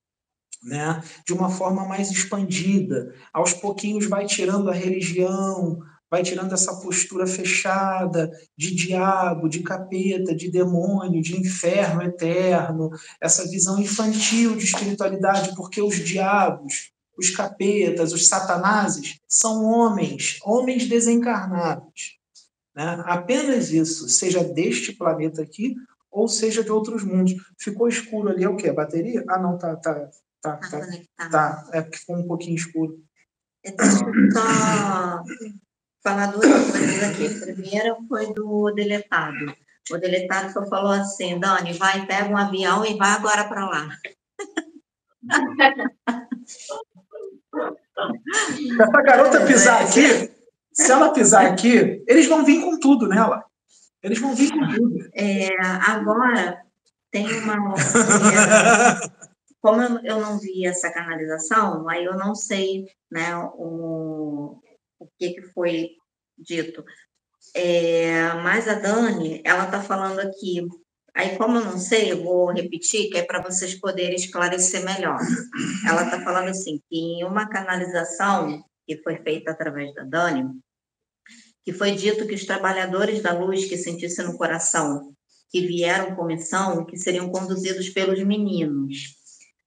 Né? 0.64 1.02
de 1.26 1.32
uma 1.32 1.50
forma 1.50 1.84
mais 1.84 2.09
expandida. 2.12 3.12
Aos 3.32 3.52
pouquinhos 3.52 4.06
vai 4.06 4.26
tirando 4.26 4.70
a 4.70 4.72
religião, 4.72 5.82
vai 6.12 6.22
tirando 6.22 6.52
essa 6.52 6.78
postura 6.78 7.26
fechada 7.26 8.30
de 8.55 8.74
diabo, 8.74 9.48
de 9.48 9.62
capeta, 9.62 10.34
de 10.34 10.51
demônio, 10.51 11.22
de 11.22 11.40
inferno 11.40 12.02
eterno, 12.02 12.90
essa 13.18 13.48
visão 13.48 13.80
infantil 13.80 14.55
de 14.55 14.66
espiritualidade, 14.66 15.56
porque 15.56 15.80
os 15.80 15.94
diabos, 15.94 16.93
os 17.16 17.30
capetas, 17.30 18.12
os 18.12 18.28
satanases 18.28 19.20
são 19.26 19.64
homens, 19.64 20.39
homens 20.44 20.86
desencarnados. 20.86 22.18
Né? 22.76 23.02
Apenas 23.06 23.70
isso, 23.70 24.06
seja 24.06 24.44
deste 24.44 24.93
planeta 24.93 25.40
aqui 25.40 25.74
ou 26.10 26.28
seja 26.28 26.62
de 26.62 26.70
outros 26.70 27.02
mundos. 27.05 27.36
Ficou 27.59 27.89
escuro 27.89 28.28
ali, 28.28 28.44
é 28.44 28.48
o 28.51 28.56
quê? 28.56 28.68
A 28.68 28.74
bateria? 28.74 29.24
Ah, 29.26 29.39
não, 29.39 29.56
tá, 29.56 29.76
tá, 29.76 30.10
tá, 30.43 30.59
tá, 30.59 30.80
tá, 31.16 31.30
tá. 31.30 31.70
é 31.72 31.80
porque 31.80 31.97
ficou 31.97 32.16
um 32.16 32.26
pouquinho 32.26 32.56
escuro. 32.56 33.02
Deixa 33.64 34.05
eu 34.05 34.30
só 34.32 35.22
falar 36.03 36.27
duas 36.27 36.70
coisas 36.70 37.03
aqui. 37.03 37.27
A 37.27 37.55
primeira 37.55 37.97
foi 38.09 38.33
do 38.33 38.73
deletado. 38.73 39.55
O 39.91 39.99
deletado 39.99 40.53
só 40.53 40.66
falou 40.66 40.93
assim, 40.93 41.39
Dani, 41.39 41.73
vai, 41.73 42.07
pega 42.07 42.29
um 42.29 42.37
avião 42.37 42.85
e 42.85 42.97
vai 42.97 43.11
agora 43.11 43.45
para 43.49 43.69
lá. 43.69 43.89
Essa 48.81 49.03
garota 49.03 49.47
pisar 49.47 49.83
aqui, 49.83 50.31
se 50.73 50.91
ela 50.91 51.12
pisar 51.12 51.47
aqui, 51.47 52.03
eles 52.07 52.27
vão 52.27 52.45
vir 52.45 52.62
com 52.62 52.79
tudo 52.79 53.09
nela. 53.09 53.45
Eles 54.03 54.20
vão 54.20 54.35
vir 54.35 54.51
com 54.51 54.69
tudo. 54.69 55.11
É, 55.15 55.49
agora, 55.87 56.62
tem 57.11 57.27
uma. 57.41 57.74
Como 59.61 59.81
eu 59.81 60.20
não 60.20 60.41
vi 60.41 60.66
essa 60.66 60.93
canalização, 60.93 61.89
aí 61.89 62.05
eu 62.05 62.16
não 62.16 62.35
sei 62.35 62.87
né, 63.09 63.37
o, 63.55 64.61
o 65.03 65.09
que, 65.19 65.35
que 65.35 65.43
foi 65.53 65.91
dito. 66.37 66.85
É, 67.55 68.33
mas 68.35 68.69
a 68.69 68.74
Dani, 68.74 69.43
ela 69.45 69.65
está 69.65 69.83
falando 69.83 70.20
aqui 70.20 70.66
Aí, 71.15 71.37
como 71.37 71.59
eu 71.59 71.65
não 71.65 71.79
sei, 71.79 72.11
eu 72.11 72.23
vou 72.23 72.51
repetir, 72.53 73.11
que 73.11 73.19
é 73.19 73.23
para 73.23 73.43
vocês 73.43 73.79
poderem 73.79 74.15
esclarecer 74.15 74.83
melhor. 74.83 75.19
Ela 75.87 76.05
está 76.05 76.23
falando 76.23 76.49
assim, 76.49 76.81
que 76.89 76.97
em 76.97 77.24
uma 77.24 77.49
canalização 77.49 78.65
que 78.87 78.97
foi 79.03 79.19
feita 79.19 79.51
através 79.51 79.95
da 79.95 80.05
Dani, 80.05 80.51
que 81.65 81.73
foi 81.73 81.93
dito 81.93 82.27
que 82.27 82.35
os 82.35 82.47
trabalhadores 82.47 83.23
da 83.23 83.33
luz 83.33 83.66
que 83.66 83.77
sentissem 83.77 84.24
no 84.24 84.39
coração 84.39 85.15
que 85.51 85.66
vieram 85.66 86.16
com 86.16 86.24
missão, 86.24 86.85
que 86.87 86.97
seriam 86.97 87.31
conduzidos 87.31 87.91
pelos 87.91 88.23
meninos. 88.24 89.15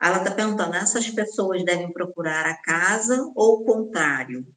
Ela 0.02 0.18
está 0.18 0.32
perguntando, 0.32 0.76
essas 0.76 1.08
pessoas 1.12 1.64
devem 1.64 1.94
procurar 1.94 2.48
a 2.48 2.60
casa 2.60 3.22
ou 3.36 3.62
o 3.62 3.66
contrário? 3.66 4.48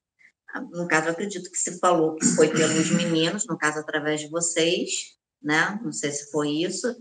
No 0.61 0.87
caso, 0.87 1.07
eu 1.07 1.13
acredito 1.13 1.51
que 1.51 1.59
se 1.59 1.79
falou 1.79 2.15
que 2.17 2.25
foi 2.27 2.49
pelos 2.49 2.91
meninos, 2.91 3.47
no 3.47 3.57
caso, 3.57 3.79
através 3.79 4.21
de 4.21 4.29
vocês, 4.29 5.17
né? 5.43 5.79
Não 5.83 5.93
sei 5.93 6.11
se 6.11 6.31
foi 6.31 6.51
isso. 6.51 6.95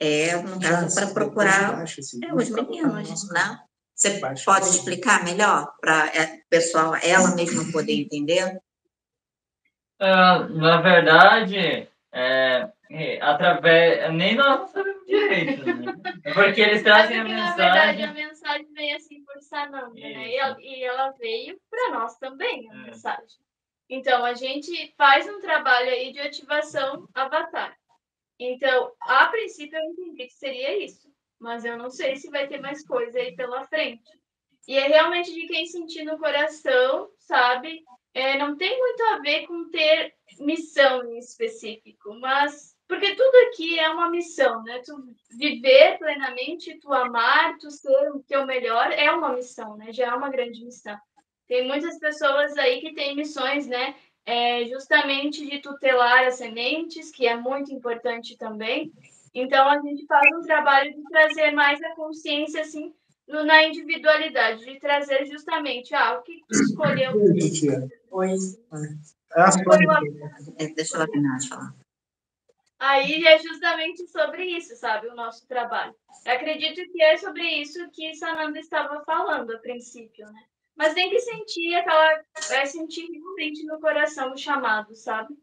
É, 0.00 0.36
no 0.36 0.60
caso, 0.60 0.94
para 0.94 1.06
procurar 1.08 1.76
baixo, 1.76 2.00
assim, 2.00 2.18
é, 2.24 2.34
os 2.34 2.48
meninos, 2.50 3.28
né? 3.30 3.58
Você 3.94 4.20
pode 4.44 4.68
explicar 4.68 5.24
melhor 5.24 5.72
para 5.80 6.04
o 6.04 6.08
é, 6.08 6.40
pessoal, 6.50 6.96
ela 6.96 7.34
mesma 7.34 7.70
poder 7.70 7.92
entender? 7.92 8.60
Uh, 10.00 10.48
na 10.58 10.80
verdade, 10.82 11.88
é, 12.14 12.70
é, 12.90 13.20
através. 13.20 14.14
Nem 14.14 14.36
nós 14.36 14.70
sabemos 14.70 15.04
direito, 15.04 15.64
né? 15.64 15.92
Porque 16.32 16.60
eles 16.60 16.82
trazem 16.82 17.18
a 17.18 17.24
mensagem. 17.24 17.56
Na 17.56 17.56
verdade, 17.56 18.02
a 18.02 18.12
mensagem 18.12 18.72
veio 18.72 18.96
assim 18.96 19.24
por 19.24 19.40
Sananda, 19.40 19.92
né? 19.94 20.28
E 20.28 20.36
ela, 20.36 20.56
e 20.60 20.84
ela 20.84 21.10
veio 21.12 21.60
para 21.68 21.98
nós 21.98 22.16
também, 22.18 22.70
a 22.70 22.74
é. 22.74 22.76
mensagem. 22.84 23.44
Então, 23.90 24.24
a 24.24 24.32
gente 24.32 24.94
faz 24.96 25.28
um 25.28 25.40
trabalho 25.40 25.90
aí 25.90 26.12
de 26.12 26.20
ativação 26.20 27.08
avatar. 27.12 27.76
Então, 28.38 28.92
a 29.00 29.26
princípio, 29.26 29.76
eu 29.76 29.84
entendi 29.84 30.26
que 30.26 30.34
seria 30.34 30.84
isso. 30.84 31.12
Mas 31.38 31.64
eu 31.64 31.76
não 31.76 31.90
sei 31.90 32.16
se 32.16 32.30
vai 32.30 32.46
ter 32.46 32.60
mais 32.60 32.86
coisa 32.86 33.18
aí 33.18 33.34
pela 33.34 33.64
frente. 33.66 34.08
E 34.66 34.78
é 34.78 34.86
realmente 34.86 35.32
de 35.34 35.46
quem 35.46 35.66
sentir 35.66 36.04
no 36.04 36.18
coração, 36.18 37.10
sabe? 37.18 37.82
É, 38.14 38.38
não 38.38 38.56
tem 38.56 38.78
muito 38.78 39.02
a 39.02 39.18
ver 39.18 39.46
com 39.46 39.68
ter 39.70 40.14
missão 40.38 41.04
em 41.04 41.18
específico, 41.18 42.14
mas 42.20 42.74
porque 42.86 43.14
tudo 43.14 43.34
aqui 43.48 43.78
é 43.78 43.88
uma 43.90 44.10
missão, 44.10 44.62
né? 44.62 44.80
Tu 44.84 44.94
viver 45.36 45.98
plenamente, 45.98 46.78
tu 46.78 46.92
amar, 46.92 47.56
tu 47.58 47.70
ser 47.70 48.12
o 48.12 48.22
teu 48.22 48.46
melhor 48.46 48.92
é 48.92 49.10
uma 49.10 49.32
missão, 49.32 49.76
né? 49.76 49.92
Já 49.92 50.06
é 50.06 50.14
uma 50.14 50.30
grande 50.30 50.64
missão. 50.64 50.96
Tem 51.48 51.66
muitas 51.66 51.98
pessoas 51.98 52.56
aí 52.56 52.80
que 52.80 52.94
têm 52.94 53.16
missões, 53.16 53.66
né? 53.66 53.94
É 54.26 54.64
justamente 54.66 55.44
de 55.44 55.60
tutelar 55.60 56.24
as 56.24 56.36
sementes, 56.36 57.10
que 57.10 57.26
é 57.26 57.36
muito 57.36 57.72
importante 57.72 58.36
também. 58.38 58.92
Então, 59.34 59.68
a 59.68 59.80
gente 59.80 60.06
faz 60.06 60.26
um 60.32 60.42
trabalho 60.42 60.94
de 60.94 61.02
trazer 61.04 61.50
mais 61.50 61.82
a 61.82 61.94
consciência, 61.94 62.60
assim, 62.60 62.94
na 63.26 63.64
individualidade, 63.64 64.64
de 64.64 64.78
trazer 64.78 65.24
justamente, 65.26 65.94
ah, 65.94 66.18
o 66.18 66.22
que 66.22 66.40
escolheu. 66.50 67.12
Oi. 68.10 68.36
É 69.36 69.40
a 69.40 69.48
é, 70.58 70.68
Deixa 70.68 70.96
ela 70.96 71.08
terminar 71.08 71.38
de 71.38 71.48
falar. 71.48 71.74
Aí 72.78 73.26
é 73.26 73.38
justamente 73.38 74.06
sobre 74.08 74.44
isso, 74.44 74.76
sabe, 74.76 75.08
o 75.08 75.14
nosso 75.14 75.46
trabalho. 75.46 75.94
Eu 76.26 76.32
acredito 76.32 76.90
que 76.92 77.02
é 77.02 77.16
sobre 77.16 77.42
isso 77.42 77.88
que 77.90 78.14
Sananda 78.14 78.58
estava 78.58 79.02
falando 79.04 79.54
a 79.54 79.58
princípio, 79.58 80.26
né? 80.30 80.42
Mas 80.76 80.92
tem 80.92 81.08
que 81.08 81.20
sentir 81.20 81.74
aquela, 81.76 82.22
é 82.50 82.66
sentir 82.66 83.08
realmente 83.10 83.64
no 83.64 83.80
coração 83.80 84.32
o 84.32 84.36
chamado, 84.36 84.94
sabe? 84.94 85.34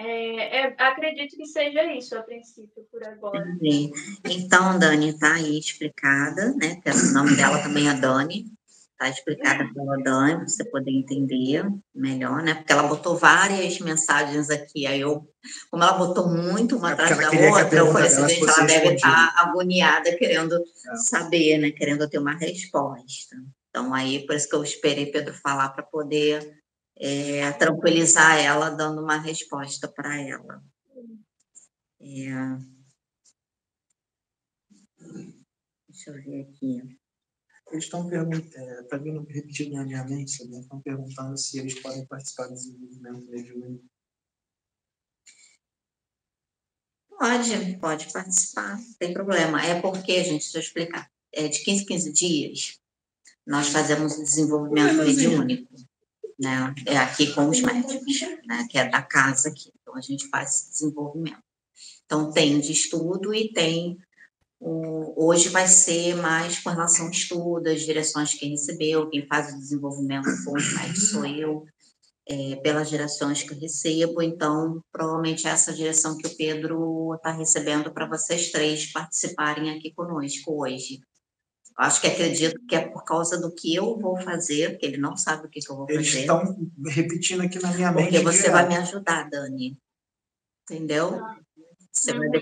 É, 0.00 0.60
é, 0.60 0.74
acredito 0.78 1.36
que 1.36 1.44
seja 1.44 1.82
isso 1.92 2.16
a 2.16 2.22
princípio, 2.22 2.86
por 2.90 3.04
agora. 3.04 3.40
Entendi. 3.40 3.90
Então, 4.24 4.78
Dani, 4.78 5.08
está 5.08 5.34
aí 5.34 5.58
explicada, 5.58 6.54
né? 6.54 6.76
Que 6.76 6.88
o 6.88 7.12
nome 7.12 7.34
dela 7.34 7.58
também 7.58 7.88
é 7.88 7.94
Dani. 7.94 8.46
Está 8.92 9.08
explicada 9.08 9.68
pela 9.74 9.96
Dani, 9.98 10.36
para 10.36 10.48
você 10.48 10.64
poder 10.64 10.92
entender 10.92 11.64
melhor, 11.92 12.42
né? 12.42 12.54
Porque 12.54 12.72
ela 12.72 12.84
botou 12.84 13.16
várias 13.16 13.80
mensagens 13.80 14.50
aqui. 14.50 14.86
Aí 14.86 15.00
eu, 15.00 15.28
como 15.68 15.82
ela 15.82 15.92
botou 15.92 16.28
muito 16.28 16.76
uma 16.76 16.90
é 16.90 16.92
atrás 16.92 17.16
da 17.18 17.30
outra, 17.30 17.78
eu 17.78 17.92
falei 17.92 18.06
assim, 18.06 18.28
gente, 18.28 18.48
ela 18.48 18.66
deve 18.66 18.94
estar 18.94 19.34
tá 19.34 19.42
agoniada 19.42 20.16
querendo 20.16 20.54
é. 20.54 20.96
saber, 20.96 21.58
né? 21.58 21.70
Querendo 21.72 22.08
ter 22.08 22.18
uma 22.18 22.36
resposta. 22.36 23.36
Então, 23.68 23.92
aí, 23.92 24.24
por 24.24 24.36
isso 24.36 24.48
que 24.48 24.54
eu 24.54 24.62
esperei 24.62 25.06
Pedro 25.06 25.34
falar 25.34 25.70
para 25.70 25.82
poder 25.82 26.56
é, 27.00 27.52
tranquilizar 27.52 28.38
ela, 28.38 28.70
dando 28.70 29.02
uma 29.02 29.18
resposta 29.18 29.86
para 29.88 30.20
ela. 30.20 30.62
É... 32.00 32.78
Deixa 35.88 36.10
eu 36.10 36.14
ver 36.14 36.42
aqui. 36.42 36.98
Eles 37.70 37.84
estão 37.84 38.08
perguntando, 38.08 38.80
está 38.80 38.96
vindo 38.96 39.24
repetindo 39.28 39.74
na 39.74 39.84
minha 39.84 40.04
mente, 40.04 40.42
né? 40.48 40.60
estão 40.60 40.80
perguntando 40.80 41.36
se 41.36 41.58
eles 41.58 41.78
podem 41.80 42.06
participar 42.06 42.48
do 42.48 42.54
desenvolvimento 42.54 43.30
mediúnico. 43.30 43.84
Pode, 47.10 47.76
pode 47.78 48.12
participar, 48.12 48.78
não 48.78 48.94
tem 48.94 49.12
problema. 49.12 49.62
É 49.64 49.80
porque, 49.80 50.24
gente, 50.24 50.44
deixa 50.44 50.58
eu 50.58 50.62
explicar. 50.62 51.10
É 51.32 51.46
de 51.46 51.62
15 51.62 51.84
15 51.84 52.12
dias, 52.12 52.80
nós 53.46 53.68
fazemos 53.68 54.16
o 54.16 54.24
desenvolvimento 54.24 54.94
mediúnico 55.04 55.87
né? 56.38 56.74
É 56.86 56.96
aqui 56.96 57.32
com 57.34 57.48
os 57.48 57.60
médicos, 57.60 58.20
né? 58.46 58.66
Que 58.70 58.78
é 58.78 58.88
da 58.88 59.02
casa 59.02 59.48
aqui. 59.48 59.70
Então 59.80 59.96
a 59.96 60.00
gente 60.00 60.28
faz 60.28 60.50
esse 60.50 60.70
desenvolvimento. 60.70 61.42
Então 62.04 62.32
tem 62.32 62.60
de 62.60 62.72
estudo 62.72 63.34
e 63.34 63.52
tem 63.52 63.98
o, 64.60 65.28
hoje 65.28 65.48
vai 65.48 65.66
ser 65.68 66.16
mais 66.16 66.58
com 66.58 66.70
relação 66.70 67.06
ao 67.06 67.12
estudo, 67.12 67.68
as 67.68 67.82
direções 67.82 68.34
que 68.34 68.46
recebeu, 68.46 69.08
quem 69.08 69.26
faz 69.26 69.52
o 69.52 69.58
desenvolvimento 69.58 70.28
com 70.44 70.56
os 70.56 70.74
médicos 70.74 71.10
sou 71.10 71.24
eu, 71.24 71.64
é, 72.28 72.56
pelas 72.56 72.90
direções 72.90 73.42
que 73.42 73.52
eu 73.52 73.58
recebo, 73.58 74.20
então 74.20 74.82
provavelmente 74.92 75.46
é 75.46 75.50
essa 75.50 75.72
direção 75.72 76.16
que 76.16 76.26
o 76.26 76.36
Pedro 76.36 77.14
está 77.14 77.30
recebendo 77.30 77.92
para 77.92 78.06
vocês 78.06 78.50
três 78.50 78.92
participarem 78.92 79.70
aqui 79.70 79.92
conosco 79.92 80.62
hoje. 80.62 81.00
Acho 81.78 82.00
que 82.00 82.08
acredito 82.08 82.58
que 82.66 82.74
é 82.74 82.80
por 82.80 83.04
causa 83.04 83.40
do 83.40 83.54
que 83.54 83.72
eu 83.72 83.96
vou 83.98 84.20
fazer, 84.20 84.76
que 84.78 84.84
ele 84.84 84.96
não 84.96 85.16
sabe 85.16 85.46
o 85.46 85.48
que, 85.48 85.60
que 85.60 85.70
eu 85.70 85.76
vou 85.76 85.86
fazer. 85.86 86.00
Eles 86.00 86.12
estão 86.12 86.70
repetindo 86.86 87.42
aqui 87.42 87.62
na 87.62 87.72
minha 87.72 87.92
mente. 87.92 88.10
Porque 88.10 88.24
você 88.24 88.50
vai 88.50 88.66
me 88.66 88.76
ajudar, 88.76 89.30
Dani. 89.30 89.78
Entendeu? 90.68 91.20
Vai, 91.20 91.38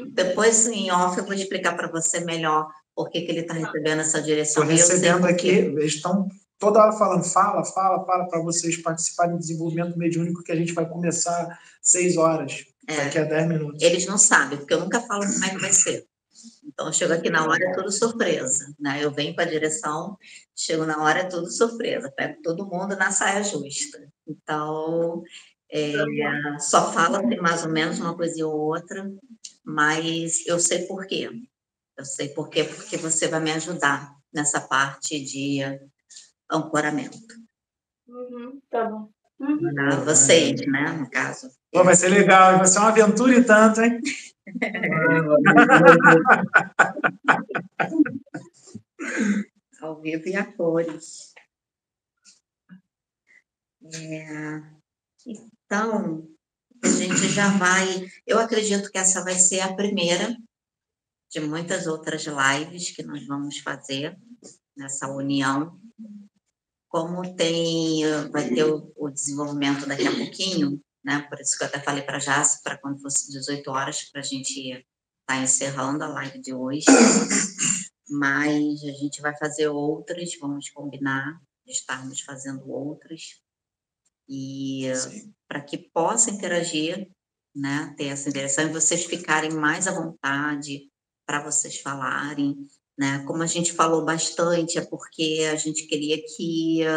depois, 0.09 0.67
em 0.67 0.91
off, 0.91 1.19
eu 1.19 1.25
vou 1.25 1.35
explicar 1.35 1.77
para 1.77 1.89
você 1.89 2.21
melhor 2.21 2.67
por 2.95 3.11
que, 3.11 3.21
que 3.21 3.31
ele 3.31 3.41
está 3.41 3.53
recebendo 3.53 4.01
essa 4.01 4.23
direção. 4.23 4.63
Estou 4.63 4.77
recebendo 4.77 5.27
aqui, 5.27 5.49
eles 5.49 5.97
estão 5.97 6.29
toda 6.59 6.81
hora 6.81 6.93
falando, 6.93 7.25
fala, 7.25 7.63
fala, 7.63 8.07
fala, 8.07 8.27
para 8.29 8.41
vocês 8.41 8.79
participarem 8.79 9.35
do 9.35 9.41
desenvolvimento 9.41 9.99
mediúnico 9.99 10.43
que 10.43 10.53
a 10.53 10.57
gente 10.57 10.73
vai 10.73 10.89
começar 10.89 11.61
seis 11.83 12.17
horas, 12.17 12.65
é. 12.89 12.97
daqui 12.97 13.19
a 13.19 13.25
dez 13.25 13.47
minutos. 13.47 13.83
Eles 13.83 14.07
não 14.07 14.17
sabem, 14.17 14.57
porque 14.59 14.73
eu 14.73 14.81
nunca 14.81 15.01
falo 15.03 15.27
como 15.27 15.45
é 15.45 15.51
que 15.51 15.59
vai 15.59 15.73
ser. 15.73 16.07
Então, 16.79 16.93
chego 16.93 17.15
aqui 17.15 17.31
na 17.31 17.43
hora, 17.43 17.65
é 17.65 17.73
tudo 17.73 17.91
surpresa. 17.91 18.71
Né? 18.79 19.03
Eu 19.03 19.11
venho 19.11 19.35
para 19.35 19.45
a 19.45 19.51
direção, 19.51 20.19
chego 20.55 20.85
na 20.85 21.03
hora, 21.03 21.21
é 21.21 21.25
tudo 21.25 21.51
surpresa. 21.51 22.13
Pego 22.15 22.43
todo 22.43 22.67
mundo 22.67 22.95
na 22.95 23.11
saia 23.11 23.43
justa. 23.43 24.07
Então, 24.29 25.23
é, 25.73 25.95
só 26.59 26.93
fala 26.93 27.23
mais 27.41 27.65
ou 27.65 27.71
menos 27.71 27.99
uma 27.99 28.15
coisa 28.15 28.47
ou 28.47 28.55
outra, 28.55 29.11
mas 29.65 30.47
eu 30.47 30.61
sei 30.61 30.87
por 30.87 31.07
quê. 31.07 31.31
Eu 31.97 32.05
sei 32.05 32.29
por 32.29 32.51
quê, 32.51 32.65
porque 32.65 32.99
você 32.99 33.27
vai 33.27 33.41
me 33.41 33.53
ajudar 33.53 34.15
nessa 34.31 34.61
parte 34.61 35.19
de 35.19 35.61
ancoramento. 36.51 37.17
Uhum, 38.07 38.61
tá 38.69 38.85
bom. 38.85 39.09
Uhum. 39.41 40.05
Vocês, 40.05 40.61
né, 40.67 40.93
no 40.93 41.09
caso. 41.09 41.49
Pô, 41.73 41.83
vai 41.83 41.97
ser 41.97 42.09
legal, 42.09 42.59
vai 42.59 42.67
ser 42.67 42.81
uma 42.81 42.89
aventura 42.89 43.35
e 43.35 43.43
tanto, 43.43 43.81
hein? 43.81 43.99
Ao 49.81 50.01
vivo 50.01 50.29
e 50.29 50.37
a 50.37 50.45
cores. 50.53 51.35
É, 53.95 54.63
então, 55.27 56.29
a 56.83 56.89
gente 56.89 57.29
já 57.29 57.57
vai. 57.59 58.09
Eu 58.27 58.39
acredito 58.39 58.91
que 58.91 58.99
essa 58.99 59.23
vai 59.23 59.35
ser 59.35 59.61
a 59.61 59.75
primeira 59.75 60.37
de 61.31 61.41
muitas 61.41 61.87
outras 61.87 62.25
lives 62.25 62.91
que 62.91 63.03
nós 63.03 63.27
vamos 63.27 63.59
fazer 63.59 64.17
nessa 64.77 65.09
união. 65.09 65.79
Como 66.89 67.35
tem, 67.35 68.03
vai 68.31 68.49
ter 68.49 68.65
o, 68.65 68.93
o 68.97 69.11
desenvolvimento 69.11 69.87
daqui 69.87 70.07
a 70.07 70.15
pouquinho, 70.15 70.81
né? 71.07 71.25
Por 71.31 71.41
isso 71.41 71.57
que 71.57 71.63
eu 71.63 71.69
até 71.69 71.79
falei 71.79 72.03
para 72.03 72.19
Jace, 72.19 72.61
para 72.65 72.77
quando 72.77 73.01
fosse 73.01 73.31
18 73.31 73.71
horas, 73.71 74.03
para 74.11 74.21
a 74.21 74.25
gente 74.25 74.59
estar 74.59 74.85
tá 75.25 75.37
encerrando 75.37 76.03
a 76.03 76.09
live 76.09 76.41
de 76.41 76.53
hoje. 76.53 76.85
Mas 78.11 78.83
a 78.83 78.93
gente 78.93 79.21
vai 79.23 79.37
fazer 79.37 79.69
outras, 79.69 80.37
vamos 80.41 80.69
combinar 80.71 81.41
de 81.65 81.73
estarmos 81.73 82.21
fazendo 82.21 82.69
outras. 82.69 83.41
E 84.29 84.91
para 85.49 85.61
que 85.61 85.79
possa 85.79 86.31
interagir, 86.31 87.09
né? 87.55 87.95
Ter 87.97 88.07
essa 88.07 88.29
interação 88.29 88.65
e 88.65 88.73
vocês 88.73 89.05
ficarem 89.05 89.53
mais 89.53 89.87
à 89.87 89.93
vontade, 89.93 90.91
para 91.25 91.41
vocês 91.43 91.81
falarem. 91.81 92.67
Né? 92.99 93.23
Como 93.27 93.43
a 93.43 93.47
gente 93.47 93.73
falou 93.73 94.05
bastante, 94.05 94.79
é 94.79 94.85
porque 94.85 95.47
a 95.53 95.55
gente 95.55 95.87
queria 95.87 96.17
que, 96.35 96.83
é, 96.83 96.89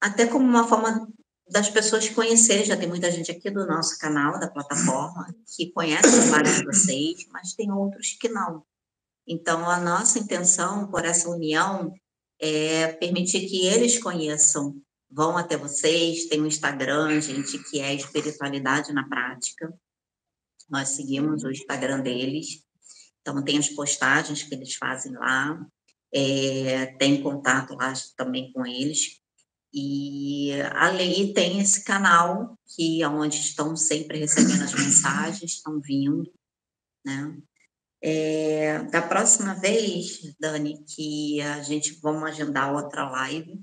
até 0.00 0.26
como 0.26 0.44
uma 0.44 0.68
forma 0.68 1.08
das 1.54 1.70
pessoas 1.70 2.08
conhecerem, 2.08 2.64
já 2.64 2.76
tem 2.76 2.88
muita 2.88 3.12
gente 3.12 3.30
aqui 3.30 3.48
do 3.48 3.64
nosso 3.64 3.96
canal, 4.00 4.40
da 4.40 4.50
plataforma, 4.50 5.32
que 5.54 5.70
conhece 5.70 6.20
trabalho 6.20 6.52
de 6.52 6.64
vocês, 6.64 7.28
mas 7.30 7.54
tem 7.54 7.70
outros 7.70 8.16
que 8.20 8.28
não. 8.28 8.64
Então, 9.24 9.70
a 9.70 9.78
nossa 9.78 10.18
intenção 10.18 10.90
por 10.90 11.04
essa 11.04 11.30
união 11.30 11.94
é 12.40 12.88
permitir 12.94 13.48
que 13.48 13.68
eles 13.68 14.02
conheçam, 14.02 14.74
vão 15.08 15.38
até 15.38 15.56
vocês, 15.56 16.26
tem 16.26 16.40
o 16.40 16.42
um 16.42 16.48
Instagram, 16.48 17.20
gente, 17.20 17.56
que 17.70 17.78
é 17.78 17.94
Espiritualidade 17.94 18.92
na 18.92 19.08
Prática. 19.08 19.72
Nós 20.68 20.88
seguimos 20.88 21.44
o 21.44 21.52
Instagram 21.52 22.00
deles. 22.00 22.64
Então, 23.20 23.40
tem 23.44 23.58
as 23.58 23.68
postagens 23.68 24.42
que 24.42 24.52
eles 24.52 24.74
fazem 24.74 25.12
lá, 25.12 25.64
é, 26.12 26.86
tem 26.98 27.22
contato 27.22 27.74
lá 27.76 27.92
também 28.16 28.52
com 28.52 28.66
eles. 28.66 29.22
E 29.76 30.52
ali 30.72 31.34
tem 31.34 31.58
esse 31.58 31.82
canal 31.82 32.56
que 32.76 33.02
é 33.02 33.08
onde 33.08 33.36
estão 33.38 33.74
sempre 33.74 34.18
recebendo 34.18 34.62
as 34.62 34.72
mensagens, 34.72 35.50
estão 35.50 35.80
vindo, 35.80 36.32
né? 37.04 37.36
É, 38.00 38.82
da 38.84 39.02
próxima 39.02 39.54
vez, 39.54 40.20
Dani, 40.38 40.84
que 40.84 41.40
a 41.40 41.60
gente 41.62 41.98
vamos 42.00 42.22
agendar 42.24 42.72
outra 42.72 43.10
live 43.10 43.60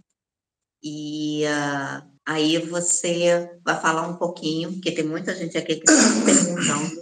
e 0.83 1.43
uh, 1.45 2.11
aí 2.25 2.57
você 2.57 3.57
vai 3.63 3.79
falar 3.79 4.07
um 4.07 4.17
pouquinho, 4.17 4.73
porque 4.73 4.91
tem 4.91 5.05
muita 5.05 5.33
gente 5.35 5.57
aqui 5.57 5.75
que 5.75 5.89
está 5.89 6.25
perguntando. 6.25 7.01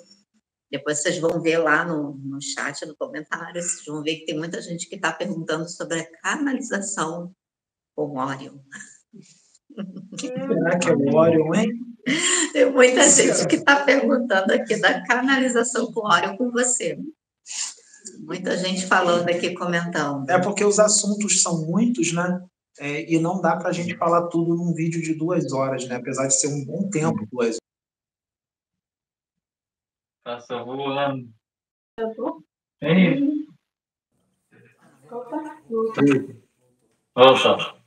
Depois 0.69 1.01
vocês 1.01 1.17
vão 1.17 1.41
ver 1.41 1.57
lá 1.57 1.83
no, 1.83 2.13
no 2.15 2.41
chat, 2.41 2.85
no 2.85 2.95
comentário, 2.95 3.61
vocês 3.63 3.85
vão 3.85 4.03
ver 4.03 4.17
que 4.17 4.25
tem 4.25 4.37
muita 4.37 4.61
gente 4.61 4.87
que 4.87 4.95
está 4.95 5.11
perguntando 5.11 5.67
sobre 5.67 6.01
a 6.01 6.11
canalização 6.21 7.33
com 7.95 8.19
Orion. 8.19 8.59
Será 10.17 10.79
que 10.79 10.89
é 10.89 10.95
o 10.95 11.15
Orion, 11.15 11.53
hein? 11.55 11.71
Tem 12.53 12.71
muita 12.71 13.07
gente 13.07 13.47
que 13.47 13.55
está 13.55 13.83
perguntando 13.83 14.51
aqui 14.53 14.79
da 14.79 15.05
canalização 15.05 15.91
com 15.91 16.07
Orion 16.07 16.35
com 16.37 16.51
você. 16.51 16.97
Muita 18.19 18.57
gente 18.57 18.85
falando 18.85 19.29
aqui, 19.29 19.53
comentando. 19.53 20.29
É 20.29 20.41
porque 20.41 20.63
os 20.63 20.79
assuntos 20.79 21.41
são 21.41 21.65
muitos, 21.65 22.11
né? 22.13 22.43
É, 22.79 23.11
e 23.11 23.19
não 23.19 23.41
dá 23.41 23.57
para 23.57 23.69
a 23.69 23.73
gente 23.73 23.95
falar 23.97 24.27
tudo 24.27 24.55
num 24.55 24.73
vídeo 24.73 25.01
de 25.01 25.13
duas 25.13 25.51
horas, 25.51 25.87
né? 25.87 25.95
Apesar 25.95 26.27
de 26.27 26.33
ser 26.33 26.47
um 26.47 26.65
bom 26.65 26.89
tempo, 26.89 27.27
duas 27.31 27.47
horas. 27.47 27.59
Passa 30.23 30.63
voando. 30.63 31.29
Eu 31.97 32.13
vou? 32.15 32.43
Ei. 32.81 33.45
Opa, 35.11 35.61
Volta. 37.15 37.78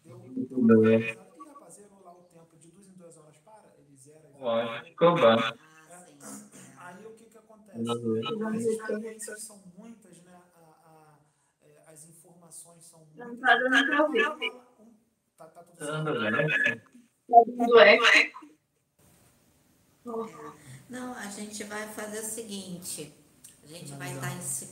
Tudo 0.62 0.80
bem. 0.82 1.18
Lógico, 4.38 4.84
ficou 4.86 5.14
bom. 5.16 5.36
Aí 6.78 7.06
o 7.06 7.10
que 7.16 7.24
que 7.26 7.38
acontece? 7.38 7.90
As 7.90 8.62
experiências 8.64 9.42
são 9.42 9.62
muitas, 9.76 10.22
né? 10.22 10.40
A, 10.54 10.58
a, 10.60 11.18
é, 11.62 11.82
as 11.86 12.04
informações 12.08 12.84
são 12.84 13.00
muitas. 13.00 13.26
Não 13.26 13.36
tá 13.38 13.56
dando 13.56 13.86
pra 13.86 14.02
ouvir. 14.04 14.52
Tá, 15.36 15.46
tá 15.46 15.62
tudo 15.64 15.76
Tá 15.78 15.84
certo. 15.84 16.04
dando 16.04 16.20
bem. 16.20 16.78
Tá 16.78 17.42
dando 17.46 17.78
eco. 17.80 18.46
Não, 20.88 21.14
a 21.14 21.26
gente 21.26 21.64
vai 21.64 21.88
fazer 21.88 22.20
o 22.20 22.24
seguinte. 22.24 23.12
A 23.64 23.66
gente 23.66 23.92
vai 23.94 24.12
estar 24.12 24.30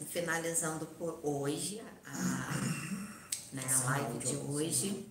finalizando 0.09 0.87
por 0.87 1.21
hoje 1.25 1.81
a, 2.05 2.51
né, 3.53 3.63
a 3.65 3.85
live 3.91 4.19
de 4.19 4.37
hoje. 4.37 5.10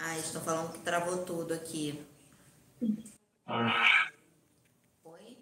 Ah, 0.00 0.16
estão 0.16 0.40
falando 0.40 0.72
que 0.72 0.78
travou 0.78 1.18
tudo 1.24 1.52
aqui. 1.52 2.00
Oi? 5.04 5.38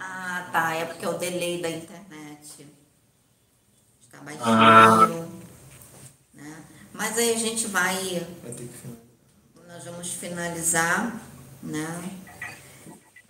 Ah, 0.00 0.48
tá. 0.52 0.74
É 0.74 0.84
porque 0.84 1.04
é 1.04 1.08
o 1.08 1.18
delay 1.18 1.62
da 1.62 1.70
internet. 1.70 2.66
Está 4.00 4.18
baixinho. 4.18 5.42
Né? 6.34 6.64
Mas 6.92 7.16
aí 7.16 7.34
a 7.34 7.38
gente 7.38 7.68
vai. 7.68 8.26
Vai 8.42 8.52
ter 8.52 8.66
que 8.66 8.74
finalizar. 8.74 9.02
Nós 9.68 9.84
vamos 9.84 10.12
finalizar, 10.12 11.20
né? 11.62 12.18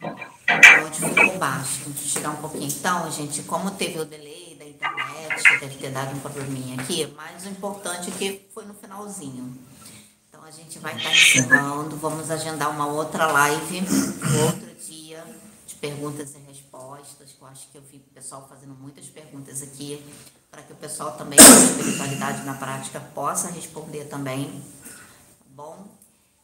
O 0.00 0.82
áudio 0.82 1.08
ficou 1.08 1.38
baixo. 1.38 1.92
Tirar 1.92 2.30
um 2.30 2.36
pouquinho. 2.36 2.64
Então, 2.64 3.10
gente, 3.10 3.42
como 3.42 3.70
teve 3.72 4.00
o 4.00 4.04
delay 4.04 4.41
internet, 4.88 5.60
deve 5.60 5.76
ter 5.76 5.90
dado 5.90 6.16
um 6.16 6.20
probleminha 6.20 6.80
aqui, 6.80 7.06
mas 7.16 7.44
o 7.44 7.48
importante 7.48 8.10
é 8.10 8.12
que 8.12 8.48
foi 8.52 8.64
no 8.64 8.74
finalzinho. 8.74 9.58
Então, 10.28 10.42
a 10.42 10.50
gente 10.50 10.78
vai 10.78 10.96
estar 10.96 11.12
encerrando. 11.12 11.96
Vamos 11.96 12.30
agendar 12.30 12.70
uma 12.70 12.86
outra 12.86 13.26
live, 13.26 13.82
outro 14.44 14.74
dia, 14.86 15.24
de 15.66 15.74
perguntas 15.76 16.34
e 16.34 16.38
respostas, 16.38 17.32
que 17.32 17.42
eu 17.42 17.48
acho 17.48 17.68
que 17.70 17.78
eu 17.78 17.82
vi 17.82 17.98
o 17.98 18.14
pessoal 18.14 18.46
fazendo 18.48 18.74
muitas 18.74 19.06
perguntas 19.06 19.62
aqui, 19.62 20.02
para 20.50 20.62
que 20.62 20.72
o 20.72 20.76
pessoal 20.76 21.12
também, 21.12 21.38
com 21.38 21.44
espiritualidade 21.44 22.44
na 22.44 22.54
prática, 22.54 23.00
possa 23.00 23.50
responder 23.50 24.04
também. 24.04 24.50
Tá 24.82 25.44
bom? 25.50 25.86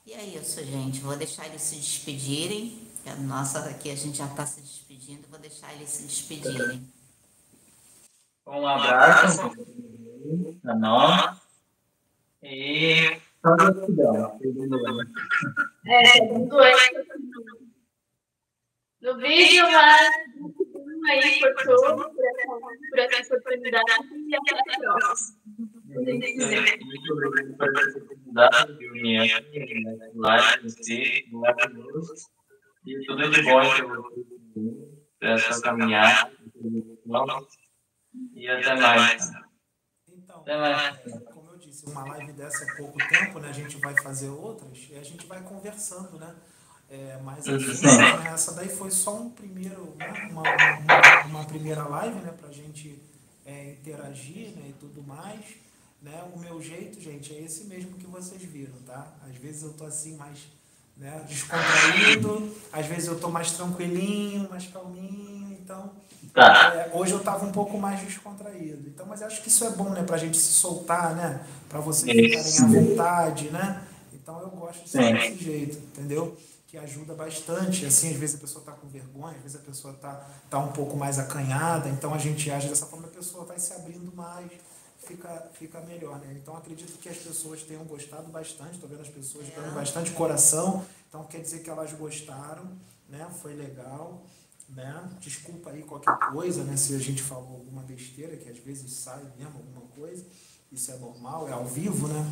E 0.07 0.13
é 0.13 0.25
isso, 0.25 0.65
gente. 0.65 1.01
Vou 1.01 1.17
deixar 1.17 1.47
eles 1.47 1.61
se 1.61 1.77
despedirem. 1.77 2.81
a 3.05 3.15
Nossa, 3.17 3.59
aqui 3.61 3.91
a 3.91 3.97
gente 3.97 4.19
já 4.19 4.27
está 4.27 4.47
se 4.47 4.61
despedindo. 4.61 5.27
Vou 5.29 5.39
deixar 5.39 5.73
eles 5.75 5.91
se 5.91 6.03
despedirem. 6.05 6.87
Um 8.49 8.67
abraço 8.67 9.51
para 10.63 10.75
nós. 10.75 11.37
E 12.43 13.21
só 13.43 13.55
gratidão. 13.57 14.39
É, 15.87 16.21
tá 16.21 16.27
dando 16.27 16.61
eco. 16.63 17.19
No 19.01 19.17
vídeo, 19.19 19.63
mas 19.71 20.11
aí 21.09 21.41
por 21.41 21.55
tudo, 21.55 22.11
por 22.11 22.25
essa, 22.25 22.49
por 22.91 22.99
essa 22.99 23.37
oportunidade 23.37 23.85
e 24.27 24.35
até 24.35 24.57
a 24.57 24.79
próxima. 24.79 25.39
Muito 25.87 27.13
obrigado 27.13 27.57
por 27.59 27.79
essa 27.79 27.99
oportunidade 27.99 28.79
de 28.79 28.91
união, 28.91 29.27
né, 29.27 30.11
live, 30.15 30.63
você, 30.63 31.25
maravilhoso. 31.31 32.15
E 32.87 33.07
tudo 33.07 33.31
de 33.31 33.43
bom 33.43 33.63
para 35.21 35.35
a 35.35 35.39
sua 35.39 35.63
caminhada. 35.63 36.33
E 38.35 38.49
até 38.49 38.75
mais. 38.75 39.31
Então, 40.09 40.41
Até 40.41 40.57
mais. 40.59 40.99
é, 41.07 41.19
como 41.33 41.51
eu 41.51 41.59
disse, 41.59 41.87
uma 41.87 42.05
live 42.05 42.33
dessa 42.33 42.65
é 42.65 42.77
pouco 42.77 42.99
tempo, 43.09 43.39
né? 43.39 43.49
A 43.49 43.53
gente 43.53 43.77
vai 43.79 43.95
fazer 44.03 44.29
outras 44.29 44.87
e 44.91 44.97
a 44.97 45.03
gente 45.03 45.27
vai 45.27 45.43
conversando, 45.43 46.19
né? 46.19 46.35
É, 46.91 47.19
mas 47.23 47.45
essa 48.33 48.55
daí 48.55 48.69
foi 48.69 48.91
só 48.91 49.15
um 49.15 49.31
primeiro, 49.31 49.95
né, 49.99 50.29
uma, 50.31 50.43
uma, 50.43 51.25
uma 51.27 51.45
primeira 51.45 51.87
live, 51.87 52.19
né? 52.21 52.33
Pra 52.33 52.51
gente 52.51 52.99
é, 53.45 53.73
interagir 53.73 54.53
né, 54.57 54.69
e 54.71 54.73
tudo 54.81 55.03
mais. 55.03 55.45
Né? 56.01 56.23
O 56.35 56.39
meu 56.39 56.63
jeito, 56.63 57.01
gente, 57.01 57.35
é 57.35 57.43
esse 57.43 57.65
mesmo 57.65 57.99
que 57.99 58.07
vocês 58.07 58.41
viram, 58.43 58.75
tá? 58.87 59.13
Às 59.29 59.37
vezes 59.37 59.65
eu 59.65 59.73
tô 59.75 59.85
assim 59.85 60.17
mais 60.17 60.39
né, 60.97 61.25
descontraído, 61.29 62.57
às 62.73 62.87
vezes 62.87 63.07
eu 63.07 63.21
tô 63.21 63.29
mais 63.29 63.53
tranquilinho, 63.53 64.49
mais 64.49 64.67
calminho, 64.67 65.38
então 65.69 65.93
Tá. 66.35 66.75
é, 66.75 66.91
hoje 66.95 67.13
eu 67.13 67.19
estava 67.19 67.45
um 67.45 67.53
pouco 67.53 67.79
mais 67.79 68.01
descontraído. 68.01 68.89
Então, 68.89 69.07
mas 69.07 69.23
acho 69.23 69.43
que 69.43 69.49
isso 69.49 69.65
é 69.65 69.71
bom, 69.71 69.91
né? 69.91 70.03
Pra 70.03 70.17
gente 70.17 70.37
se 70.37 70.53
soltar, 70.53 71.15
né? 71.15 71.45
Pra 71.69 71.81
vocês 71.81 72.17
Isso. 72.17 72.57
ficarem 72.63 72.79
à 72.79 72.81
vontade, 72.83 73.51
né? 73.51 73.85
Então 74.13 74.41
eu 74.41 74.49
gosto 74.51 74.85
de 74.85 74.91
ser 74.91 75.03
Sim. 75.05 75.13
desse 75.15 75.45
jeito, 75.45 75.79
entendeu? 75.79 76.37
Que 76.67 76.77
ajuda 76.77 77.15
bastante. 77.15 77.87
Assim, 77.87 78.11
às 78.11 78.17
vezes 78.17 78.37
a 78.37 78.39
pessoa 78.39 78.65
tá 78.65 78.73
com 78.73 78.89
vergonha, 78.89 79.37
às 79.37 79.43
vezes 79.43 79.57
a 79.57 79.61
pessoa 79.61 79.95
tá, 79.95 80.27
tá 80.51 80.59
um 80.59 80.73
pouco 80.73 80.97
mais 80.97 81.19
acanhada, 81.19 81.89
então 81.89 82.13
a 82.13 82.19
gente 82.19 82.51
age 82.51 82.69
dessa 82.69 82.87
forma, 82.87 83.07
a 83.07 83.11
pessoa 83.11 83.45
vai 83.45 83.59
se 83.59 83.73
abrindo 83.73 84.13
mais, 84.15 84.51
fica, 85.07 85.49
fica 85.55 85.81
melhor, 85.83 86.19
né? 86.19 86.37
Então 86.41 86.57
acredito 86.57 86.99
que 86.99 87.09
as 87.09 87.17
pessoas 87.17 87.63
tenham 87.63 87.85
gostado 87.85 88.29
bastante, 88.31 88.79
tô 88.79 88.87
vendo 88.87 89.03
as 89.03 89.09
pessoas 89.09 89.47
dando 89.55 89.73
bastante 89.75 90.11
coração, 90.11 90.85
então 91.09 91.25
quer 91.25 91.41
dizer 91.41 91.61
que 91.61 91.71
elas 91.71 91.93
gostaram, 91.93 92.67
né? 93.09 93.27
Foi 93.41 93.55
legal 93.55 94.23
né? 94.69 95.09
Desculpa 95.21 95.71
aí 95.71 95.83
qualquer 95.83 96.17
coisa, 96.31 96.63
né? 96.65 96.77
Se 96.77 96.95
a 96.95 96.99
gente 96.99 97.23
falou 97.23 97.57
alguma 97.57 97.83
besteira, 97.83 98.37
que 98.37 98.49
às 98.49 98.59
vezes 98.59 98.91
sai 98.93 99.23
mesmo 99.37 99.57
alguma 99.57 99.87
coisa, 99.89 100.25
isso 100.71 100.91
é 100.91 100.97
normal, 100.97 101.49
é 101.49 101.53
ao 101.53 101.65
vivo, 101.65 102.09
né? 102.09 102.25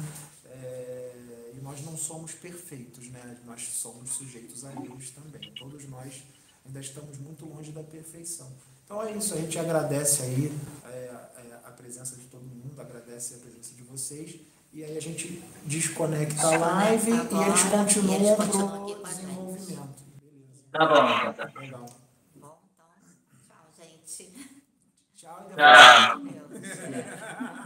É, 0.45 1.53
e 1.55 1.61
nós 1.63 1.83
não 1.83 1.97
somos 1.97 2.33
perfeitos, 2.33 3.09
né? 3.09 3.39
Nós 3.45 3.63
somos 3.63 4.11
sujeitos 4.11 4.65
a 4.65 4.73
erros 4.73 5.11
também. 5.11 5.53
Todos 5.55 5.89
nós 5.89 6.23
ainda 6.65 6.81
estamos 6.81 7.17
muito 7.19 7.47
longe 7.47 7.73
da 7.73 7.83
perfeição. 7.83 8.53
Então 8.85 9.03
é 9.03 9.13
isso, 9.13 9.35
a 9.35 9.39
gente 9.39 9.59
agradece 9.59 10.23
aí 10.23 10.53
é, 10.85 10.89
é, 10.89 11.61
a 11.65 11.71
presença 11.71 12.17
de 12.17 12.27
todo 12.27 12.43
mundo, 12.43 12.81
agradece 12.81 13.35
a 13.35 13.39
presença 13.39 13.75
de 13.75 13.83
vocês. 13.83 14.41
E 14.73 14.85
aí 14.85 14.97
a 14.97 15.01
gente 15.01 15.43
desconecta 15.65 16.47
a 16.47 16.59
live 16.59 17.11
e 17.11 17.15
agora, 17.15 17.47
e 17.47 17.49
eles 17.49 17.63
continuam 17.63 18.35
aqui 18.35 18.51
pro 18.51 18.69
com 18.69 18.75
a 18.75 19.11
gente. 19.11 19.21
desenvolvimento. 19.21 20.03
Beleza. 20.21 20.65
Tá 20.71 20.87
bom, 20.87 21.33
tá. 21.33 21.61
Legal. 21.61 22.06
Um, 25.59 26.35